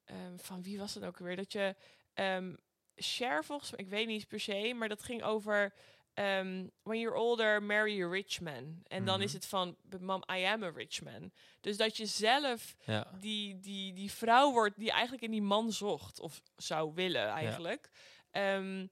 ehm, 0.05 0.37
van 0.37 0.63
wie 0.63 0.77
was 0.77 0.93
het 0.93 1.03
ook 1.03 1.17
alweer? 1.19 1.35
Dat 1.35 1.51
je... 1.51 1.75
ehm 2.13 2.55
share 3.01 3.43
volgens 3.43 3.71
mij, 3.71 3.79
ik 3.79 3.89
weet 3.89 4.07
niet 4.07 4.27
per 4.27 4.39
se, 4.39 4.73
maar 4.75 4.89
dat 4.89 5.03
ging 5.03 5.23
over... 5.23 5.73
ehm, 6.13 6.67
when 6.83 6.99
you're 6.99 7.17
older, 7.17 7.63
marry 7.63 8.01
a 8.03 8.07
rich 8.09 8.39
man. 8.41 8.79
En 8.83 9.05
dan 9.05 9.15
Mhm. 9.15 9.23
is 9.23 9.33
het 9.33 9.45
van, 9.45 9.77
mom, 9.99 10.23
I 10.33 10.43
am 10.43 10.63
a 10.63 10.69
rich 10.75 11.01
man. 11.01 11.31
Dus 11.61 11.77
dat 11.77 11.97
je 11.97 12.05
zelf 12.05 12.75
Ja. 12.85 13.11
die, 13.19 13.59
die, 13.59 13.93
die 13.93 14.11
vrouw 14.11 14.51
wordt 14.51 14.79
die 14.79 14.91
eigenlijk 14.91 15.23
in 15.23 15.31
die 15.31 15.41
man 15.41 15.71
zocht. 15.71 16.19
Of 16.19 16.41
zou 16.55 16.93
willen 16.93 17.27
eigenlijk. 17.27 17.89
Ehm, 18.31 18.87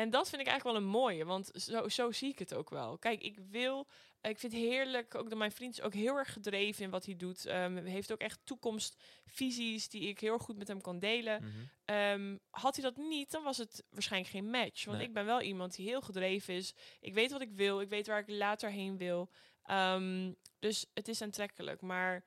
en 0.00 0.10
dat 0.10 0.28
vind 0.28 0.40
ik 0.40 0.46
eigenlijk 0.48 0.78
wel 0.78 0.86
een 0.86 0.98
mooie. 1.00 1.24
Want 1.24 1.50
zo, 1.54 1.88
zo 1.88 2.12
zie 2.12 2.30
ik 2.30 2.38
het 2.38 2.54
ook 2.54 2.70
wel. 2.70 2.98
Kijk, 2.98 3.22
ik 3.22 3.38
wil... 3.50 3.86
Ik 4.22 4.38
vind 4.38 4.52
het 4.52 4.62
heerlijk, 4.62 5.14
ook 5.14 5.28
dat 5.28 5.38
mijn 5.38 5.52
vriend 5.52 5.72
is 5.72 5.82
ook 5.82 5.94
heel 5.94 6.16
erg 6.16 6.32
gedreven 6.32 6.84
in 6.84 6.90
wat 6.90 7.04
hij 7.04 7.16
doet. 7.16 7.46
Ehm 7.46 7.84
heeft 7.84 8.12
ook 8.12 8.18
echt 8.18 8.40
toekomstvisies 8.44 9.88
die 9.88 10.08
ik 10.08 10.20
heel 10.20 10.38
goed 10.38 10.56
met 10.56 10.68
hem 10.68 10.80
kan 10.80 10.98
delen. 10.98 11.42
Mhm. 11.42 11.50
Ehm, 11.84 12.36
had 12.50 12.76
hij 12.76 12.84
dat 12.84 12.96
niet, 12.96 13.30
dan 13.30 13.42
was 13.42 13.58
het 13.58 13.84
waarschijnlijk 13.90 14.32
geen 14.32 14.50
match. 14.50 14.84
Want 14.84 14.98
Nee. 14.98 15.06
ik 15.06 15.12
ben 15.12 15.24
wel 15.24 15.40
iemand 15.40 15.76
die 15.76 15.86
heel 15.88 16.00
gedreven 16.00 16.54
is. 16.54 16.74
Ik 17.00 17.14
weet 17.14 17.30
wat 17.30 17.40
ik 17.40 17.52
wil. 17.52 17.80
Ik 17.80 17.88
weet 17.88 18.06
waar 18.06 18.18
ik 18.18 18.28
later 18.28 18.70
heen 18.70 18.96
wil. 18.96 19.30
Ehm, 19.62 20.32
dus 20.58 20.86
het 20.94 21.08
is 21.08 21.22
aantrekkelijk. 21.22 21.80
Maar 21.80 22.24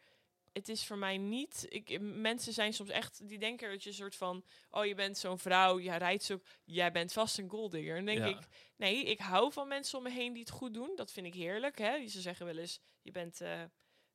het 0.54 0.70
is 0.70 0.86
voor 0.86 0.98
mij 0.98 1.18
niet... 1.18 1.66
Ik, 1.70 2.00
mensen 2.02 2.54
zijn 2.54 2.74
soms 2.74 2.90
echt... 2.90 3.28
Die 3.28 3.38
denken 3.40 3.70
dat 3.70 3.84
je 3.84 3.90
een 3.90 3.96
soort 3.96 4.16
van... 4.16 4.44
Oh, 4.72 4.86
je 4.86 4.96
bent 4.96 5.18
zo'n 5.18 5.40
vrouw. 5.40 5.80
Jij 5.80 5.98
rijdt 5.98 6.24
zo... 6.24 6.40
Jij 6.64 6.92
bent 6.92 7.14
vast 7.14 7.38
een 7.38 7.50
golddigger. 7.50 7.96
En 7.98 8.06
denk 8.06 8.18
Ja. 8.20 8.26
ik... 8.26 8.38
Nee, 8.78 9.04
ik 9.04 9.20
hou 9.20 9.52
van 9.52 9.68
mensen 9.68 9.98
om 9.98 10.04
me 10.04 10.10
heen 10.12 10.34
die 10.34 10.42
het 10.42 10.52
goed 10.52 10.74
doen. 10.74 10.92
Dat 10.96 11.12
vind 11.12 11.26
ik 11.28 11.34
heerlijk. 11.34 11.78
Hè? 11.78 12.08
Ze 12.08 12.22
zeggen 12.22 12.46
wel 12.46 12.58
eens... 12.58 12.80
Je 13.02 13.12
bent... 13.12 13.42
eh, 13.42 13.62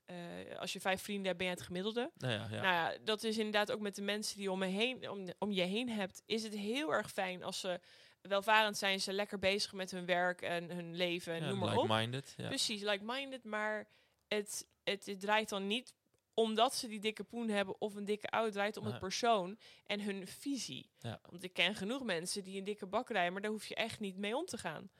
eh, 0.05 0.59
als 0.59 0.72
je 0.72 0.80
vijf 0.80 1.03
vrienden 1.03 1.26
hebt, 1.26 1.39
ben 1.39 1.47
je 1.47 1.53
het 1.53 1.62
gemiddelde. 1.62 2.11
Nou 2.16 2.32
ja, 2.32 2.41
ja. 2.51 2.62
Nou 2.62 2.62
ja, 2.74 2.99
dat 3.05 3.22
is 3.22 3.36
inderdaad 3.39 3.72
ook 3.72 3.80
met 3.80 3.95
de 3.95 4.03
mensen 4.03 4.39
die 4.39 4.51
om, 4.51 4.59
me 4.59 4.66
heen, 4.66 5.11
om, 5.11 5.28
om 5.39 5.53
je 5.53 5.62
heen 5.62 5.89
hebt. 5.89 6.22
Is 6.26 6.43
het 6.43 6.55
heel 6.57 6.93
erg 6.95 7.11
fijn 7.11 7.43
als 7.43 7.61
ze 7.61 7.80
welvarend 8.20 8.76
zijn, 8.78 9.01
ze 9.01 9.12
lekker 9.12 9.39
bezig 9.39 9.72
met 9.72 9.91
hun 9.91 10.07
werk 10.07 10.43
en 10.43 10.70
hun 10.70 10.97
leven 10.97 11.32
en 11.34 11.43
Ja, 11.43 11.49
noem 11.49 11.59
maar 11.59 11.76
op. 11.76 11.82
like-minded. 11.82 12.34
Ja. 12.36 12.47
Precies, 12.49 12.82
like-minded. 12.82 13.45
Maar 13.45 13.89
het, 14.28 14.66
het, 14.84 15.07
het 15.07 15.20
draait 15.20 15.49
dan 15.49 15.66
niet 15.66 15.95
omdat 16.39 16.74
ze 16.74 16.89
die 16.89 17.01
dikke 17.01 17.24
poen 17.24 17.49
hebben 17.49 17.80
of 17.80 17.95
een 17.95 18.05
dikke. 18.05 18.26
Het 18.30 18.53
draait 18.53 18.76
om 18.76 18.84
het 18.84 18.99
persoon 18.99 19.59
en 19.86 20.01
hun 20.01 20.26
visie. 20.26 20.91
Ja. 20.99 21.20
Want 21.30 21.43
ik 21.43 21.53
ken 21.53 21.74
genoeg 21.74 22.03
mensen 22.03 22.45
die 22.45 22.59
een 22.59 22.64
dikke 22.64 22.86
bak 22.86 23.09
rijden, 23.09 23.32
maar 23.32 23.43
daar 23.43 23.51
hoef 23.51 23.66
je 23.66 23.74
echt 23.74 24.01
niet 24.01 24.16
mee 24.16 24.36
om 24.36 24.47
te 24.47 24.59
gaan. 24.59 24.91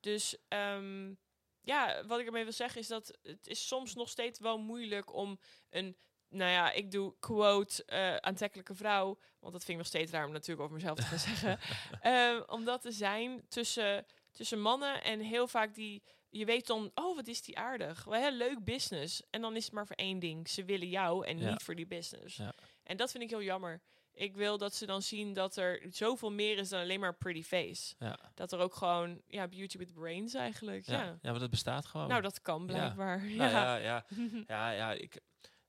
Dus 0.00 0.36
ehm, 0.48 1.12
ja, 1.60 2.06
wat 2.06 2.20
ik 2.20 2.26
ermee 2.26 2.42
wil 2.42 2.52
zeggen 2.52 2.80
is 2.80 2.86
dat 2.86 3.18
het 3.22 3.46
is 3.46 3.66
soms 3.66 3.94
nog 3.94 4.08
steeds 4.08 4.38
wel 4.38 4.58
moeilijk 4.58 5.14
om 5.14 5.38
een, 5.70 5.96
nou 6.28 6.50
ja, 6.50 6.72
ik 6.72 6.90
doe 6.90 7.14
quote 7.20 7.84
eh, 7.84 8.16
aantrekkelijke 8.16 8.74
vrouw, 8.74 9.18
want 9.40 9.52
dat 9.52 9.64
vind 9.64 9.68
ik 9.68 9.76
nog 9.76 9.86
steeds 9.86 10.12
raar 10.12 10.26
om 10.26 10.32
natuurlijk 10.32 10.60
over 10.60 10.74
mezelf 10.74 10.98
te 10.98 11.02
gaan 11.02 11.18
zeggen, 11.18 11.58
Ehm, 12.00 12.42
om 12.46 12.64
dat 12.64 12.82
te 12.82 12.92
zijn 12.92 13.48
tussen, 13.48 14.06
tussen 14.30 14.60
mannen 14.60 15.02
en 15.02 15.20
heel 15.20 15.48
vaak 15.48 15.74
die, 15.74 16.02
je 16.36 16.44
weet 16.44 16.66
dan, 16.66 16.90
oh 16.94 17.16
wat 17.16 17.26
is 17.26 17.42
die 17.42 17.58
aardig, 17.58 18.04
wel 18.04 18.32
leuk 18.32 18.64
business, 18.64 19.22
en 19.30 19.40
dan 19.40 19.56
is 19.56 19.64
het 19.64 19.72
maar 19.72 19.86
voor 19.86 19.96
één 19.96 20.18
ding, 20.18 20.48
ze 20.48 20.64
willen 20.64 20.88
jou 20.88 21.26
en 21.26 21.38
Ja. 21.38 21.50
niet 21.50 21.62
voor 21.62 21.74
die 21.74 21.86
business. 21.86 22.36
Ja. 22.36 22.54
En 22.82 22.96
dat 22.96 23.10
vind 23.10 23.22
ik 23.22 23.30
heel 23.30 23.42
jammer. 23.42 23.80
Ik 24.12 24.34
wil 24.34 24.58
dat 24.58 24.74
ze 24.74 24.86
dan 24.86 25.02
zien 25.02 25.32
dat 25.32 25.56
er 25.56 25.82
zoveel 25.90 26.32
meer 26.32 26.58
is 26.58 26.68
dan 26.68 26.80
alleen 26.80 27.00
maar 27.00 27.14
pretty 27.14 27.42
face. 27.42 27.94
Ja. 27.98 28.18
Dat 28.34 28.52
er 28.52 28.58
ook 28.58 28.74
gewoon, 28.74 29.22
ja, 29.26 29.48
beauty 29.48 29.78
with 29.78 29.92
brains 29.94 30.34
eigenlijk. 30.34 30.86
Ja. 30.86 31.02
Ja. 31.22 31.30
maar 31.30 31.38
dat 31.40 31.50
bestaat 31.50 31.86
gewoon. 31.86 32.08
Nou, 32.08 32.22
dat 32.22 32.40
kan 32.42 32.66
blijkbaar. 32.66 33.18
Nou 33.18 33.32
Ja. 33.34 33.48
ja, 33.50 33.76
ja, 33.76 34.04
ja, 34.46 34.70
ja 34.70 34.92
ik, 34.92 35.20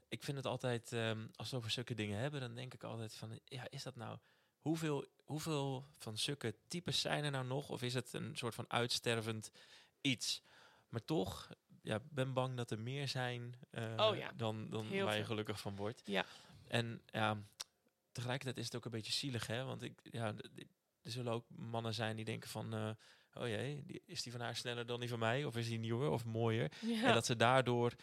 ik 0.07 0.23
vind 0.23 0.37
het 0.37 0.45
altijd, 0.45 0.91
ehm, 0.91 1.27
als 1.35 1.49
we 1.51 1.57
over 1.57 1.71
zulke 1.71 1.93
dingen 1.93 2.19
hebben, 2.19 2.39
dan 2.39 2.55
denk 2.55 2.73
ik 2.73 2.83
altijd 2.83 3.13
van, 3.13 3.39
ja, 3.45 3.67
is 3.69 3.83
dat 3.83 3.95
nou, 3.95 4.17
hoeveel, 4.59 5.05
hoeveel 5.23 5.85
van 5.97 6.17
zulke 6.17 6.55
types 6.67 7.01
zijn 7.01 7.23
er 7.23 7.31
nou 7.31 7.45
nog? 7.45 7.69
Of 7.69 7.81
is 7.81 7.93
het 7.93 8.13
een 8.13 8.35
soort 8.37 8.55
van 8.55 8.65
uitstervend 8.67 9.51
iets? 10.01 10.41
Maar 10.95 11.05
toch, 11.05 11.49
ja, 11.81 11.99
ben 12.09 12.33
bang 12.33 12.57
dat 12.57 12.71
er 12.71 12.79
meer 12.79 13.07
zijn 13.07 13.55
eh, 13.69 13.93
Oh 13.97 14.15
ja, 14.15 14.31
dan, 14.35 14.69
dan 14.69 14.85
heel 14.85 15.05
waar 15.05 15.17
je 15.17 15.25
gelukkig 15.25 15.59
van 15.59 15.75
wordt. 15.75 16.01
Ja. 16.05 16.25
En 16.67 17.01
ja, 17.05 17.37
tegelijkertijd 18.11 18.57
is 18.57 18.65
het 18.65 18.75
ook 18.75 18.85
een 18.85 18.91
beetje 18.91 19.11
zielig, 19.11 19.47
hè? 19.47 19.63
Want 19.63 19.81
ik, 19.83 19.99
ja, 20.03 20.33
er 21.01 21.11
zullen 21.11 21.33
ook 21.33 21.45
mannen 21.49 21.93
zijn 21.93 22.15
die 22.15 22.25
denken 22.25 22.49
van, 22.49 22.73
eh, 22.73 22.89
oh 23.33 23.47
jee, 23.47 23.83
die, 23.85 24.01
is 24.05 24.23
die 24.23 24.31
van 24.31 24.41
haar 24.41 24.55
sneller 24.55 24.85
dan 24.85 24.99
die 24.99 25.09
van 25.09 25.19
mij? 25.19 25.45
Of 25.45 25.55
is 25.57 25.67
die 25.67 25.79
nieuwer 25.79 26.09
of 26.09 26.25
mooier? 26.25 26.71
Ja. 26.81 27.03
En 27.07 27.13
dat 27.13 27.25
ze 27.25 27.35
daardoor. 27.35 27.93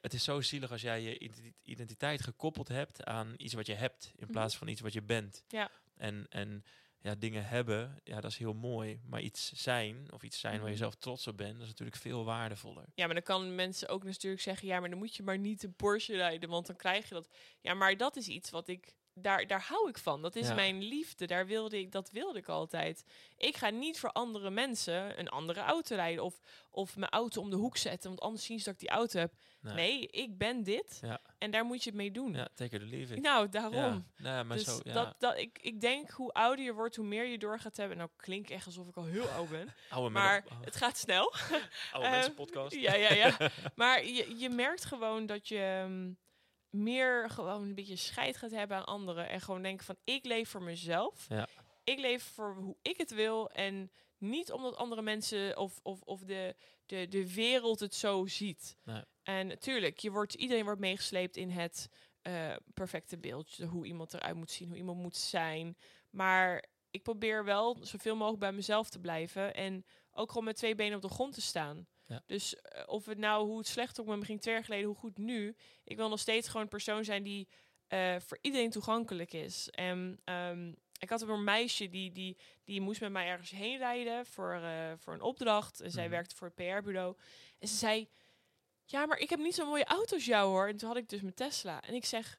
Het 0.00 0.14
is 0.14 0.24
zo 0.24 0.40
zielig 0.40 0.70
als 0.70 0.80
jij 0.82 1.02
je 1.02 1.18
identi- 1.18 1.54
identiteit 1.62 2.22
gekoppeld 2.22 2.68
hebt 2.68 3.04
aan 3.04 3.34
iets 3.36 3.54
wat 3.54 3.66
je 3.66 3.74
hebt, 3.74 4.04
in 4.16 4.22
Mhm. 4.24 4.32
plaats 4.32 4.56
van 4.56 4.68
iets 4.68 4.80
wat 4.80 4.92
je 4.92 5.02
bent. 5.02 5.44
Ja. 5.48 5.70
En, 5.96 6.26
en 6.28 6.64
ja, 7.04 7.14
dingen 7.14 7.46
hebben, 7.46 8.00
ja, 8.04 8.20
dat 8.20 8.30
is 8.30 8.38
heel 8.38 8.54
mooi. 8.54 9.00
Maar 9.06 9.20
iets 9.20 9.52
zijn, 9.52 10.06
of 10.12 10.22
iets 10.22 10.40
zijn 10.40 10.54
waar 10.54 10.64
je 10.64 10.74
Mhm. 10.74 10.82
zelf 10.82 10.94
trots 10.94 11.26
op 11.26 11.36
bent, 11.36 11.52
dat 11.54 11.62
is 11.62 11.68
natuurlijk 11.68 11.96
veel 11.96 12.24
waardevoller. 12.24 12.84
Ja, 12.94 13.04
maar 13.04 13.14
dan 13.14 13.22
kan 13.24 13.54
mensen 13.54 13.88
ook 13.88 14.04
natuurlijk 14.04 14.42
zeggen, 14.42 14.68
ja, 14.68 14.80
maar 14.80 14.90
dan 14.90 14.98
moet 14.98 15.16
je 15.16 15.22
maar 15.22 15.38
niet 15.38 15.62
een 15.62 15.74
Porsche 15.74 16.16
rijden, 16.16 16.48
want 16.48 16.66
dan 16.66 16.76
krijg 16.76 17.08
je 17.08 17.14
dat. 17.14 17.28
Ja, 17.60 17.74
maar 17.74 17.96
dat 17.96 18.16
is 18.16 18.28
iets 18.28 18.50
wat 18.50 18.68
ik, 18.68 18.94
daar, 19.14 19.46
daar 19.46 19.64
hou 19.68 19.88
ik 19.88 19.98
van. 19.98 20.22
Dat 20.22 20.36
is 20.36 20.48
Ja. 20.48 20.54
mijn 20.54 20.82
liefde, 20.82 21.26
daar 21.26 21.46
wilde 21.46 21.78
ik, 21.78 21.92
dat 21.92 22.10
wilde 22.10 22.38
ik 22.38 22.48
altijd. 22.48 23.04
Ik 23.36 23.56
ga 23.56 23.68
niet 23.70 23.98
voor 23.98 24.12
andere 24.12 24.50
mensen 24.50 25.18
een 25.18 25.28
andere 25.28 25.60
auto 25.60 25.94
rijden 25.94 26.24
of, 26.24 26.40
of 26.70 26.96
mijn 26.96 27.10
auto 27.10 27.40
om 27.40 27.50
de 27.50 27.56
hoek 27.56 27.76
zetten, 27.76 28.08
want 28.08 28.20
anders 28.20 28.44
zien 28.44 28.58
ze 28.58 28.64
dat 28.64 28.74
ik 28.74 28.80
die 28.80 28.88
auto 28.88 29.18
heb. 29.18 29.32
Nee. 29.60 29.74
Nee, 29.74 30.06
ik 30.06 30.38
ben 30.38 30.62
dit 30.62 30.98
Ja. 31.02 31.20
en 31.38 31.50
daar 31.50 31.64
moet 31.64 31.82
je 31.84 31.90
het 31.90 31.98
mee 31.98 32.10
doen. 32.10 32.32
Ja, 32.32 32.48
take 32.54 32.76
it 32.76 32.82
or 32.82 32.88
leave 32.88 33.14
it. 33.14 33.22
Nou, 33.22 33.48
daarom. 33.48 34.06
Ja, 34.16 34.42
maar 34.42 34.56
dus 34.56 34.66
zo, 34.66 34.78
dat, 34.82 35.14
dat, 35.18 35.38
ik, 35.38 35.58
ik 35.62 35.80
denk 35.80 36.10
hoe 36.10 36.32
ouder 36.32 36.64
je 36.64 36.72
wordt, 36.72 36.96
hoe 36.96 37.06
meer 37.06 37.24
je 37.26 37.38
door 37.38 37.58
gaat 37.60 37.76
hebben. 37.76 37.96
Nou, 37.96 38.10
klinkt 38.16 38.50
echt 38.50 38.66
alsof 38.66 38.88
ik 38.88 38.96
al 38.96 39.04
heel 39.04 39.28
oud 39.28 39.48
ben. 39.50 39.74
oude, 39.90 40.10
maar 40.10 40.44
het 40.64 40.76
gaat 40.76 40.96
snel. 40.98 41.32
oude 41.92 42.08
mensen 42.10 42.34
podcast. 42.34 42.74
Ja, 42.74 42.94
ja, 42.94 43.12
ja. 43.14 43.36
maar 43.74 44.04
je, 44.06 44.38
je 44.38 44.48
merkt 44.48 44.84
gewoon 44.84 45.26
dat 45.26 45.48
je 45.48 45.84
mm, 45.88 46.16
meer 46.74 47.30
gewoon 47.30 47.62
een 47.62 47.74
beetje 47.74 47.96
scheid 47.96 48.36
gaat 48.36 48.50
hebben 48.50 48.76
aan 48.76 48.84
anderen. 48.84 49.28
En 49.28 49.40
gewoon 49.40 49.62
denken 49.62 49.86
van, 49.86 49.96
ik 50.04 50.24
leef 50.24 50.48
voor 50.48 50.62
mezelf. 50.62 51.26
Ja. 51.28 51.48
Ik 51.84 51.98
leef 51.98 52.22
voor 52.22 52.54
hoe 52.54 52.76
ik 52.82 52.96
het 52.96 53.14
wil. 53.14 53.50
En 53.50 53.90
niet 54.18 54.52
omdat 54.52 54.76
andere 54.76 55.02
mensen 55.02 55.58
of, 55.58 55.80
of, 55.82 56.00
of 56.00 56.20
de, 56.20 56.54
de, 56.86 57.08
de 57.08 57.34
wereld 57.34 57.80
het 57.80 57.94
zo 57.94 58.26
ziet. 58.26 58.76
Nee. 58.84 59.02
En 59.22 59.46
natuurlijk, 59.46 59.98
je 59.98 60.10
wordt, 60.10 60.34
iedereen 60.34 60.64
wordt 60.64 60.80
meegesleept 60.80 61.36
in 61.36 61.50
het 61.50 61.88
eh, 62.22 62.56
perfecte 62.74 63.18
beeld. 63.18 63.56
Hoe 63.56 63.86
iemand 63.86 64.14
eruit 64.14 64.36
moet 64.36 64.50
zien, 64.50 64.68
hoe 64.68 64.76
iemand 64.76 64.98
moet 64.98 65.16
zijn. 65.16 65.76
Maar 66.10 66.64
ik 66.90 67.02
probeer 67.02 67.44
wel 67.44 67.76
zoveel 67.80 68.16
mogelijk 68.16 68.40
bij 68.40 68.52
mezelf 68.52 68.88
te 68.88 69.00
blijven. 69.00 69.54
En 69.54 69.84
ook 70.12 70.28
gewoon 70.28 70.44
met 70.44 70.56
twee 70.56 70.74
benen 70.74 70.96
op 70.96 71.02
de 71.02 71.08
grond 71.08 71.34
te 71.34 71.40
staan. 71.40 71.86
Ja. 72.06 72.22
Dus 72.26 72.56
eh, 72.56 72.82
of 72.86 73.06
het 73.06 73.18
nou, 73.18 73.46
hoe 73.46 73.58
het 73.58 73.66
slecht 73.66 74.00
ook 74.00 74.06
met 74.06 74.18
me 74.18 74.24
ging 74.24 74.40
twee 74.40 74.54
jaar 74.54 74.64
geleden, 74.64 74.86
hoe 74.86 74.96
goed 74.96 75.18
nu. 75.18 75.56
Ik 75.84 75.96
wil 75.96 76.08
nog 76.08 76.20
steeds 76.20 76.46
gewoon 76.46 76.62
een 76.62 76.68
persoon 76.68 77.04
zijn 77.04 77.22
die 77.22 77.48
eh, 77.86 78.16
voor 78.20 78.38
iedereen 78.40 78.70
toegankelijk 78.70 79.32
is. 79.32 79.70
En 79.70 80.20
ehm, 80.24 80.72
ik 80.98 81.10
had 81.10 81.22
een 81.22 81.44
meisje 81.44 81.88
die, 81.88 82.12
die, 82.12 82.36
die 82.64 82.80
moest 82.80 83.00
met 83.00 83.12
mij 83.12 83.26
ergens 83.26 83.50
heen 83.50 83.78
rijden 83.78 84.26
voor, 84.26 84.52
eh, 84.52 84.92
voor 84.96 85.12
een 85.14 85.20
opdracht. 85.22 85.80
En 85.80 85.90
zij 85.90 86.02
Mhm. 86.02 86.12
werkte 86.12 86.36
voor 86.36 86.52
het 86.54 86.56
PR-bureau. 86.56 87.16
En 87.58 87.68
ze 87.68 87.74
zei, 87.76 88.08
ja, 88.84 89.06
maar 89.06 89.18
ik 89.18 89.30
heb 89.30 89.38
niet 89.38 89.54
zo'n 89.54 89.68
mooie 89.68 89.84
auto 89.84 90.14
als 90.14 90.24
jou 90.24 90.48
hoor. 90.50 90.68
En 90.68 90.76
toen 90.76 90.88
had 90.88 90.98
ik 90.98 91.08
dus 91.08 91.20
mijn 91.20 91.34
Tesla. 91.34 91.82
En 91.82 91.94
ik 91.94 92.04
zeg, 92.04 92.38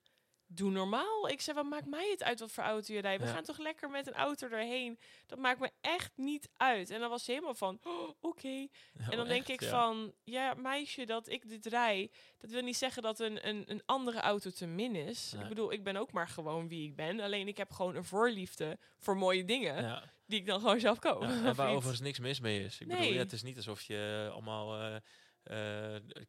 doe 0.58 0.72
normaal. 0.72 1.30
Ik 1.30 1.42
zeg, 1.42 1.56
wat 1.56 1.66
maakt 1.66 1.86
mij 1.86 2.10
het 2.12 2.24
uit 2.24 2.40
wat 2.40 2.52
voor 2.52 2.64
auto 2.64 2.94
je 2.94 3.00
rijdt? 3.00 3.22
We 3.22 3.28
Ja. 3.28 3.34
gaan 3.34 3.44
toch 3.44 3.58
lekker 3.58 3.90
met 3.90 4.08
een 4.08 4.14
auto 4.14 4.48
erheen. 4.48 5.00
Dat 5.26 5.40
maakt 5.40 5.60
me 5.60 5.72
echt 5.82 6.12
niet 6.16 6.50
uit. 6.58 6.90
En 6.90 7.00
dan 7.00 7.10
was 7.10 7.24
ze 7.24 7.32
helemaal 7.32 7.54
van, 7.56 7.80
oh, 7.84 8.10
oké. 8.22 8.48
En 8.48 8.68
dan 9.10 9.20
Oh, 9.20 9.28
denk 9.28 9.40
echt? 9.40 9.50
ik 9.50 9.62
Ja. 9.62 9.70
van, 9.70 10.14
ja, 10.24 10.54
meisje, 10.54 11.06
dat 11.06 11.30
ik 11.30 11.50
dit 11.50 11.66
rij, 11.66 12.12
dat 12.38 12.50
wil 12.50 12.62
niet 12.62 12.78
zeggen 12.78 13.02
dat 13.02 13.20
een, 13.20 13.48
een, 13.48 13.64
een 13.68 13.82
andere 13.86 14.20
auto 14.20 14.50
te 14.50 14.66
min 14.68 14.96
is. 14.96 15.32
Nee. 15.34 15.44
Ik 15.44 15.50
bedoel, 15.50 15.72
ik 15.72 15.84
ben 15.84 15.96
ook 15.96 16.12
maar 16.12 16.28
gewoon 16.28 16.68
wie 16.68 16.88
ik 16.88 16.96
ben. 16.96 17.20
Alleen 17.20 17.48
ik 17.48 17.58
heb 17.58 17.72
gewoon 17.72 17.96
een 17.96 18.06
voorliefde 18.06 18.78
voor 18.98 19.18
mooie 19.18 19.46
dingen, 19.46 20.04
die 20.28 20.40
ik 20.40 20.46
dan 20.46 20.60
gewoon 20.60 20.80
zelf 20.80 21.00
koop. 21.00 21.22
En 21.46 21.56
waar 21.56 21.70
overigens 21.70 22.00
niks 22.02 22.20
mis 22.20 22.40
mee 22.40 22.64
is. 22.64 22.80
Ik 22.80 22.88
bedoel, 22.88 23.02
Nee. 23.04 23.14
ja, 23.14 23.20
het 23.20 23.34
is 23.34 23.44
niet 23.44 23.58
alsof 23.58 23.82
je 23.82 24.30
allemaal 24.32 24.80
eh, 24.82 24.96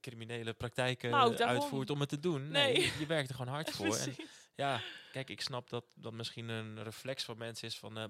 criminele 0.00 0.54
praktijken 0.54 1.10
Nou, 1.10 1.36
uitvoert 1.36 1.90
om 1.90 2.00
het 2.00 2.08
te 2.08 2.20
doen. 2.20 2.48
Nee, 2.48 2.72
Nee. 2.72 2.82
je, 2.82 2.98
je 2.98 3.06
werkt 3.06 3.28
er 3.28 3.34
gewoon 3.34 3.52
hard 3.54 3.70
voor. 3.76 3.96
En 3.96 4.16
ja, 4.54 4.80
kijk, 5.12 5.30
ik 5.30 5.40
snap 5.40 5.70
dat 5.70 5.84
dat 5.96 6.12
misschien 6.12 6.48
een 6.48 6.82
reflex 6.82 7.24
van 7.24 7.38
mensen 7.38 7.68
is 7.68 7.78
van... 7.78 7.98
eh, 7.98 8.04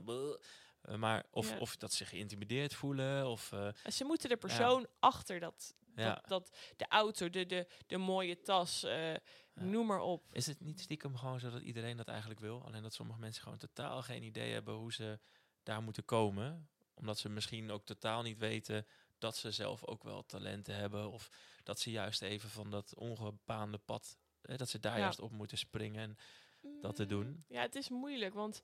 eh, 0.82 0.94
maar 0.94 1.24
of, 1.30 1.50
Ja. 1.50 1.58
of 1.58 1.76
dat 1.76 1.92
ze 1.92 2.04
geïntimideerd 2.04 2.74
voelen, 2.74 3.26
of... 3.28 3.52
eh, 3.52 3.68
Ze 3.92 4.04
moeten 4.04 4.28
de 4.28 4.36
persoon 4.36 4.86
achter 4.98 5.40
dat, 5.40 5.74
ja. 5.94 6.14
dat, 6.14 6.28
dat, 6.28 6.56
de 6.76 6.86
auto, 6.88 7.30
de, 7.30 7.46
de, 7.46 7.66
de 7.86 7.96
mooie 7.98 8.40
tas, 8.42 8.82
eh, 8.84 9.14
noem 9.54 9.86
maar 9.86 10.00
op. 10.00 10.24
Is 10.32 10.46
het 10.46 10.60
niet 10.60 10.80
stiekem 10.80 11.16
gewoon 11.16 11.40
zo 11.40 11.50
dat 11.50 11.62
iedereen 11.62 11.96
dat 11.96 12.08
eigenlijk 12.08 12.40
wil? 12.40 12.64
Alleen 12.64 12.82
dat 12.82 12.94
sommige 12.94 13.18
mensen 13.20 13.42
gewoon 13.42 13.58
totaal 13.58 14.02
geen 14.02 14.22
idee 14.22 14.52
hebben 14.52 14.74
hoe 14.74 14.92
ze 14.92 15.18
daar 15.62 15.82
moeten 15.82 16.04
komen. 16.04 16.68
Omdat 16.94 17.18
ze 17.18 17.28
misschien 17.28 17.70
ook 17.70 17.84
totaal 17.84 18.22
niet 18.22 18.38
weten 18.38 18.86
dat 19.18 19.36
ze 19.36 19.50
zelf 19.50 19.84
ook 19.86 20.02
wel 20.02 20.24
talenten 20.26 20.74
hebben. 20.74 21.10
Of 21.10 21.30
dat 21.62 21.80
ze 21.80 21.90
juist 21.90 22.22
even 22.22 22.48
van 22.50 22.70
dat 22.70 22.94
ongebaande 22.94 23.78
pad, 23.78 24.16
eh, 24.42 24.56
dat 24.56 24.68
ze 24.68 24.78
daar 24.80 24.96
Ja. 24.96 25.02
juist 25.02 25.20
op 25.20 25.30
moeten 25.32 25.58
springen. 25.58 26.02
En 26.62 26.78
dat 26.80 26.96
te 26.96 27.06
doen? 27.06 27.26
Mm, 27.26 27.44
Ja, 27.48 27.60
het 27.60 27.74
is 27.74 27.88
moeilijk, 27.88 28.34
want 28.34 28.62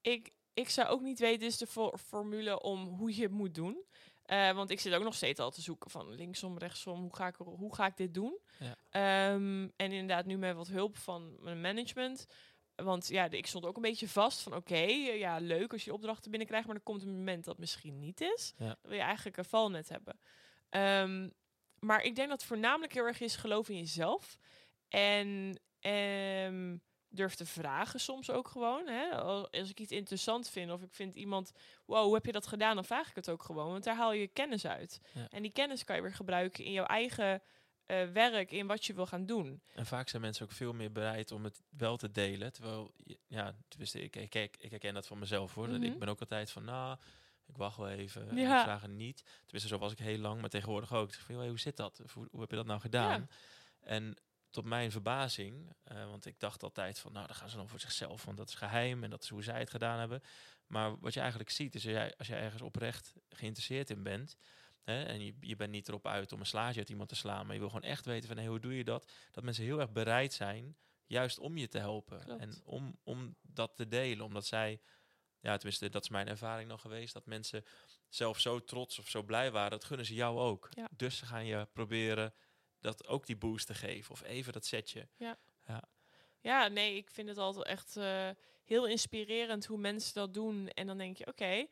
ik, 0.00 0.30
ik 0.54 0.68
zou 0.68 0.88
ook 0.88 1.00
niet 1.00 1.18
weten, 1.18 1.46
is 1.46 1.56
de 1.58 1.66
for- 1.66 1.98
formule 1.98 2.60
om 2.62 2.86
hoe 2.88 3.16
je 3.16 3.22
het 3.22 3.30
moet 3.30 3.54
doen. 3.54 3.84
Eh, 4.22 4.52
want 4.52 4.70
ik 4.70 4.80
zit 4.80 4.94
ook 4.94 5.02
nog 5.02 5.14
steeds 5.14 5.40
al 5.40 5.50
te 5.50 5.60
zoeken 5.62 5.90
van 5.90 6.10
linksom, 6.14 6.58
rechtsom, 6.58 7.00
hoe 7.00 7.16
ga 7.16 7.26
ik, 7.26 7.34
hoe 7.36 7.74
ga 7.74 7.86
ik 7.86 7.96
dit 7.96 8.14
doen? 8.14 8.38
Ja. 8.58 8.76
Ehm, 8.90 9.62
en 9.76 9.92
inderdaad 9.92 10.24
nu 10.26 10.36
met 10.36 10.56
wat 10.56 10.68
hulp 10.68 10.96
van 10.96 11.36
mijn 11.42 11.60
management. 11.60 12.26
Want 12.74 13.08
ja, 13.08 13.30
ik 13.30 13.46
stond 13.46 13.66
ook 13.66 13.76
een 13.76 13.82
beetje 13.82 14.08
vast 14.08 14.40
van 14.40 14.54
oké, 14.54 14.74
eh, 14.74 15.18
ja 15.18 15.38
leuk 15.38 15.72
als 15.72 15.84
je 15.84 15.92
opdrachten 15.92 16.30
binnenkrijgt, 16.30 16.66
maar 16.66 16.76
er 16.76 16.82
komt 16.82 17.02
een 17.02 17.16
moment 17.16 17.44
dat 17.44 17.58
misschien 17.58 17.98
niet 17.98 18.20
is. 18.20 18.54
Ja. 18.56 18.66
Dan 18.66 18.76
wil 18.82 18.92
je 18.96 19.00
eigenlijk 19.02 19.36
een 19.36 19.44
valnet 19.44 19.88
hebben. 19.88 20.18
Ehm, 20.68 21.28
maar 21.78 22.02
ik 22.02 22.16
denk 22.16 22.28
dat 22.28 22.38
het 22.38 22.48
voornamelijk 22.48 22.92
heel 22.94 23.04
erg 23.04 23.20
is 23.20 23.36
geloof 23.36 23.68
in 23.68 23.76
jezelf. 23.78 24.38
En 24.88 25.60
ehm, 25.80 26.76
durf 27.08 27.34
te 27.34 27.46
vragen 27.46 28.00
soms 28.00 28.30
ook 28.30 28.48
gewoon. 28.48 28.86
Hè? 28.86 29.10
Al- 29.10 29.50
Als 29.50 29.70
ik 29.70 29.80
iets 29.80 29.92
interessant 29.92 30.48
vind 30.48 30.70
of 30.70 30.82
ik 30.82 30.94
vind 30.94 31.14
iemand... 31.14 31.52
Wow, 31.84 32.04
hoe 32.04 32.14
heb 32.14 32.26
je 32.26 32.32
dat 32.32 32.46
gedaan? 32.46 32.74
Dan 32.74 32.84
vraag 32.84 33.08
ik 33.08 33.14
het 33.14 33.30
ook 33.30 33.42
gewoon. 33.42 33.70
Want 33.70 33.84
daar 33.84 33.96
haal 33.96 34.12
je 34.12 34.28
kennis 34.28 34.66
uit. 34.66 35.00
Ja. 35.14 35.26
En 35.28 35.42
die 35.42 35.52
kennis 35.52 35.84
kan 35.84 35.96
je 35.96 36.02
weer 36.02 36.14
gebruiken 36.14 36.64
in 36.64 36.72
jouw 36.72 36.84
eigen 36.86 37.42
eh, 37.86 38.08
werk. 38.12 38.50
In 38.50 38.66
wat 38.66 38.84
je 38.84 38.94
wil 38.94 39.06
gaan 39.06 39.26
doen. 39.26 39.62
En 39.74 39.86
vaak 39.86 40.08
zijn 40.08 40.22
mensen 40.22 40.44
ook 40.44 40.52
veel 40.52 40.72
meer 40.72 40.92
bereid 40.92 41.30
om 41.32 41.44
het 41.44 41.62
wel 41.68 41.96
te 41.96 42.10
delen. 42.10 42.52
Terwijl, 42.52 42.92
ja, 43.26 43.54
tenminste, 43.68 44.02
ik, 44.02 44.16
ik, 44.16 44.34
ik, 44.34 44.56
ik 44.58 44.70
herken 44.70 44.94
dat 44.94 45.06
van 45.06 45.18
mezelf 45.18 45.54
hoor. 45.54 45.68
Dat 45.68 45.78
Mhm. 45.80 45.92
Ik 45.92 45.98
ben 45.98 46.08
ook 46.08 46.20
altijd 46.20 46.50
van, 46.50 46.64
nou, 46.64 46.98
ik 47.46 47.56
wacht 47.56 47.76
wel 47.76 47.88
even. 47.88 48.28
en 48.28 48.36
Ja. 48.36 48.56
Ik 48.56 48.62
vraag 48.64 48.82
het 48.82 48.90
niet. 48.90 49.22
Tenminste, 49.42 49.68
zo 49.68 49.78
was 49.78 49.92
ik 49.92 49.98
heel 49.98 50.18
lang, 50.18 50.40
maar 50.40 50.50
tegenwoordig 50.50 50.92
ook. 50.92 51.08
Ik 51.08 51.14
zeg 51.14 51.24
van, 51.24 51.34
"Joh, 51.34 51.46
hoe 51.48 51.58
zit 51.60 51.76
dat? 51.76 52.00
Hoe 52.30 52.40
heb 52.40 52.50
je 52.50 52.56
dat 52.56 52.66
nou 52.66 52.80
gedaan? 52.80 53.28
En 53.80 54.16
tot 54.50 54.64
mijn 54.64 54.90
verbazing, 54.90 55.72
eh, 55.84 56.04
want 56.06 56.26
ik 56.26 56.40
dacht 56.40 56.62
altijd 56.62 56.98
van, 56.98 57.12
nou, 57.12 57.26
dan 57.26 57.36
gaan 57.36 57.48
ze 57.48 57.56
dan 57.56 57.68
voor 57.68 57.80
zichzelf, 57.80 58.24
want 58.24 58.36
dat 58.36 58.48
is 58.48 58.54
geheim 58.54 59.04
en 59.04 59.10
dat 59.10 59.22
is 59.22 59.28
hoe 59.28 59.42
zij 59.42 59.58
het 59.58 59.70
gedaan 59.70 59.98
hebben. 59.98 60.22
Maar 60.66 60.98
wat 60.98 61.14
je 61.14 61.20
eigenlijk 61.20 61.50
ziet, 61.50 61.74
is 61.74 61.84
als 61.84 61.92
jij, 61.92 62.14
als 62.16 62.26
jij 62.26 62.40
ergens 62.40 62.62
oprecht 62.62 63.12
geïnteresseerd 63.28 63.90
in 63.90 64.02
bent, 64.02 64.36
hè, 64.84 65.02
en 65.02 65.24
je, 65.24 65.34
je 65.40 65.56
bent 65.56 65.70
niet 65.70 65.88
erop 65.88 66.06
uit 66.06 66.32
om 66.32 66.40
een 66.40 66.46
slaatje 66.46 66.80
uit 66.80 66.88
iemand 66.88 67.08
te 67.08 67.14
slaan, 67.14 67.44
maar 67.44 67.54
je 67.54 67.60
wil 67.60 67.70
gewoon 67.70 67.90
echt 67.90 68.04
weten 68.04 68.28
van, 68.28 68.36
hey, 68.36 68.46
hoe 68.46 68.60
doe 68.60 68.76
je 68.76 68.84
dat? 68.84 69.12
Dat 69.30 69.44
mensen 69.44 69.64
heel 69.64 69.80
erg 69.80 69.92
bereid 69.92 70.32
zijn, 70.32 70.76
juist 71.06 71.38
om 71.38 71.56
je 71.56 71.68
te 71.68 71.78
helpen. 71.78 72.24
Klopt. 72.24 72.40
En 72.40 72.54
om, 72.64 72.98
om 73.02 73.36
dat 73.42 73.76
te 73.76 73.88
delen, 73.88 74.24
omdat 74.24 74.46
zij, 74.46 74.80
ja, 75.40 75.56
tenminste, 75.56 75.88
dat 75.88 76.02
is 76.02 76.08
mijn 76.08 76.28
ervaring 76.28 76.68
nog 76.68 76.80
geweest, 76.80 77.12
dat 77.14 77.26
mensen 77.26 77.64
zelf 78.08 78.40
zo 78.40 78.64
trots 78.64 78.98
of 78.98 79.08
zo 79.08 79.22
blij 79.22 79.50
waren, 79.50 79.70
dat 79.70 79.84
gunnen 79.84 80.06
ze 80.06 80.14
jou 80.14 80.38
ook. 80.38 80.68
Ja. 80.70 80.88
Dus 80.96 81.16
ze 81.16 81.26
gaan 81.26 81.46
je 81.46 81.68
proberen 81.72 82.34
dat 82.80 83.06
ook 83.06 83.26
die 83.26 83.36
boost 83.36 83.66
te 83.66 83.74
geven, 83.74 84.10
of 84.10 84.22
even 84.22 84.52
dat 84.52 84.64
setje. 84.64 85.08
Ja, 86.40 86.68
nee, 86.68 86.96
ik 86.96 87.10
vind 87.10 87.28
het 87.28 87.38
altijd 87.38 87.66
echt 87.66 87.96
eh, 87.96 88.30
heel 88.64 88.86
inspirerend 88.86 89.66
hoe 89.66 89.78
mensen 89.78 90.14
dat 90.14 90.34
doen. 90.34 90.68
En 90.68 90.86
dan 90.86 90.98
denk 90.98 91.16
je, 91.16 91.26
oké, 91.26 91.66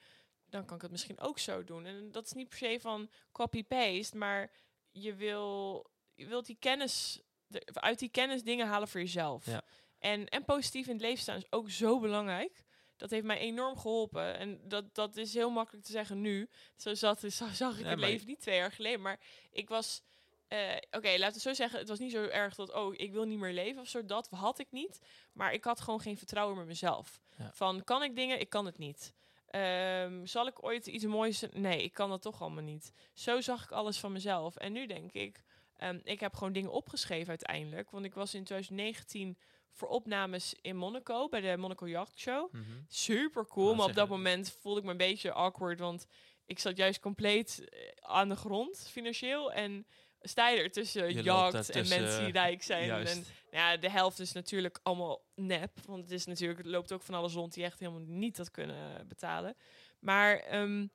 dan 0.52 0.64
kan 0.64 0.76
ik 0.76 0.82
het 0.82 0.90
misschien 0.90 1.20
ook 1.20 1.38
zo 1.38 1.64
doen. 1.64 1.86
En 1.86 2.10
dat 2.12 2.24
is 2.26 2.32
niet 2.32 2.48
per 2.48 2.58
se 2.58 2.78
van 2.80 3.10
copy-paste, 3.32 4.16
maar 4.16 4.50
je 4.90 5.14
wil, 5.14 5.86
je 6.14 6.26
wilt 6.26 6.46
die 6.46 6.56
kennis, 6.60 7.20
de- 7.46 7.66
uit 7.72 7.98
die 7.98 8.08
kennis 8.08 8.42
dingen 8.42 8.66
halen 8.66 8.88
voor 8.88 9.00
jezelf. 9.00 9.46
Ja. 9.46 9.62
En, 9.98 10.28
en 10.28 10.44
positief 10.44 10.86
in 10.86 10.92
het 10.92 11.02
leven 11.02 11.18
staan 11.22 11.36
is 11.36 11.52
ook 11.52 11.70
zo 11.70 12.00
belangrijk. 12.00 12.64
Dat 12.96 13.10
heeft 13.10 13.24
mij 13.24 13.38
enorm 13.38 13.78
geholpen. 13.78 14.38
En 14.38 14.68
dat, 14.68 14.94
dat 14.94 15.16
is 15.16 15.34
heel 15.34 15.50
makkelijk 15.50 15.84
te 15.84 15.92
zeggen 15.92 16.20
nu. 16.20 16.48
Zo, 16.76 16.94
zat, 16.94 17.20
zo 17.32 17.48
zag 17.52 17.78
ik 17.78 17.84
Ja, 17.84 17.90
het 17.90 17.98
leven 17.98 18.26
niet 18.26 18.40
twee 18.40 18.56
jaar 18.56 18.72
geleden. 18.72 19.00
Maar 19.00 19.20
ik 19.50 19.68
was... 19.68 20.02
eh, 20.48 20.76
Oké, 20.90 21.14
laten 21.18 21.34
we 21.34 21.40
zo 21.40 21.54
zeggen. 21.54 21.78
Het 21.78 21.88
was 21.88 21.98
niet 21.98 22.12
zo 22.12 22.24
erg 22.24 22.54
dat... 22.54 22.72
Oh, 22.74 22.94
ik 22.96 23.12
wil 23.12 23.24
niet 23.24 23.38
meer 23.38 23.52
leven 23.52 23.80
of 23.80 23.88
zo. 23.88 24.04
Dat 24.04 24.28
had 24.30 24.58
ik 24.58 24.66
niet. 24.70 25.00
Maar 25.32 25.52
ik 25.52 25.64
had 25.64 25.80
gewoon 25.80 26.00
geen 26.00 26.16
vertrouwen 26.18 26.60
in 26.60 26.66
mezelf. 26.66 27.20
Ja. 27.38 27.50
Van, 27.54 27.84
kan 27.84 28.02
ik 28.02 28.16
dingen? 28.16 28.40
Ik 28.40 28.48
kan 28.48 28.66
het 28.66 28.78
niet. 28.78 29.12
Ehm, 29.52 30.26
zal 30.26 30.46
ik 30.46 30.64
ooit 30.64 30.86
iets 30.86 31.04
moois... 31.04 31.44
Nee, 31.52 31.82
ik 31.82 31.92
kan 31.92 32.08
dat 32.10 32.22
toch 32.22 32.40
allemaal 32.40 32.62
niet. 32.62 32.92
Zo 33.12 33.40
zag 33.40 33.64
ik 33.64 33.70
alles 33.70 33.98
van 34.00 34.12
mezelf. 34.12 34.56
En 34.56 34.72
nu 34.72 34.86
denk 34.86 35.12
ik... 35.12 35.42
ehm, 35.76 35.98
ik 36.04 36.20
heb 36.20 36.34
gewoon 36.34 36.52
dingen 36.52 36.72
opgeschreven 36.72 37.28
uiteindelijk. 37.28 37.90
Want 37.90 38.04
ik 38.04 38.14
was 38.14 38.34
in 38.34 38.44
2019 38.44 39.38
voor 39.72 39.88
opnames 39.88 40.54
in 40.60 40.76
Monaco. 40.76 41.28
Bij 41.28 41.40
de 41.40 41.56
Monaco 41.56 41.88
Yacht 41.88 42.18
Show 42.18 42.52
Mhm. 42.52 42.62
super 42.88 43.46
cool. 43.46 43.74
Maar 43.74 43.86
op 43.86 43.94
dat 43.94 44.08
moment 44.08 44.56
voelde 44.60 44.78
ik 44.78 44.84
me 44.84 44.90
een 44.90 44.96
beetje 44.96 45.32
awkward. 45.32 45.78
Want 45.78 46.06
ik 46.46 46.58
zat 46.58 46.76
juist 46.76 47.00
compleet 47.00 47.64
eh, 47.68 47.80
aan 48.00 48.28
de 48.28 48.36
grond 48.36 48.88
financieel. 48.90 49.52
En 49.52 49.86
sta 50.22 50.48
je 50.48 50.62
er 50.62 50.70
tussen 50.70 51.14
Je 51.14 51.22
jacht 51.22 51.70
en 51.70 51.88
mensen 51.88 52.24
die 52.24 52.32
rijk 52.32 52.62
zijn. 52.72 52.86
Juist. 52.86 53.16
En 53.16 53.24
nou 53.50 53.70
ja, 53.70 53.76
de 53.76 53.90
helft 53.90 54.18
is 54.18 54.32
natuurlijk 54.32 54.78
allemaal 54.82 55.22
nep. 55.34 55.70
Want 55.86 56.02
het 56.02 56.12
is 56.12 56.26
natuurlijk, 56.26 56.58
het 56.58 56.68
loopt 56.68 56.92
ook 56.92 57.02
van 57.02 57.14
alles 57.14 57.32
rond 57.32 57.54
die 57.54 57.64
echt 57.64 57.78
helemaal 57.78 58.04
niet 58.06 58.36
dat 58.36 58.50
kunnen 58.50 59.08
betalen. 59.08 59.56
Maar 59.98 60.38
ehm, 60.38 60.86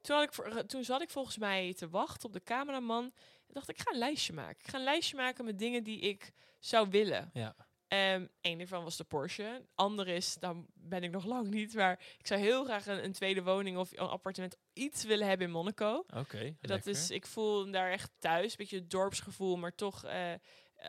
toen, 0.00 0.16
had 0.16 0.22
ik, 0.22 0.66
toen 0.68 0.84
zat 0.84 1.02
ik 1.02 1.10
volgens 1.10 1.38
mij 1.38 1.74
te 1.74 1.88
wachten 1.88 2.26
op 2.28 2.32
de 2.32 2.42
cameraman. 2.42 3.04
En 3.46 3.54
dacht 3.54 3.68
ik, 3.68 3.78
ik 3.78 3.82
ga 3.82 3.92
een 3.92 3.98
lijstje 3.98 4.32
maken. 4.32 4.60
Ik 4.64 4.70
ga 4.70 4.78
een 4.78 4.84
lijstje 4.84 5.16
maken 5.16 5.44
met 5.44 5.58
dingen 5.58 5.84
die 5.84 6.00
ik 6.00 6.32
zou 6.58 6.88
willen. 6.90 7.30
Ja. 7.32 7.54
Ehm 7.96 8.26
een 8.40 8.58
daarvan 8.58 8.84
was 8.84 8.96
de 8.96 9.04
Porsche. 9.04 9.66
Ander 9.74 10.08
is, 10.08 10.34
daar 10.40 10.54
ben 10.74 11.02
ik 11.02 11.10
nog 11.10 11.24
lang 11.24 11.50
niet, 11.50 11.74
maar 11.74 12.00
ik 12.18 12.26
zou 12.26 12.40
heel 12.40 12.64
graag 12.64 12.86
een, 12.86 13.04
een 13.04 13.12
tweede 13.12 13.42
woning 13.42 13.76
of 13.78 13.92
een 13.92 13.98
appartement 13.98 14.56
iets 14.72 15.04
willen 15.04 15.28
hebben 15.28 15.46
in 15.46 15.52
Monaco. 15.52 16.04
Oké, 16.14 16.56
Dat 16.60 16.70
lekker. 16.70 16.90
is, 16.90 17.10
ik 17.10 17.26
voel 17.26 17.70
daar 17.70 17.90
echt 17.90 18.10
thuis, 18.18 18.50
een 18.50 18.56
beetje 18.56 18.76
het 18.78 18.90
dorpsgevoel, 18.90 19.56
maar 19.56 19.74
toch 19.74 20.04
eh, 20.04 20.32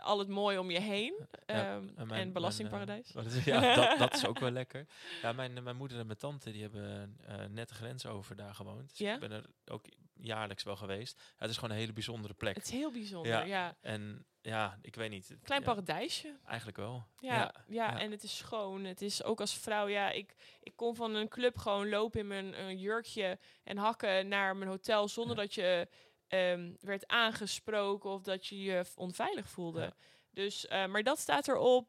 al 0.02 0.20
het 0.20 0.28
mooie 0.28 0.60
om 0.60 0.72
je 0.72 0.80
heen. 0.80 1.26
Ja, 1.46 1.76
Ehm, 1.76 1.88
en 1.96 2.08
mijn- 2.08 2.22
en 2.22 2.34
belastingparadijs. 2.34 3.14
mijn, 3.14 3.28
eh, 3.28 3.46
ja, 3.46 3.76
dat, 3.76 3.98
dat 3.98 4.14
is 4.14 4.26
ook 4.28 4.40
wel 4.40 4.52
lekker. 4.62 4.86
Ja, 5.22 5.32
mijn, 5.34 5.64
mijn 5.64 5.76
moeder 5.78 6.00
en 6.00 6.06
mijn 6.06 6.18
tante 6.20 6.52
die 6.52 6.62
hebben 6.62 7.18
eh, 7.28 7.46
net 7.46 7.70
de 7.70 7.76
grens 7.76 8.06
over 8.06 8.36
daar 8.36 8.56
gewoond. 8.56 8.90
Dus 8.90 8.98
Ja? 8.98 9.14
ik 9.14 9.20
ben 9.20 9.32
er 9.32 9.46
ook 9.66 9.86
jaarlijks 10.20 10.64
wel 10.64 10.76
geweest. 10.76 11.18
Ja, 11.18 11.34
het 11.38 11.50
is 11.50 11.56
gewoon 11.56 11.72
een 11.72 11.78
hele 11.82 11.94
bijzondere 11.94 12.34
plek. 12.34 12.56
het 12.56 12.66
is 12.66 12.72
heel 12.72 12.92
bijzonder, 12.92 13.32
Ja. 13.32 13.44
ja. 13.44 13.78
En 13.82 14.26
ja, 14.42 14.78
ik 14.82 14.96
weet 14.96 15.10
niet. 15.10 15.38
Klein 15.44 15.62
ja, 15.62 15.68
paradijsje. 15.68 16.40
Eigenlijk 16.46 16.78
wel. 16.78 17.08
Ja, 17.20 17.36
ja, 17.36 17.54
ja. 17.68 18.00
en 18.00 18.12
het 18.12 18.24
is 18.24 18.38
schoon. 18.38 18.84
Het 18.84 19.02
is 19.02 19.24
ook 19.24 19.40
als 19.40 19.54
vrouw, 19.54 19.88
ja, 19.88 20.10
ik, 20.10 20.36
ik 20.62 20.76
kon 20.76 20.96
van 20.96 21.16
een 21.16 21.28
club 21.28 21.58
gewoon 21.58 21.90
lopen 21.90 22.20
in 22.20 22.28
mijn 22.28 22.60
een 22.60 22.78
jurkje 22.78 23.40
en 23.64 23.78
hakken 23.78 24.28
naar 24.28 24.56
mijn 24.56 24.70
hotel 24.70 25.08
zonder 25.08 25.36
dat 25.36 25.54
je 25.54 25.88
ehm, 26.28 26.74
werd 26.80 27.08
aangesproken 27.08 28.10
of 28.10 28.22
dat 28.24 28.48
je 28.48 28.62
je 28.62 28.86
onveilig 28.96 29.50
voelde. 29.50 29.94
Dus, 30.32 30.68
eh, 30.68 30.86
maar 30.86 31.04
dat 31.04 31.20
staat 31.20 31.48
erop. 31.48 31.88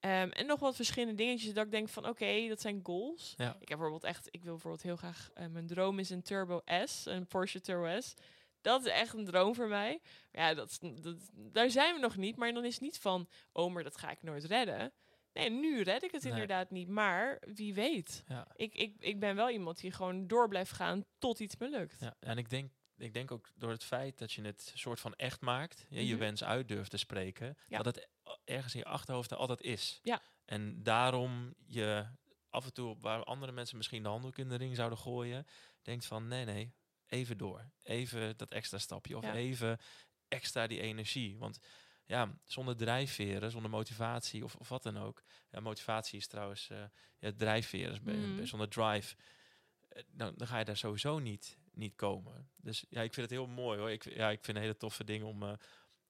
Ehm, 0.00 0.28
en 0.28 0.46
nog 0.46 0.60
wat 0.60 0.76
verschillende 0.76 1.14
dingetjes 1.14 1.52
dat 1.54 1.64
ik 1.64 1.70
denk 1.70 1.88
van 1.88 2.08
oké, 2.08 2.48
dat 2.48 2.60
zijn 2.60 2.80
goals. 2.82 3.34
Ja. 3.36 3.48
Ik 3.60 3.68
heb 3.68 3.78
bijvoorbeeld 3.78 4.04
echt, 4.04 4.26
ik 4.30 4.42
wil 4.42 4.52
bijvoorbeeld 4.52 4.82
heel 4.82 4.96
graag, 4.96 5.30
eh, 5.34 5.46
mijn 5.46 5.66
droom 5.66 5.98
is 5.98 6.10
een 6.10 6.22
Turbo 6.22 6.60
S, 6.84 7.06
een 7.06 7.26
Porsche 7.26 7.60
Turbo 7.60 8.00
S. 8.00 8.14
Dat 8.60 8.84
is 8.86 8.92
echt 8.92 9.14
een 9.14 9.24
droom 9.24 9.54
voor 9.54 9.68
mij. 9.68 10.00
Maar 10.32 10.42
ja, 10.48 10.54
dat, 10.54 10.78
daar 11.32 11.70
zijn 11.70 11.94
we 11.94 12.00
nog 12.00 12.16
niet. 12.16 12.36
Maar 12.36 12.52
dan 12.52 12.64
is 12.64 12.72
het 12.74 12.82
niet 12.82 12.98
van, 12.98 13.28
oh, 13.52 13.72
maar 13.72 13.82
dat 13.82 13.96
ga 13.96 14.10
ik 14.10 14.22
nooit 14.22 14.44
redden. 14.44 14.92
Nee, 15.32 15.50
nu 15.50 15.82
red 15.82 16.02
ik 16.02 16.12
het 16.12 16.22
Nee. 16.22 16.32
inderdaad 16.32 16.70
niet. 16.70 16.88
Maar 16.88 17.42
wie 17.54 17.74
weet. 17.74 18.24
Ja. 18.26 18.46
Ik, 18.56 18.74
ik, 18.74 18.94
ik 18.98 19.20
ben 19.20 19.36
wel 19.36 19.50
iemand 19.50 19.80
die 19.80 19.92
gewoon 19.92 20.26
door 20.26 20.48
blijft 20.48 20.72
gaan 20.72 21.04
tot 21.18 21.40
iets 21.40 21.56
me 21.56 21.68
lukt. 21.68 21.96
Ja, 22.00 22.14
en 22.20 22.38
ik 22.38 22.50
denk, 22.50 22.70
ik 23.00 23.12
denk 23.14 23.30
ook 23.30 23.50
door 23.56 23.70
het 23.70 23.84
feit 23.84 24.18
dat 24.18 24.32
je 24.32 24.42
het 24.42 24.72
soort 24.74 25.00
van 25.00 25.14
echt 25.14 25.40
maakt, 25.40 25.86
je, 25.88 26.06
je 26.06 26.10
Mhm. 26.12 26.18
wens 26.22 26.44
uit 26.44 26.68
durft 26.68 26.90
te 26.90 26.96
spreken, 26.96 27.56
Ja. 27.68 27.76
dat 27.82 27.94
het 27.94 28.08
ergens 28.44 28.74
in 28.74 28.80
je 28.80 28.86
achterhoofd 28.86 29.30
er 29.30 29.36
altijd 29.36 29.60
is. 29.62 30.00
Ja. 30.02 30.22
En 30.44 30.82
daarom 30.82 31.54
je 31.66 32.06
af 32.50 32.64
en 32.64 32.72
toe, 32.72 32.96
waar 33.00 33.24
andere 33.24 33.52
mensen 33.52 33.76
misschien 33.76 34.02
de 34.02 34.08
handdoek 34.08 34.38
in 34.38 34.48
de 34.48 34.56
ring 34.56 34.76
zouden 34.76 34.98
gooien, 34.98 35.46
denkt 35.82 36.06
van 36.06 36.28
nee, 36.28 36.44
nee, 36.44 36.72
even 37.06 37.38
door. 37.38 37.70
Even 37.82 38.36
dat 38.36 38.50
extra 38.50 38.78
stapje 38.78 39.16
of 39.16 39.24
Ja. 39.24 39.34
even 39.34 39.78
extra 40.28 40.66
die 40.66 40.80
energie. 40.80 41.38
Want 41.38 41.58
ja, 42.06 42.38
zonder 42.44 42.76
drijfveren, 42.76 43.50
zonder 43.50 43.70
motivatie 43.70 44.44
of, 44.44 44.54
of 44.54 44.68
wat 44.68 44.82
dan 44.82 44.98
ook. 44.98 45.22
Ja, 45.50 45.60
motivatie 45.60 46.18
is 46.18 46.26
trouwens, 46.26 46.70
eh 46.70 46.84
ja, 47.18 47.32
drijfveren, 47.36 48.00
Mhm. 48.02 48.44
zonder 48.44 48.68
drive, 48.68 49.16
eh, 49.88 50.02
dan, 50.12 50.34
dan 50.36 50.46
ga 50.46 50.58
je 50.58 50.64
daar 50.64 50.76
sowieso 50.76 51.18
niet, 51.18 51.58
niet 51.72 51.94
komen. 51.94 52.48
Dus 52.56 52.84
ja, 52.88 53.02
ik 53.02 53.14
vind 53.14 53.30
het 53.30 53.38
heel 53.38 53.46
mooi 53.46 53.78
hoor. 53.78 53.90
Ik, 53.90 54.14
ja, 54.14 54.30
ik 54.30 54.44
vind 54.44 54.58
hele 54.58 54.76
toffe 54.76 55.04
dingen 55.04 55.26
om 55.26 55.42
eh, 55.42 55.52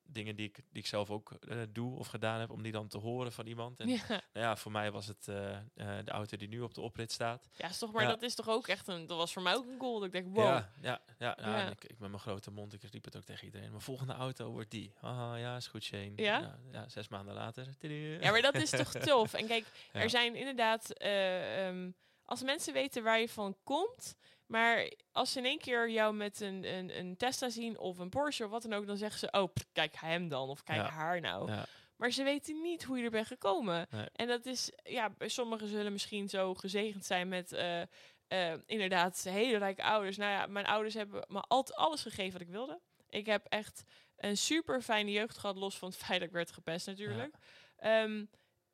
dingen 0.03 0.37
die 0.37 0.47
ik, 0.47 0.55
die 0.55 0.83
ik 0.83 0.87
zelf 0.87 1.11
ook 1.11 1.33
eh, 1.33 1.59
doe 1.69 1.99
of 1.99 2.07
gedaan 2.07 2.41
heb, 2.41 2.51
om 2.51 2.63
die 2.63 2.73
dan 2.73 2.89
te 2.89 2.99
horen 2.99 3.33
van 3.33 3.47
iemand. 3.47 3.81
En 3.81 3.89
Ja, 3.89 4.07
nou 4.09 4.21
ja, 4.33 4.57
voor 4.57 4.73
mij 4.73 4.91
was 4.91 5.07
het 5.07 5.29
eh, 5.29 5.59
de 5.75 6.11
auto 6.11 6.37
die 6.37 6.49
nu 6.49 6.61
op 6.61 6.75
de 6.75 6.81
oprit 6.81 7.13
staat. 7.13 7.49
ja 7.53 7.69
is 7.69 7.79
toch, 7.79 7.93
maar 7.93 8.03
Ja. 8.03 8.09
dat 8.09 8.23
is 8.23 8.35
toch 8.35 8.49
ook 8.49 8.69
echt 8.69 8.89
een, 8.89 9.07
dat 9.07 9.17
was 9.17 9.33
voor 9.33 9.43
mij 9.43 9.55
ook 9.55 9.67
een 9.67 9.79
goal. 9.79 9.95
Dat 9.99 10.05
ik 10.07 10.13
denk, 10.13 10.27
wow. 10.35 10.45
Ja, 10.45 10.73
ja, 10.81 11.01
ja, 11.19 11.37
ja, 11.41 11.59
Ja. 11.59 11.71
Ik, 11.71 11.85
ik 11.85 11.99
met 11.99 12.09
mijn 12.09 12.23
grote 12.23 12.51
mond, 12.51 12.73
ik 12.73 12.83
riep 12.83 13.05
het 13.05 13.17
ook 13.17 13.25
tegen 13.25 13.45
iedereen. 13.45 13.71
Mijn 13.71 13.81
volgende 13.83 14.13
auto 14.13 14.51
wordt 14.51 14.71
die. 14.71 14.93
Haha, 15.01 15.35
ja, 15.37 15.57
is 15.57 15.67
goed, 15.67 15.83
Shane. 15.85 16.13
Ja? 16.17 16.59
ja, 16.73 16.89
zes 16.89 17.09
maanden 17.09 17.35
later. 17.35 17.77
Tidu. 17.79 18.19
Ja, 18.21 18.31
maar 18.31 18.43
dat 18.43 18.55
is 18.55 18.71
toch 18.71 18.93
tof. 19.13 19.35
En 19.35 19.47
kijk, 19.47 19.67
er 19.93 20.11
zijn 20.11 20.35
inderdaad, 20.35 20.91
eh, 20.91 21.67
ehm, 21.67 21.91
als 22.25 22.43
mensen 22.43 22.73
weten 22.73 23.03
waar 23.03 23.21
je 23.21 23.29
van 23.29 23.57
komt, 23.65 24.17
maar 24.51 24.93
als 25.13 25.33
ze 25.33 25.39
in 25.39 25.45
één 25.45 25.59
keer 25.59 25.91
jou 25.91 26.15
met 26.15 26.41
een, 26.41 26.65
een, 26.65 26.99
een 26.99 27.17
Tesla 27.17 27.49
zien 27.49 27.79
of 27.79 27.99
een 27.99 28.09
Porsche 28.09 28.45
of 28.45 28.51
wat 28.51 28.63
dan 28.63 28.73
ook, 28.73 28.87
dan 28.87 28.97
zeggen 28.97 29.19
ze, 29.19 29.31
oh, 29.41 29.53
kijk 29.73 29.95
hem 29.97 30.29
dan 30.29 30.49
of 30.49 30.63
kijk 30.63 30.79
Ja. 30.81 30.89
haar 30.89 31.21
nou. 31.21 31.51
Ja, 31.53 31.65
Maar 31.97 32.11
ze 32.11 32.23
weten 32.23 32.63
niet 32.63 32.85
hoe 32.85 32.99
je 32.99 33.05
er 33.05 33.11
bent 33.11 33.27
gekomen. 33.27 33.87
Nee. 33.91 34.07
En 34.13 34.27
dat 34.27 34.47
is, 34.47 34.71
ja, 34.83 35.13
sommigen 35.19 35.69
zullen 35.69 35.93
misschien 35.93 36.29
zo 36.29 36.55
gezegend 36.55 37.05
zijn 37.05 37.29
met 37.29 37.53
eh, 37.53 37.81
eh, 38.29 38.59
inderdaad 38.67 39.23
hele 39.23 39.59
rijke 39.59 39.83
ouders. 39.83 40.17
Nou 40.17 40.31
ja, 40.31 40.47
mijn 40.47 40.67
ouders 40.67 40.95
hebben 40.95 41.25
me 41.29 41.41
altijd 41.41 41.79
alles 41.79 42.03
gegeven 42.03 42.33
wat 42.33 42.41
ik 42.41 42.49
wilde. 42.49 42.81
Ik 43.09 43.27
heb 43.27 43.47
echt 43.49 43.83
een 44.17 44.37
super 44.37 44.83
fijne 44.83 45.11
jeugd 45.13 45.39
gehad, 45.39 45.57
los 45.57 45.79
van 45.79 45.89
het 45.89 45.99
feit 45.99 46.19
dat 46.21 46.29
ik 46.29 46.35
werd 46.35 46.53
gepest 46.53 46.87
natuurlijk. 46.87 47.35
Ehm, 47.77 48.25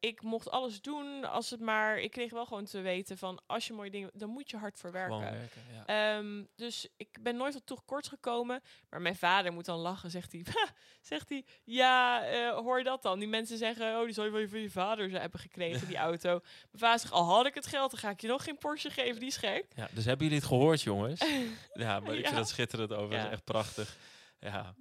ik 0.06 0.22
mocht 0.22 0.50
alles 0.50 0.80
doen 0.80 1.24
als 1.24 1.50
het 1.50 1.60
maar. 1.60 1.98
Ik 2.00 2.10
kreeg 2.10 2.30
wel 2.30 2.46
gewoon 2.46 2.64
te 2.64 2.80
weten 2.80 3.18
van 3.18 3.40
als 3.46 3.66
je 3.66 3.72
mooie 3.72 3.90
dingen, 3.90 4.10
dan 4.14 4.28
moet 4.28 4.50
je 4.50 4.56
hard 4.56 4.78
voor 4.78 4.92
werken. 4.92 5.14
gewoon 5.16 5.32
werken. 5.32 5.62
Ja. 5.86 6.16
Ehm, 6.16 6.44
dus 6.56 6.88
ik 6.96 7.08
ben 7.20 7.36
nooit 7.36 7.54
wat 7.54 7.66
tekort 7.66 8.08
gekomen. 8.08 8.62
Maar 8.90 9.00
mijn 9.00 9.16
vader 9.16 9.52
moet 9.52 9.64
dan 9.64 9.78
lachen, 9.78 10.10
zegt 10.10 10.32
hij. 10.32 10.44
zegt 11.00 11.28
hij, 11.28 11.44
ja, 11.64 12.24
eh, 12.24 12.50
hoor 12.56 12.78
je 12.78 12.84
dat 12.84 13.02
dan? 13.02 13.18
Die 13.18 13.28
mensen 13.28 13.58
zeggen, 13.58 13.98
oh, 13.98 14.04
die 14.04 14.12
zou 14.14 14.26
je 14.26 14.32
wel 14.32 14.48
van 14.48 14.60
je 14.60 14.70
vader 14.70 15.20
hebben 15.20 15.40
gekregen, 15.40 15.86
die 15.86 15.96
auto. 16.08 16.28
Mijn 16.30 16.42
vader 16.72 16.98
zegt, 17.00 17.12
al 17.12 17.24
had 17.24 17.46
ik 17.46 17.54
het 17.54 17.66
geld, 17.66 17.90
dan 17.90 18.00
ga 18.00 18.10
ik 18.10 18.20
je 18.20 18.28
nog 18.28 18.44
geen 18.44 18.58
Porsche 18.58 18.90
geven, 18.90 19.18
die 19.20 19.28
is 19.28 19.36
gek. 19.36 19.66
ja, 19.74 19.88
dus 19.92 20.04
hebben 20.04 20.24
jullie 20.26 20.40
het 20.40 20.48
gehoord, 20.48 20.82
jongens? 20.82 21.20
ja, 21.74 22.00
maar 22.00 22.12
ik 22.14 22.18
Ja. 22.20 22.24
vind 22.26 22.36
dat 22.36 22.48
schitterend 22.48 22.92
over. 22.92 23.10
Dat 23.10 23.18
Ja. 23.20 23.26
is 23.26 23.32
echt 23.32 23.44
prachtig. 23.44 23.96
Ja, 24.40 24.74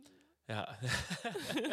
ja. 0.46 0.78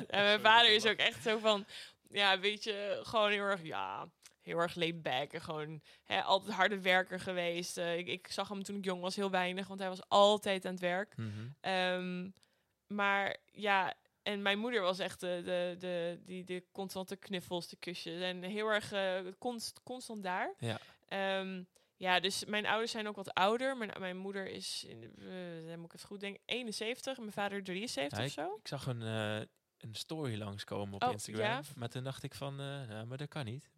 en 0.09 0.23
mijn 0.23 0.41
vader 0.41 0.75
is 0.75 0.87
ook 0.87 0.97
echt 0.99 1.23
zo 1.23 1.39
van, 1.39 1.65
ja, 2.13 2.39
weet 2.39 2.65
je, 2.65 3.01
gewoon 3.03 3.31
heel 3.31 3.43
erg, 3.45 3.63
ja, 3.63 4.11
heel 4.43 4.59
erg 4.59 4.75
laid 4.75 5.03
back. 5.03 5.33
En 5.33 5.41
gewoon 5.41 5.81
hè, 6.05 6.23
altijd 6.23 6.55
harde 6.55 6.81
werker 6.81 7.21
geweest. 7.21 7.79
Eh, 7.79 7.99
ik, 7.99 8.07
ik 8.09 8.29
zag 8.29 8.49
hem 8.49 8.63
toen 8.63 8.77
ik 8.77 8.85
jong 8.85 9.01
was 9.01 9.17
heel 9.17 9.31
weinig, 9.31 9.67
want 9.69 9.81
hij 9.81 9.89
was 9.89 10.09
altijd 10.09 10.65
aan 10.65 10.73
het 10.73 10.81
werk. 10.81 11.17
Mhm. 11.17 11.31
Ehm, 11.61 12.31
maar 12.87 13.37
ja, 13.53 13.95
en 14.23 14.43
mijn 14.43 14.59
moeder 14.59 14.81
was 14.81 14.99
echt 14.99 15.21
de, 15.21 15.41
de, 15.45 15.77
de, 15.79 16.21
die, 16.25 16.45
de 16.45 16.65
constante 16.73 17.17
knuffels, 17.17 17.69
de 17.69 17.77
kusjes. 17.77 18.21
En 18.21 18.43
heel 18.43 18.69
erg 18.69 18.93
eh, 18.93 19.21
const, 19.39 19.81
constant 19.83 20.23
daar. 20.23 20.55
Ja. 20.59 20.79
Ehm, 21.09 21.63
ja, 21.97 22.21
dus 22.21 22.45
mijn 22.45 22.67
ouders 22.67 22.91
zijn 22.91 23.09
ook 23.09 23.17
wat 23.17 23.35
ouder. 23.35 23.77
Mijn, 23.77 23.91
mijn 23.99 24.17
moeder 24.17 24.47
is, 24.49 24.85
in, 24.89 25.01
de- 25.01 25.67
eh, 25.71 25.77
moet 25.77 25.85
ik 25.85 25.95
even 25.95 26.07
goed 26.09 26.21
denken, 26.21 26.43
71. 26.45 27.17
En 27.17 27.21
mijn 27.23 27.33
vader 27.33 27.63
73 27.65 28.19
Ja, 28.19 28.25
of 28.25 28.31
zo. 28.31 28.57
Ik 28.63 28.69
zag 28.69 28.87
een, 28.87 29.03
eh, 29.03 29.41
een 29.83 29.95
story 29.95 30.39
langskomen 30.39 30.95
op 30.95 31.03
Oh, 31.03 31.13
Instagram. 31.13 31.45
ja? 31.45 31.61
Maar 31.77 31.89
toen 31.89 32.05
dacht 32.05 32.23
ik 32.23 32.35
van, 32.35 32.61
eh, 32.61 32.67
nou, 32.89 33.07
maar 33.07 33.19
dat 33.19 33.29
kan 33.29 33.45
niet. 33.45 33.71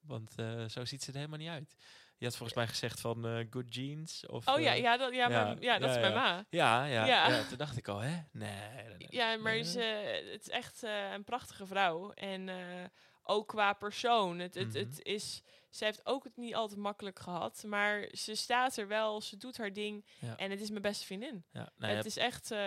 Want 0.00 0.32
eh, 0.36 0.64
zo 0.64 0.84
ziet 0.84 1.02
ze 1.02 1.10
er 1.10 1.16
helemaal 1.16 1.38
niet 1.38 1.48
uit. 1.48 1.74
Je 2.16 2.24
had 2.24 2.36
volgens 2.36 2.58
mij 2.58 2.66
gezegd 2.66 3.00
van 3.00 3.26
eh, 3.26 3.46
good 3.50 3.74
jeans. 3.74 4.26
Of, 4.26 4.48
Oh 4.48 4.60
ja, 4.60 4.72
ja, 4.72 4.96
dat, 4.96 5.14
ja, 5.14 5.28
ja, 5.28 5.56
ja, 5.60 5.78
dat 5.78 5.94
ja, 5.94 5.98
is 6.00 6.06
ja. 6.08 6.14
ma. 6.14 6.44
Ja, 6.50 6.84
ja, 6.84 7.06
Ja. 7.06 7.28
ja. 7.28 7.44
Toen 7.44 7.58
dacht 7.58 7.76
ik 7.76 7.88
al, 7.88 7.98
hè? 8.00 8.10
Nee. 8.32 8.50
nee, 8.76 8.84
nee. 8.98 9.06
Ja, 9.10 9.36
maar 9.36 9.52
Nee. 9.52 9.62
ze, 9.64 9.80
het 10.32 10.40
is 10.40 10.48
echt 10.48 10.82
een 11.14 11.24
prachtige 11.24 11.66
vrouw. 11.66 12.12
En 12.12 12.50
ook 13.22 13.48
qua 13.48 13.72
persoon. 13.72 14.38
Het, 14.38 14.54
het, 14.54 14.68
Mhm. 14.68 14.78
het 14.78 15.02
is, 15.02 15.42
ze 15.70 15.84
heeft 15.84 16.06
ook 16.06 16.24
het 16.24 16.36
niet 16.36 16.54
altijd 16.54 16.80
makkelijk 16.80 17.18
gehad. 17.18 17.62
Maar 17.66 18.08
ze 18.12 18.34
staat 18.34 18.76
er 18.76 18.88
wel, 18.88 19.20
ze 19.20 19.36
doet 19.36 19.56
haar 19.56 19.72
ding. 19.72 20.06
Ja. 20.20 20.36
En 20.36 20.50
het 20.50 20.60
is 20.60 20.70
mijn 20.70 20.82
beste 20.82 21.04
vriendin. 21.04 21.44
Ja, 21.52 21.72
nou, 21.76 21.94
het 21.94 22.06
is 22.06 22.16
echt, 22.16 22.50
eh, 22.50 22.58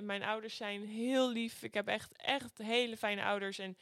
mijn 0.00 0.22
ouders 0.22 0.56
zijn 0.56 0.86
heel 0.86 1.30
lief. 1.32 1.62
Ik 1.62 1.74
heb 1.74 1.86
echt, 1.88 2.16
echt 2.16 2.58
hele 2.58 2.96
fijne 2.96 3.24
ouders. 3.24 3.58
En 3.58 3.76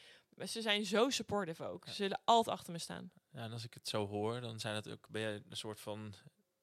ze 0.46 0.60
zijn 0.62 0.84
zo 0.86 1.10
supportive 1.10 1.64
ook. 1.64 1.84
Ze 1.86 1.92
zullen 1.92 2.20
altijd 2.24 2.56
achter 2.56 2.72
me 2.72 2.78
staan. 2.78 3.10
ja, 3.30 3.42
en 3.42 3.52
als 3.52 3.64
ik 3.64 3.74
het 3.74 3.88
zo 3.88 4.06
hoor, 4.06 4.40
dan 4.40 4.60
zijn 4.60 4.74
het 4.74 4.88
ook, 4.90 5.08
ben 5.08 5.22
je 5.22 5.42
een 5.48 5.56
soort 5.56 5.80
van 5.80 6.14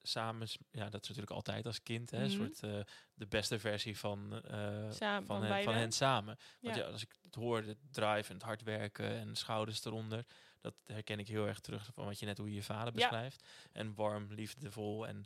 samen, 0.02 0.48
ja, 0.70 0.84
dat 0.88 1.02
is 1.02 1.08
natuurlijk 1.08 1.30
altijd 1.30 1.66
als 1.66 1.82
kind, 1.82 2.10
hè, 2.10 2.18
een 2.18 2.30
Mhm. 2.30 2.36
soort 2.36 2.62
eh, 2.62 2.80
de 3.14 3.26
beste 3.26 3.58
versie 3.58 3.98
van, 3.98 4.42
eh, 4.44 4.90
Samen, 4.90 5.26
van, 5.26 5.40
van 5.40 5.42
hen, 5.42 5.64
van 5.64 5.74
hen 5.74 5.92
samen. 5.92 6.38
Want 6.60 6.76
Ja. 6.76 6.82
ja. 6.84 6.90
als 6.90 7.02
ik 7.02 7.14
het 7.22 7.34
hoor, 7.34 7.62
het 7.62 7.78
drive 7.90 8.28
en 8.28 8.34
het 8.34 8.42
hard 8.42 8.62
werken 8.62 9.10
en 9.10 9.28
de 9.28 9.34
schouders 9.38 9.84
eronder, 9.84 10.24
dat 10.64 10.74
herken 10.86 11.18
ik 11.18 11.28
heel 11.28 11.46
erg 11.46 11.60
terug 11.60 11.90
van 11.94 12.04
wat 12.04 12.18
je 12.18 12.26
net 12.26 12.38
hoe 12.38 12.48
je 12.48 12.54
je 12.54 12.62
vader 12.62 12.86
Ja. 12.86 12.92
beschrijft. 12.92 13.44
En 13.72 13.94
warm, 13.94 14.26
liefdevol 14.32 15.06
en 15.06 15.24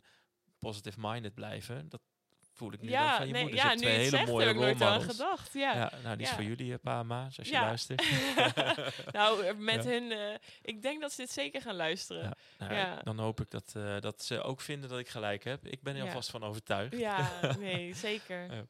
positive 0.57 0.97
minded 0.99 1.33
blijven, 1.33 1.89
dat 1.89 2.01
voel 2.53 2.73
ik 2.73 2.81
nu 2.81 2.87
ook 2.87 2.93
Ja, 2.93 3.17
van 3.17 3.27
je 3.27 3.33
nee, 3.33 3.41
moeder. 3.41 3.59
ja 3.59 3.75
twee 3.75 3.93
hele 3.95 4.09
zegt, 4.09 4.27
mooie 4.27 4.53
rolmodels. 4.53 5.03
gedacht. 5.05 5.53
Ja. 5.53 5.73
Ja, 5.75 5.91
nou 6.03 6.17
die 6.17 6.25
is 6.25 6.31
voor 6.31 6.43
jullie, 6.43 6.73
eh, 6.73 6.79
pa 6.81 6.99
en 6.99 7.07
ma, 7.07 7.23
als 7.37 7.47
je 7.47 7.51
luistert. 7.51 8.03
nou, 9.11 9.45
eh, 9.45 9.55
met 9.55 9.85
hun, 9.85 10.11
eh, 10.11 10.35
ik 10.61 10.81
denk 10.81 11.01
dat 11.01 11.11
ze 11.11 11.21
dit 11.21 11.31
zeker 11.31 11.61
gaan 11.61 11.75
luisteren. 11.75 12.23
Ja. 12.23 12.35
Nou, 12.57 12.73
Ja. 12.73 12.95
Dan 13.03 13.19
hoop 13.19 13.41
ik 13.41 13.49
dat, 13.51 13.71
dat 14.01 14.23
ze 14.23 14.41
ook 14.41 14.61
vinden 14.61 14.89
dat 14.89 14.99
ik 14.99 15.09
gelijk 15.09 15.43
heb. 15.43 15.67
Ik 15.67 15.81
ben 15.81 15.95
er 15.95 16.01
alvast 16.03 16.29
van 16.29 16.43
overtuigd. 16.43 16.97
Ja, 16.97 17.29
nee, 17.59 17.93
zeker. 17.93 18.67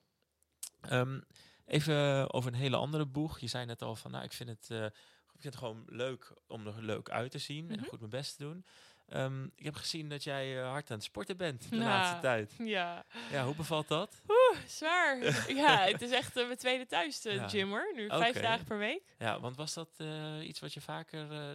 Ehm, 0.82 1.20
even 1.66 2.34
over 2.34 2.54
een 2.54 2.60
hele 2.60 2.76
andere 2.78 3.06
boeg. 3.06 3.40
Je 3.40 3.48
zei 3.48 3.66
net 3.66 3.82
al 3.82 3.96
van, 3.96 4.12
nou, 4.12 4.24
ik 4.24 4.34
vind 4.34 4.50
het, 4.50 4.94
ik 5.40 5.46
vind 5.46 5.54
het 5.54 5.64
gewoon 5.64 5.84
leuk 5.88 6.32
om 6.48 6.68
er 6.68 6.84
leuk 6.84 7.10
uit 7.10 7.32
te 7.32 7.38
zien 7.38 7.70
en 7.72 7.80
Mhm. 7.80 7.88
goed 7.88 8.00
mijn 8.00 8.12
best 8.12 8.38
te 8.38 8.44
doen. 8.44 8.66
Ehm, 9.08 9.44
ik 9.56 9.66
heb 9.66 9.76
gezien 9.76 10.10
dat 10.10 10.24
jij 10.24 10.60
eh, 10.62 10.70
hard 10.70 10.90
aan 10.92 10.96
het 10.96 11.06
sporten 11.06 11.38
bent 11.38 11.70
de 11.70 11.76
Ja. 11.76 11.84
laatste 11.84 12.20
tijd. 12.20 12.56
Ja, 12.58 13.06
Ja, 13.32 13.46
hoe 13.46 13.56
bevalt 13.56 13.88
dat? 13.88 14.22
Oeh, 14.28 14.60
zwaar. 14.68 15.18
ja, 15.64 15.78
het 15.86 16.02
is 16.02 16.12
echt 16.12 16.38
eh, 16.38 16.46
mijn 16.46 16.58
tweede 16.58 16.86
thuis, 16.86 17.22
de 17.22 17.32
Ja. 17.34 17.48
gym 17.48 17.70
hoor. 17.70 17.92
Nu 17.96 18.08
vijf 18.08 18.40
dagen 18.42 18.66
per 18.66 18.78
week. 18.78 19.02
Ja, 19.18 19.40
want 19.40 19.56
was 19.56 19.74
dat 19.74 19.90
eh, 19.98 20.48
iets 20.48 20.60
wat 20.60 20.74
je 20.74 20.82
vaker 20.82 21.32
eh, 21.32 21.50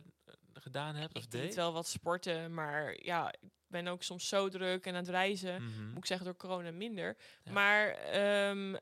gedaan 0.55 0.95
hebt 0.95 1.15
of 1.15 1.23
Ik 1.25 1.31
deed 1.31 1.41
deed? 1.43 1.55
wel 1.55 1.73
wat 1.73 1.87
sporten, 1.89 2.55
maar 2.55 2.97
ja, 3.05 3.33
ik 3.33 3.49
ben 3.67 3.87
ook 3.89 4.03
soms 4.03 4.29
zo 4.29 4.49
druk 4.49 4.87
en 4.87 4.93
aan 4.95 5.01
het 5.01 5.09
reizen. 5.09 5.63
Mhm. 5.63 5.89
Moet 5.89 5.99
ik 5.99 6.07
zeggen, 6.07 6.27
door 6.27 6.37
corona 6.37 6.71
minder. 6.71 7.17
Ja. 7.45 7.53
Maar 7.53 7.89
ehm, 7.89 8.75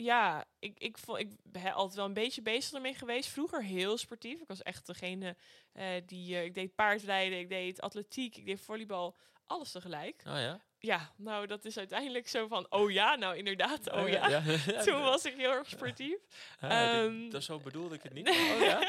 ja, 0.00 0.44
ik, 0.58 0.78
ik, 0.78 0.98
vond, 0.98 1.18
ik 1.18 1.30
ben 1.42 1.72
altijd 1.72 1.96
wel 1.96 2.04
een 2.04 2.12
beetje 2.12 2.42
bezig 2.42 2.72
ermee 2.72 2.94
geweest. 2.94 3.28
Vroeger 3.28 3.62
heel 3.64 3.96
sportief. 3.98 4.40
Ik 4.40 4.48
was 4.48 4.62
echt 4.62 4.86
degene 4.86 5.36
eh, 5.72 5.86
die... 6.06 6.34
eh, 6.36 6.44
ik 6.44 6.54
deed 6.54 6.74
paardrijden, 6.74 7.38
ik 7.38 7.48
deed 7.48 7.80
atletiek, 7.80 8.36
ik 8.36 8.46
deed 8.46 8.60
volleybal. 8.60 9.16
Alles 9.46 9.70
tegelijk. 9.72 10.22
Oh 10.26 10.32
ja? 10.36 10.60
Ja, 10.78 11.12
nou 11.16 11.46
dat 11.46 11.64
is 11.64 11.78
uiteindelijk 11.78 12.28
zo 12.28 12.46
van... 12.46 12.66
Oh 12.70 12.90
ja, 12.90 13.14
nou 13.16 13.36
inderdaad, 13.36 13.90
oh 13.92 14.08
ja. 14.08 14.28
ja. 14.28 14.42
Toen 14.84 15.00
was 15.02 15.24
ik 15.24 15.34
heel 15.36 15.50
erg 15.52 15.68
sportief. 15.68 16.18
Ah, 16.60 16.70
Ehm, 16.70 17.30
dat 17.30 17.42
zo 17.42 17.58
bedoelde 17.58 17.94
ik 17.94 18.02
het 18.02 18.12
niet. 18.12 18.28
Oh 18.54 18.60
ja? 18.60 18.80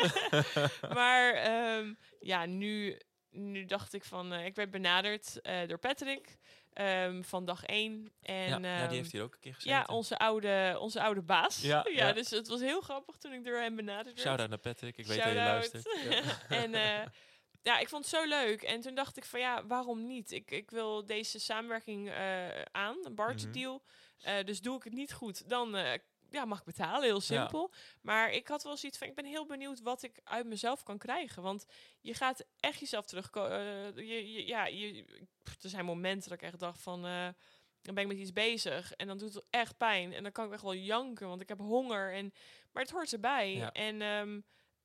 maar 0.93 1.33
ehm, 1.33 1.93
ja, 2.19 2.45
nu, 2.45 2.99
nu 3.29 3.65
dacht 3.65 3.93
ik 3.93 4.03
van... 4.03 4.33
eh, 4.33 4.45
ik 4.45 4.55
werd 4.55 4.71
benaderd 4.71 5.41
eh, 5.41 5.67
door 5.67 5.77
Patrick. 5.79 6.37
Ehm, 6.73 7.21
van 7.21 7.45
dag 7.45 7.63
één. 7.65 8.11
En, 8.21 8.35
ja, 8.35 8.57
ja, 8.57 8.79
ehm, 8.79 8.87
die 8.87 8.97
heeft 8.97 9.11
hier 9.11 9.23
ook 9.23 9.33
een 9.33 9.39
keer 9.39 9.53
gezeten. 9.53 9.77
ja, 9.77 9.85
onze 9.95 10.17
oude, 10.17 10.77
onze 10.79 11.01
oude 11.01 11.21
baas. 11.21 11.61
Ja, 11.71 11.85
ja. 11.91 12.13
dus 12.13 12.29
het 12.29 12.47
was 12.47 12.59
heel 12.59 12.81
grappig 12.81 13.17
toen 13.17 13.33
ik 13.33 13.43
door 13.45 13.57
hem 13.57 13.75
benaderd 13.75 14.05
werd. 14.05 14.19
Shout-out 14.19 14.49
naar 14.49 14.57
Patrick, 14.57 14.97
ik 14.97 15.05
weet 15.05 15.17
dat 15.17 15.27
je 15.27 15.33
luistert. 15.33 15.89
Ja. 16.09 16.21
en 16.63 16.73
eh, 16.73 17.05
ja, 17.61 17.79
ik 17.79 17.89
vond 17.89 18.05
het 18.05 18.13
zo 18.13 18.27
leuk. 18.27 18.61
En 18.61 18.81
toen 18.81 18.95
dacht 18.95 19.17
ik 19.17 19.25
van 19.25 19.39
ja, 19.39 19.65
waarom 19.65 20.07
niet? 20.07 20.31
Ik, 20.31 20.51
ik 20.51 20.71
wil 20.71 21.05
deze 21.05 21.39
samenwerking 21.39 22.09
eh, 22.09 22.61
aan, 22.71 22.97
een 23.03 23.15
barter 23.15 23.47
Mhm. 23.47 23.51
deal. 23.59 23.83
Eh, 24.19 24.43
dus 24.45 24.61
doe 24.61 24.77
ik 24.77 24.83
het 24.83 24.93
niet 24.93 25.13
goed, 25.13 25.49
dan 25.49 25.75
ja, 26.29 26.45
mag 26.45 26.59
ik 26.59 26.65
betalen. 26.65 27.03
Heel 27.03 27.21
simpel. 27.21 27.71
Maar 28.01 28.31
ik 28.31 28.47
had 28.47 28.63
wel 28.63 28.77
zoiets 28.77 28.97
van, 28.97 29.07
ik 29.07 29.15
ben 29.15 29.25
heel 29.25 29.45
benieuwd 29.45 29.81
wat 29.81 30.03
ik 30.03 30.19
uit 30.23 30.45
mezelf 30.45 30.83
kan 30.83 30.97
krijgen. 30.97 31.41
Want 31.43 31.65
je 32.01 32.13
gaat 32.13 32.45
echt 32.59 32.79
jezelf 32.79 33.05
terugkomen. 33.05 33.95
je, 33.95 34.31
je, 34.31 34.45
ja, 34.47 34.65
je, 34.65 35.05
pff, 35.43 35.63
er 35.63 35.69
zijn 35.69 35.85
momenten 35.85 36.29
dat 36.29 36.37
ik 36.41 36.47
echt 36.47 36.59
dacht 36.59 36.81
van... 36.81 37.05
eh, 37.05 37.27
dan 37.81 37.93
ben 37.93 38.03
ik 38.03 38.09
met 38.09 38.19
iets 38.19 38.33
bezig 38.33 38.93
en 38.93 39.07
dan 39.07 39.17
doet 39.17 39.33
het 39.33 39.45
echt 39.49 39.77
pijn. 39.77 40.13
En 40.13 40.23
dan 40.23 40.31
kan 40.31 40.45
ik 40.45 40.51
echt 40.53 40.61
wel 40.61 40.75
janken, 40.75 41.27
want 41.27 41.41
ik 41.41 41.49
heb 41.49 41.57
honger. 41.57 42.13
En, 42.13 42.33
maar 42.71 42.83
het 42.83 42.91
hoort 42.91 43.13
erbij. 43.13 43.53
Ja. 43.53 43.71
En, 43.71 44.01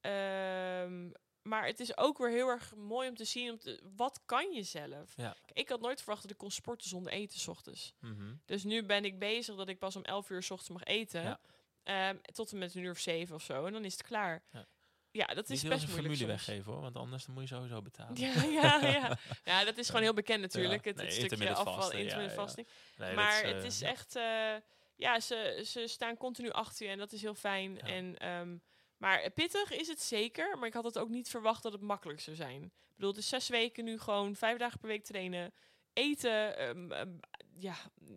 ehm, 0.01 1.11
maar 1.45 1.67
het 1.67 1.81
is 1.81 1.97
ook 1.97 2.19
weer 2.19 2.31
heel 2.31 2.49
erg 2.49 2.75
mooi 2.75 3.09
om 3.09 3.17
te 3.17 3.25
zien, 3.25 3.51
om 3.51 3.59
te- 3.59 3.81
wat 3.97 4.21
kan 4.25 4.53
je 4.53 4.63
zelf? 4.63 5.13
Ja. 5.17 5.37
Ik 5.53 5.69
had 5.69 5.81
nooit 5.81 5.99
verwacht 6.03 6.23
dat 6.23 6.31
ik 6.31 6.37
kon 6.37 6.51
sporten 6.51 6.89
zonder 6.89 7.13
eten 7.13 7.39
's 7.39 7.49
ochtends. 7.49 7.95
Mhm. 8.01 8.35
Dus 8.45 8.65
nu 8.65 8.83
ben 8.85 9.05
ik 9.05 9.19
bezig 9.19 9.57
dat 9.57 9.69
ik 9.69 9.79
pas 9.79 9.97
om 9.97 10.03
11 10.03 10.31
uur 10.31 10.43
's 10.43 10.51
ochtends 10.51 10.73
mag 10.73 10.85
eten. 10.85 11.23
Ja. 11.23 11.41
Ehm, 11.83 12.17
tot 12.33 12.53
en 12.53 12.59
met 12.59 12.75
een 12.75 12.83
uur 12.83 12.91
of 12.91 12.99
zeven 12.99 13.35
of 13.35 13.43
zo. 13.43 13.67
En 13.67 13.73
dan 13.73 13.85
is 13.85 13.93
het 13.93 14.03
klaar. 14.03 14.43
Ja. 14.53 14.67
Ja, 15.11 15.27
dat 15.27 15.37
Niet 15.37 15.51
is 15.51 15.63
heel 15.63 15.71
best 15.71 15.87
moeilijk 15.87 16.15
formule 16.15 16.17
soms. 16.17 16.47
weggeven 16.47 16.73
hoor, 16.73 16.81
want 16.83 16.97
anders 16.97 17.25
dan 17.25 17.35
moet 17.35 17.49
je 17.49 17.55
sowieso 17.55 17.83
betalen. 17.83 18.17
Ja, 18.21 18.43
ja, 18.43 18.87
ja. 18.89 19.19
ja, 19.53 19.65
dat 19.65 19.79
is 19.79 19.87
gewoon 19.87 20.03
heel 20.03 20.15
bekend 20.15 20.41
natuurlijk. 20.41 20.85
Het, 20.85 20.97
Nee, 20.97 21.07
het 21.07 21.15
stukje 21.15 21.55
afval, 21.55 21.91
intermittent 21.93 22.31
ja. 22.31 22.37
fasting. 22.37 22.69
Nee, 22.97 23.15
maar 23.15 23.43
is, 23.45 23.49
het 23.53 23.61
eh, 23.61 23.65
is 23.65 23.83
echt... 23.83 24.17
eh, 24.17 24.55
ja, 24.97 25.21
ze, 25.21 25.63
ze 25.67 25.87
staan 25.87 26.17
continu 26.17 26.51
achter 26.51 26.87
je 26.87 26.93
en 26.93 26.99
dat 26.99 27.13
is 27.13 27.23
heel 27.23 27.35
fijn. 27.35 27.81
En, 27.81 28.19
ehm, 28.19 28.57
maar 29.05 29.31
pittig 29.31 29.71
is 29.71 29.89
het 29.89 30.03
zeker, 30.03 30.59
maar 30.59 30.69
ik 30.69 30.75
had 30.75 30.85
het 30.85 30.99
ook 30.99 31.09
niet 31.09 31.29
verwacht 31.29 31.63
dat 31.63 31.73
het 31.73 31.81
makkelijk 31.81 32.21
zou 32.21 32.37
zijn. 32.37 32.63
Ik 32.63 32.71
bedoel, 32.97 33.17
is 33.17 33.29
zes 33.29 33.49
weken 33.49 33.85
nu 33.85 33.99
gewoon 33.99 34.37
vijf 34.37 34.59
dagen 34.59 34.79
per 34.79 34.89
week 34.89 35.05
trainen. 35.05 35.53
Eten, 35.93 36.57
ehm, 36.57 36.93
ehm, 36.93 37.11
ja, 37.59 37.75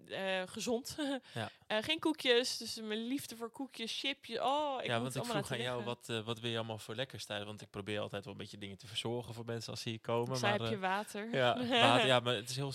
eh, 0.07 0.41
gezond. 0.45 0.95
Ja. 1.33 1.49
Eh, 1.67 1.83
geen 1.83 1.99
koekjes, 1.99 2.57
dus 2.57 2.75
mijn 2.75 3.07
liefde 3.07 3.35
voor 3.35 3.51
koekjes, 3.51 3.99
chipjes. 3.99 4.39
Oh, 4.39 4.77
ik 4.79 4.85
ja, 4.85 5.01
want 5.01 5.15
ik 5.15 5.25
vroeg 5.25 5.51
aan 5.51 5.61
jou, 5.61 5.83
wat, 5.83 6.09
eh, 6.09 6.25
wat 6.25 6.39
wil 6.39 6.49
je 6.49 6.57
allemaal 6.57 6.77
voor 6.77 6.95
lekkers 6.95 7.25
tijdens? 7.25 7.47
Want 7.47 7.61
ik 7.61 7.69
probeer 7.69 7.99
altijd 7.99 8.23
wel 8.23 8.33
een 8.33 8.39
beetje 8.39 8.57
dingen 8.57 8.77
te 8.77 8.87
verzorgen 8.87 9.33
voor 9.33 9.45
mensen 9.45 9.71
als 9.71 9.81
ze 9.81 9.89
hier 9.89 9.99
komen. 9.99 10.39
Maar, 10.39 10.51
heb 10.51 10.69
je 10.69 10.77
water? 10.77 11.35
ja, 11.35 11.57
water, 11.69 12.07
ja, 12.07 12.19
maar 12.19 12.35
het 12.35 12.49
is 12.49 12.55
heel... 12.55 12.73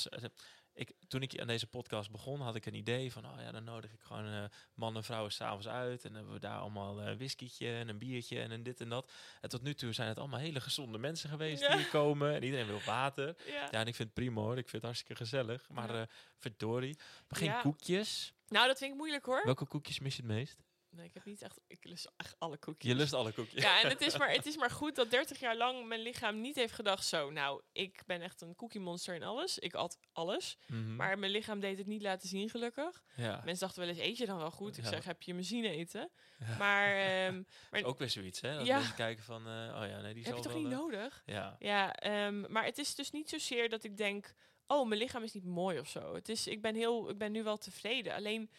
Ik, 0.74 0.92
toen 1.08 1.22
ik 1.22 1.40
aan 1.40 1.46
deze 1.46 1.66
podcast 1.66 2.10
begon, 2.10 2.40
had 2.40 2.54
ik 2.54 2.66
een 2.66 2.74
idee 2.74 3.12
van, 3.12 3.26
oh 3.26 3.40
ja, 3.40 3.50
dan 3.52 3.64
nodig 3.64 3.92
ik 3.92 4.00
gewoon 4.00 4.26
eh 4.26 4.44
mannen 4.74 4.98
en 5.00 5.04
vrouwen 5.06 5.32
s'avonds 5.32 5.68
uit. 5.68 6.02
En 6.04 6.08
dan 6.08 6.14
hebben 6.14 6.32
we 6.32 6.40
daar 6.40 6.58
allemaal 6.58 7.00
een 7.02 7.16
whiskietje 7.16 7.72
en 7.74 7.88
een 7.88 7.98
biertje 7.98 8.40
en 8.40 8.50
een 8.50 8.62
dit 8.62 8.80
en 8.80 8.88
dat. 8.88 9.12
En 9.40 9.48
tot 9.48 9.62
nu 9.62 9.74
toe 9.74 9.92
zijn 9.92 10.08
het 10.08 10.18
allemaal 10.18 10.38
hele 10.40 10.60
gezonde 10.60 10.98
mensen 10.98 11.28
geweest 11.28 11.60
Ja. 11.62 11.68
die 11.68 11.76
hier 11.76 11.88
komen. 11.88 12.34
En 12.34 12.42
iedereen 12.42 12.66
wil 12.66 12.80
water. 12.86 13.36
Ja. 13.46 13.52
Ja, 13.70 13.70
en 13.70 13.86
ik 13.86 13.94
vind 13.94 14.08
het 14.08 14.14
prima 14.14 14.40
hoor. 14.40 14.50
Ik 14.58 14.68
vind 14.68 14.72
het 14.72 14.82
hartstikke 14.82 15.14
gezellig. 15.14 15.68
Maar 15.68 15.92
Ja. 15.94 16.00
eh 16.00 16.06
verdorie. 16.36 16.96
Maar 17.28 17.38
geen 17.38 17.60
koekjes. 17.60 18.32
Nou, 18.48 18.66
dat 18.66 18.78
vind 18.78 18.90
ik 18.90 18.96
moeilijk 18.96 19.24
hoor. 19.24 19.40
Welke 19.44 19.66
koekjes 19.66 19.98
mis 19.98 20.16
je 20.16 20.22
het 20.22 20.30
meest? 20.30 20.56
Nee, 20.96 21.06
ik 21.06 21.14
heb 21.14 21.24
niet 21.24 21.42
echt... 21.42 21.60
Ik 21.66 21.84
lust 21.84 22.12
echt 22.16 22.34
alle 22.38 22.56
koekjes. 22.58 22.90
Je 22.90 22.96
lust 22.96 23.12
alle 23.12 23.32
koekjes. 23.32 23.62
Ja, 23.62 23.80
en 23.82 23.88
het 23.88 24.00
is, 24.00 24.18
maar, 24.18 24.30
het 24.36 24.46
is 24.46 24.56
maar 24.56 24.70
goed 24.70 24.94
dat 24.94 25.10
30 25.10 25.40
jaar 25.40 25.56
lang 25.56 25.86
mijn 25.86 26.00
lichaam 26.00 26.40
niet 26.40 26.54
heeft 26.56 26.72
gedacht... 26.72 27.06
Zo, 27.06 27.30
nou, 27.30 27.62
ik 27.72 28.02
ben 28.06 28.20
echt 28.22 28.40
een 28.40 28.54
koekiemonster 28.54 29.14
in 29.14 29.22
alles. 29.22 29.58
Ik 29.58 29.74
at 29.74 29.98
alles. 30.12 30.56
Mhm. 30.66 30.96
Maar 30.96 31.18
mijn 31.18 31.32
lichaam 31.32 31.60
deed 31.60 31.78
het 31.78 31.86
niet 31.86 32.02
laten 32.02 32.28
zien, 32.28 32.48
gelukkig. 32.50 33.02
ja. 33.16 33.40
Mensen 33.44 33.66
dachten 33.66 33.80
wel 33.80 33.88
eens, 33.88 33.98
eet 33.98 34.16
je 34.16 34.26
dan 34.26 34.36
wel 34.38 34.50
goed? 34.50 34.76
Ik 34.76 34.84
Ja. 34.84 34.90
zeg, 34.90 35.04
heb 35.04 35.22
je 35.22 35.34
me 35.34 35.42
zien 35.42 35.64
eten? 35.64 36.10
Ja. 36.38 36.56
Maar, 36.56 36.96
ehm, 37.26 37.42
maar 37.70 37.82
Ook 37.82 37.98
weer 37.98 38.10
zoiets, 38.10 38.40
hè? 38.40 38.56
Dat 38.56 38.66
Ja. 38.66 38.76
mensen 38.76 38.94
kijken 38.94 39.24
van, 39.24 39.46
eh, 39.46 39.52
oh 39.52 39.86
ja, 39.88 40.00
nee, 40.00 40.14
die 40.14 40.24
heb 40.24 40.36
je 40.36 40.42
toch 40.42 40.54
niet 40.54 40.72
eh, 40.72 40.78
nodig? 40.78 41.22
Ja. 41.26 41.56
Ja, 41.58 41.94
ehm, 41.94 42.52
maar 42.52 42.64
het 42.64 42.78
is 42.78 42.94
dus 42.94 43.10
niet 43.10 43.28
zozeer 43.28 43.68
dat 43.68 43.84
ik 43.84 43.96
denk... 43.96 44.34
Oh, 44.66 44.88
mijn 44.88 45.00
lichaam 45.00 45.22
is 45.22 45.32
niet 45.32 45.44
mooi 45.44 45.78
of 45.78 45.88
zo. 45.88 46.14
Het 46.14 46.28
is, 46.28 46.46
ik, 46.46 46.62
ben 46.62 46.74
heel, 46.74 47.10
ik 47.10 47.18
ben 47.18 47.32
nu 47.32 47.42
wel 47.42 47.58
tevreden. 47.58 48.14
Alleen, 48.14 48.50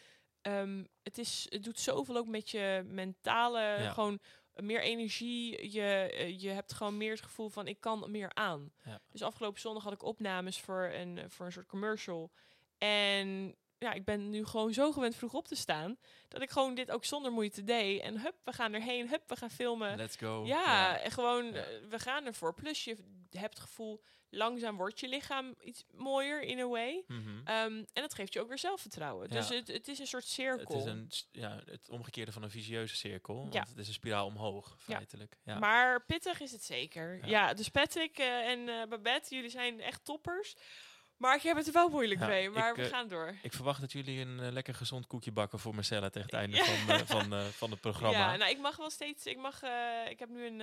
ehm, 0.44 0.84
het, 1.04 1.18
is, 1.18 1.48
het 1.50 1.64
doet 1.64 1.80
zoveel 1.80 2.18
ook 2.18 2.28
met 2.28 2.50
je 2.50 2.84
mentale... 2.86 3.60
Ja. 3.60 3.92
Gewoon 3.92 4.20
meer 4.56 4.82
energie. 4.82 5.72
Je, 5.72 5.82
eh, 5.82 6.40
je 6.40 6.50
hebt 6.50 6.74
gewoon 6.74 6.98
meer 6.98 7.12
het 7.12 7.22
gevoel 7.22 7.50
van, 7.50 7.68
ik 7.68 7.80
kan 7.80 8.12
meer 8.12 8.34
aan. 8.34 8.74
Ja. 8.84 9.00
Dus 9.12 9.22
afgelopen 9.22 9.62
zondag 9.62 9.84
had 9.84 9.94
ik 9.94 10.04
opnames 10.04 10.60
voor 10.60 10.84
een, 10.94 11.30
voor 11.30 11.46
een 11.46 11.52
soort 11.52 11.68
commercial. 11.68 12.32
En 12.78 13.56
ja, 13.84 13.94
ik 13.94 14.06
ben 14.06 14.30
nu 14.30 14.46
gewoon 14.46 14.74
zo 14.74 14.92
gewend 14.92 15.16
vroeg 15.16 15.34
op 15.34 15.48
te 15.48 15.56
staan... 15.56 15.98
dat 16.28 16.42
ik 16.42 16.50
gewoon 16.50 16.76
dit 16.76 16.92
ook 16.92 17.06
zonder 17.06 17.32
moeite 17.32 17.64
deed. 17.64 18.02
En 18.02 18.20
hup, 18.22 18.36
we 18.44 18.54
gaan 18.54 18.74
erheen. 18.74 19.10
Hup, 19.10 19.30
we 19.30 19.36
gaan 19.36 19.50
filmen. 19.50 19.98
Let's 19.98 20.16
go. 20.18 20.46
Ja, 20.46 21.00
en 21.00 21.12
gewoon, 21.12 21.54
eh, 21.54 21.64
we 21.90 22.00
gaan 22.00 22.26
ervoor. 22.26 22.54
Plus 22.54 22.84
je 22.84 22.98
hebt 23.32 23.54
het 23.54 23.64
gevoel, 23.64 24.02
langzaam 24.30 24.78
wordt 24.78 25.00
je 25.00 25.08
lichaam 25.08 25.56
iets 25.64 25.84
mooier 25.92 26.42
in 26.42 26.60
a 26.60 26.68
way. 26.68 27.04
Mhm. 27.08 27.20
Ehm, 27.44 27.74
en 27.74 27.86
dat 27.94 28.14
geeft 28.14 28.34
je 28.34 28.40
ook 28.42 28.48
weer 28.48 28.58
zelfvertrouwen. 28.60 29.30
Dus 29.30 29.50
het, 29.50 29.68
het 29.68 29.88
is 29.88 30.00
een 30.00 30.08
soort 30.08 30.24
Het 30.24 30.32
cirkel. 30.32 30.78
is 30.78 30.86
een, 30.86 31.12
ja, 31.32 31.62
het 31.66 31.90
omgekeerde 31.90 32.32
van 32.32 32.44
een 32.44 32.50
visieuze 32.50 32.96
cirkel. 32.96 33.36
Want 33.36 33.54
Ja. 33.54 33.66
het 33.70 33.78
is 33.78 33.88
een 33.88 33.94
spiraal 33.94 34.26
omhoog, 34.26 34.76
feitelijk. 34.80 35.38
Ja. 35.46 35.60
Maar 35.60 36.06
pittig 36.06 36.40
is 36.40 36.52
het 36.52 36.64
zeker. 36.64 37.16
Ja. 37.22 37.28
Ja, 37.28 37.54
dus 37.54 37.70
Patrick 37.70 38.18
eh, 38.18 38.50
en 38.50 38.70
eh, 38.70 38.88
Babette, 38.90 39.36
jullie 39.36 39.50
zijn 39.50 39.82
echt 39.82 40.06
toppers. 40.06 40.56
Maar 41.24 41.36
ik 41.36 41.42
heb 41.42 41.58
het 41.58 41.68
er 41.68 41.74
wel 41.74 41.90
moeilijk 41.90 42.20
Ja, 42.20 42.28
mee. 42.28 42.50
Maar 42.50 42.70
ik, 42.70 42.76
we 42.76 42.84
eh, 42.84 42.90
gaan 42.90 43.08
door. 43.08 43.36
Ik 43.42 43.54
verwacht 43.54 43.82
dat 43.82 43.92
jullie 43.92 44.20
een 44.20 44.40
eh, 44.40 44.52
lekker 44.52 44.74
gezond 44.74 45.08
koekje 45.08 45.32
bakken 45.32 45.60
voor 45.60 45.76
Marcella 45.76 46.10
tegen 46.10 46.30
het 46.30 46.40
einde 46.40 46.56
Ja. 46.58 46.64
van, 46.64 46.90
eh, 46.90 47.00
van, 47.06 47.52
van 47.52 47.72
het 47.72 47.80
programma. 47.88 48.18
Ja, 48.32 48.36
nou, 48.36 48.52
ik 48.52 48.60
mag 48.60 48.76
wel 48.78 48.90
steeds. 48.90 49.26
Ik 49.26 49.38
mag. 49.38 49.62
ik 50.10 50.20
heb 50.20 50.30
nu 50.30 50.46
een 50.46 50.62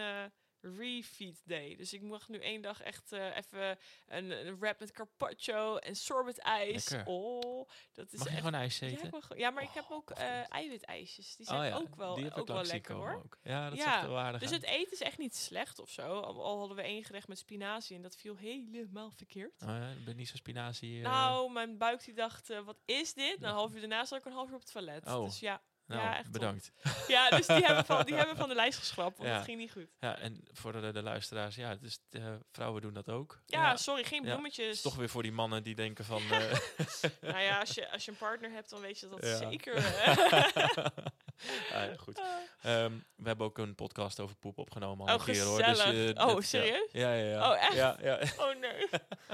refeed 0.60 1.42
day. 1.44 1.76
Dus 1.76 1.92
ik 1.92 2.02
mag 2.02 2.28
nu 2.28 2.38
één 2.38 2.62
dag 2.62 2.82
echt 2.82 3.12
eh, 3.12 3.36
even 3.36 3.78
een, 4.06 4.46
een 4.46 4.58
wrap 4.58 4.80
met 4.80 4.92
carpaccio 4.92 5.76
en 5.76 5.96
sorbet 5.96 6.38
ijs. 6.38 6.88
Lekker. 6.88 7.12
Oh, 7.12 7.68
dat 7.92 8.12
is 8.12 8.18
Mag 8.18 8.28
echt. 8.28 8.36
gewoon 8.36 8.54
ijs 8.54 8.78
Ja, 8.78 8.86
eten? 8.86 9.08
mag, 9.10 9.36
ja, 9.36 9.50
maar 9.50 9.62
ik 9.62 9.70
heb 9.74 9.84
Oh, 9.84 9.90
ook 9.90 10.06
goed. 10.10 10.18
eiwitijsjes. 10.48 11.36
Die 11.36 11.46
Oh 11.48 11.52
zijn 11.56 11.70
ja, 11.70 11.76
ook 11.76 11.94
wel, 11.96 12.14
die 12.14 12.34
ook 12.34 12.46
wel 12.46 12.64
lekker 12.64 12.94
hoor. 12.94 13.14
Ook. 13.24 13.38
Ja, 13.42 13.68
dat 13.70 13.78
Ja, 13.78 13.86
is 13.88 13.94
echt 13.98 14.06
wel 14.06 14.18
aardig. 14.18 14.40
Dus 14.40 14.50
het 14.50 14.62
eten 14.64 14.92
is 14.92 15.00
echt 15.00 15.18
niet 15.18 15.36
slecht 15.36 15.78
of 15.78 15.90
zo. 15.90 16.02
Al, 16.20 16.44
al 16.44 16.58
hadden 16.58 16.76
we 16.76 16.82
één 16.82 17.04
gerecht 17.04 17.28
met 17.28 17.38
spinazie 17.38 17.96
en 17.96 18.02
dat 18.02 18.16
viel 18.16 18.36
helemaal 18.36 19.10
verkeerd. 19.10 19.62
Oh 19.62 19.68
ja, 19.68 19.90
ik 19.90 20.04
ben 20.04 20.16
niet 20.16 20.28
zo 20.28 20.36
spinazie. 20.36 20.96
eh, 20.96 21.10
Nou, 21.10 21.52
mijn 21.52 21.78
buik 21.78 22.04
die 22.04 22.14
dacht, 22.14 22.48
wat 22.64 22.78
is 22.84 23.14
dit? 23.14 23.24
Ja. 23.26 23.36
Nou, 23.38 23.46
een 23.52 23.58
half 23.58 23.72
uur 23.74 23.80
daarna 23.80 24.04
zat 24.04 24.18
ik 24.18 24.24
een 24.24 24.32
half 24.32 24.48
uur 24.48 24.54
op 24.54 24.60
het 24.60 24.72
toilet. 24.72 25.06
Oh. 25.06 25.24
Dus 25.24 25.40
ja, 25.40 25.62
nou, 25.96 26.02
ja, 26.08 26.14
echt 26.14 26.24
top. 26.24 26.32
bedankt. 26.32 26.72
ja 27.08 27.28
dus 27.30 27.46
die 27.46 27.64
hebben, 27.66 27.84
van, 27.84 28.04
die 28.04 28.14
hebben 28.20 28.36
van 28.36 28.48
de 28.48 28.54
lijst 28.54 28.78
geschrapt, 28.78 29.16
want 29.16 29.28
Ja. 29.28 29.36
dat 29.36 29.44
ging 29.44 29.58
niet 29.58 29.72
goed. 29.72 29.86
Ja, 30.00 30.16
en 30.18 30.44
voor 30.52 30.72
de, 30.72 30.92
de 30.92 31.02
luisteraars, 31.02 31.54
ja, 31.54 31.74
dus 31.74 31.98
eh, 32.10 32.34
vrouwen 32.52 32.82
doen 32.82 32.92
dat 32.94 33.08
ook. 33.08 33.40
Ja, 33.46 33.76
sorry, 33.76 34.04
geen 34.04 34.24
Ja, 34.24 34.30
bloemetjes. 34.32 34.66
Het 34.66 34.74
is 34.76 34.82
toch 34.82 34.96
weer 34.96 35.08
voor 35.08 35.22
die 35.22 35.32
mannen 35.32 35.62
die 35.62 35.74
denken 35.74 36.04
van... 36.04 36.22
eh, 36.30 36.58
Nou 37.20 37.38
ja, 37.40 37.58
als 37.60 37.74
je, 37.74 37.90
als 37.92 38.04
je 38.04 38.10
een 38.10 38.16
partner 38.16 38.50
hebt, 38.50 38.70
dan 38.70 38.80
weet 38.80 38.98
je 38.98 39.08
dat 39.08 39.26
Ja. 39.26 39.36
zeker. 39.36 39.74
ah, 41.74 41.84
ja, 41.84 41.94
goed. 41.96 42.18
ah. 42.18 42.26
Ehm, 42.62 42.98
we 43.16 43.28
hebben 43.28 43.46
ook 43.46 43.58
een 43.58 43.74
podcast 43.74 44.20
over 44.20 44.36
poep 44.36 44.58
opgenomen 44.58 45.06
al 45.06 45.14
Oh, 45.14 45.26
een 45.26 45.32
keer 45.32 45.44
hoor. 45.44 45.62
Dus, 45.62 45.78
eh, 45.78 46.08
Oh, 46.08 46.14
dat- 46.14 46.44
serieus? 46.44 46.88
Ja, 46.92 47.12
ja, 47.14 47.30
ja. 47.30 47.50
Oh, 47.50 47.62
echt? 47.62 47.74
Ja, 47.74 47.96
ja. 48.02 48.20
oh 48.44 48.60
nee. 48.60 48.88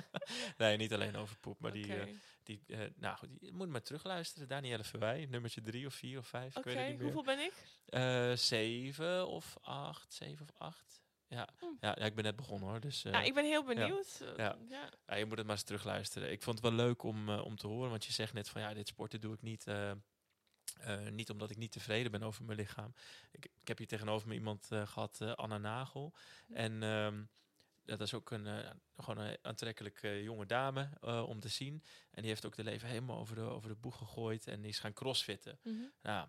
nee, 0.58 0.76
niet 0.76 0.92
alleen 0.92 1.16
over 1.16 1.36
poep, 1.38 1.60
maar 1.60 1.72
die, 1.72 1.96
eh, 1.96 2.06
die 2.42 2.62
eh, 2.66 2.78
nou 2.96 3.16
goed, 3.16 3.28
je 3.40 3.52
moet 3.52 3.68
maar 3.68 3.82
terugluisteren. 3.82 4.48
Danielle 4.48 4.84
Verwij, 4.84 5.26
nummertje 5.30 5.60
drie 5.62 5.86
of 5.86 5.94
vier 5.94 6.18
of 6.18 6.26
vijf, 6.26 6.56
Oké, 6.56 6.96
hoeveel 7.00 7.24
ben 7.24 7.38
ik? 7.38 7.52
Zeven 8.38 9.26
of 9.26 9.56
acht, 9.62 10.12
zeven 10.12 10.46
of 10.48 10.60
acht. 10.60 11.04
Ja, 11.28 11.48
ja, 11.80 11.94
ja, 11.98 12.04
ik 12.04 12.14
ben 12.14 12.24
net 12.24 12.36
begonnen 12.36 12.68
hoor. 12.68 12.80
Dus 12.80 13.02
ja, 13.02 13.22
ik 13.22 13.34
ben 13.34 13.44
heel 13.44 13.64
benieuwd. 13.64 14.22
Ja. 14.36 14.56
ja. 14.68 14.90
ja, 15.06 15.14
je 15.16 15.24
moet 15.24 15.36
het 15.36 15.46
maar 15.46 15.56
eens 15.56 15.64
terugluisteren. 15.64 16.30
Ik 16.30 16.42
vond 16.42 16.58
het 16.58 16.68
wel 16.68 16.86
leuk 16.86 17.02
om, 17.02 17.28
om 17.30 17.56
te 17.56 17.66
horen, 17.66 17.90
want 17.90 18.04
je 18.04 18.12
zegt 18.12 18.32
net 18.32 18.48
van 18.48 18.60
ja, 18.60 18.74
dit 18.74 18.88
sporten 18.88 19.20
doe 19.20 19.34
ik 19.34 19.42
niet. 19.42 19.64
Eh, 20.80 21.08
niet 21.08 21.30
omdat 21.30 21.50
ik 21.50 21.56
niet 21.56 21.72
tevreden 21.72 22.12
ben 22.12 22.22
over 22.22 22.44
mijn 22.44 22.58
lichaam. 22.58 22.94
Ik, 23.30 23.44
ik 23.44 23.68
heb 23.68 23.78
hier 23.78 23.86
tegenover 23.86 24.28
me 24.28 24.34
iemand 24.34 24.68
eh, 24.70 24.86
gehad, 24.86 25.20
eh, 25.20 25.32
Anna 25.32 25.58
Nagel. 25.58 26.14
En 26.48 26.82
ehm, 26.82 27.24
dat 27.84 28.00
is 28.00 28.14
ook 28.14 28.30
een, 28.30 28.48
gewoon 28.96 29.24
een 29.24 29.38
aantrekkelijke 29.42 30.22
jonge 30.22 30.46
dame 30.46 30.88
om 31.26 31.40
te 31.40 31.48
zien. 31.48 31.82
En 32.10 32.20
die 32.20 32.30
heeft 32.30 32.46
ook 32.46 32.56
de 32.56 32.64
leven 32.64 32.88
helemaal 32.88 33.18
over 33.18 33.34
de, 33.34 33.40
over 33.40 33.68
de 33.68 33.76
boeg 33.76 33.98
gegooid 33.98 34.46
en 34.46 34.60
die 34.60 34.70
is 34.70 34.78
gaan 34.78 34.92
crossfitten. 34.92 35.58
Nou, 36.02 36.28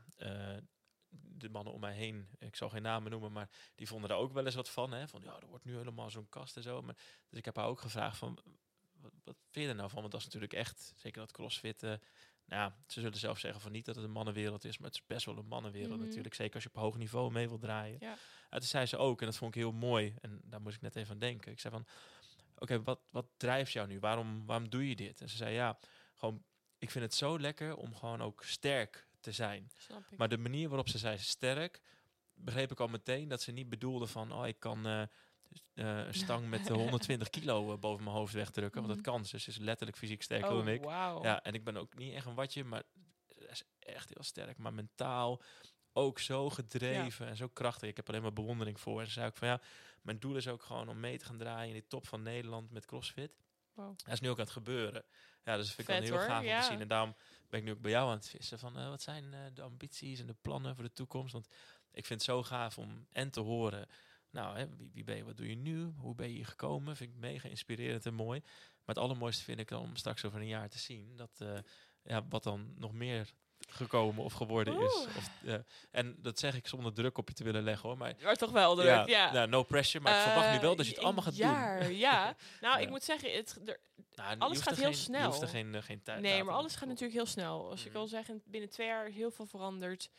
de 1.10 1.50
mannen 1.50 1.74
om 1.74 1.80
mij 1.80 1.94
heen, 1.94 2.30
ik 2.40 2.56
zal 2.56 2.70
geen 2.70 2.82
namen 2.82 3.12
noemen, 3.12 3.32
maar 3.32 3.50
die 3.76 3.88
vonden 3.88 4.10
daar 4.10 4.18
ook 4.18 4.34
wel 4.34 4.46
eens 4.46 4.56
wat 4.56 4.70
van. 4.70 4.92
Hè? 4.92 5.08
Van 5.08 5.22
ja, 5.24 5.40
er 5.40 5.48
wordt 5.48 5.66
nu 5.66 5.76
helemaal 5.76 6.10
zo'n 6.10 6.30
kast 6.30 6.58
en 6.58 6.64
zo. 6.64 6.82
Maar, 6.82 6.96
dus 7.30 7.40
ik 7.40 7.46
heb 7.46 7.56
haar 7.56 7.68
ook 7.68 7.82
gevraagd 7.82 8.18
van, 8.18 8.40
wat, 9.02 9.14
wat 9.24 9.38
vind 9.50 9.66
je 9.66 9.72
er 9.72 9.78
nou 9.78 9.90
van? 9.90 10.00
Want 10.00 10.12
dat 10.12 10.20
is 10.20 10.26
natuurlijk 10.26 10.54
echt, 10.54 10.94
zeker 10.96 11.22
dat 11.22 11.32
crossfitten. 11.32 12.02
Nou, 12.48 12.72
ze 12.88 13.02
zullen 13.02 13.18
zelf 13.18 13.40
zeggen 13.40 13.62
van 13.62 13.72
niet 13.72 13.86
dat 13.86 13.96
het 13.96 14.04
een 14.04 14.12
mannenwereld 14.12 14.64
is, 14.66 14.78
maar 14.78 14.88
het 14.90 14.96
is 15.00 15.06
best 15.08 15.26
wel 15.26 15.38
een 15.38 15.46
mannenwereld 15.48 15.98
Mhm. 15.98 16.06
natuurlijk. 16.08 16.34
Zeker 16.36 16.54
als 16.54 16.64
je 16.64 16.70
op 16.70 16.76
hoog 16.82 16.98
niveau 16.98 17.32
mee 17.32 17.48
wil 17.48 17.58
draaien. 17.58 17.98
Ja. 18.00 18.16
En 18.50 18.60
toen 18.60 18.68
zei 18.68 18.86
ze 18.86 18.98
ook, 18.98 19.20
en 19.20 19.26
dat 19.26 19.36
vond 19.38 19.56
ik 19.56 19.62
heel 19.62 19.72
mooi, 19.72 20.16
en 20.22 20.42
daar 20.44 20.62
moest 20.62 20.76
ik 20.76 20.82
net 20.82 20.96
even 20.96 21.14
aan 21.14 21.20
denken. 21.20 21.52
Ik 21.52 21.60
zei 21.60 21.74
van, 21.74 21.86
oké, 22.58 22.84
wat, 22.84 23.00
wat 23.12 23.26
drijft 23.38 23.72
jou 23.72 23.88
nu? 23.88 24.00
Waarom, 24.00 24.46
waarom 24.46 24.70
doe 24.70 24.90
je 24.90 24.96
dit? 24.96 25.22
En 25.22 25.30
ze 25.30 25.36
zei, 25.38 25.54
ja, 25.54 25.78
gewoon, 26.16 26.44
ik 26.78 26.92
vind 26.92 27.04
het 27.04 27.14
zo 27.14 27.40
lekker 27.40 27.76
om 27.76 27.96
gewoon 27.96 28.22
ook 28.22 28.44
sterk 28.44 29.08
te 29.20 29.32
zijn. 29.32 29.72
Maar 30.18 30.30
de 30.30 30.38
manier 30.38 30.68
waarop 30.68 30.90
ze 30.90 30.98
zei 30.98 31.18
sterk, 31.18 31.82
begreep 32.34 32.72
ik 32.72 32.80
al 32.80 32.88
meteen 32.88 33.28
dat 33.28 33.42
ze 33.42 33.52
niet 33.52 33.70
bedoelde 33.70 34.08
van, 34.08 34.32
oh, 34.32 34.48
ik 34.48 34.60
kan 34.60 34.86
eh, 34.86 35.02
eh, 35.74 36.06
een 36.06 36.14
stang 36.14 36.50
met 36.50 36.68
eh, 36.70 36.76
120 36.76 37.30
kilo 37.30 37.74
eh, 37.74 37.80
boven 37.80 38.04
mijn 38.04 38.16
hoofd 38.16 38.34
wegdrukken. 38.34 38.82
Want 38.82 38.94
dat 38.94 39.06
Mhm. 39.06 39.16
kan. 39.16 39.26
ze. 39.26 39.40
Ze 39.40 39.50
is 39.50 39.58
letterlijk 39.58 39.98
fysiek 39.98 40.22
sterker 40.22 40.50
oh, 40.50 40.58
dan 40.58 40.68
ik. 40.68 40.84
Ja, 40.84 41.44
en 41.44 41.54
ik 41.54 41.64
ben 41.64 41.78
ook 41.78 41.98
niet 41.98 42.14
echt 42.14 42.26
een 42.26 42.36
watje, 42.36 42.64
maar 42.64 42.84
ze 43.28 43.48
is 43.50 43.64
echt 43.80 44.10
heel 44.10 44.24
sterk. 44.24 44.58
Maar 44.58 44.74
mentaal 44.74 45.42
ook 45.94 46.20
zo 46.20 46.50
gedreven 46.50 47.28
en 47.28 47.36
zo 47.38 47.48
krachtig. 47.48 47.90
Ik 47.90 47.96
heb 47.96 48.10
alleen 48.10 48.22
maar 48.22 48.34
bewondering 48.34 48.80
voor. 48.80 49.00
En 49.00 49.06
ze 49.06 49.12
zei 49.12 49.28
ook 49.28 49.38
van 49.38 49.48
ja, 49.48 49.62
mijn 50.02 50.20
doel 50.20 50.36
is 50.36 50.48
ook 50.48 50.62
gewoon 50.64 50.90
om 50.90 51.00
mee 51.00 51.18
te 51.18 51.26
gaan 51.26 51.38
draaien 51.38 51.76
in 51.76 51.82
de 51.82 51.88
top 51.88 52.08
van 52.08 52.22
Nederland 52.22 52.72
met 52.72 52.86
CrossFit. 52.86 53.32
Wow. 53.74 53.98
Dat 53.98 54.14
is 54.14 54.20
nu 54.20 54.30
ook 54.30 54.38
aan 54.38 54.44
het 54.44 54.54
gebeuren. 54.54 55.04
Ja, 55.44 55.56
dus 55.56 55.66
dat 55.66 55.76
vind 55.76 55.88
ik 55.90 55.96
Vet, 55.96 56.10
wel 56.10 56.18
heel 56.18 56.18
hoor, 56.18 56.28
gaaf 56.36 56.42
om 56.42 56.48
ja. 56.48 56.60
te 56.62 56.66
zien. 56.66 56.82
En 56.82 56.88
daarom 56.88 57.16
ben 57.50 57.60
ik 57.60 57.66
nu 57.66 57.72
ook 57.72 57.82
bij 57.82 57.92
jou 57.92 58.10
aan 58.10 58.16
het 58.16 58.30
vissen 58.30 58.60
van 58.60 58.78
eh, 58.78 58.90
wat 58.90 59.02
zijn 59.02 59.52
de 59.54 59.62
ambities 59.62 60.20
en 60.20 60.28
de 60.28 60.36
plannen 60.42 60.76
voor 60.76 60.84
de 60.84 60.94
toekomst. 60.94 61.34
Want 61.34 61.48
ik 61.92 62.06
vind 62.06 62.22
het 62.22 62.30
zo 62.30 62.44
gaaf 62.44 62.78
om 62.78 63.08
en 63.12 63.30
te 63.30 63.40
horen, 63.40 63.88
nou, 64.38 64.58
hè, 64.58 64.66
wie, 64.78 64.90
wie 64.94 65.04
ben 65.04 65.16
je, 65.16 65.24
wat 65.24 65.38
doe 65.38 65.50
je 65.50 65.56
nu, 65.56 65.92
hoe 65.98 66.16
ben 66.16 66.28
je 66.28 66.34
hier 66.36 66.46
gekomen, 66.46 66.96
vind 66.96 67.10
ik 67.14 67.20
mega 67.20 67.50
inspirerend 67.50 68.06
en 68.06 68.14
mooi. 68.14 68.40
Maar 68.86 68.96
het 68.96 68.98
allermooiste 68.98 69.44
vind 69.44 69.60
ik 69.60 69.68
dan 69.68 69.82
om 69.82 69.96
straks 69.96 70.26
over 70.26 70.40
een 70.40 70.48
jaar 70.48 70.70
te 70.70 70.78
zien 70.78 71.16
dat, 71.16 71.30
eh, 71.38 71.58
ja, 72.04 72.26
wat 72.30 72.44
dan 72.44 72.74
nog 72.78 72.94
meer 72.94 73.32
gekomen 73.70 74.24
of 74.24 74.34
geworden 74.34 74.82
is. 74.82 75.06
Of, 75.18 75.30
eh, 75.46 75.56
en 75.92 76.16
dat 76.22 76.40
zeg 76.40 76.56
ik 76.56 76.68
zonder 76.68 76.94
druk 76.94 77.18
op 77.18 77.28
je 77.28 77.34
te 77.34 77.44
willen 77.44 77.64
leggen 77.64 77.90
hoor, 77.90 77.98
maar 77.98 78.14
Maar 78.24 78.36
toch 78.36 78.52
wel 78.52 78.76
druk, 78.76 78.88
ja, 78.88 79.06
ja. 79.08 79.32
nou, 79.32 79.48
no 79.50 79.64
pressure, 79.64 80.04
maar 80.04 80.16
ik 80.18 80.22
verwacht 80.32 80.52
nu 80.52 80.60
wel 80.60 80.76
dat 80.76 80.86
je 80.86 80.92
het 80.92 81.00
Eh, 81.00 81.06
allemaal 81.06 81.24
gaat 81.24 81.36
jaar, 81.36 81.84
doen. 81.84 81.96
Ja, 81.96 82.36
nou, 82.62 82.82
ik 82.82 82.90
moet 82.90 83.04
zeggen, 83.04 83.32
het, 83.32 83.60
er, 83.66 83.80
Nou, 84.16 84.40
alles 84.40 84.62
gaat 84.62 84.76
heel 84.76 84.84
geen- 84.86 84.94
snel. 84.96 85.20
Je 85.22 85.26
hoeft 85.28 85.42
er 85.42 85.48
geen, 85.48 85.84
geen 85.84 86.02
tijd 86.04 86.22
nee, 86.22 86.44
maar 86.44 86.54
alles 86.56 86.76
gaat 86.76 86.88
natuurlijk 86.88 87.14
heel 87.16 87.26
snel. 87.26 87.70
Als 87.70 87.86
ik 87.86 87.92
Mhm. 87.92 87.98
al 88.00 88.08
zeg, 88.08 88.30
in- 88.30 88.42
binnen 88.46 88.70
twee 88.70 88.88
jaar 88.88 89.08
is 89.08 89.14
heel 89.16 89.32
veel 89.32 89.46
veranderd. 89.46 90.10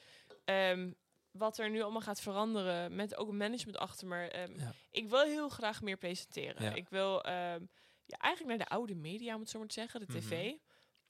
Ehm, 0.44 0.90
wat 1.39 1.59
er 1.59 1.70
nu 1.70 1.82
allemaal 1.82 2.01
gaat 2.01 2.20
veranderen, 2.20 2.95
met 2.95 3.16
ook 3.16 3.28
een 3.28 3.36
management 3.36 3.78
achter 3.78 4.07
me. 4.07 4.28
ehm, 4.28 4.59
Ja. 4.59 4.72
Ik 4.91 5.09
wil 5.09 5.22
heel 5.22 5.49
graag 5.49 5.82
meer 5.82 5.97
presenteren. 5.97 6.62
Ja. 6.64 6.74
Ik 6.74 6.89
wil 6.89 7.22
ehm, 7.22 7.62
ja, 8.07 8.16
eigenlijk 8.18 8.57
naar 8.59 8.66
de 8.68 8.74
oude 8.74 8.95
media, 8.95 9.34
om 9.34 9.41
het 9.41 9.51
zo 9.51 9.59
maar 9.59 9.68
te 9.68 9.74
zeggen, 9.74 10.01
de 10.01 10.07
Mhm. 10.09 10.18
tv. 10.18 10.53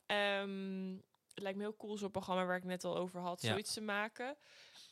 Ehm, 0.07 0.95
het 1.35 1.43
lijkt 1.43 1.59
me 1.59 1.63
heel 1.65 1.77
cool 1.77 1.97
zo'n 1.99 2.11
programma 2.11 2.45
waar 2.45 2.57
ik 2.57 2.65
net 2.65 2.85
al 2.85 2.97
over 2.97 3.21
had, 3.21 3.41
zoiets 3.41 3.73
te 3.73 3.81
maken. 3.81 4.37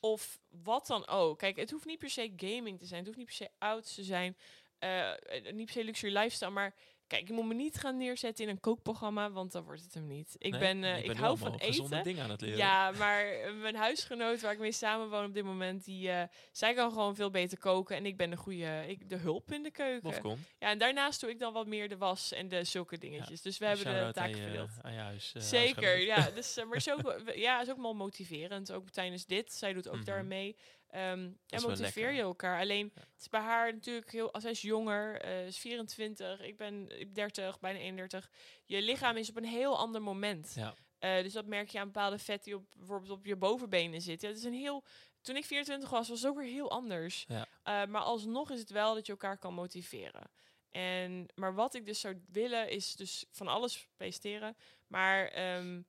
Of 0.01 0.39
wat 0.49 0.87
dan 0.87 1.07
ook. 1.07 1.39
Kijk, 1.39 1.57
het 1.57 1.71
hoeft 1.71 1.85
niet 1.87 1.99
per 1.99 2.11
se 2.11 2.33
gaming 2.37 2.79
te 2.79 2.87
zijn. 2.87 2.99
Het 2.99 3.07
hoeft 3.07 3.19
niet 3.19 3.27
per 3.27 3.37
se 3.37 3.51
oud 3.59 3.95
te 3.95 4.05
zijn. 4.05 4.37
eh, 4.79 5.13
niet 5.53 5.65
per 5.65 5.75
se 5.75 5.85
luxury 5.85 6.13
lifestyle. 6.17 6.51
Maar 6.51 6.75
kijk, 7.07 7.23
ik 7.23 7.31
moet 7.35 7.47
me 7.47 7.55
niet 7.55 7.77
gaan 7.79 7.97
neerzetten 7.97 8.45
in 8.45 8.51
een 8.51 8.61
kookprogramma, 8.61 9.31
want 9.31 9.53
dan 9.53 9.63
wordt 9.65 9.83
het 9.83 9.95
hem 9.95 10.07
niet. 10.07 10.35
Ik, 10.39 10.51
Nee, 10.51 10.61
ben, 10.61 10.79
je 10.79 11.03
ik 11.03 11.17
hou 11.17 11.39
van 11.39 11.55
eten. 11.55 12.03
dingen 12.03 12.23
aan 12.25 12.31
het 12.31 12.41
leren. 12.41 12.59
Ja, 12.59 12.91
maar 12.91 13.27
eh, 13.27 13.53
mijn 13.55 13.75
huisgenoot 13.77 14.41
waar 14.41 14.53
ik 14.53 14.59
mee 14.59 14.73
samenwoon 14.73 15.25
op 15.25 15.35
dit 15.35 15.45
moment, 15.45 15.85
die, 15.85 16.11
eh, 16.11 16.23
zij 16.53 16.75
kan 16.75 16.91
gewoon 16.93 17.15
veel 17.15 17.31
beter 17.31 17.59
koken. 17.59 17.97
En 17.97 18.07
ik 18.07 18.17
ben 18.17 18.31
de 18.31 18.37
goede, 18.37 18.85
ik, 18.87 19.09
de 19.09 19.17
hulp 19.17 19.53
in 19.53 19.63
de 19.63 19.71
keuken. 19.71 20.09
Of 20.09 20.21
kom. 20.21 20.39
Ja, 20.59 20.69
en 20.71 20.79
daarnaast 20.79 21.21
doe 21.21 21.31
ik 21.31 21.39
dan 21.39 21.53
wat 21.53 21.67
meer 21.67 21.89
de 21.89 21.97
was 21.97 22.33
en 22.33 22.49
de 22.49 22.65
zulke 22.65 22.99
dingetjes. 22.99 23.43
Dus 23.43 23.59
we 23.59 23.67
hebben 23.67 23.85
de 23.85 23.91
je- 23.91 24.37
verdeeld. 24.37 24.71
aan 24.83 24.93
je 24.93 24.99
huis, 24.99 25.33
Zeker, 25.37 25.99
ja. 26.01 26.31
Dus, 26.35 26.59
maar 26.69 26.81
zo, 26.81 26.97
ja, 27.35 27.61
is 27.61 27.71
ook 27.71 27.81
wel 27.81 27.95
motiverend. 27.95 28.73
Ook 28.73 28.91
tijdens 28.91 29.27
dit. 29.27 29.53
Zij 29.53 29.73
doet 29.73 29.89
ook 29.89 29.95
Mhm. 29.97 30.05
daar 30.05 30.25
mee. 30.25 30.57
En 30.97 31.63
motiveer 31.63 32.13
je 32.13 32.21
elkaar. 32.21 32.61
Alleen, 32.61 32.91
Ja. 32.95 33.01
het 33.01 33.21
is 33.21 33.29
bij 33.29 33.41
haar 33.41 33.73
natuurlijk 33.73 34.11
heel... 34.13 34.33
Als 34.33 34.43
zij 34.43 34.53
is 34.53 34.63
jonger, 34.63 35.21
eh, 35.21 35.47
is 35.47 35.59
24, 35.59 36.41
ik 36.41 36.57
ben 36.57 36.89
30, 37.13 37.61
bijna 37.61 37.79
31. 37.79 38.31
Je 38.65 38.83
lichaam 38.83 39.17
is 39.17 39.29
op 39.29 39.37
een 39.37 39.45
heel 39.45 39.79
ander 39.79 40.03
moment. 40.03 40.53
Ja. 40.55 40.75
Eh, 40.99 41.23
dus 41.23 41.33
dat 41.33 41.47
merk 41.47 41.69
je 41.69 41.79
aan 41.79 41.87
bepaalde 41.87 42.19
vet 42.19 42.45
die 42.45 42.55
op, 42.57 42.65
bijvoorbeeld 42.77 43.11
op 43.19 43.27
je 43.27 43.37
bovenbenen 43.37 44.01
zitten. 44.01 44.29
Het 44.29 44.39
is 44.39 44.45
een 44.45 44.53
heel... 44.53 44.85
Toen 45.21 45.37
ik 45.37 45.45
24 45.45 45.91
was, 45.91 46.09
was 46.09 46.21
het 46.21 46.31
ook 46.31 46.39
weer 46.39 46.53
heel 46.53 46.71
anders. 46.71 47.25
Ja. 47.29 47.47
Eh, 47.63 47.87
maar 47.87 48.03
alsnog 48.03 48.51
is 48.51 48.59
het 48.59 48.71
wel 48.71 48.95
dat 48.95 49.07
je 49.07 49.13
elkaar 49.13 49.39
kan 49.39 49.55
motiveren. 49.55 50.31
En, 50.71 51.27
maar 51.35 51.55
wat 51.55 51.75
ik 51.75 51.87
dus 51.87 52.01
zou 52.01 52.23
willen, 52.33 52.71
is 52.71 52.95
dus 52.95 53.25
van 53.31 53.49
alles 53.49 53.89
presteren. 53.97 54.57
Maar 54.87 55.29
ehm, 55.29 55.83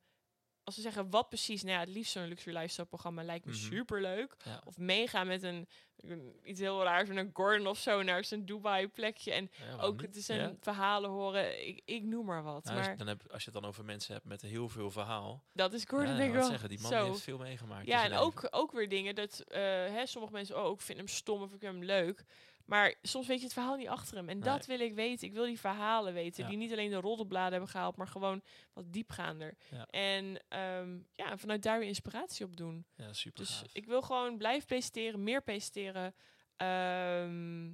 als 0.68 0.76
we 0.76 0.82
zeggen 0.82 1.10
wat 1.10 1.30
precies, 1.30 1.62
nou 1.64 1.74
ja, 1.74 1.80
het 1.80 1.90
liefst 1.90 2.12
zo'n 2.12 2.28
luxury 2.28 2.56
lifestyle 2.56 2.86
programma 2.88 3.24
lijkt 3.24 3.46
me 3.46 3.52
Mhm. 3.52 3.60
super 3.62 4.02
leuk. 4.02 4.36
Ja. 4.46 4.62
Of 4.66 4.78
meegaan 4.78 5.28
met 5.28 5.44
een, 5.44 5.68
een- 5.98 6.40
iets 6.44 6.60
heel 6.60 6.84
raars 6.84 7.10
een 7.10 7.30
Gordon 7.34 7.68
of 7.68 7.78
zo 7.78 8.02
naar 8.04 8.24
zijn 8.24 8.46
Dubai 8.46 8.88
plekje. 8.88 9.32
En 9.32 9.50
Ja, 9.70 9.82
ook 9.82 9.92
niet? 9.94 10.02
het 10.02 10.16
is 10.16 10.28
een 10.28 10.38
Ja. 10.38 10.56
verhalen 10.60 11.10
horen. 11.10 11.68
Ik, 11.68 11.82
ik 11.86 12.04
noem 12.04 12.26
maar 12.26 12.44
wat. 12.44 12.64
Nou, 12.64 12.78
als, 12.78 12.88
maar 12.88 12.98
dan 12.98 13.08
heb, 13.08 13.32
als 13.32 13.44
je 13.44 13.52
het 13.52 13.62
dan 13.62 13.70
over 13.70 13.86
mensen 13.86 14.14
hebt 14.14 14.26
met 14.26 14.42
heel 14.42 14.70
veel 14.70 14.92
verhaal. 14.92 15.44
dat 15.54 15.74
is 15.74 15.84
Gordon 15.88 16.16
denk 16.18 16.30
ik 16.30 16.36
wel. 16.40 16.48
zeggen, 16.50 16.70
die 16.70 16.80
man 16.80 16.94
heeft 17.06 17.22
veel 17.22 17.38
meegemaakt. 17.38 17.88
Ja, 17.88 18.00
zijn 18.00 18.12
en 18.12 18.18
leven. 18.20 18.26
ook, 18.26 18.48
ook 18.52 18.72
weer 18.72 18.90
dingen 18.90 19.16
dat 19.16 19.40
eh, 19.40 19.62
hè, 19.62 20.06
sommige 20.06 20.34
mensen, 20.34 20.64
oh, 20.66 20.72
ik 20.74 20.82
vind 20.82 20.98
hem 20.98 21.08
stom 21.08 21.42
of 21.42 21.54
ik 21.54 21.60
vind 21.60 21.74
hem 21.74 21.84
leuk. 21.84 22.24
Maar 22.68 22.96
soms 23.02 23.28
weet 23.28 23.38
je 23.38 23.44
het 23.44 23.54
verhaal 23.54 23.76
niet 23.76 23.88
achter 23.88 24.18
hem. 24.18 24.30
En 24.30 24.40
dat 24.40 24.66
wil 24.66 24.80
ik 24.80 24.94
weten. 24.94 25.28
Ik 25.28 25.34
wil 25.34 25.46
die 25.46 25.60
verhalen 25.60 26.14
weten. 26.14 26.44
Ja. 26.44 26.50
Die 26.50 26.58
niet 26.58 26.72
alleen 26.72 26.90
de 26.90 26.96
roddelbladen 26.96 27.52
hebben 27.52 27.70
gehaald, 27.70 27.96
maar 27.96 28.08
gewoon 28.08 28.42
wat 28.74 28.94
diepgaander. 28.94 29.58
Ja. 29.72 29.86
En 29.86 30.40
ehm, 30.48 31.00
ja, 31.14 31.38
vanuit 31.38 31.64
daar 31.64 31.80
weer 31.80 31.88
inspiratie 31.88 32.46
op 32.46 32.58
doen. 32.58 32.86
Ja, 32.96 33.14
super 33.14 33.40
Dus 33.40 33.58
gaaf. 33.58 33.74
ik 33.74 33.86
wil 33.86 34.02
gewoon 34.02 34.38
blijven 34.38 34.68
presenteren, 34.68 35.24
meer 35.24 35.42
presenteren. 35.44 36.16
Ehm, 36.56 37.68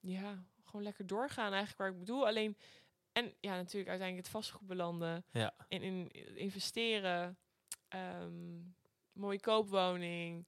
ja, 0.00 0.44
gewoon 0.64 0.82
lekker 0.82 1.06
doorgaan 1.06 1.48
eigenlijk 1.52 1.78
waar 1.78 1.88
ik 1.90 1.98
bedoel. 1.98 2.26
Alleen, 2.26 2.56
en 3.12 3.34
ja, 3.40 3.54
natuurlijk 3.56 3.90
uiteindelijk 3.90 4.26
het 4.26 4.36
vastgoed 4.36 4.66
belanden. 4.66 5.24
Ja. 5.30 5.54
En 5.68 5.82
in 5.82 6.08
investeren. 6.36 7.38
ehm, 7.88 8.58
mooie 9.12 9.40
koopwoning. 9.40 10.46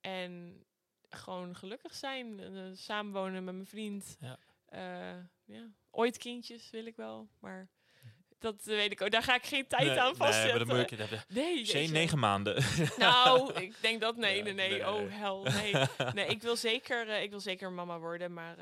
En 0.00 0.62
gewoon 1.10 1.56
gelukkig 1.56 1.94
zijn. 1.94 2.40
eh, 2.40 2.62
samenwonen 2.74 3.44
met 3.44 3.54
mijn 3.54 3.66
vriend. 3.66 4.16
Ja. 4.20 4.38
Eh, 4.68 5.24
ja. 5.44 5.70
Ooit 5.90 6.16
kindjes 6.16 6.70
wil 6.70 6.86
ik 6.86 6.96
wel, 6.96 7.28
maar... 7.40 7.68
Dat 8.38 8.60
eh, 8.60 8.66
weet 8.66 8.92
ik 8.92 9.00
ook. 9.02 9.10
Daar 9.10 9.22
ga 9.22 9.34
ik 9.34 9.46
geen 9.46 9.66
tijd 9.66 9.86
nee, 9.86 10.00
aan 10.00 10.06
Nee, 10.06 10.14
vastzetten. 10.14 10.56
maar 10.56 10.66
dan 10.66 10.76
moet 10.76 10.90
je 10.90 10.96
dat 10.96 11.26
Nee, 11.28 11.64
Geen 11.64 11.92
negen 11.92 12.18
maanden. 12.18 12.64
Nou, 12.98 13.52
ik 13.54 13.74
denk 13.80 14.00
dat 14.00 14.16
nee, 14.16 14.42
nee, 14.42 14.52
nee. 14.52 14.70
nee. 14.70 14.88
Oh 14.88 15.10
hel, 15.10 15.42
nee. 15.42 15.74
Nee, 16.14 16.26
ik 16.26 16.42
wil 16.42 16.56
zeker, 16.56 17.08
eh, 17.08 17.22
ik 17.22 17.30
wil 17.30 17.40
zeker 17.40 17.72
mama 17.72 17.98
worden, 17.98 18.32
maar 18.32 18.56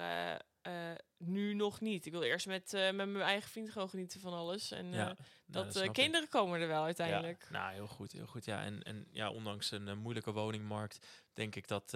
eh, 0.66 0.92
nu 1.16 1.54
nog 1.54 1.80
niet. 1.80 2.06
Ik 2.06 2.12
wil 2.12 2.22
eerst 2.22 2.46
met, 2.46 2.74
eh, 2.74 2.82
met 2.82 3.08
mijn 3.08 3.24
eigen 3.24 3.50
vriend 3.50 3.70
gewoon 3.70 3.88
genieten 3.88 4.20
van 4.20 4.32
alles. 4.32 4.70
En 4.70 4.92
eh, 4.92 4.98
nou, 4.98 5.14
dat, 5.46 5.76
ik. 5.76 5.92
kinderen 5.92 6.28
komen 6.28 6.60
er 6.60 6.68
wel 6.68 6.82
uiteindelijk. 6.82 7.46
Ja, 7.50 7.58
nou, 7.58 7.74
heel 7.74 7.86
goed, 7.86 8.12
heel 8.12 8.26
goed. 8.26 8.44
Ja, 8.44 8.62
en, 8.62 8.82
en 8.82 9.06
ja, 9.10 9.30
ondanks 9.30 9.70
een 9.70 9.98
moeilijke 9.98 10.32
woningmarkt, 10.32 11.06
denk 11.34 11.54
ik 11.54 11.68
dat 11.68 11.90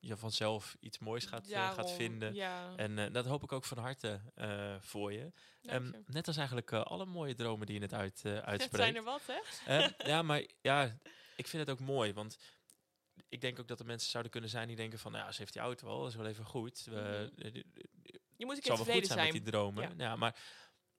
je 0.00 0.16
vanzelf 0.16 0.76
iets 0.80 0.98
moois 0.98 1.24
gaat, 1.24 1.46
gaat 1.48 1.92
vinden. 1.92 2.34
Ja, 2.34 2.72
En 2.76 3.12
dat 3.12 3.26
hoop 3.26 3.42
ik 3.42 3.52
ook 3.52 3.64
van 3.64 3.78
harte 3.78 4.20
voor 4.80 5.12
je. 5.12 5.32
je. 5.60 6.02
net 6.06 6.26
als 6.26 6.36
eigenlijk 6.36 6.72
alle 6.72 7.06
mooie 7.06 7.34
dromen 7.34 7.66
die 7.66 7.74
je 7.74 7.80
net 7.80 7.94
uit, 7.94 8.22
Het 8.22 8.44
uitspreekt. 8.44 8.76
zijn 8.76 8.96
er 8.96 9.02
wat, 9.02 9.22
hè? 9.26 9.40
Ehm, 9.66 9.90
ja, 10.10 10.22
maar 10.22 10.42
ja, 10.60 10.98
ik 11.36 11.46
vind 11.46 11.66
het 11.68 11.70
ook 11.70 11.86
mooi, 11.86 12.12
want 12.12 12.38
ik 13.28 13.40
denk 13.40 13.58
ook 13.60 13.68
dat 13.68 13.80
er 13.80 13.86
mensen 13.86 14.10
zouden 14.10 14.32
kunnen 14.32 14.50
zijn 14.50 14.66
die 14.66 14.76
denken 14.76 14.98
van, 14.98 15.12
nou 15.12 15.24
ja, 15.24 15.32
ze 15.32 15.38
heeft 15.40 15.52
die 15.52 15.62
auto 15.62 15.86
wel, 15.86 15.98
dat 16.00 16.08
is 16.08 16.14
wel 16.16 16.26
even 16.26 16.44
goed. 16.44 16.84
We, 16.84 17.30
Mhm. 17.36 17.46
eh, 17.46 17.62
Je 18.36 18.46
moet 18.46 18.54
keer 18.60 18.76
zal 18.76 18.84
wel 18.86 18.94
goed 18.94 19.06
zijn, 19.06 19.18
zijn. 19.18 19.32
met 19.32 19.42
die 19.42 19.52
dromen. 19.52 19.82
Ja. 19.98 20.04
Ja, 20.04 20.16
maar 20.16 20.38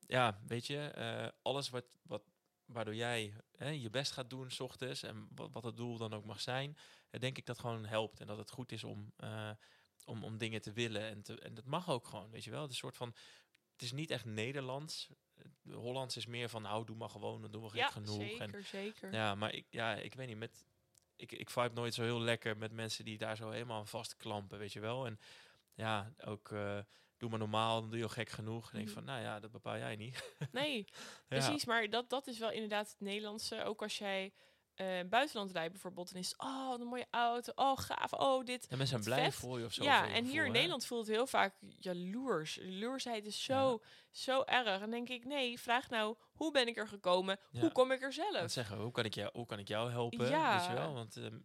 ja, 0.07 0.39
weet 0.47 0.67
je, 0.67 0.77
eh, 0.87 1.27
alles 1.41 1.69
wat, 1.69 1.85
wat, 2.01 2.23
waardoor 2.65 2.95
jij 2.95 3.33
hè, 3.57 3.69
je 3.69 3.89
best 3.89 4.11
gaat 4.11 4.29
doen 4.29 4.51
s 4.51 4.59
ochtends 4.59 5.03
en 5.03 5.27
wat, 5.35 5.49
wat 5.51 5.63
het 5.63 5.77
doel 5.77 5.97
dan 5.97 6.13
ook 6.13 6.25
mag 6.25 6.41
zijn, 6.41 6.77
eh, 7.09 7.19
denk 7.19 7.37
ik 7.37 7.45
dat 7.45 7.59
gewoon 7.59 7.85
helpt 7.85 8.19
en 8.19 8.27
dat 8.27 8.37
het 8.37 8.49
goed 8.51 8.71
is 8.71 8.83
om, 8.83 9.13
om, 10.05 10.23
om 10.23 10.37
dingen 10.37 10.61
te 10.61 10.71
willen 10.71 11.01
en, 11.01 11.21
te, 11.21 11.39
en 11.39 11.53
dat 11.53 11.65
mag 11.65 11.89
ook 11.89 12.07
gewoon, 12.07 12.29
weet 12.29 12.43
je 12.43 12.51
wel. 12.51 12.61
Het 12.61 12.69
is 12.71 12.75
een 12.75 12.81
soort 12.81 12.97
van, 12.97 13.15
het 13.71 13.81
is 13.81 13.91
niet 13.91 14.09
echt 14.11 14.25
Nederlands. 14.25 15.09
Hollands 15.71 16.17
is 16.17 16.25
meer 16.25 16.49
van, 16.49 16.61
nou, 16.61 16.85
doe 16.85 16.95
maar 16.95 17.09
gewoon, 17.09 17.41
dan 17.41 17.51
doen 17.51 17.63
we 17.63 17.69
gek 17.69 17.79
Ja, 17.79 17.89
genoeg. 17.89 18.19
En, 18.21 18.49
zeker, 18.49 18.63
zeker. 18.63 19.13
ja, 19.13 19.35
maar 19.35 19.53
ik, 19.53 19.65
ja, 19.69 19.95
ik 19.95 20.13
weet 20.13 20.27
niet, 20.27 20.37
met, 20.37 20.65
ik, 21.17 21.31
ik 21.31 21.49
vibe 21.49 21.73
nooit 21.73 21.93
zo 21.93 22.03
heel 22.03 22.19
lekker 22.21 22.57
met 22.57 22.71
mensen 22.71 23.05
die 23.05 23.17
daar 23.17 23.35
zo 23.35 23.49
helemaal 23.49 23.77
aan 23.79 23.87
vastklampen, 23.87 24.57
weet 24.59 24.73
je 24.73 24.79
wel. 24.79 25.05
En 25.05 25.19
ja, 25.73 26.13
ook 26.25 26.51
eh, 26.51 26.79
doe 27.17 27.29
maar 27.29 27.39
normaal, 27.39 27.79
dan 27.81 27.89
doe 27.89 27.97
je 27.97 28.03
al 28.03 28.09
gek 28.09 28.29
genoeg. 28.29 28.65
En 28.69 28.75
denk 28.75 28.85
Mhm. 28.85 28.93
van, 28.95 29.03
nou 29.05 29.21
ja, 29.21 29.39
dat 29.39 29.51
bepaal 29.51 29.77
jij 29.77 29.95
niet. 29.95 30.33
Nee, 30.51 30.85
Ja. 30.87 30.93
precies. 31.27 31.65
Maar 31.65 31.89
dat, 31.89 32.09
dat 32.09 32.27
is 32.27 32.37
wel 32.39 32.51
inderdaad 32.51 32.89
het 32.89 32.99
Nederlandse. 32.99 33.63
Ook 33.63 33.81
als 33.81 33.97
jij 33.97 34.33
eh 34.77 35.09
buitenland 35.09 35.51
rijdt 35.51 35.71
bijvoorbeeld, 35.71 36.13
dan 36.13 36.21
is 36.21 36.33
oh, 36.37 36.73
een 36.79 36.87
mooie 36.87 37.07
auto, 37.11 37.51
oh, 37.55 37.77
gaaf, 37.77 38.13
oh, 38.13 38.45
dit. 38.45 38.67
En 38.67 38.77
mensen 38.77 38.87
zijn 38.87 38.99
Wat 39.03 39.09
blij 39.13 39.31
vet. 39.31 39.39
voor 39.39 39.59
je 39.59 39.65
of 39.65 39.73
zo. 39.73 39.83
ja, 39.83 40.07
en 40.07 40.25
hier 40.25 40.41
in 40.41 40.47
hè? 40.47 40.53
Nederland 40.53 40.85
voelt 40.85 41.07
het 41.07 41.15
heel 41.15 41.27
vaak 41.27 41.53
jaloers. 41.79 42.55
Jaloersheid 42.55 43.25
is 43.25 43.43
zo, 43.43 43.81
zo 44.11 44.43
erg. 44.43 44.81
En 44.81 44.91
denk 44.91 45.09
ik, 45.09 45.25
nee, 45.25 45.59
vraag 45.59 45.89
nou, 45.89 46.15
hoe 46.33 46.51
ben 46.51 46.67
ik 46.67 46.77
er 46.77 46.87
gekomen? 46.87 47.39
Ja. 47.51 47.59
Hoe 47.59 47.71
kom 47.71 47.91
ik 47.91 48.01
er 48.01 48.15
Dat 48.15 48.31
zelf? 48.33 48.51
zeggen, 48.51 48.77
hoe 48.77 48.91
kan 48.91 49.05
ik 49.05 49.13
jou, 49.13 49.29
hoe 49.33 49.45
kan 49.45 49.59
ik 49.59 49.67
jou 49.67 49.91
helpen? 49.91 50.29
Ja. 50.29 50.57
Weet 50.57 50.67
je 50.67 50.73
wel? 50.73 50.93
Want 50.93 51.17
ehm, 51.17 51.37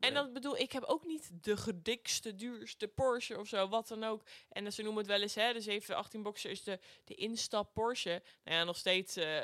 En 0.00 0.14
dat 0.14 0.32
bedoel, 0.32 0.56
ik 0.56 0.72
heb 0.72 0.82
ook 0.82 1.04
niet 1.04 1.30
de 1.44 1.56
gedikste, 1.56 2.34
duurste 2.34 2.88
Porsche 2.88 3.38
of 3.38 3.48
zo, 3.48 3.68
wat 3.68 3.88
dan 3.88 4.04
ook. 4.04 4.22
En 4.48 4.72
ze 4.72 4.82
noemen 4.82 5.02
het 5.02 5.10
wel 5.10 5.22
eens, 5.22 5.34
hè, 5.34 5.52
de 5.52 5.60
718 5.60 6.22
Boxer 6.22 6.50
is 6.50 6.62
de, 6.62 6.78
de 7.04 7.14
instap 7.14 7.72
Porsche. 7.72 8.22
Nou 8.44 8.56
ja, 8.56 8.64
nog 8.64 8.76
steeds 8.76 9.16
uh, 9.16 9.36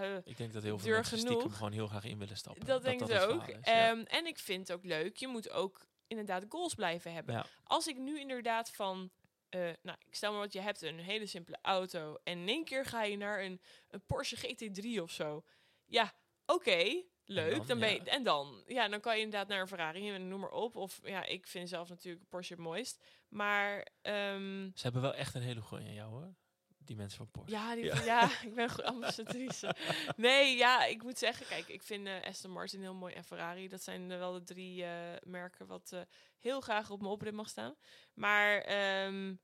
uh, 0.00 0.16
ik 0.24 0.36
denk 0.36 0.52
dat 0.52 0.62
heel 0.62 0.78
veel 0.78 0.92
mensen 0.92 1.18
stiekem 1.18 1.40
genoeg. 1.40 1.56
gewoon 1.56 1.72
heel 1.72 1.86
graag 1.86 2.04
in 2.04 2.18
willen 2.18 2.36
stappen. 2.36 2.66
Dat, 2.66 2.82
denk 2.82 3.00
ik 3.00 3.02
ook. 3.02 3.08
verhaal 3.08 3.40
is, 3.40 3.54
ja. 3.64 3.90
Ehm, 3.90 4.00
en 4.00 4.26
ik 4.26 4.38
vind 4.38 4.68
het 4.68 4.76
ook 4.76 4.84
leuk, 4.84 5.16
je 5.16 5.28
moet 5.28 5.50
ook 5.50 5.86
inderdaad 6.06 6.44
goals 6.48 6.74
blijven 6.74 7.12
hebben. 7.12 7.34
Ja. 7.34 7.46
Als 7.64 7.86
ik 7.86 7.98
nu 7.98 8.20
inderdaad 8.20 8.70
van, 8.70 9.10
eh, 9.48 9.70
nou, 9.82 9.98
ik 10.06 10.14
stel 10.14 10.30
maar 10.30 10.40
wat 10.40 10.52
je 10.52 10.60
hebt, 10.60 10.82
een 10.82 10.98
hele 10.98 11.26
simpele 11.26 11.58
auto. 11.62 12.18
En 12.24 12.38
in 12.38 12.48
één 12.48 12.64
keer 12.64 12.84
ga 12.84 13.02
je 13.02 13.16
naar 13.16 13.42
een, 13.42 13.60
een 13.88 14.06
Porsche 14.06 14.36
GT3 14.36 15.02
of 15.02 15.10
zo. 15.10 15.44
Ja, 15.86 16.12
oké, 16.46 17.02
leuk. 17.24 17.56
dan, 17.56 17.66
dan, 17.66 17.78
ben 17.78 17.92
je, 17.92 18.00
ja. 18.04 18.10
en 18.10 18.22
dan? 18.22 18.62
Ja, 18.66 18.88
dan 18.88 19.00
kan 19.00 19.16
je 19.16 19.22
inderdaad 19.22 19.48
naar 19.48 19.60
een 19.60 19.68
Ferrari 19.68 20.10
en 20.10 20.28
noem 20.28 20.40
maar 20.40 20.50
op. 20.50 20.76
Of 20.76 21.00
ja, 21.02 21.24
ik 21.24 21.46
vind 21.46 21.68
zelf 21.68 21.88
natuurlijk 21.88 22.28
Porsche 22.28 22.54
het 22.54 22.62
mooist. 22.62 23.04
Maar 23.28 23.86
ehm, 24.02 24.70
Ze 24.74 24.82
hebben 24.82 25.02
wel 25.02 25.14
echt 25.14 25.34
een 25.34 25.42
hele 25.42 25.60
goeie 25.60 25.84
in 25.84 25.94
jou 25.94 26.10
hoor. 26.10 26.34
Die 26.84 26.96
mensen 26.96 27.18
van 27.18 27.30
Porsche. 27.30 27.56
ja, 27.56 27.74
die, 27.74 27.84
Ja. 27.84 28.02
ja. 28.02 28.30
ik 28.48 28.54
ben 28.54 28.70
goed 28.70 28.84
ambassadrice. 28.84 29.74
Nee, 30.16 30.56
ja, 30.56 30.84
ik 30.84 31.02
moet 31.02 31.18
zeggen, 31.18 31.46
kijk, 31.46 31.68
ik 31.68 31.82
vind 31.82 32.06
eh, 32.06 32.22
Aston 32.22 32.50
Martin 32.50 32.80
heel 32.80 32.94
mooi 32.94 33.14
en 33.14 33.24
Ferrari. 33.24 33.68
Dat 33.68 33.82
zijn 33.82 34.08
wel 34.08 34.32
de 34.32 34.42
drie 34.42 34.84
eh, 34.84 34.90
merken 35.22 35.66
wat 35.66 35.90
eh, 35.92 36.00
heel 36.38 36.60
graag 36.60 36.90
op 36.90 37.00
mijn 37.00 37.12
oprit 37.12 37.34
mag 37.34 37.48
staan. 37.48 37.74
Maar 38.14 38.58
ehm, 38.60 39.34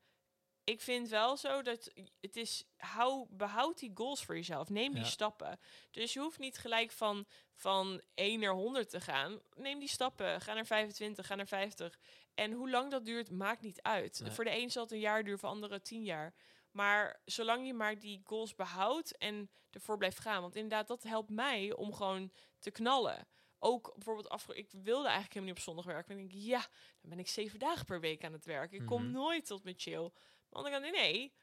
ik 0.69 0.81
vind 0.81 1.09
wel 1.09 1.37
zo 1.37 1.61
dat 1.61 1.91
het 2.19 2.35
is, 2.35 2.63
hou, 2.77 3.25
behoud 3.29 3.79
die 3.79 3.91
goals 3.93 4.23
voor 4.25 4.35
jezelf. 4.35 4.69
Neem 4.69 4.91
die 4.93 5.01
Ja. 5.01 5.07
stappen. 5.07 5.59
Dus 5.91 6.13
je 6.13 6.19
hoeft 6.19 6.39
niet 6.39 6.57
gelijk 6.57 6.91
van, 6.91 7.25
van 7.53 8.01
1 8.13 8.39
naar 8.39 8.53
100 8.53 8.89
te 8.89 9.01
gaan. 9.01 9.39
Neem 9.55 9.79
die 9.79 9.87
stappen. 9.89 10.41
Ga 10.41 10.53
naar 10.53 10.65
25, 10.65 11.25
ga 11.25 11.35
naar 11.35 11.47
50. 11.47 11.99
En 12.33 12.51
hoe 12.51 12.69
lang 12.69 12.91
dat 12.91 13.05
duurt, 13.05 13.31
maakt 13.31 13.61
niet 13.61 13.81
uit. 13.81 14.19
Nee. 14.19 14.31
Voor 14.31 14.43
de 14.43 14.57
een 14.57 14.71
zal 14.71 14.83
het 14.83 14.91
een 14.91 14.99
jaar 14.99 15.23
duren, 15.23 15.39
voor 15.39 15.49
anderen 15.49 15.83
tien 15.83 16.03
jaar. 16.03 16.33
Maar 16.71 17.21
zolang 17.25 17.65
je 17.65 17.73
maar 17.73 17.99
die 17.99 18.21
goals 18.23 18.55
behoudt 18.55 19.17
en 19.17 19.49
ervoor 19.71 19.97
blijft 19.97 20.19
gaan. 20.19 20.41
Want 20.41 20.55
inderdaad, 20.55 20.87
dat 20.87 21.03
helpt 21.03 21.29
mij 21.29 21.73
om 21.73 21.93
gewoon 21.93 22.31
te 22.59 22.71
knallen. 22.71 23.27
Ook 23.61 23.91
bijvoorbeeld 23.95 24.29
afge... 24.29 24.55
Ik 24.55 24.69
wilde 24.71 25.07
eigenlijk 25.07 25.33
helemaal 25.33 25.47
niet 25.49 25.57
op 25.57 25.63
zondag 25.63 25.85
werken. 25.85 26.15
Maar 26.15 26.23
ik 26.23 26.29
denk, 26.31 26.43
ja, 26.43 26.59
dan 27.01 27.09
ben 27.09 27.19
ik 27.19 27.27
zeven 27.27 27.59
dagen 27.59 27.85
per 27.85 27.99
week 27.99 28.23
aan 28.23 28.33
het 28.33 28.45
werk. 28.45 28.71
Ik 28.71 28.85
kom 28.85 29.03
Mhm. 29.03 29.11
nooit 29.11 29.45
tot 29.45 29.63
mijn 29.63 29.79
chill. 29.79 30.11
Maar 30.49 30.71
dan 30.71 30.81
nee, 30.81 30.91
nee. 30.91 31.33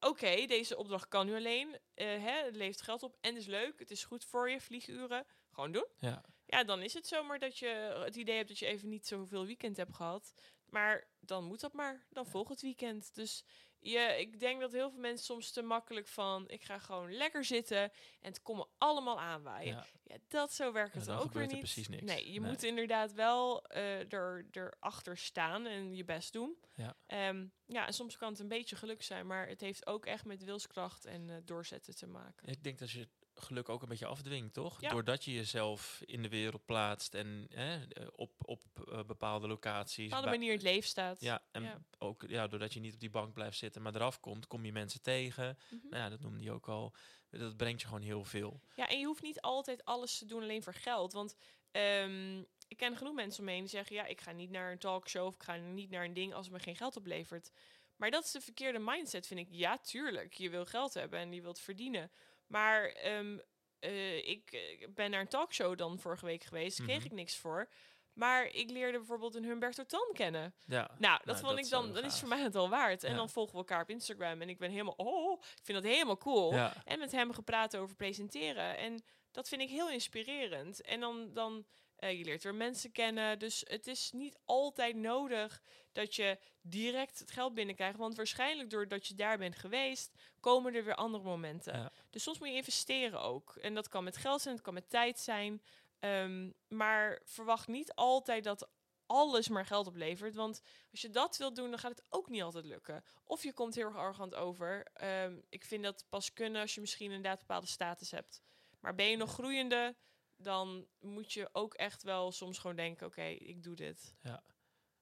Oké, 0.00 0.46
deze 0.46 0.76
opdracht 0.76 1.08
kan 1.08 1.26
nu 1.26 1.34
alleen. 1.34 1.78
eh, 1.94 2.06
hè, 2.06 2.44
het 2.44 2.56
levert 2.56 2.82
geld 2.82 3.02
op 3.02 3.16
en 3.20 3.36
is 3.36 3.46
leuk. 3.46 3.78
Het 3.78 3.90
is 3.90 4.04
goed 4.04 4.24
voor 4.24 4.50
je, 4.50 4.60
vlieguren. 4.60 5.26
Gewoon 5.50 5.72
doen. 5.72 5.86
Ja. 5.96 6.24
Ja, 6.46 6.64
dan 6.64 6.82
is 6.82 6.94
het 6.94 7.06
zomaar 7.06 7.38
dat 7.38 7.58
je 7.58 7.66
het 8.04 8.16
idee 8.16 8.36
hebt 8.36 8.48
dat 8.48 8.58
je 8.58 8.66
even 8.66 8.88
niet 8.88 9.06
zoveel 9.06 9.46
weekend 9.46 9.76
hebt 9.76 9.94
gehad. 9.94 10.34
Maar 10.66 11.08
dan 11.20 11.44
moet 11.44 11.60
dat 11.60 11.72
maar. 11.72 12.06
Dan 12.10 12.26
volgt 12.26 12.50
het 12.50 12.60
weekend. 12.60 13.14
Dus 13.14 13.44
je, 13.80 14.16
ik 14.18 14.40
denk 14.40 14.60
dat 14.60 14.72
heel 14.72 14.90
veel 14.90 15.00
mensen 15.00 15.24
soms 15.24 15.50
te 15.52 15.62
makkelijk 15.62 16.06
van... 16.06 16.48
ik 16.48 16.62
ga 16.64 16.78
gewoon 16.78 17.12
lekker 17.12 17.44
zitten 17.44 17.78
en 17.80 17.90
het 18.20 18.42
komen 18.42 18.66
allemaal 18.78 19.20
aanwaaien. 19.20 19.74
Ja, 19.74 19.86
Ja. 20.04 20.16
dat 20.28 20.52
zo 20.52 20.72
werkt 20.72 20.94
het 20.94 21.08
ook 21.10 21.32
weer 21.32 21.42
er 21.42 21.48
niet. 21.48 21.58
precies 21.58 21.88
niks. 21.88 22.02
Nee, 22.02 22.32
je 22.32 22.40
Nee. 22.40 22.50
moet 22.50 22.62
inderdaad 22.62 23.12
wel 23.12 23.64
eh 23.66 24.12
er, 24.12 24.46
erachter 24.50 25.16
staan 25.16 25.66
en 25.66 25.96
je 25.96 26.04
best 26.04 26.32
doen. 26.32 26.56
Ja. 26.74 26.96
Ehm, 27.06 27.46
ja, 27.66 27.86
en 27.86 27.92
soms 27.92 28.16
kan 28.16 28.30
het 28.30 28.38
een 28.40 28.48
beetje 28.48 28.76
geluk 28.76 29.02
zijn... 29.02 29.26
maar 29.26 29.48
het 29.48 29.60
heeft 29.60 29.86
ook 29.86 30.06
echt 30.06 30.24
met 30.24 30.44
wilskracht 30.44 31.04
en 31.04 31.30
eh, 31.30 31.36
doorzetten 31.44 31.96
te 31.96 32.06
maken. 32.06 32.48
Ik 32.48 32.62
denk 32.62 32.78
dat 32.78 32.90
je 32.90 33.08
geluk 33.40 33.68
ook 33.68 33.82
een 33.82 33.88
beetje 33.88 34.06
afdwingt, 34.06 34.54
toch? 34.54 34.80
Ja. 34.80 34.90
Doordat 34.90 35.24
je 35.24 35.32
jezelf 35.32 36.02
in 36.04 36.22
de 36.22 36.28
wereld 36.28 36.64
plaatst 36.64 37.14
en 37.14 37.46
hè, 37.50 37.86
eh, 37.86 38.06
op, 38.16 38.32
op 38.44 38.62
eh, 38.88 39.02
bepaalde 39.04 39.48
locaties. 39.48 40.04
Op 40.04 40.10
bepaalde 40.10 40.30
manier 40.30 40.52
het 40.52 40.62
leven 40.62 40.88
staat. 40.88 41.20
Ja, 41.20 41.42
en 41.52 41.62
Ja. 41.62 41.80
ook 41.98 42.24
ja, 42.28 42.46
doordat 42.46 42.72
je 42.72 42.80
niet 42.80 42.94
op 42.94 43.00
die 43.00 43.10
bank 43.10 43.34
blijft 43.34 43.58
zitten, 43.58 43.82
maar 43.82 43.94
eraf 43.94 44.20
komt, 44.20 44.46
kom 44.46 44.64
je 44.64 44.72
mensen 44.72 45.02
tegen. 45.02 45.58
Mhm. 45.70 45.88
Nou 45.88 46.02
ja, 46.02 46.08
dat 46.08 46.20
noemde 46.20 46.42
je 46.42 46.52
ook 46.52 46.68
al. 46.68 46.94
Dat 47.30 47.56
brengt 47.56 47.80
je 47.80 47.86
gewoon 47.86 48.02
heel 48.02 48.24
veel. 48.24 48.60
Ja, 48.76 48.88
en 48.88 48.98
je 48.98 49.06
hoeft 49.06 49.22
niet 49.22 49.40
altijd 49.40 49.84
alles 49.84 50.18
te 50.18 50.24
doen 50.26 50.42
alleen 50.42 50.62
voor 50.62 50.74
geld. 50.74 51.12
Want 51.12 51.36
ehm, 51.70 52.38
ik 52.68 52.76
ken 52.76 52.96
genoeg 52.96 53.14
mensen 53.14 53.40
om 53.40 53.44
me 53.44 53.50
heen 53.52 53.60
die 53.60 53.70
zeggen... 53.70 53.96
ja, 53.96 54.06
ik 54.06 54.20
ga 54.20 54.32
niet 54.32 54.50
naar 54.50 54.72
een 54.72 54.78
talkshow 54.78 55.26
of 55.26 55.34
ik 55.34 55.42
ga 55.42 55.56
niet 55.56 55.90
naar 55.90 56.04
een 56.04 56.14
ding 56.14 56.34
als 56.34 56.46
het 56.46 56.54
me 56.54 56.60
geen 56.60 56.76
geld 56.76 56.96
oplevert. 56.96 57.50
Maar 57.96 58.10
dat 58.10 58.24
is 58.24 58.30
de 58.30 58.40
verkeerde 58.40 58.78
mindset, 58.78 59.26
vind 59.26 59.40
ik. 59.40 59.48
Ja, 59.50 59.78
tuurlijk, 59.78 60.34
je 60.34 60.50
wil 60.50 60.66
geld 60.66 60.94
hebben 60.94 61.18
en 61.18 61.32
je 61.32 61.42
wilt 61.42 61.58
verdienen. 61.60 62.10
Maar 62.50 62.84
ehm, 62.88 63.38
eh, 63.78 64.28
ik 64.28 64.52
eh, 64.52 64.88
ben 64.94 65.10
naar 65.10 65.20
een 65.20 65.28
talkshow 65.28 65.78
dan 65.78 65.98
vorige 65.98 66.24
week 66.26 66.44
geweest, 66.44 66.82
kreeg 66.82 66.96
Mhm. 66.96 67.06
ik 67.06 67.12
niks 67.12 67.36
voor. 67.36 67.68
Maar 68.12 68.46
ik 68.46 68.70
leerde 68.70 68.98
bijvoorbeeld 68.98 69.34
een 69.34 69.44
Humberto 69.44 69.84
Tan 69.84 70.08
kennen. 70.12 70.54
Ja, 70.66 70.90
Nou, 70.98 71.16
dat 71.16 71.24
Nou, 71.26 71.38
vond 71.38 71.48
dat 71.56 71.64
ik 71.64 71.70
dan, 71.70 71.92
dan 71.92 72.04
is 72.04 72.18
voor 72.18 72.28
mij 72.28 72.40
het 72.40 72.54
al 72.54 72.68
waard. 72.68 73.04
En 73.04 73.10
Ja. 73.10 73.16
dan 73.16 73.28
volgen 73.28 73.52
we 73.52 73.58
elkaar 73.58 73.82
op 73.82 73.90
Instagram 73.90 74.40
en 74.42 74.48
ik 74.48 74.58
ben 74.58 74.70
helemaal, 74.70 74.94
oh, 74.96 75.40
ik 75.42 75.60
vind 75.64 75.82
dat 75.82 75.92
helemaal 75.92 76.16
cool. 76.18 76.52
ja. 76.54 76.72
En 76.84 76.98
met 76.98 77.12
hem 77.12 77.32
gepraat 77.32 77.76
over 77.76 77.96
presenteren. 77.96 78.76
En 78.76 79.02
dat 79.30 79.48
vind 79.48 79.62
ik 79.62 79.68
heel 79.68 79.90
inspirerend. 79.90 80.80
En 80.82 81.00
dan, 81.00 81.32
dan 81.32 81.66
eh, 82.00 82.18
je 82.18 82.24
leert 82.24 82.42
weer 82.42 82.54
mensen 82.54 82.92
kennen. 82.92 83.38
Dus 83.38 83.64
het 83.66 83.86
is 83.86 84.10
niet 84.12 84.38
altijd 84.44 84.96
nodig 84.96 85.62
dat 85.92 86.14
je 86.14 86.38
direct 86.60 87.18
het 87.18 87.30
geld 87.30 87.54
binnenkrijgt. 87.54 87.98
Want 87.98 88.16
waarschijnlijk 88.16 88.70
doordat 88.70 89.06
je 89.06 89.14
daar 89.14 89.38
bent 89.38 89.56
geweest, 89.56 90.12
komen 90.40 90.74
er 90.74 90.84
weer 90.84 90.94
andere 90.94 91.24
momenten. 91.24 91.76
Ja. 91.76 91.92
Dus 92.10 92.22
soms 92.22 92.38
moet 92.38 92.48
je 92.48 92.54
investeren 92.54 93.20
ook. 93.20 93.56
En 93.56 93.74
dat 93.74 93.88
kan 93.88 94.04
met 94.04 94.16
geld 94.16 94.40
zijn, 94.40 94.54
het 94.54 94.64
kan 94.64 94.74
met 94.74 94.90
tijd 94.90 95.18
zijn. 95.18 95.62
Ehm, 95.98 96.50
maar 96.68 97.20
verwacht 97.24 97.68
niet 97.68 97.94
altijd 97.94 98.44
dat 98.44 98.68
alles 99.06 99.48
maar 99.48 99.66
geld 99.66 99.86
oplevert. 99.86 100.34
Want 100.34 100.62
als 100.90 101.00
je 101.00 101.10
dat 101.10 101.36
wilt 101.36 101.56
doen, 101.56 101.70
dan 101.70 101.78
gaat 101.78 101.96
het 101.96 102.06
ook 102.08 102.28
niet 102.28 102.42
altijd 102.42 102.64
lukken. 102.64 103.04
Of 103.24 103.42
je 103.42 103.52
komt 103.52 103.74
heel 103.74 103.86
erg 103.86 103.96
arrogant 103.96 104.34
over. 104.34 104.86
Ehm, 104.92 105.40
ik 105.48 105.64
vind 105.64 105.82
dat 105.82 106.04
pas 106.08 106.32
kunnen 106.32 106.60
als 106.60 106.74
je 106.74 106.80
misschien 106.80 107.06
inderdaad 107.06 107.40
een 107.40 107.46
bepaalde 107.46 107.66
status 107.66 108.10
hebt. 108.10 108.42
Maar 108.80 108.94
ben 108.94 109.06
je 109.06 109.16
nog 109.16 109.32
groeiende, 109.32 109.96
dan 110.42 110.86
moet 111.00 111.32
je 111.32 111.48
ook 111.52 111.74
echt 111.74 112.02
wel 112.02 112.32
soms 112.32 112.58
gewoon 112.58 112.76
denken... 112.76 113.06
oké, 113.06 113.22
ik 113.22 113.62
doe 113.62 113.76
dit. 113.76 114.14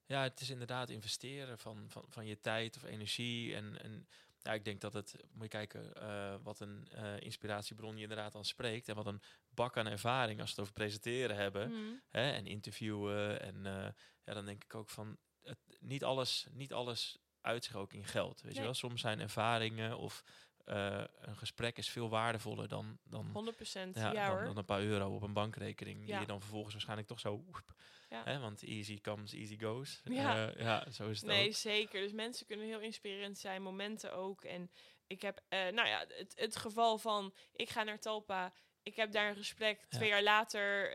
ja, 0.09 0.23
het 0.23 0.41
is 0.41 0.51
inderdaad 0.51 0.91
investeren 0.91 1.59
van, 1.59 1.85
van, 1.89 2.05
van 2.09 2.27
je 2.27 2.41
tijd 2.41 2.77
of 2.77 2.83
energie. 2.83 3.55
En, 3.55 3.83
en 3.83 4.09
ja, 4.43 4.53
ik 4.53 4.65
denk 4.65 4.81
dat 4.81 4.93
het, 4.93 5.17
moet 5.33 5.43
je 5.43 5.49
kijken 5.49 5.95
eh, 5.95 6.35
wat 6.43 6.61
een 6.61 6.89
eh, 6.91 7.21
inspiratiebron 7.21 7.97
je 7.97 8.03
inderdaad 8.03 8.35
aan 8.35 8.45
spreekt. 8.45 8.89
En 8.89 8.95
wat 8.95 9.07
een 9.07 9.23
bak 9.49 9.77
aan 9.77 9.87
ervaring 9.87 10.41
als 10.41 10.49
we 10.49 10.55
het 10.55 10.61
over 10.61 10.73
presenteren 10.73 11.37
hebben. 11.37 11.71
Mhm. 11.71 11.95
hè, 12.09 12.31
en 12.31 12.47
interviewen. 12.47 13.41
En 13.41 13.67
eh, 13.67 13.89
ja, 14.25 14.35
dan 14.35 14.45
denk 14.45 14.65
ik 14.65 14.75
ook 14.75 14.89
van 14.89 15.17
het, 15.43 15.59
niet, 15.81 16.05
alles, 16.05 16.47
niet 16.51 16.73
alles 16.73 17.19
uit 17.41 17.65
zich 17.65 17.75
ook 17.75 17.93
in 17.93 18.05
geld. 18.05 18.41
Weet 18.41 18.57
je 18.57 18.63
wel, 18.63 18.75
soms 18.75 19.01
zijn 19.01 19.21
ervaringen 19.21 19.99
of 19.99 20.25
eh, 20.69 21.05
een 21.21 21.37
gesprek 21.37 21.79
is 21.79 21.89
veel 21.91 22.09
waardevoller 22.09 22.69
dan, 22.69 22.99
dan, 23.05 23.31
100 23.33 23.57
procent, 23.57 23.97
ja, 23.97 24.13
ja, 24.13 24.45
dan, 24.45 24.57
een 24.57 24.65
paar 24.65 24.81
euro 24.83 25.15
op 25.15 25.23
een 25.23 25.33
bankrekening. 25.33 25.99
Die 25.99 26.09
Ja. 26.09 26.21
je 26.21 26.27
dan 26.27 26.41
vervolgens 26.41 26.73
waarschijnlijk 26.73 27.09
toch 27.09 27.21
zo. 27.21 27.31
woep, 27.45 27.63
Ja. 28.11 28.23
Hè, 28.25 28.39
want 28.39 28.63
easy 28.63 29.01
comes, 29.01 29.33
easy 29.33 29.59
goes. 29.61 30.01
Ja. 30.05 30.49
Eh, 30.49 30.61
ja 30.65 30.91
zo 30.91 31.09
is 31.09 31.21
het 31.21 31.31
Nee, 31.31 31.47
ook. 31.49 31.55
zeker. 31.55 32.01
Dus 32.01 32.13
mensen 32.13 32.47
kunnen 32.47 32.67
heel 32.67 32.81
inspirerend 32.81 33.39
zijn, 33.39 33.63
momenten 33.63 34.13
ook. 34.15 34.45
En 34.45 34.71
ik 35.07 35.23
heb, 35.23 35.41
eh, 35.49 35.59
nou 35.69 35.89
ja, 35.89 36.05
het, 36.09 36.33
het 36.37 36.57
geval 36.57 36.99
van, 36.99 37.35
ik 37.53 37.69
ga 37.71 37.83
naar 37.83 37.99
Talpa, 37.99 38.53
ik 38.83 38.97
heb 38.97 39.13
daar 39.13 39.29
een 39.29 39.37
gesprek. 39.37 39.85
Twee 39.89 40.09
jaar 40.09 40.23
later 40.23 40.93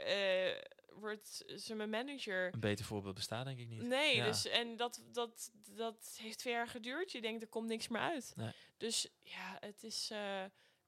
wordt 0.95 1.43
ze 1.57 1.75
mijn 1.75 1.89
manager. 1.89 2.53
Een 2.53 2.59
beter 2.59 2.85
voorbeeld 2.85 3.15
bestaat 3.15 3.45
denk 3.45 3.59
ik 3.59 3.67
niet. 3.67 3.81
Nee, 3.81 4.15
Ja. 4.15 4.25
dus 4.25 4.45
en 4.45 4.77
dat, 4.77 5.03
dat, 5.11 5.51
dat 5.69 6.15
heeft 6.21 6.37
twee 6.37 6.53
jaar 6.53 6.67
geduurd. 6.67 7.11
Je 7.11 7.21
denkt, 7.21 7.41
er 7.41 7.47
komt 7.47 7.67
niks 7.67 7.87
meer 7.87 8.01
uit. 8.01 8.33
Nee. 8.35 8.51
Dus 8.77 9.07
ja, 9.23 9.57
het 9.59 9.83
is. 9.83 10.09
eh, 10.11 10.43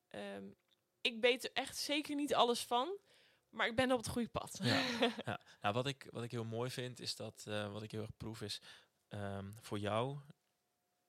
ehm, 0.07 0.45
ik 1.01 1.17
weet 1.21 1.43
er 1.43 1.51
echt 1.53 1.77
zeker 1.77 2.15
niet 2.15 2.33
alles 2.33 2.61
van, 2.63 2.97
maar 3.49 3.67
ik 3.67 3.75
ben 3.75 3.91
op 3.91 3.97
het 3.97 4.07
goede 4.07 4.29
pad. 4.29 4.59
Ja. 4.63 4.81
ja. 5.25 5.39
Nou, 5.61 5.73
wat 5.73 5.87
ik, 5.87 6.07
wat 6.09 6.23
ik 6.23 6.31
heel 6.31 6.43
mooi 6.45 6.69
vind, 6.69 6.99
is 6.99 7.15
dat, 7.15 7.45
eh, 7.47 7.71
wat 7.71 7.83
ik 7.83 7.91
heel 7.91 8.01
erg 8.01 8.17
proef, 8.17 8.41
is 8.41 8.61
ehm, 9.07 9.51
voor 9.61 9.79
jou, 9.79 10.19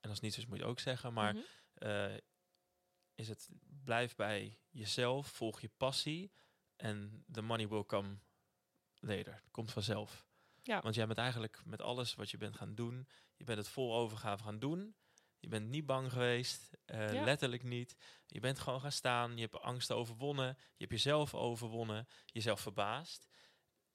en 0.00 0.10
als 0.10 0.20
niet 0.20 0.36
is, 0.36 0.46
moet 0.46 0.58
je 0.58 0.64
ook 0.64 0.80
zeggen, 0.80 1.12
maar 1.12 1.34
Mhm. 1.34 1.42
eh, 1.74 2.14
is 3.14 3.28
het 3.28 3.48
blijf 3.84 4.14
bij 4.14 4.58
jezelf, 4.70 5.26
volg 5.26 5.60
je 5.60 5.70
passie 5.76 6.32
en 6.76 7.24
the 7.32 7.42
money 7.42 7.68
will 7.68 7.84
come 7.86 8.18
later. 9.06 9.34
Het 9.34 9.50
komt 9.50 9.72
vanzelf. 9.72 10.26
Ja. 10.62 10.80
Want 10.80 10.94
jij 10.94 11.06
bent 11.06 11.18
eigenlijk 11.18 11.60
met 11.64 11.82
alles 11.82 12.14
wat 12.14 12.30
je 12.30 12.36
bent 12.36 12.56
gaan 12.56 12.74
doen, 12.74 13.08
je 13.36 13.44
bent 13.44 13.58
het 13.58 13.68
vol 13.68 13.94
overgave 13.94 14.42
gaan 14.44 14.58
doen. 14.58 14.96
Je 15.38 15.48
bent 15.48 15.68
niet 15.68 15.86
bang 15.86 16.12
geweest, 16.12 16.70
eh, 16.84 17.12
Ja. 17.12 17.24
letterlijk 17.24 17.62
niet. 17.62 17.96
Je 18.26 18.40
bent 18.40 18.58
gewoon 18.58 18.80
gaan 18.80 18.92
staan, 18.92 19.34
je 19.34 19.40
hebt 19.40 19.60
angst 19.60 19.92
overwonnen, 19.92 20.46
je 20.46 20.84
hebt 20.84 20.90
jezelf 20.90 21.34
overwonnen, 21.34 22.08
jezelf 22.24 22.60
verbaasd. 22.60 23.28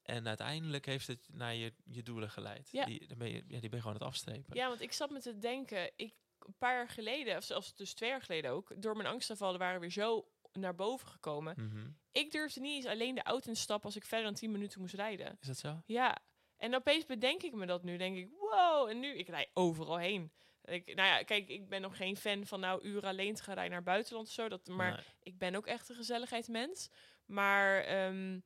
En 0.02 0.28
uiteindelijk 0.28 0.86
heeft 0.86 1.06
het 1.06 1.28
naar 1.32 1.54
je, 1.54 1.74
je 1.84 2.02
doelen 2.02 2.30
geleid. 2.30 2.68
Ja. 2.70 2.84
Die, 2.84 3.06
dan 3.06 3.18
ben 3.18 3.28
je, 3.28 3.34
ja, 3.34 3.60
die 3.60 3.60
ben 3.60 3.60
je 3.60 3.68
gewoon 3.68 3.86
aan 3.86 3.92
het 4.00 4.02
afstrepen. 4.08 4.56
Ja, 4.56 4.68
want 4.68 4.80
ik 4.80 4.92
zat 4.92 5.10
me 5.10 5.20
te 5.20 5.38
denken, 5.38 5.92
ik, 5.96 6.14
een 6.38 6.56
paar 6.58 6.74
jaar 6.74 6.88
geleden, 6.88 7.36
of 7.36 7.44
zelfs 7.44 7.74
dus 7.74 7.94
twee 7.94 8.08
jaar 8.10 8.22
geleden 8.22 8.50
ook, 8.50 8.82
door 8.82 8.96
mijn 8.96 9.08
angstaanvallen 9.08 9.58
waren 9.58 9.80
weer 9.80 9.90
zo 9.90 10.31
naar 10.52 10.74
boven 10.74 11.08
gekomen. 11.08 11.54
Mhm. 11.56 11.86
Ik 12.12 12.30
durfde 12.30 12.60
niet 12.60 12.74
eens 12.74 12.86
alleen 12.94 13.14
de 13.14 13.22
auto 13.22 13.48
in 13.48 13.54
te 13.54 13.60
stappen 13.60 13.86
als 13.86 13.96
ik 13.96 14.04
verder 14.04 14.26
dan 14.26 14.34
10 14.34 14.50
minuten 14.52 14.80
moest 14.80 14.94
rijden. 14.94 15.36
Is 15.40 15.46
dat 15.46 15.58
zo? 15.58 15.82
Ja, 15.86 16.18
en 16.56 16.74
opeens 16.74 17.06
bedenk 17.06 17.42
ik 17.42 17.52
me 17.54 17.66
dat 17.66 17.82
nu. 17.82 17.96
Denk 17.96 18.16
ik, 18.16 18.30
wow, 18.38 18.88
en 18.88 19.00
nu, 19.00 19.08
ik 19.16 19.28
rij 19.28 19.50
overal 19.54 19.96
heen. 19.98 20.32
Ik, 20.64 20.94
nou 20.94 21.08
ja, 21.08 21.22
kijk, 21.22 21.48
ik 21.48 21.68
ben 21.68 21.80
nog 21.80 21.96
geen 21.96 22.16
fan 22.16 22.46
van 22.46 22.60
nou 22.60 22.82
uren 22.84 23.08
alleen 23.08 23.34
te 23.34 23.42
gaan 23.42 23.54
rijden 23.54 23.72
naar 23.72 23.82
buitenland 23.82 24.26
of 24.26 24.32
zo. 24.32 24.48
Dat, 24.48 24.66
maar 24.66 24.92
Nee. 24.92 25.04
ik 25.22 25.38
ben 25.38 25.54
ook 25.54 25.66
echt 25.66 25.88
een 25.88 25.96
gezelligheidsmens. 25.96 26.88
Maar 27.26 27.80
ehm, 27.84 28.40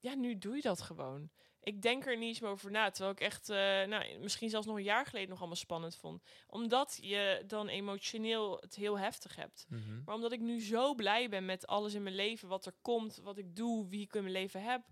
ja, 0.00 0.14
nu 0.14 0.38
doe 0.38 0.54
je 0.56 0.62
dat 0.62 0.80
gewoon. 0.80 1.30
Ik 1.62 1.82
denk 1.82 2.06
er 2.06 2.16
niet 2.16 2.28
eens 2.28 2.40
meer 2.40 2.50
over 2.50 2.70
na. 2.70 2.90
Terwijl 2.90 3.12
ik 3.12 3.20
echt, 3.20 3.48
eh, 3.48 3.56
nou, 3.56 4.18
misschien 4.18 4.50
zelfs 4.50 4.66
nog 4.66 4.76
een 4.76 4.82
jaar 4.82 5.06
geleden 5.06 5.28
nog 5.28 5.38
allemaal 5.38 5.56
spannend 5.56 5.96
vond. 5.96 6.22
Omdat 6.46 6.98
je 7.02 7.44
dan 7.46 7.68
emotioneel 7.68 8.56
het 8.60 8.74
heel 8.74 8.98
heftig 8.98 9.36
hebt. 9.36 9.66
Mhm. 9.68 10.02
Maar 10.04 10.14
omdat 10.14 10.32
ik 10.32 10.40
nu 10.40 10.62
zo 10.62 10.94
blij 10.94 11.28
ben 11.28 11.44
met 11.44 11.66
alles 11.66 11.94
in 11.94 12.02
mijn 12.02 12.14
leven, 12.14 12.48
wat 12.48 12.66
er 12.66 12.74
komt, 12.82 13.16
wat 13.16 13.38
ik 13.38 13.56
doe, 13.56 13.88
wie 13.88 14.02
ik 14.02 14.14
in 14.14 14.22
mijn 14.22 14.34
leven 14.34 14.62
heb. 14.62 14.82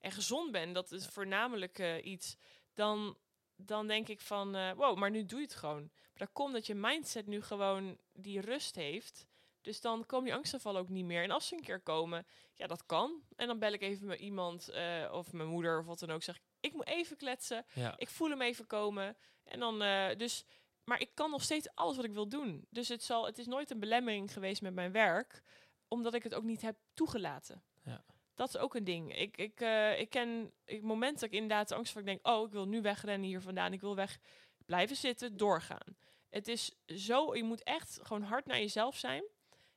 En 0.00 0.12
gezond 0.12 0.52
ben, 0.52 0.72
dat 0.72 0.92
is 0.92 1.06
voornamelijk 1.06 1.78
eh, 1.78 2.04
iets. 2.04 2.36
Dan, 2.74 3.16
dan 3.56 3.86
denk 3.86 4.08
ik 4.08 4.20
van, 4.20 4.54
eh, 4.54 4.72
wow, 4.72 4.96
maar 4.96 5.10
nu 5.10 5.24
doe 5.24 5.38
je 5.38 5.44
het 5.44 5.54
gewoon. 5.54 5.82
Maar 5.82 6.26
dat 6.26 6.32
komt 6.32 6.52
dat 6.52 6.66
je 6.66 6.74
mindset 6.74 7.26
nu 7.26 7.42
gewoon 7.42 7.98
die 8.12 8.40
rust 8.40 8.74
heeft. 8.74 9.26
Dus 9.66 9.80
dan 9.80 10.06
komen 10.06 10.24
die 10.24 10.34
angstaanvallen 10.34 10.80
ook 10.80 10.88
niet 10.88 11.04
meer. 11.04 11.22
En 11.22 11.30
als 11.30 11.48
ze 11.48 11.54
een 11.54 11.62
keer 11.62 11.80
komen, 11.80 12.26
ja, 12.54 12.66
dat 12.66 12.86
kan. 12.86 13.22
En 13.36 13.46
dan 13.46 13.58
bel 13.58 13.72
ik 13.72 13.82
even 13.82 14.06
met 14.06 14.20
iemand, 14.20 14.68
eh, 14.68 15.10
of 15.12 15.32
mijn 15.32 15.48
moeder, 15.48 15.78
of 15.78 15.86
wat 15.86 15.98
dan 15.98 16.10
ook. 16.10 16.22
Zeg 16.22 16.36
ik, 16.36 16.42
ik 16.60 16.72
moet 16.72 16.86
even 16.86 17.16
kletsen. 17.16 17.66
Ja. 17.72 17.94
Ik 17.96 18.08
voel 18.08 18.30
hem 18.30 18.42
even 18.42 18.66
komen. 18.66 19.16
En 19.44 19.60
dan, 19.60 19.82
eh, 19.82 20.16
dus, 20.16 20.44
maar 20.84 21.00
ik 21.00 21.10
kan 21.14 21.30
nog 21.30 21.42
steeds 21.42 21.68
alles 21.74 21.96
wat 21.96 22.04
ik 22.04 22.12
wil 22.12 22.28
doen. 22.28 22.66
Dus 22.70 22.88
het, 22.88 23.02
zal, 23.02 23.26
het 23.26 23.38
is 23.38 23.46
nooit 23.46 23.70
een 23.70 23.80
belemmering 23.80 24.32
geweest 24.32 24.62
met 24.62 24.74
mijn 24.74 24.92
werk, 24.92 25.42
omdat 25.88 26.14
ik 26.14 26.22
het 26.22 26.34
ook 26.34 26.44
niet 26.44 26.62
heb 26.62 26.76
toegelaten. 26.94 27.62
Ja. 27.84 28.04
Dat 28.34 28.48
is 28.48 28.56
ook 28.56 28.74
een 28.74 28.84
ding. 28.84 29.16
Ik, 29.16 29.36
ik, 29.36 29.60
eh, 29.60 30.00
ik 30.00 30.10
ken 30.10 30.52
ik, 30.64 30.82
momenten 30.82 31.20
dat 31.20 31.28
ik 31.28 31.40
inderdaad 31.40 31.72
angst 31.72 31.92
van 31.92 32.00
ik 32.00 32.06
denk, 32.06 32.26
oh, 32.26 32.46
ik 32.46 32.52
wil 32.52 32.66
nu 32.66 32.80
wegrennen 32.80 33.28
hier 33.28 33.40
vandaan. 33.40 33.72
Ik 33.72 33.80
wil 33.80 33.94
weg 33.94 34.18
blijven 34.66 34.96
zitten, 34.96 35.36
doorgaan. 35.36 35.96
Het 36.28 36.48
is 36.48 36.72
zo, 36.86 37.36
je 37.36 37.44
moet 37.44 37.62
echt 37.62 37.98
gewoon 38.02 38.22
hard 38.22 38.46
naar 38.46 38.58
jezelf 38.58 38.96
zijn. 38.96 39.24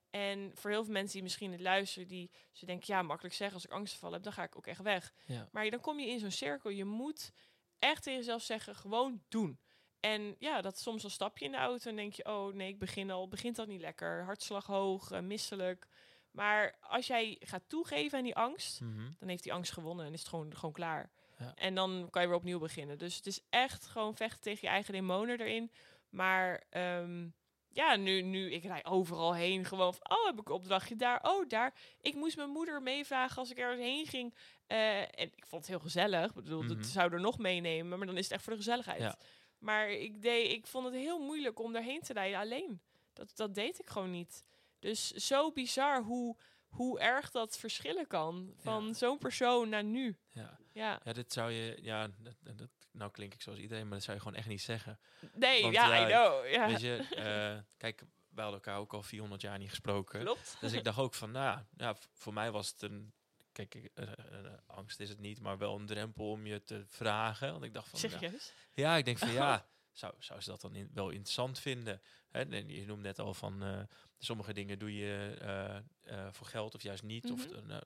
En 0.09 0.51
voor 0.55 0.69
heel 0.69 0.83
veel 0.83 0.93
mensen 0.93 1.13
die 1.13 1.23
misschien 1.23 1.51
het 1.51 1.61
luisteren, 1.61 2.07
die 2.07 2.31
ze 2.51 2.65
denken, 2.65 2.93
ja, 2.93 3.01
makkelijk 3.01 3.35
zeggen, 3.35 3.55
als 3.55 3.65
ik 3.65 3.71
angstval 3.71 4.11
heb, 4.11 4.23
dan 4.23 4.33
ga 4.33 4.43
ik 4.43 4.55
ook 4.57 4.67
echt 4.67 4.81
weg. 4.81 5.13
Ja. 5.25 5.49
Maar 5.51 5.69
dan 5.69 5.79
kom 5.79 5.99
je 5.99 6.07
in 6.07 6.19
zo'n 6.19 6.31
cirkel. 6.31 6.69
Je 6.69 6.85
moet 6.85 7.31
echt 7.79 8.03
tegen 8.03 8.19
jezelf 8.19 8.41
zeggen, 8.41 8.75
gewoon 8.75 9.23
doen. 9.27 9.59
En 9.99 10.35
ja, 10.39 10.61
dat 10.61 10.79
soms 10.79 11.03
al 11.03 11.09
stap 11.09 11.37
je 11.37 11.45
in 11.45 11.51
de 11.51 11.57
auto 11.57 11.89
en 11.89 11.95
denk 11.95 12.13
je, 12.13 12.25
oh 12.25 12.53
nee, 12.53 12.67
ik 12.69 12.79
begin 12.79 13.11
al, 13.11 13.27
begint 13.27 13.55
dat 13.55 13.67
niet 13.67 13.81
lekker, 13.81 14.23
hartslag 14.23 14.65
hoog, 14.65 15.11
eh, 15.11 15.19
misselijk. 15.19 15.87
Maar 16.31 16.77
als 16.79 17.07
jij 17.07 17.37
gaat 17.39 17.63
toegeven 17.67 18.17
aan 18.17 18.23
die 18.23 18.35
angst, 18.35 18.81
Mhm. 18.81 19.11
dan 19.19 19.29
heeft 19.29 19.43
die 19.43 19.53
angst 19.53 19.71
gewonnen 19.71 20.05
en 20.05 20.13
is 20.13 20.19
het 20.19 20.29
gewoon, 20.29 20.55
gewoon 20.55 20.73
klaar. 20.73 21.11
Ja. 21.39 21.51
En 21.55 21.75
dan 21.75 22.07
kan 22.09 22.21
je 22.21 22.27
weer 22.27 22.37
opnieuw 22.37 22.59
beginnen. 22.59 22.97
Dus 22.97 23.15
het 23.15 23.25
is 23.25 23.41
echt 23.49 23.85
gewoon 23.85 24.15
vechten 24.15 24.41
tegen 24.41 24.59
je 24.61 24.67
eigen 24.73 24.93
demonen 24.93 25.39
erin. 25.39 25.71
Maar 26.09 26.63
ehm, 26.69 27.27
ja, 27.71 27.95
nu, 27.95 28.21
nu, 28.21 28.51
ik 28.51 28.63
rij 28.63 28.85
overal 28.85 29.33
heen. 29.35 29.65
Gewoon 29.65 29.93
van, 29.93 30.17
oh, 30.17 30.25
heb 30.25 30.39
ik 30.39 30.47
een 30.47 30.53
opdrachtje 30.53 30.95
daar, 30.95 31.23
oh, 31.23 31.47
daar. 31.49 31.73
Ik 32.01 32.15
moest 32.15 32.35
mijn 32.37 32.49
moeder 32.49 32.81
meevragen 32.81 33.37
als 33.37 33.51
ik 33.51 33.57
ergens 33.57 33.81
heen 33.81 34.05
ging. 34.07 34.33
Eh, 34.67 34.99
en 35.01 35.07
ik 35.35 35.45
vond 35.47 35.61
het 35.61 35.67
heel 35.67 35.79
gezellig. 35.79 36.29
Ik 36.29 36.33
bedoel, 36.43 36.61
Mhm. 36.63 36.75
dat 36.75 36.85
zou 36.85 37.13
er 37.13 37.19
nog 37.21 37.37
meenemen, 37.37 37.97
maar 37.97 38.07
dan 38.07 38.17
is 38.17 38.23
het 38.23 38.33
echt 38.33 38.43
voor 38.43 38.51
de 38.53 38.57
gezelligheid. 38.59 39.01
Ja. 39.01 39.17
Maar 39.59 39.89
ik, 39.89 40.21
deed, 40.21 40.51
ik 40.51 40.67
vond 40.67 40.85
het 40.85 40.93
heel 40.93 41.19
moeilijk 41.19 41.59
om 41.59 41.73
daarheen 41.73 42.01
te 42.01 42.13
rijden 42.13 42.39
alleen. 42.39 42.81
Dat, 43.13 43.31
dat 43.35 43.55
deed 43.55 43.79
ik 43.79 43.89
gewoon 43.89 44.11
niet. 44.11 44.43
Dus 44.79 45.11
zo 45.11 45.51
bizar 45.51 46.03
hoe, 46.03 46.35
hoe 46.67 46.99
erg 46.99 47.31
dat 47.31 47.57
verschillen 47.57 48.07
kan. 48.07 48.53
Van 48.57 48.85
Ja. 48.87 48.93
zo'n 48.93 49.17
persoon 49.17 49.69
naar 49.69 49.83
nu. 49.83 50.17
Ja. 50.29 50.57
Ja. 50.79 50.99
ja, 51.03 51.13
dit 51.13 51.33
zou 51.33 51.51
je, 51.51 51.77
ja, 51.81 52.07
dat, 52.17 52.57
dat- 52.57 52.69
nou 52.91 53.11
klink 53.11 53.33
ik 53.33 53.41
zoals 53.41 53.59
iedereen, 53.59 53.83
maar 53.87 53.93
dat 53.93 54.03
zou 54.03 54.17
je 54.17 54.23
gewoon 54.23 54.37
echt 54.37 54.47
niet 54.47 54.61
zeggen. 54.61 54.99
Nee, 55.33 55.61
Want, 55.61 55.73
ja, 55.73 55.95
ja, 55.95 56.07
I 56.07 56.11
know. 56.11 56.51
Ja. 56.51 56.67
Weet 56.67 56.81
je, 56.81 56.95
eh, 57.15 57.61
kijk, 57.77 57.99
wij 58.29 58.43
hadden 58.43 58.61
elkaar 58.63 58.77
ook 58.79 58.93
al 58.93 59.03
400 59.03 59.41
jaar 59.41 59.57
niet 59.57 59.69
gesproken. 59.69 60.19
Klopt. 60.19 60.57
Dus 60.59 60.71
ik 60.73 60.83
dacht 60.83 60.97
ook 60.97 61.13
van, 61.13 61.31
nou, 61.31 61.59
ja, 61.77 61.95
voor 62.13 62.33
mij 62.33 62.51
was 62.51 62.69
het 62.69 62.81
een, 62.81 63.13
kijk, 63.51 63.75
ik- 63.75 63.91
eh, 63.93 64.03
eh, 64.11 64.53
angst 64.67 64.99
is 64.99 65.09
het 65.09 65.19
niet, 65.19 65.39
maar 65.39 65.57
wel 65.57 65.75
een 65.75 65.85
drempel 65.85 66.29
om 66.31 66.45
je 66.45 66.63
te 66.63 66.83
vragen. 66.87 67.51
Want 67.51 67.63
ik 67.63 67.73
dacht 67.73 67.89
van, 67.89 67.99
ja, 68.01 68.09
Serieus? 68.09 68.53
ja, 68.73 68.95
ik 68.97 69.05
denk 69.05 69.17
van, 69.17 69.31
ja, 69.31 69.65
zou, 69.91 70.13
zou 70.19 70.41
ze 70.41 70.49
dat 70.49 70.61
dan 70.61 70.75
in- 70.75 70.89
wel 70.93 71.09
interessant 71.09 71.59
vinden? 71.59 72.01
Hè, 72.29 72.41
en 72.41 72.67
je 72.69 72.85
noemt 72.85 73.01
net 73.01 73.19
al 73.19 73.33
van, 73.33 73.87
sommige 74.19 74.53
dingen 74.53 74.79
doe 74.79 74.95
je 74.95 75.35
eh, 75.41 75.75
eh, 75.75 76.27
voor 76.31 76.47
geld 76.47 76.75
of 76.75 76.81
juist 76.83 77.03
niet. 77.03 77.31
Of, 77.31 77.47
Mhm. 77.47 77.55
eh, 77.55 77.61
nou, 77.65 77.81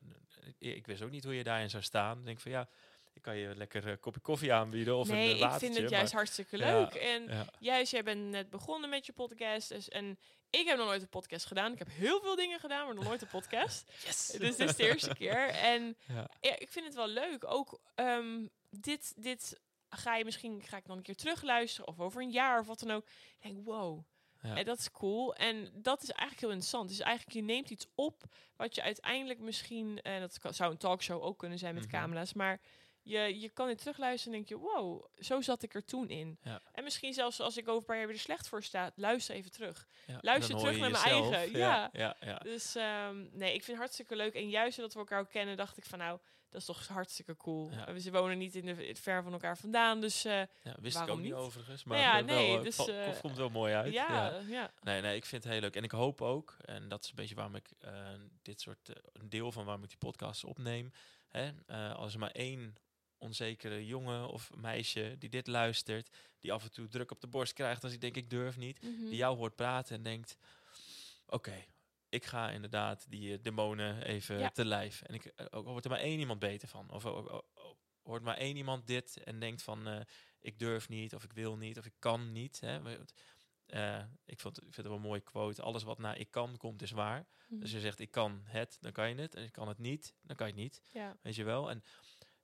eh, 0.59 0.75
ik 0.75 0.85
wist 0.85 1.01
ook 1.01 1.11
niet 1.11 1.23
hoe 1.23 1.35
je 1.35 1.43
daarin 1.43 1.69
zou 1.69 1.83
staan. 1.83 2.19
Ik 2.19 2.25
denk 2.25 2.39
van, 2.39 2.51
ja, 2.51 2.67
ik 3.13 3.21
kan 3.21 3.35
je 3.37 3.55
lekker 3.55 3.87
een 3.87 3.99
kopje 3.99 4.19
koffie 4.19 4.53
aanbieden 4.53 4.95
of 4.95 5.07
nee, 5.07 5.31
een 5.31 5.37
uh, 5.37 5.53
ik 5.53 5.59
vind 5.59 5.77
het 5.77 5.89
juist 5.89 6.13
hartstikke 6.13 6.57
leuk. 6.57 6.93
en 6.93 7.23
ja, 7.27 7.45
juist, 7.59 7.91
jij 7.91 8.03
bent 8.03 8.29
net 8.29 8.49
begonnen 8.49 8.89
met 8.89 9.05
je 9.05 9.13
podcast. 9.13 9.69
Dus, 9.69 9.89
en 9.89 10.19
ik 10.49 10.65
heb 10.67 10.77
nog 10.77 10.85
nooit 10.87 11.01
een 11.01 11.09
podcast 11.09 11.45
gedaan. 11.45 11.71
Ik 11.71 11.79
heb 11.79 11.89
heel 11.91 12.21
veel 12.21 12.35
dingen 12.35 12.59
gedaan, 12.59 12.85
maar 12.85 12.95
nog 12.95 13.03
nooit 13.03 13.21
een 13.21 13.27
podcast. 13.27 13.91
yes! 14.05 14.27
dus 14.39 14.55
dit 14.57 14.69
is 14.69 14.75
de 14.75 14.83
eerste 14.87 15.13
keer. 15.13 15.49
En 15.49 15.97
Ja. 16.07 16.27
ik 16.41 16.67
vind 16.69 16.85
het 16.85 16.95
wel 16.95 17.07
leuk. 17.07 17.43
Ook 17.47 17.79
ehm, 17.95 18.47
dit, 18.69 19.13
dit 19.23 19.59
ga 19.89 20.15
je 20.15 20.25
misschien 20.25 20.61
ga 20.63 20.77
ik 20.77 20.85
dan 20.85 20.97
een 20.97 21.03
keer 21.03 21.15
terugluisteren 21.15 21.87
of 21.87 21.99
over 21.99 22.21
een 22.21 22.31
jaar 22.31 22.59
of 22.59 22.67
wat 22.67 22.79
dan 22.79 22.91
ook. 22.91 23.05
Ik 23.39 23.41
denk, 23.53 23.65
wow. 23.65 24.03
Ja. 24.43 24.55
En 24.55 24.65
dat 24.65 24.79
is 24.79 24.91
cool. 24.91 25.35
En 25.35 25.69
dat 25.73 26.01
is 26.03 26.09
eigenlijk 26.09 26.39
heel 26.39 26.49
interessant. 26.49 26.89
Dus 26.89 26.99
eigenlijk, 26.99 27.35
je 27.35 27.43
neemt 27.43 27.69
iets 27.69 27.87
op 27.95 28.23
wat 28.55 28.75
je 28.75 28.81
uiteindelijk 28.81 29.39
misschien, 29.39 30.01
en 30.01 30.19
dat 30.19 30.39
kan, 30.39 30.53
zou 30.53 30.71
een 30.71 30.77
talkshow 30.77 31.23
ook 31.23 31.37
kunnen 31.37 31.57
zijn 31.59 31.73
met 31.73 31.83
Mhm. 31.83 31.91
camera's, 31.93 32.33
maar 32.33 32.59
je, 33.01 33.39
je 33.39 33.49
kan 33.49 33.67
dit 33.67 33.77
terugluisteren 33.77 34.37
en 34.37 34.45
denk 34.45 34.61
je, 34.61 34.67
wow, 34.67 35.05
zo 35.17 35.41
zat 35.41 35.63
ik 35.63 35.73
er 35.73 35.85
toen 35.85 36.09
in. 36.09 36.37
Ja. 36.43 36.61
En 36.71 36.83
misschien 36.83 37.13
zelfs 37.13 37.39
als 37.39 37.57
ik 37.57 37.67
over 37.67 37.79
een 37.79 37.85
paar 37.85 37.97
jaar 37.97 38.05
weer 38.07 38.15
er 38.15 38.21
slecht 38.21 38.47
voor 38.47 38.63
sta, 38.63 38.91
luister 38.95 39.35
even 39.35 39.51
terug. 39.51 39.87
Ja, 40.07 40.17
Luister 40.21 40.57
terug 40.57 40.77
naar 40.77 40.91
mijn 40.91 41.03
eigen, 41.03 41.51
Ja, 41.57 41.89
ja, 41.93 42.15
ja. 42.21 42.37
Dus 42.37 42.75
ehm, 42.75 43.17
nee, 43.31 43.49
ik 43.53 43.63
vind 43.63 43.67
het 43.67 43.77
hartstikke 43.77 44.15
leuk. 44.15 44.33
En 44.33 44.49
juist 44.49 44.77
omdat 44.77 44.93
we 44.93 44.99
elkaar 44.99 45.19
ook 45.19 45.29
kennen, 45.29 45.57
dacht 45.57 45.77
ik 45.77 45.85
van 45.85 45.99
nou, 45.99 46.19
dat 46.53 46.61
is 46.61 46.67
toch 46.67 46.87
hartstikke 46.87 47.37
cool. 47.37 47.71
Ja. 47.71 47.93
We 47.93 47.99
ze 47.99 48.11
wonen 48.11 48.37
niet 48.37 48.55
in 48.55 48.65
de 48.65 48.95
ver 48.95 49.23
van 49.23 49.33
elkaar 49.33 49.57
vandaan, 49.57 50.01
dus 50.01 50.25
eh, 50.25 50.39
Ja, 50.63 50.75
wist 50.79 50.99
ik 50.99 51.07
ook 51.09 51.19
niet 51.19 51.33
overigens. 51.33 51.83
Maar 51.83 51.97
ja, 51.97 52.19
eh, 52.19 52.25
wel, 52.25 52.35
nee, 52.35 52.57
eh, 52.57 52.63
dus, 52.63 52.87
eh, 52.87 53.19
komt 53.21 53.37
wel 53.37 53.49
mooi 53.49 53.73
uit. 53.73 53.93
ja, 53.93 54.07
ja. 54.29 54.39
ja. 54.47 54.71
Nee, 54.81 55.01
nee, 55.01 55.15
ik 55.15 55.25
vind 55.25 55.43
het 55.43 55.51
heel 55.51 55.61
leuk. 55.61 55.75
En 55.75 55.83
ik 55.83 55.91
hoop 55.91 56.21
ook, 56.21 56.55
en 56.65 56.87
dat 56.87 57.03
is 57.03 57.09
een 57.09 57.15
beetje 57.15 57.35
waarom 57.35 57.55
ik 57.55 57.69
dit 58.41 58.61
soort, 58.61 58.89
een 59.13 59.29
deel 59.29 59.51
van 59.51 59.65
waarom 59.65 59.83
ik 59.83 59.89
die 59.89 59.97
podcast 59.97 60.43
opneem. 60.43 60.91
Hè, 61.29 61.51
als 61.93 62.13
er 62.13 62.19
maar 62.19 62.31
één 62.31 62.75
onzekere 63.17 63.85
jongen 63.85 64.27
of 64.29 64.51
meisje 64.55 65.15
die 65.19 65.29
dit 65.29 65.47
luistert, 65.47 66.09
die 66.39 66.53
af 66.53 66.63
en 66.63 66.71
toe 66.71 66.87
druk 66.87 67.11
op 67.11 67.21
de 67.21 67.27
borst 67.27 67.53
krijgt 67.53 67.83
als 67.83 67.93
ik 67.93 68.01
denk 68.01 68.15
ik 68.15 68.29
durf 68.29 68.57
niet, 68.57 68.81
Mhm. 68.81 69.05
die 69.05 69.15
jou 69.15 69.37
hoort 69.37 69.55
praten 69.55 69.95
en 69.95 70.03
denkt, 70.03 70.37
oké, 71.27 71.63
ik 72.13 72.25
ga 72.25 72.49
inderdaad 72.51 73.05
die 73.09 73.33
eh, 73.33 73.43
demonen 73.43 74.03
even 74.03 74.39
Ja. 74.39 74.49
te 74.49 74.65
lijf. 74.65 75.01
En 75.01 75.13
ik, 75.13 75.25
eh, 75.25 75.45
ook 75.49 75.65
wordt 75.65 75.85
er 75.85 75.91
maar 75.91 75.99
één 75.99 76.19
iemand 76.19 76.39
beter 76.39 76.67
van. 76.67 76.89
Of 76.91 77.03
hoort 78.01 78.23
maar 78.23 78.37
één 78.37 78.55
iemand 78.55 78.87
dit 78.87 79.23
en 79.23 79.39
denkt 79.39 79.61
van, 79.63 79.87
eh, 79.87 80.01
ik 80.39 80.59
durf 80.59 80.89
niet, 80.89 81.15
of 81.15 81.23
ik 81.23 81.33
wil 81.33 81.57
niet, 81.57 81.77
of 81.77 81.85
ik 81.85 81.93
kan 81.99 82.31
niet. 82.31 82.59
Hè. 82.59 82.79
Ik, 84.25 84.39
vond, 84.39 84.57
ik 84.57 84.63
vind 84.63 84.75
het 84.75 84.85
wel 84.85 84.95
een 84.95 85.01
mooie 85.01 85.21
quote. 85.21 85.61
Alles 85.61 85.83
wat 85.83 85.97
naar 85.97 86.17
ik 86.17 86.31
kan 86.31 86.57
komt 86.57 86.81
is 86.81 86.91
waar. 86.91 87.27
Mhm. 87.47 87.59
Dus 87.59 87.71
je 87.71 87.79
zegt 87.79 87.99
ik 87.99 88.11
kan 88.11 88.41
het, 88.45 88.77
dan 88.81 88.91
kan 88.91 89.09
je 89.09 89.15
het. 89.15 89.35
En 89.35 89.43
je 89.43 89.51
kan 89.51 89.67
het 89.67 89.77
niet, 89.77 90.13
dan 90.21 90.35
kan 90.35 90.47
je 90.47 90.53
het 90.53 90.61
niet. 90.61 90.81
ja. 90.91 91.17
Weet 91.21 91.35
je 91.35 91.43
wel? 91.43 91.69
En 91.69 91.83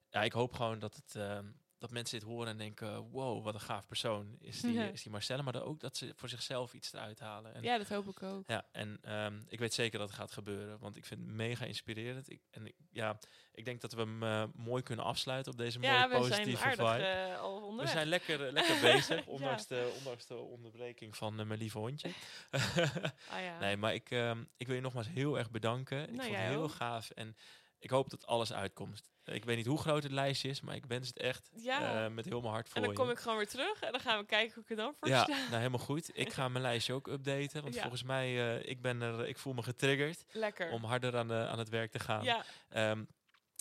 ja, 0.10 0.24
ik 0.24 0.32
hoop 0.32 0.54
gewoon 0.54 0.80
dat, 0.80 0.96
het, 0.96 1.16
ehm, 1.16 1.52
dat 1.80 1.92
mensen 1.92 2.20
dit 2.20 2.28
horen 2.28 2.48
en 2.48 2.58
denken... 2.58 3.10
wow, 3.10 3.44
wat 3.44 3.54
een 3.54 3.60
gaaf 3.60 3.88
persoon 3.88 4.38
is 4.40 4.62
die, 4.62 4.74
Ja. 4.74 4.84
is 4.86 5.02
die 5.04 5.12
Marcella. 5.12 5.42
Maar 5.44 5.54
dan 5.54 5.62
ook 5.62 5.80
dat 5.80 5.98
ze 5.98 6.14
voor 6.16 6.30
zichzelf 6.30 6.74
iets 6.74 6.94
eruit 6.94 7.20
halen. 7.20 7.54
En, 7.54 7.64
ja, 7.64 7.78
dat 7.78 7.88
hoop 7.90 8.08
ik 8.08 8.24
ook. 8.24 8.44
ja, 8.48 8.66
en 8.72 8.98
ehm, 9.02 9.40
ik 9.48 9.60
weet 9.60 9.74
zeker 9.74 10.00
dat 10.00 10.08
het 10.08 10.18
gaat 10.18 10.32
gebeuren. 10.32 10.80
Want 10.80 10.96
ik 10.96 11.06
vind 11.06 11.20
het 11.22 11.30
mega 11.30 11.66
inspirerend. 11.66 12.30
Ik, 12.32 12.42
en 12.52 12.66
ik, 12.66 12.76
ja, 12.92 13.18
ik 13.54 13.66
denk 13.66 13.82
dat 13.82 13.94
we 13.94 14.00
hem 14.02 14.24
eh, 14.24 14.44
mooi 14.54 14.84
kunnen 14.84 15.06
afsluiten 15.06 15.52
op 15.52 15.58
deze 15.58 15.80
Ja, 15.82 16.08
mooie 16.08 16.20
positieve 16.20 16.64
aardig 16.64 16.92
vibe. 16.92 17.04
eh, 17.06 17.40
al 17.40 17.78
We 17.78 17.88
zijn 17.88 18.08
lekker, 18.08 18.46
eh, 18.46 18.52
lekker 18.52 18.80
bezig, 18.92 19.18
Ja. 19.26 19.32
ondanks, 19.32 19.68
de, 19.68 19.94
ondanks 19.98 20.26
de 20.26 20.36
onderbreking 20.38 21.16
van 21.18 21.36
mijn 21.36 21.60
lieve 21.60 21.78
hondje. 21.78 22.10
Ah, 23.32 23.42
ja. 23.44 23.60
Nee, 23.60 23.78
maar 23.78 23.94
ik, 23.94 24.12
ehm, 24.12 24.44
ik 24.58 24.68
wil 24.68 24.76
je 24.76 24.82
nogmaals 24.82 25.08
heel 25.08 25.38
erg 25.38 25.52
bedanken. 25.52 26.02
ik 26.02 26.10
Nou, 26.16 26.24
vond 26.28 26.38
het 26.38 26.48
heel 26.48 26.70
gaaf 26.70 27.10
en 27.10 27.36
ik 27.80 27.90
hoop 27.90 28.10
dat 28.10 28.26
alles 28.26 28.54
uitkomt. 28.54 29.02
Ik 29.24 29.46
weet 29.46 29.58
niet 29.58 29.66
hoe 29.66 29.78
groot 29.80 30.04
het 30.04 30.12
lijstje 30.12 30.50
is, 30.50 30.62
maar 30.62 30.76
ik 30.76 30.86
wens 30.86 31.08
het 31.08 31.18
echt 31.18 31.50
Ja. 31.56 32.06
eh, 32.06 32.12
met 32.12 32.26
heel 32.26 32.42
mijn 32.42 32.54
hart 32.54 32.68
voor 32.68 32.76
en 32.78 32.82
dan 32.82 32.92
je. 32.92 32.98
kom 32.98 33.10
ik 33.10 33.20
gewoon 33.20 33.38
weer 33.38 33.48
terug 33.48 33.80
en 33.82 33.92
dan 33.92 34.02
gaan 34.02 34.20
we 34.20 34.26
kijken 34.26 34.54
hoe 34.54 34.64
ik 34.64 34.70
er 34.70 34.76
dan 34.76 34.96
voor 35.00 35.08
ja, 35.08 35.24
sta. 35.24 35.36
nou 35.38 35.56
helemaal 35.56 35.80
goed. 35.80 36.10
Ik 36.18 36.34
ga 36.34 36.48
mijn 36.48 36.64
lijstje 36.64 36.94
ook 36.94 37.08
updaten, 37.08 37.62
want 37.62 37.74
Ja. 37.74 37.82
volgens 37.82 38.04
mij, 38.04 38.58
eh, 38.60 38.70
ik 38.70 38.82
ben 38.82 39.02
er, 39.02 39.28
ik 39.28 39.38
voel 39.38 39.54
me 39.54 39.62
getriggerd 39.64 40.26
Lekker. 40.32 40.72
om 40.72 40.84
harder 40.84 41.18
aan, 41.18 41.28
de, 41.28 41.34
aan 41.48 41.60
het 41.60 41.70
werk 41.70 41.92
te 41.92 42.00
gaan. 42.00 42.24
ja, 42.24 42.44
Ehm, 42.70 43.04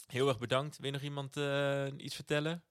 heel 0.06 0.28
erg 0.28 0.38
bedankt. 0.38 0.76
Wil 0.76 0.86
je 0.86 0.92
nog 0.92 1.02
iemand 1.02 1.36
eh, 1.36 1.86
iets 1.96 2.14
vertellen? 2.14 2.62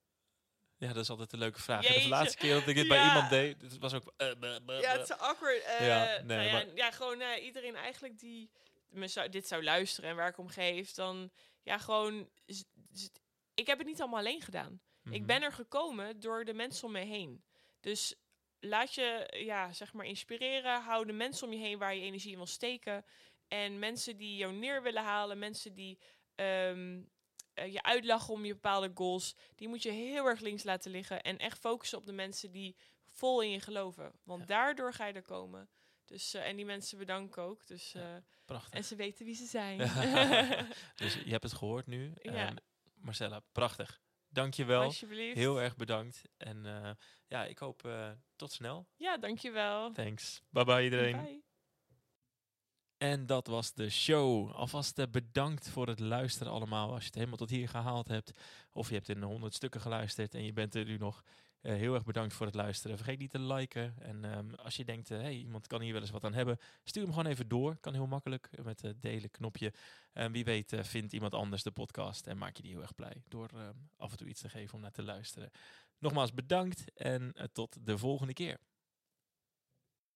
Ja, 0.78 0.88
dat 0.88 1.04
is 1.04 1.10
altijd 1.10 1.34
een 1.34 1.40
leuke 1.40 1.62
vraag. 1.62 1.86
De 1.86 2.08
laatste 2.08 2.38
keer 2.38 2.54
dat 2.54 2.68
ik 2.68 2.76
dit 2.76 2.88
bij 2.94 3.08
iemand 3.08 3.30
deed, 3.30 3.62
het 3.62 3.78
was 3.78 3.94
ook... 3.94 4.14
buh, 4.18 4.36
buh, 4.66 4.80
ja, 4.82 4.92
het 4.92 5.10
is 5.10 5.18
awkward. 5.18 5.64
Ja, 5.80 6.06
nee, 6.06 6.24
nou 6.38 6.42
ja, 6.42 6.52
maar- 6.52 6.76
ja, 6.76 6.92
gewoon 6.92 7.22
iedereen 7.42 7.76
eigenlijk 7.76 8.20
die, 8.20 8.50
me 8.90 9.08
zou, 9.08 9.30
dit 9.30 9.48
zou 9.48 9.64
luisteren 9.64 10.10
en 10.10 10.16
waar 10.16 10.30
ik 10.30 10.38
om 10.38 10.48
geef, 10.48 10.94
dan 10.94 11.32
ja, 11.62 11.78
gewoon. 11.78 12.30
Ik 13.54 13.68
heb 13.68 13.78
het 13.78 13.88
niet 13.88 14.02
allemaal 14.02 14.20
alleen 14.20 14.42
gedaan. 14.42 14.82
Mhm. 15.02 15.14
Ik 15.14 15.26
ben 15.26 15.42
er 15.42 15.52
gekomen 15.52 16.20
door 16.20 16.46
de 16.46 16.54
mensen 16.54 16.86
om 16.88 16.92
me 16.92 17.00
heen. 17.00 17.44
Dus 17.80 18.16
laat 18.60 18.94
je, 18.94 19.34
ja, 19.46 19.74
zeg 19.74 19.94
maar, 19.94 20.06
inspireren. 20.06 20.82
Hou 20.82 21.06
de 21.06 21.14
mensen 21.14 21.48
om 21.48 21.54
je 21.54 21.60
heen 21.60 21.78
waar 21.78 21.96
je 21.96 22.02
energie 22.02 22.32
in 22.32 22.38
wil 22.38 22.46
steken. 22.46 23.06
En 23.48 23.80
mensen 23.80 24.18
die 24.18 24.38
jou 24.38 24.54
neer 24.54 24.82
willen 24.84 25.04
halen, 25.04 25.40
mensen 25.40 25.74
die 25.74 26.00
ehm, 26.36 27.02
eh, 27.54 27.74
je 27.74 27.84
uitlachen 27.84 28.34
om 28.34 28.46
je 28.46 28.54
bepaalde 28.54 28.92
goals, 28.94 29.36
die 29.56 29.68
moet 29.68 29.84
je 29.84 29.92
heel 29.92 30.26
erg 30.26 30.40
links 30.40 30.64
laten 30.64 30.92
liggen. 30.92 31.22
En 31.22 31.38
echt 31.38 31.60
focussen 31.60 31.98
op 31.98 32.06
de 32.06 32.12
mensen 32.12 32.52
die 32.52 32.76
vol 33.10 33.42
in 33.42 33.50
je 33.50 33.60
geloven. 33.60 34.12
Want 34.24 34.40
Ja. 34.40 34.46
daardoor 34.46 34.94
ga 34.94 35.06
je 35.06 35.14
er 35.14 35.22
komen. 35.22 35.70
Dus, 36.08 36.34
eh, 36.34 36.48
en 36.48 36.56
die 36.56 36.66
mensen 36.66 36.98
bedanken 36.98 37.44
ook. 37.44 37.68
Dus, 37.68 37.92
Ja. 37.92 38.16
eh, 38.16 38.22
Prachtig. 38.46 38.74
en 38.74 38.84
ze 38.84 38.96
weten 38.96 39.26
wie 39.26 39.36
ze 39.36 39.46
zijn. 39.46 39.78
Dus 40.96 41.14
je 41.14 41.30
hebt 41.32 41.44
het 41.44 41.54
gehoord 41.54 41.88
nu. 41.88 42.14
Ja. 42.22 42.48
Ehm, 42.48 42.56
Marcella, 42.96 43.40
prachtig. 43.52 44.02
Dankjewel. 44.30 44.82
Alsjeblieft. 44.82 45.36
Heel 45.38 45.62
erg 45.62 45.76
bedankt. 45.76 46.22
En 46.38 46.66
eh, 46.66 46.92
ja, 47.28 47.46
ik 47.46 47.58
hoop 47.58 47.90
tot 48.36 48.52
snel. 48.52 48.88
Ja, 48.96 49.18
dankjewel. 49.18 49.92
Thanks. 49.92 50.42
Bye 50.50 50.64
bye 50.66 50.84
iedereen. 50.84 51.22
Bye. 51.24 51.42
En 52.98 53.26
dat 53.26 53.48
was 53.48 53.74
de 53.74 53.90
show. 53.90 54.52
Alvast 54.52 55.12
bedankt 55.12 55.70
voor 55.70 55.88
het 55.88 56.00
luisteren 56.00 56.54
allemaal. 56.54 56.90
Als 56.92 57.00
je 57.00 57.06
het 57.06 57.16
helemaal 57.16 57.38
tot 57.38 57.50
hier 57.50 57.70
gehaald 57.70 58.08
hebt. 58.08 58.32
Of 58.72 58.88
je 58.90 58.96
hebt 58.96 59.10
in 59.10 59.22
honderd 59.22 59.54
stukken 59.54 59.82
geluisterd 59.82 60.34
en 60.34 60.44
je 60.44 60.54
bent 60.54 60.76
er 60.76 60.86
nu 60.86 60.98
nog. 60.98 61.24
Eh, 61.62 61.74
heel 61.74 61.94
erg 61.94 62.04
bedankt 62.04 62.34
voor 62.34 62.46
het 62.46 62.56
luisteren. 62.56 62.98
Vergeet 62.98 63.20
niet 63.20 63.32
te 63.32 63.40
liken. 63.40 63.96
En 64.00 64.26
ehm, 64.26 64.54
als 64.54 64.76
je 64.76 64.86
denkt, 64.86 65.10
hé, 65.10 65.18
hey, 65.18 65.36
iemand 65.36 65.68
kan 65.68 65.82
hier 65.82 65.94
wel 65.94 66.02
eens 66.02 66.12
wat 66.12 66.24
aan 66.24 66.34
hebben. 66.34 66.58
Stuur 66.84 67.04
hem 67.04 67.14
gewoon 67.14 67.32
even 67.32 67.48
door. 67.48 67.78
Kan 67.80 67.94
heel 67.94 68.08
makkelijk 68.08 68.48
eh, 68.52 68.66
met 68.66 68.82
het 68.82 69.02
delen 69.02 69.32
knopje. 69.32 69.74
En 70.14 70.32
wie 70.32 70.44
weet 70.44 70.74
eh, 70.74 70.84
vindt 70.84 71.14
iemand 71.14 71.34
anders 71.34 71.64
de 71.64 71.72
podcast. 71.72 72.28
En 72.28 72.38
maak 72.38 72.56
je 72.58 72.64
die 72.64 72.72
heel 72.72 72.82
erg 72.82 72.96
blij. 72.96 73.24
Door 73.28 73.50
ehm, 73.54 73.76
af 73.98 74.12
en 74.12 74.18
toe 74.18 74.28
iets 74.28 74.42
te 74.42 74.50
geven 74.50 74.74
om 74.74 74.82
naar 74.82 74.92
te 74.92 75.04
luisteren. 75.04 75.52
Nogmaals 76.00 76.34
bedankt. 76.34 76.94
En 76.94 77.34
eh, 77.34 77.46
tot 77.52 77.86
de 77.86 77.98
volgende 77.98 78.34
keer. 78.34 78.60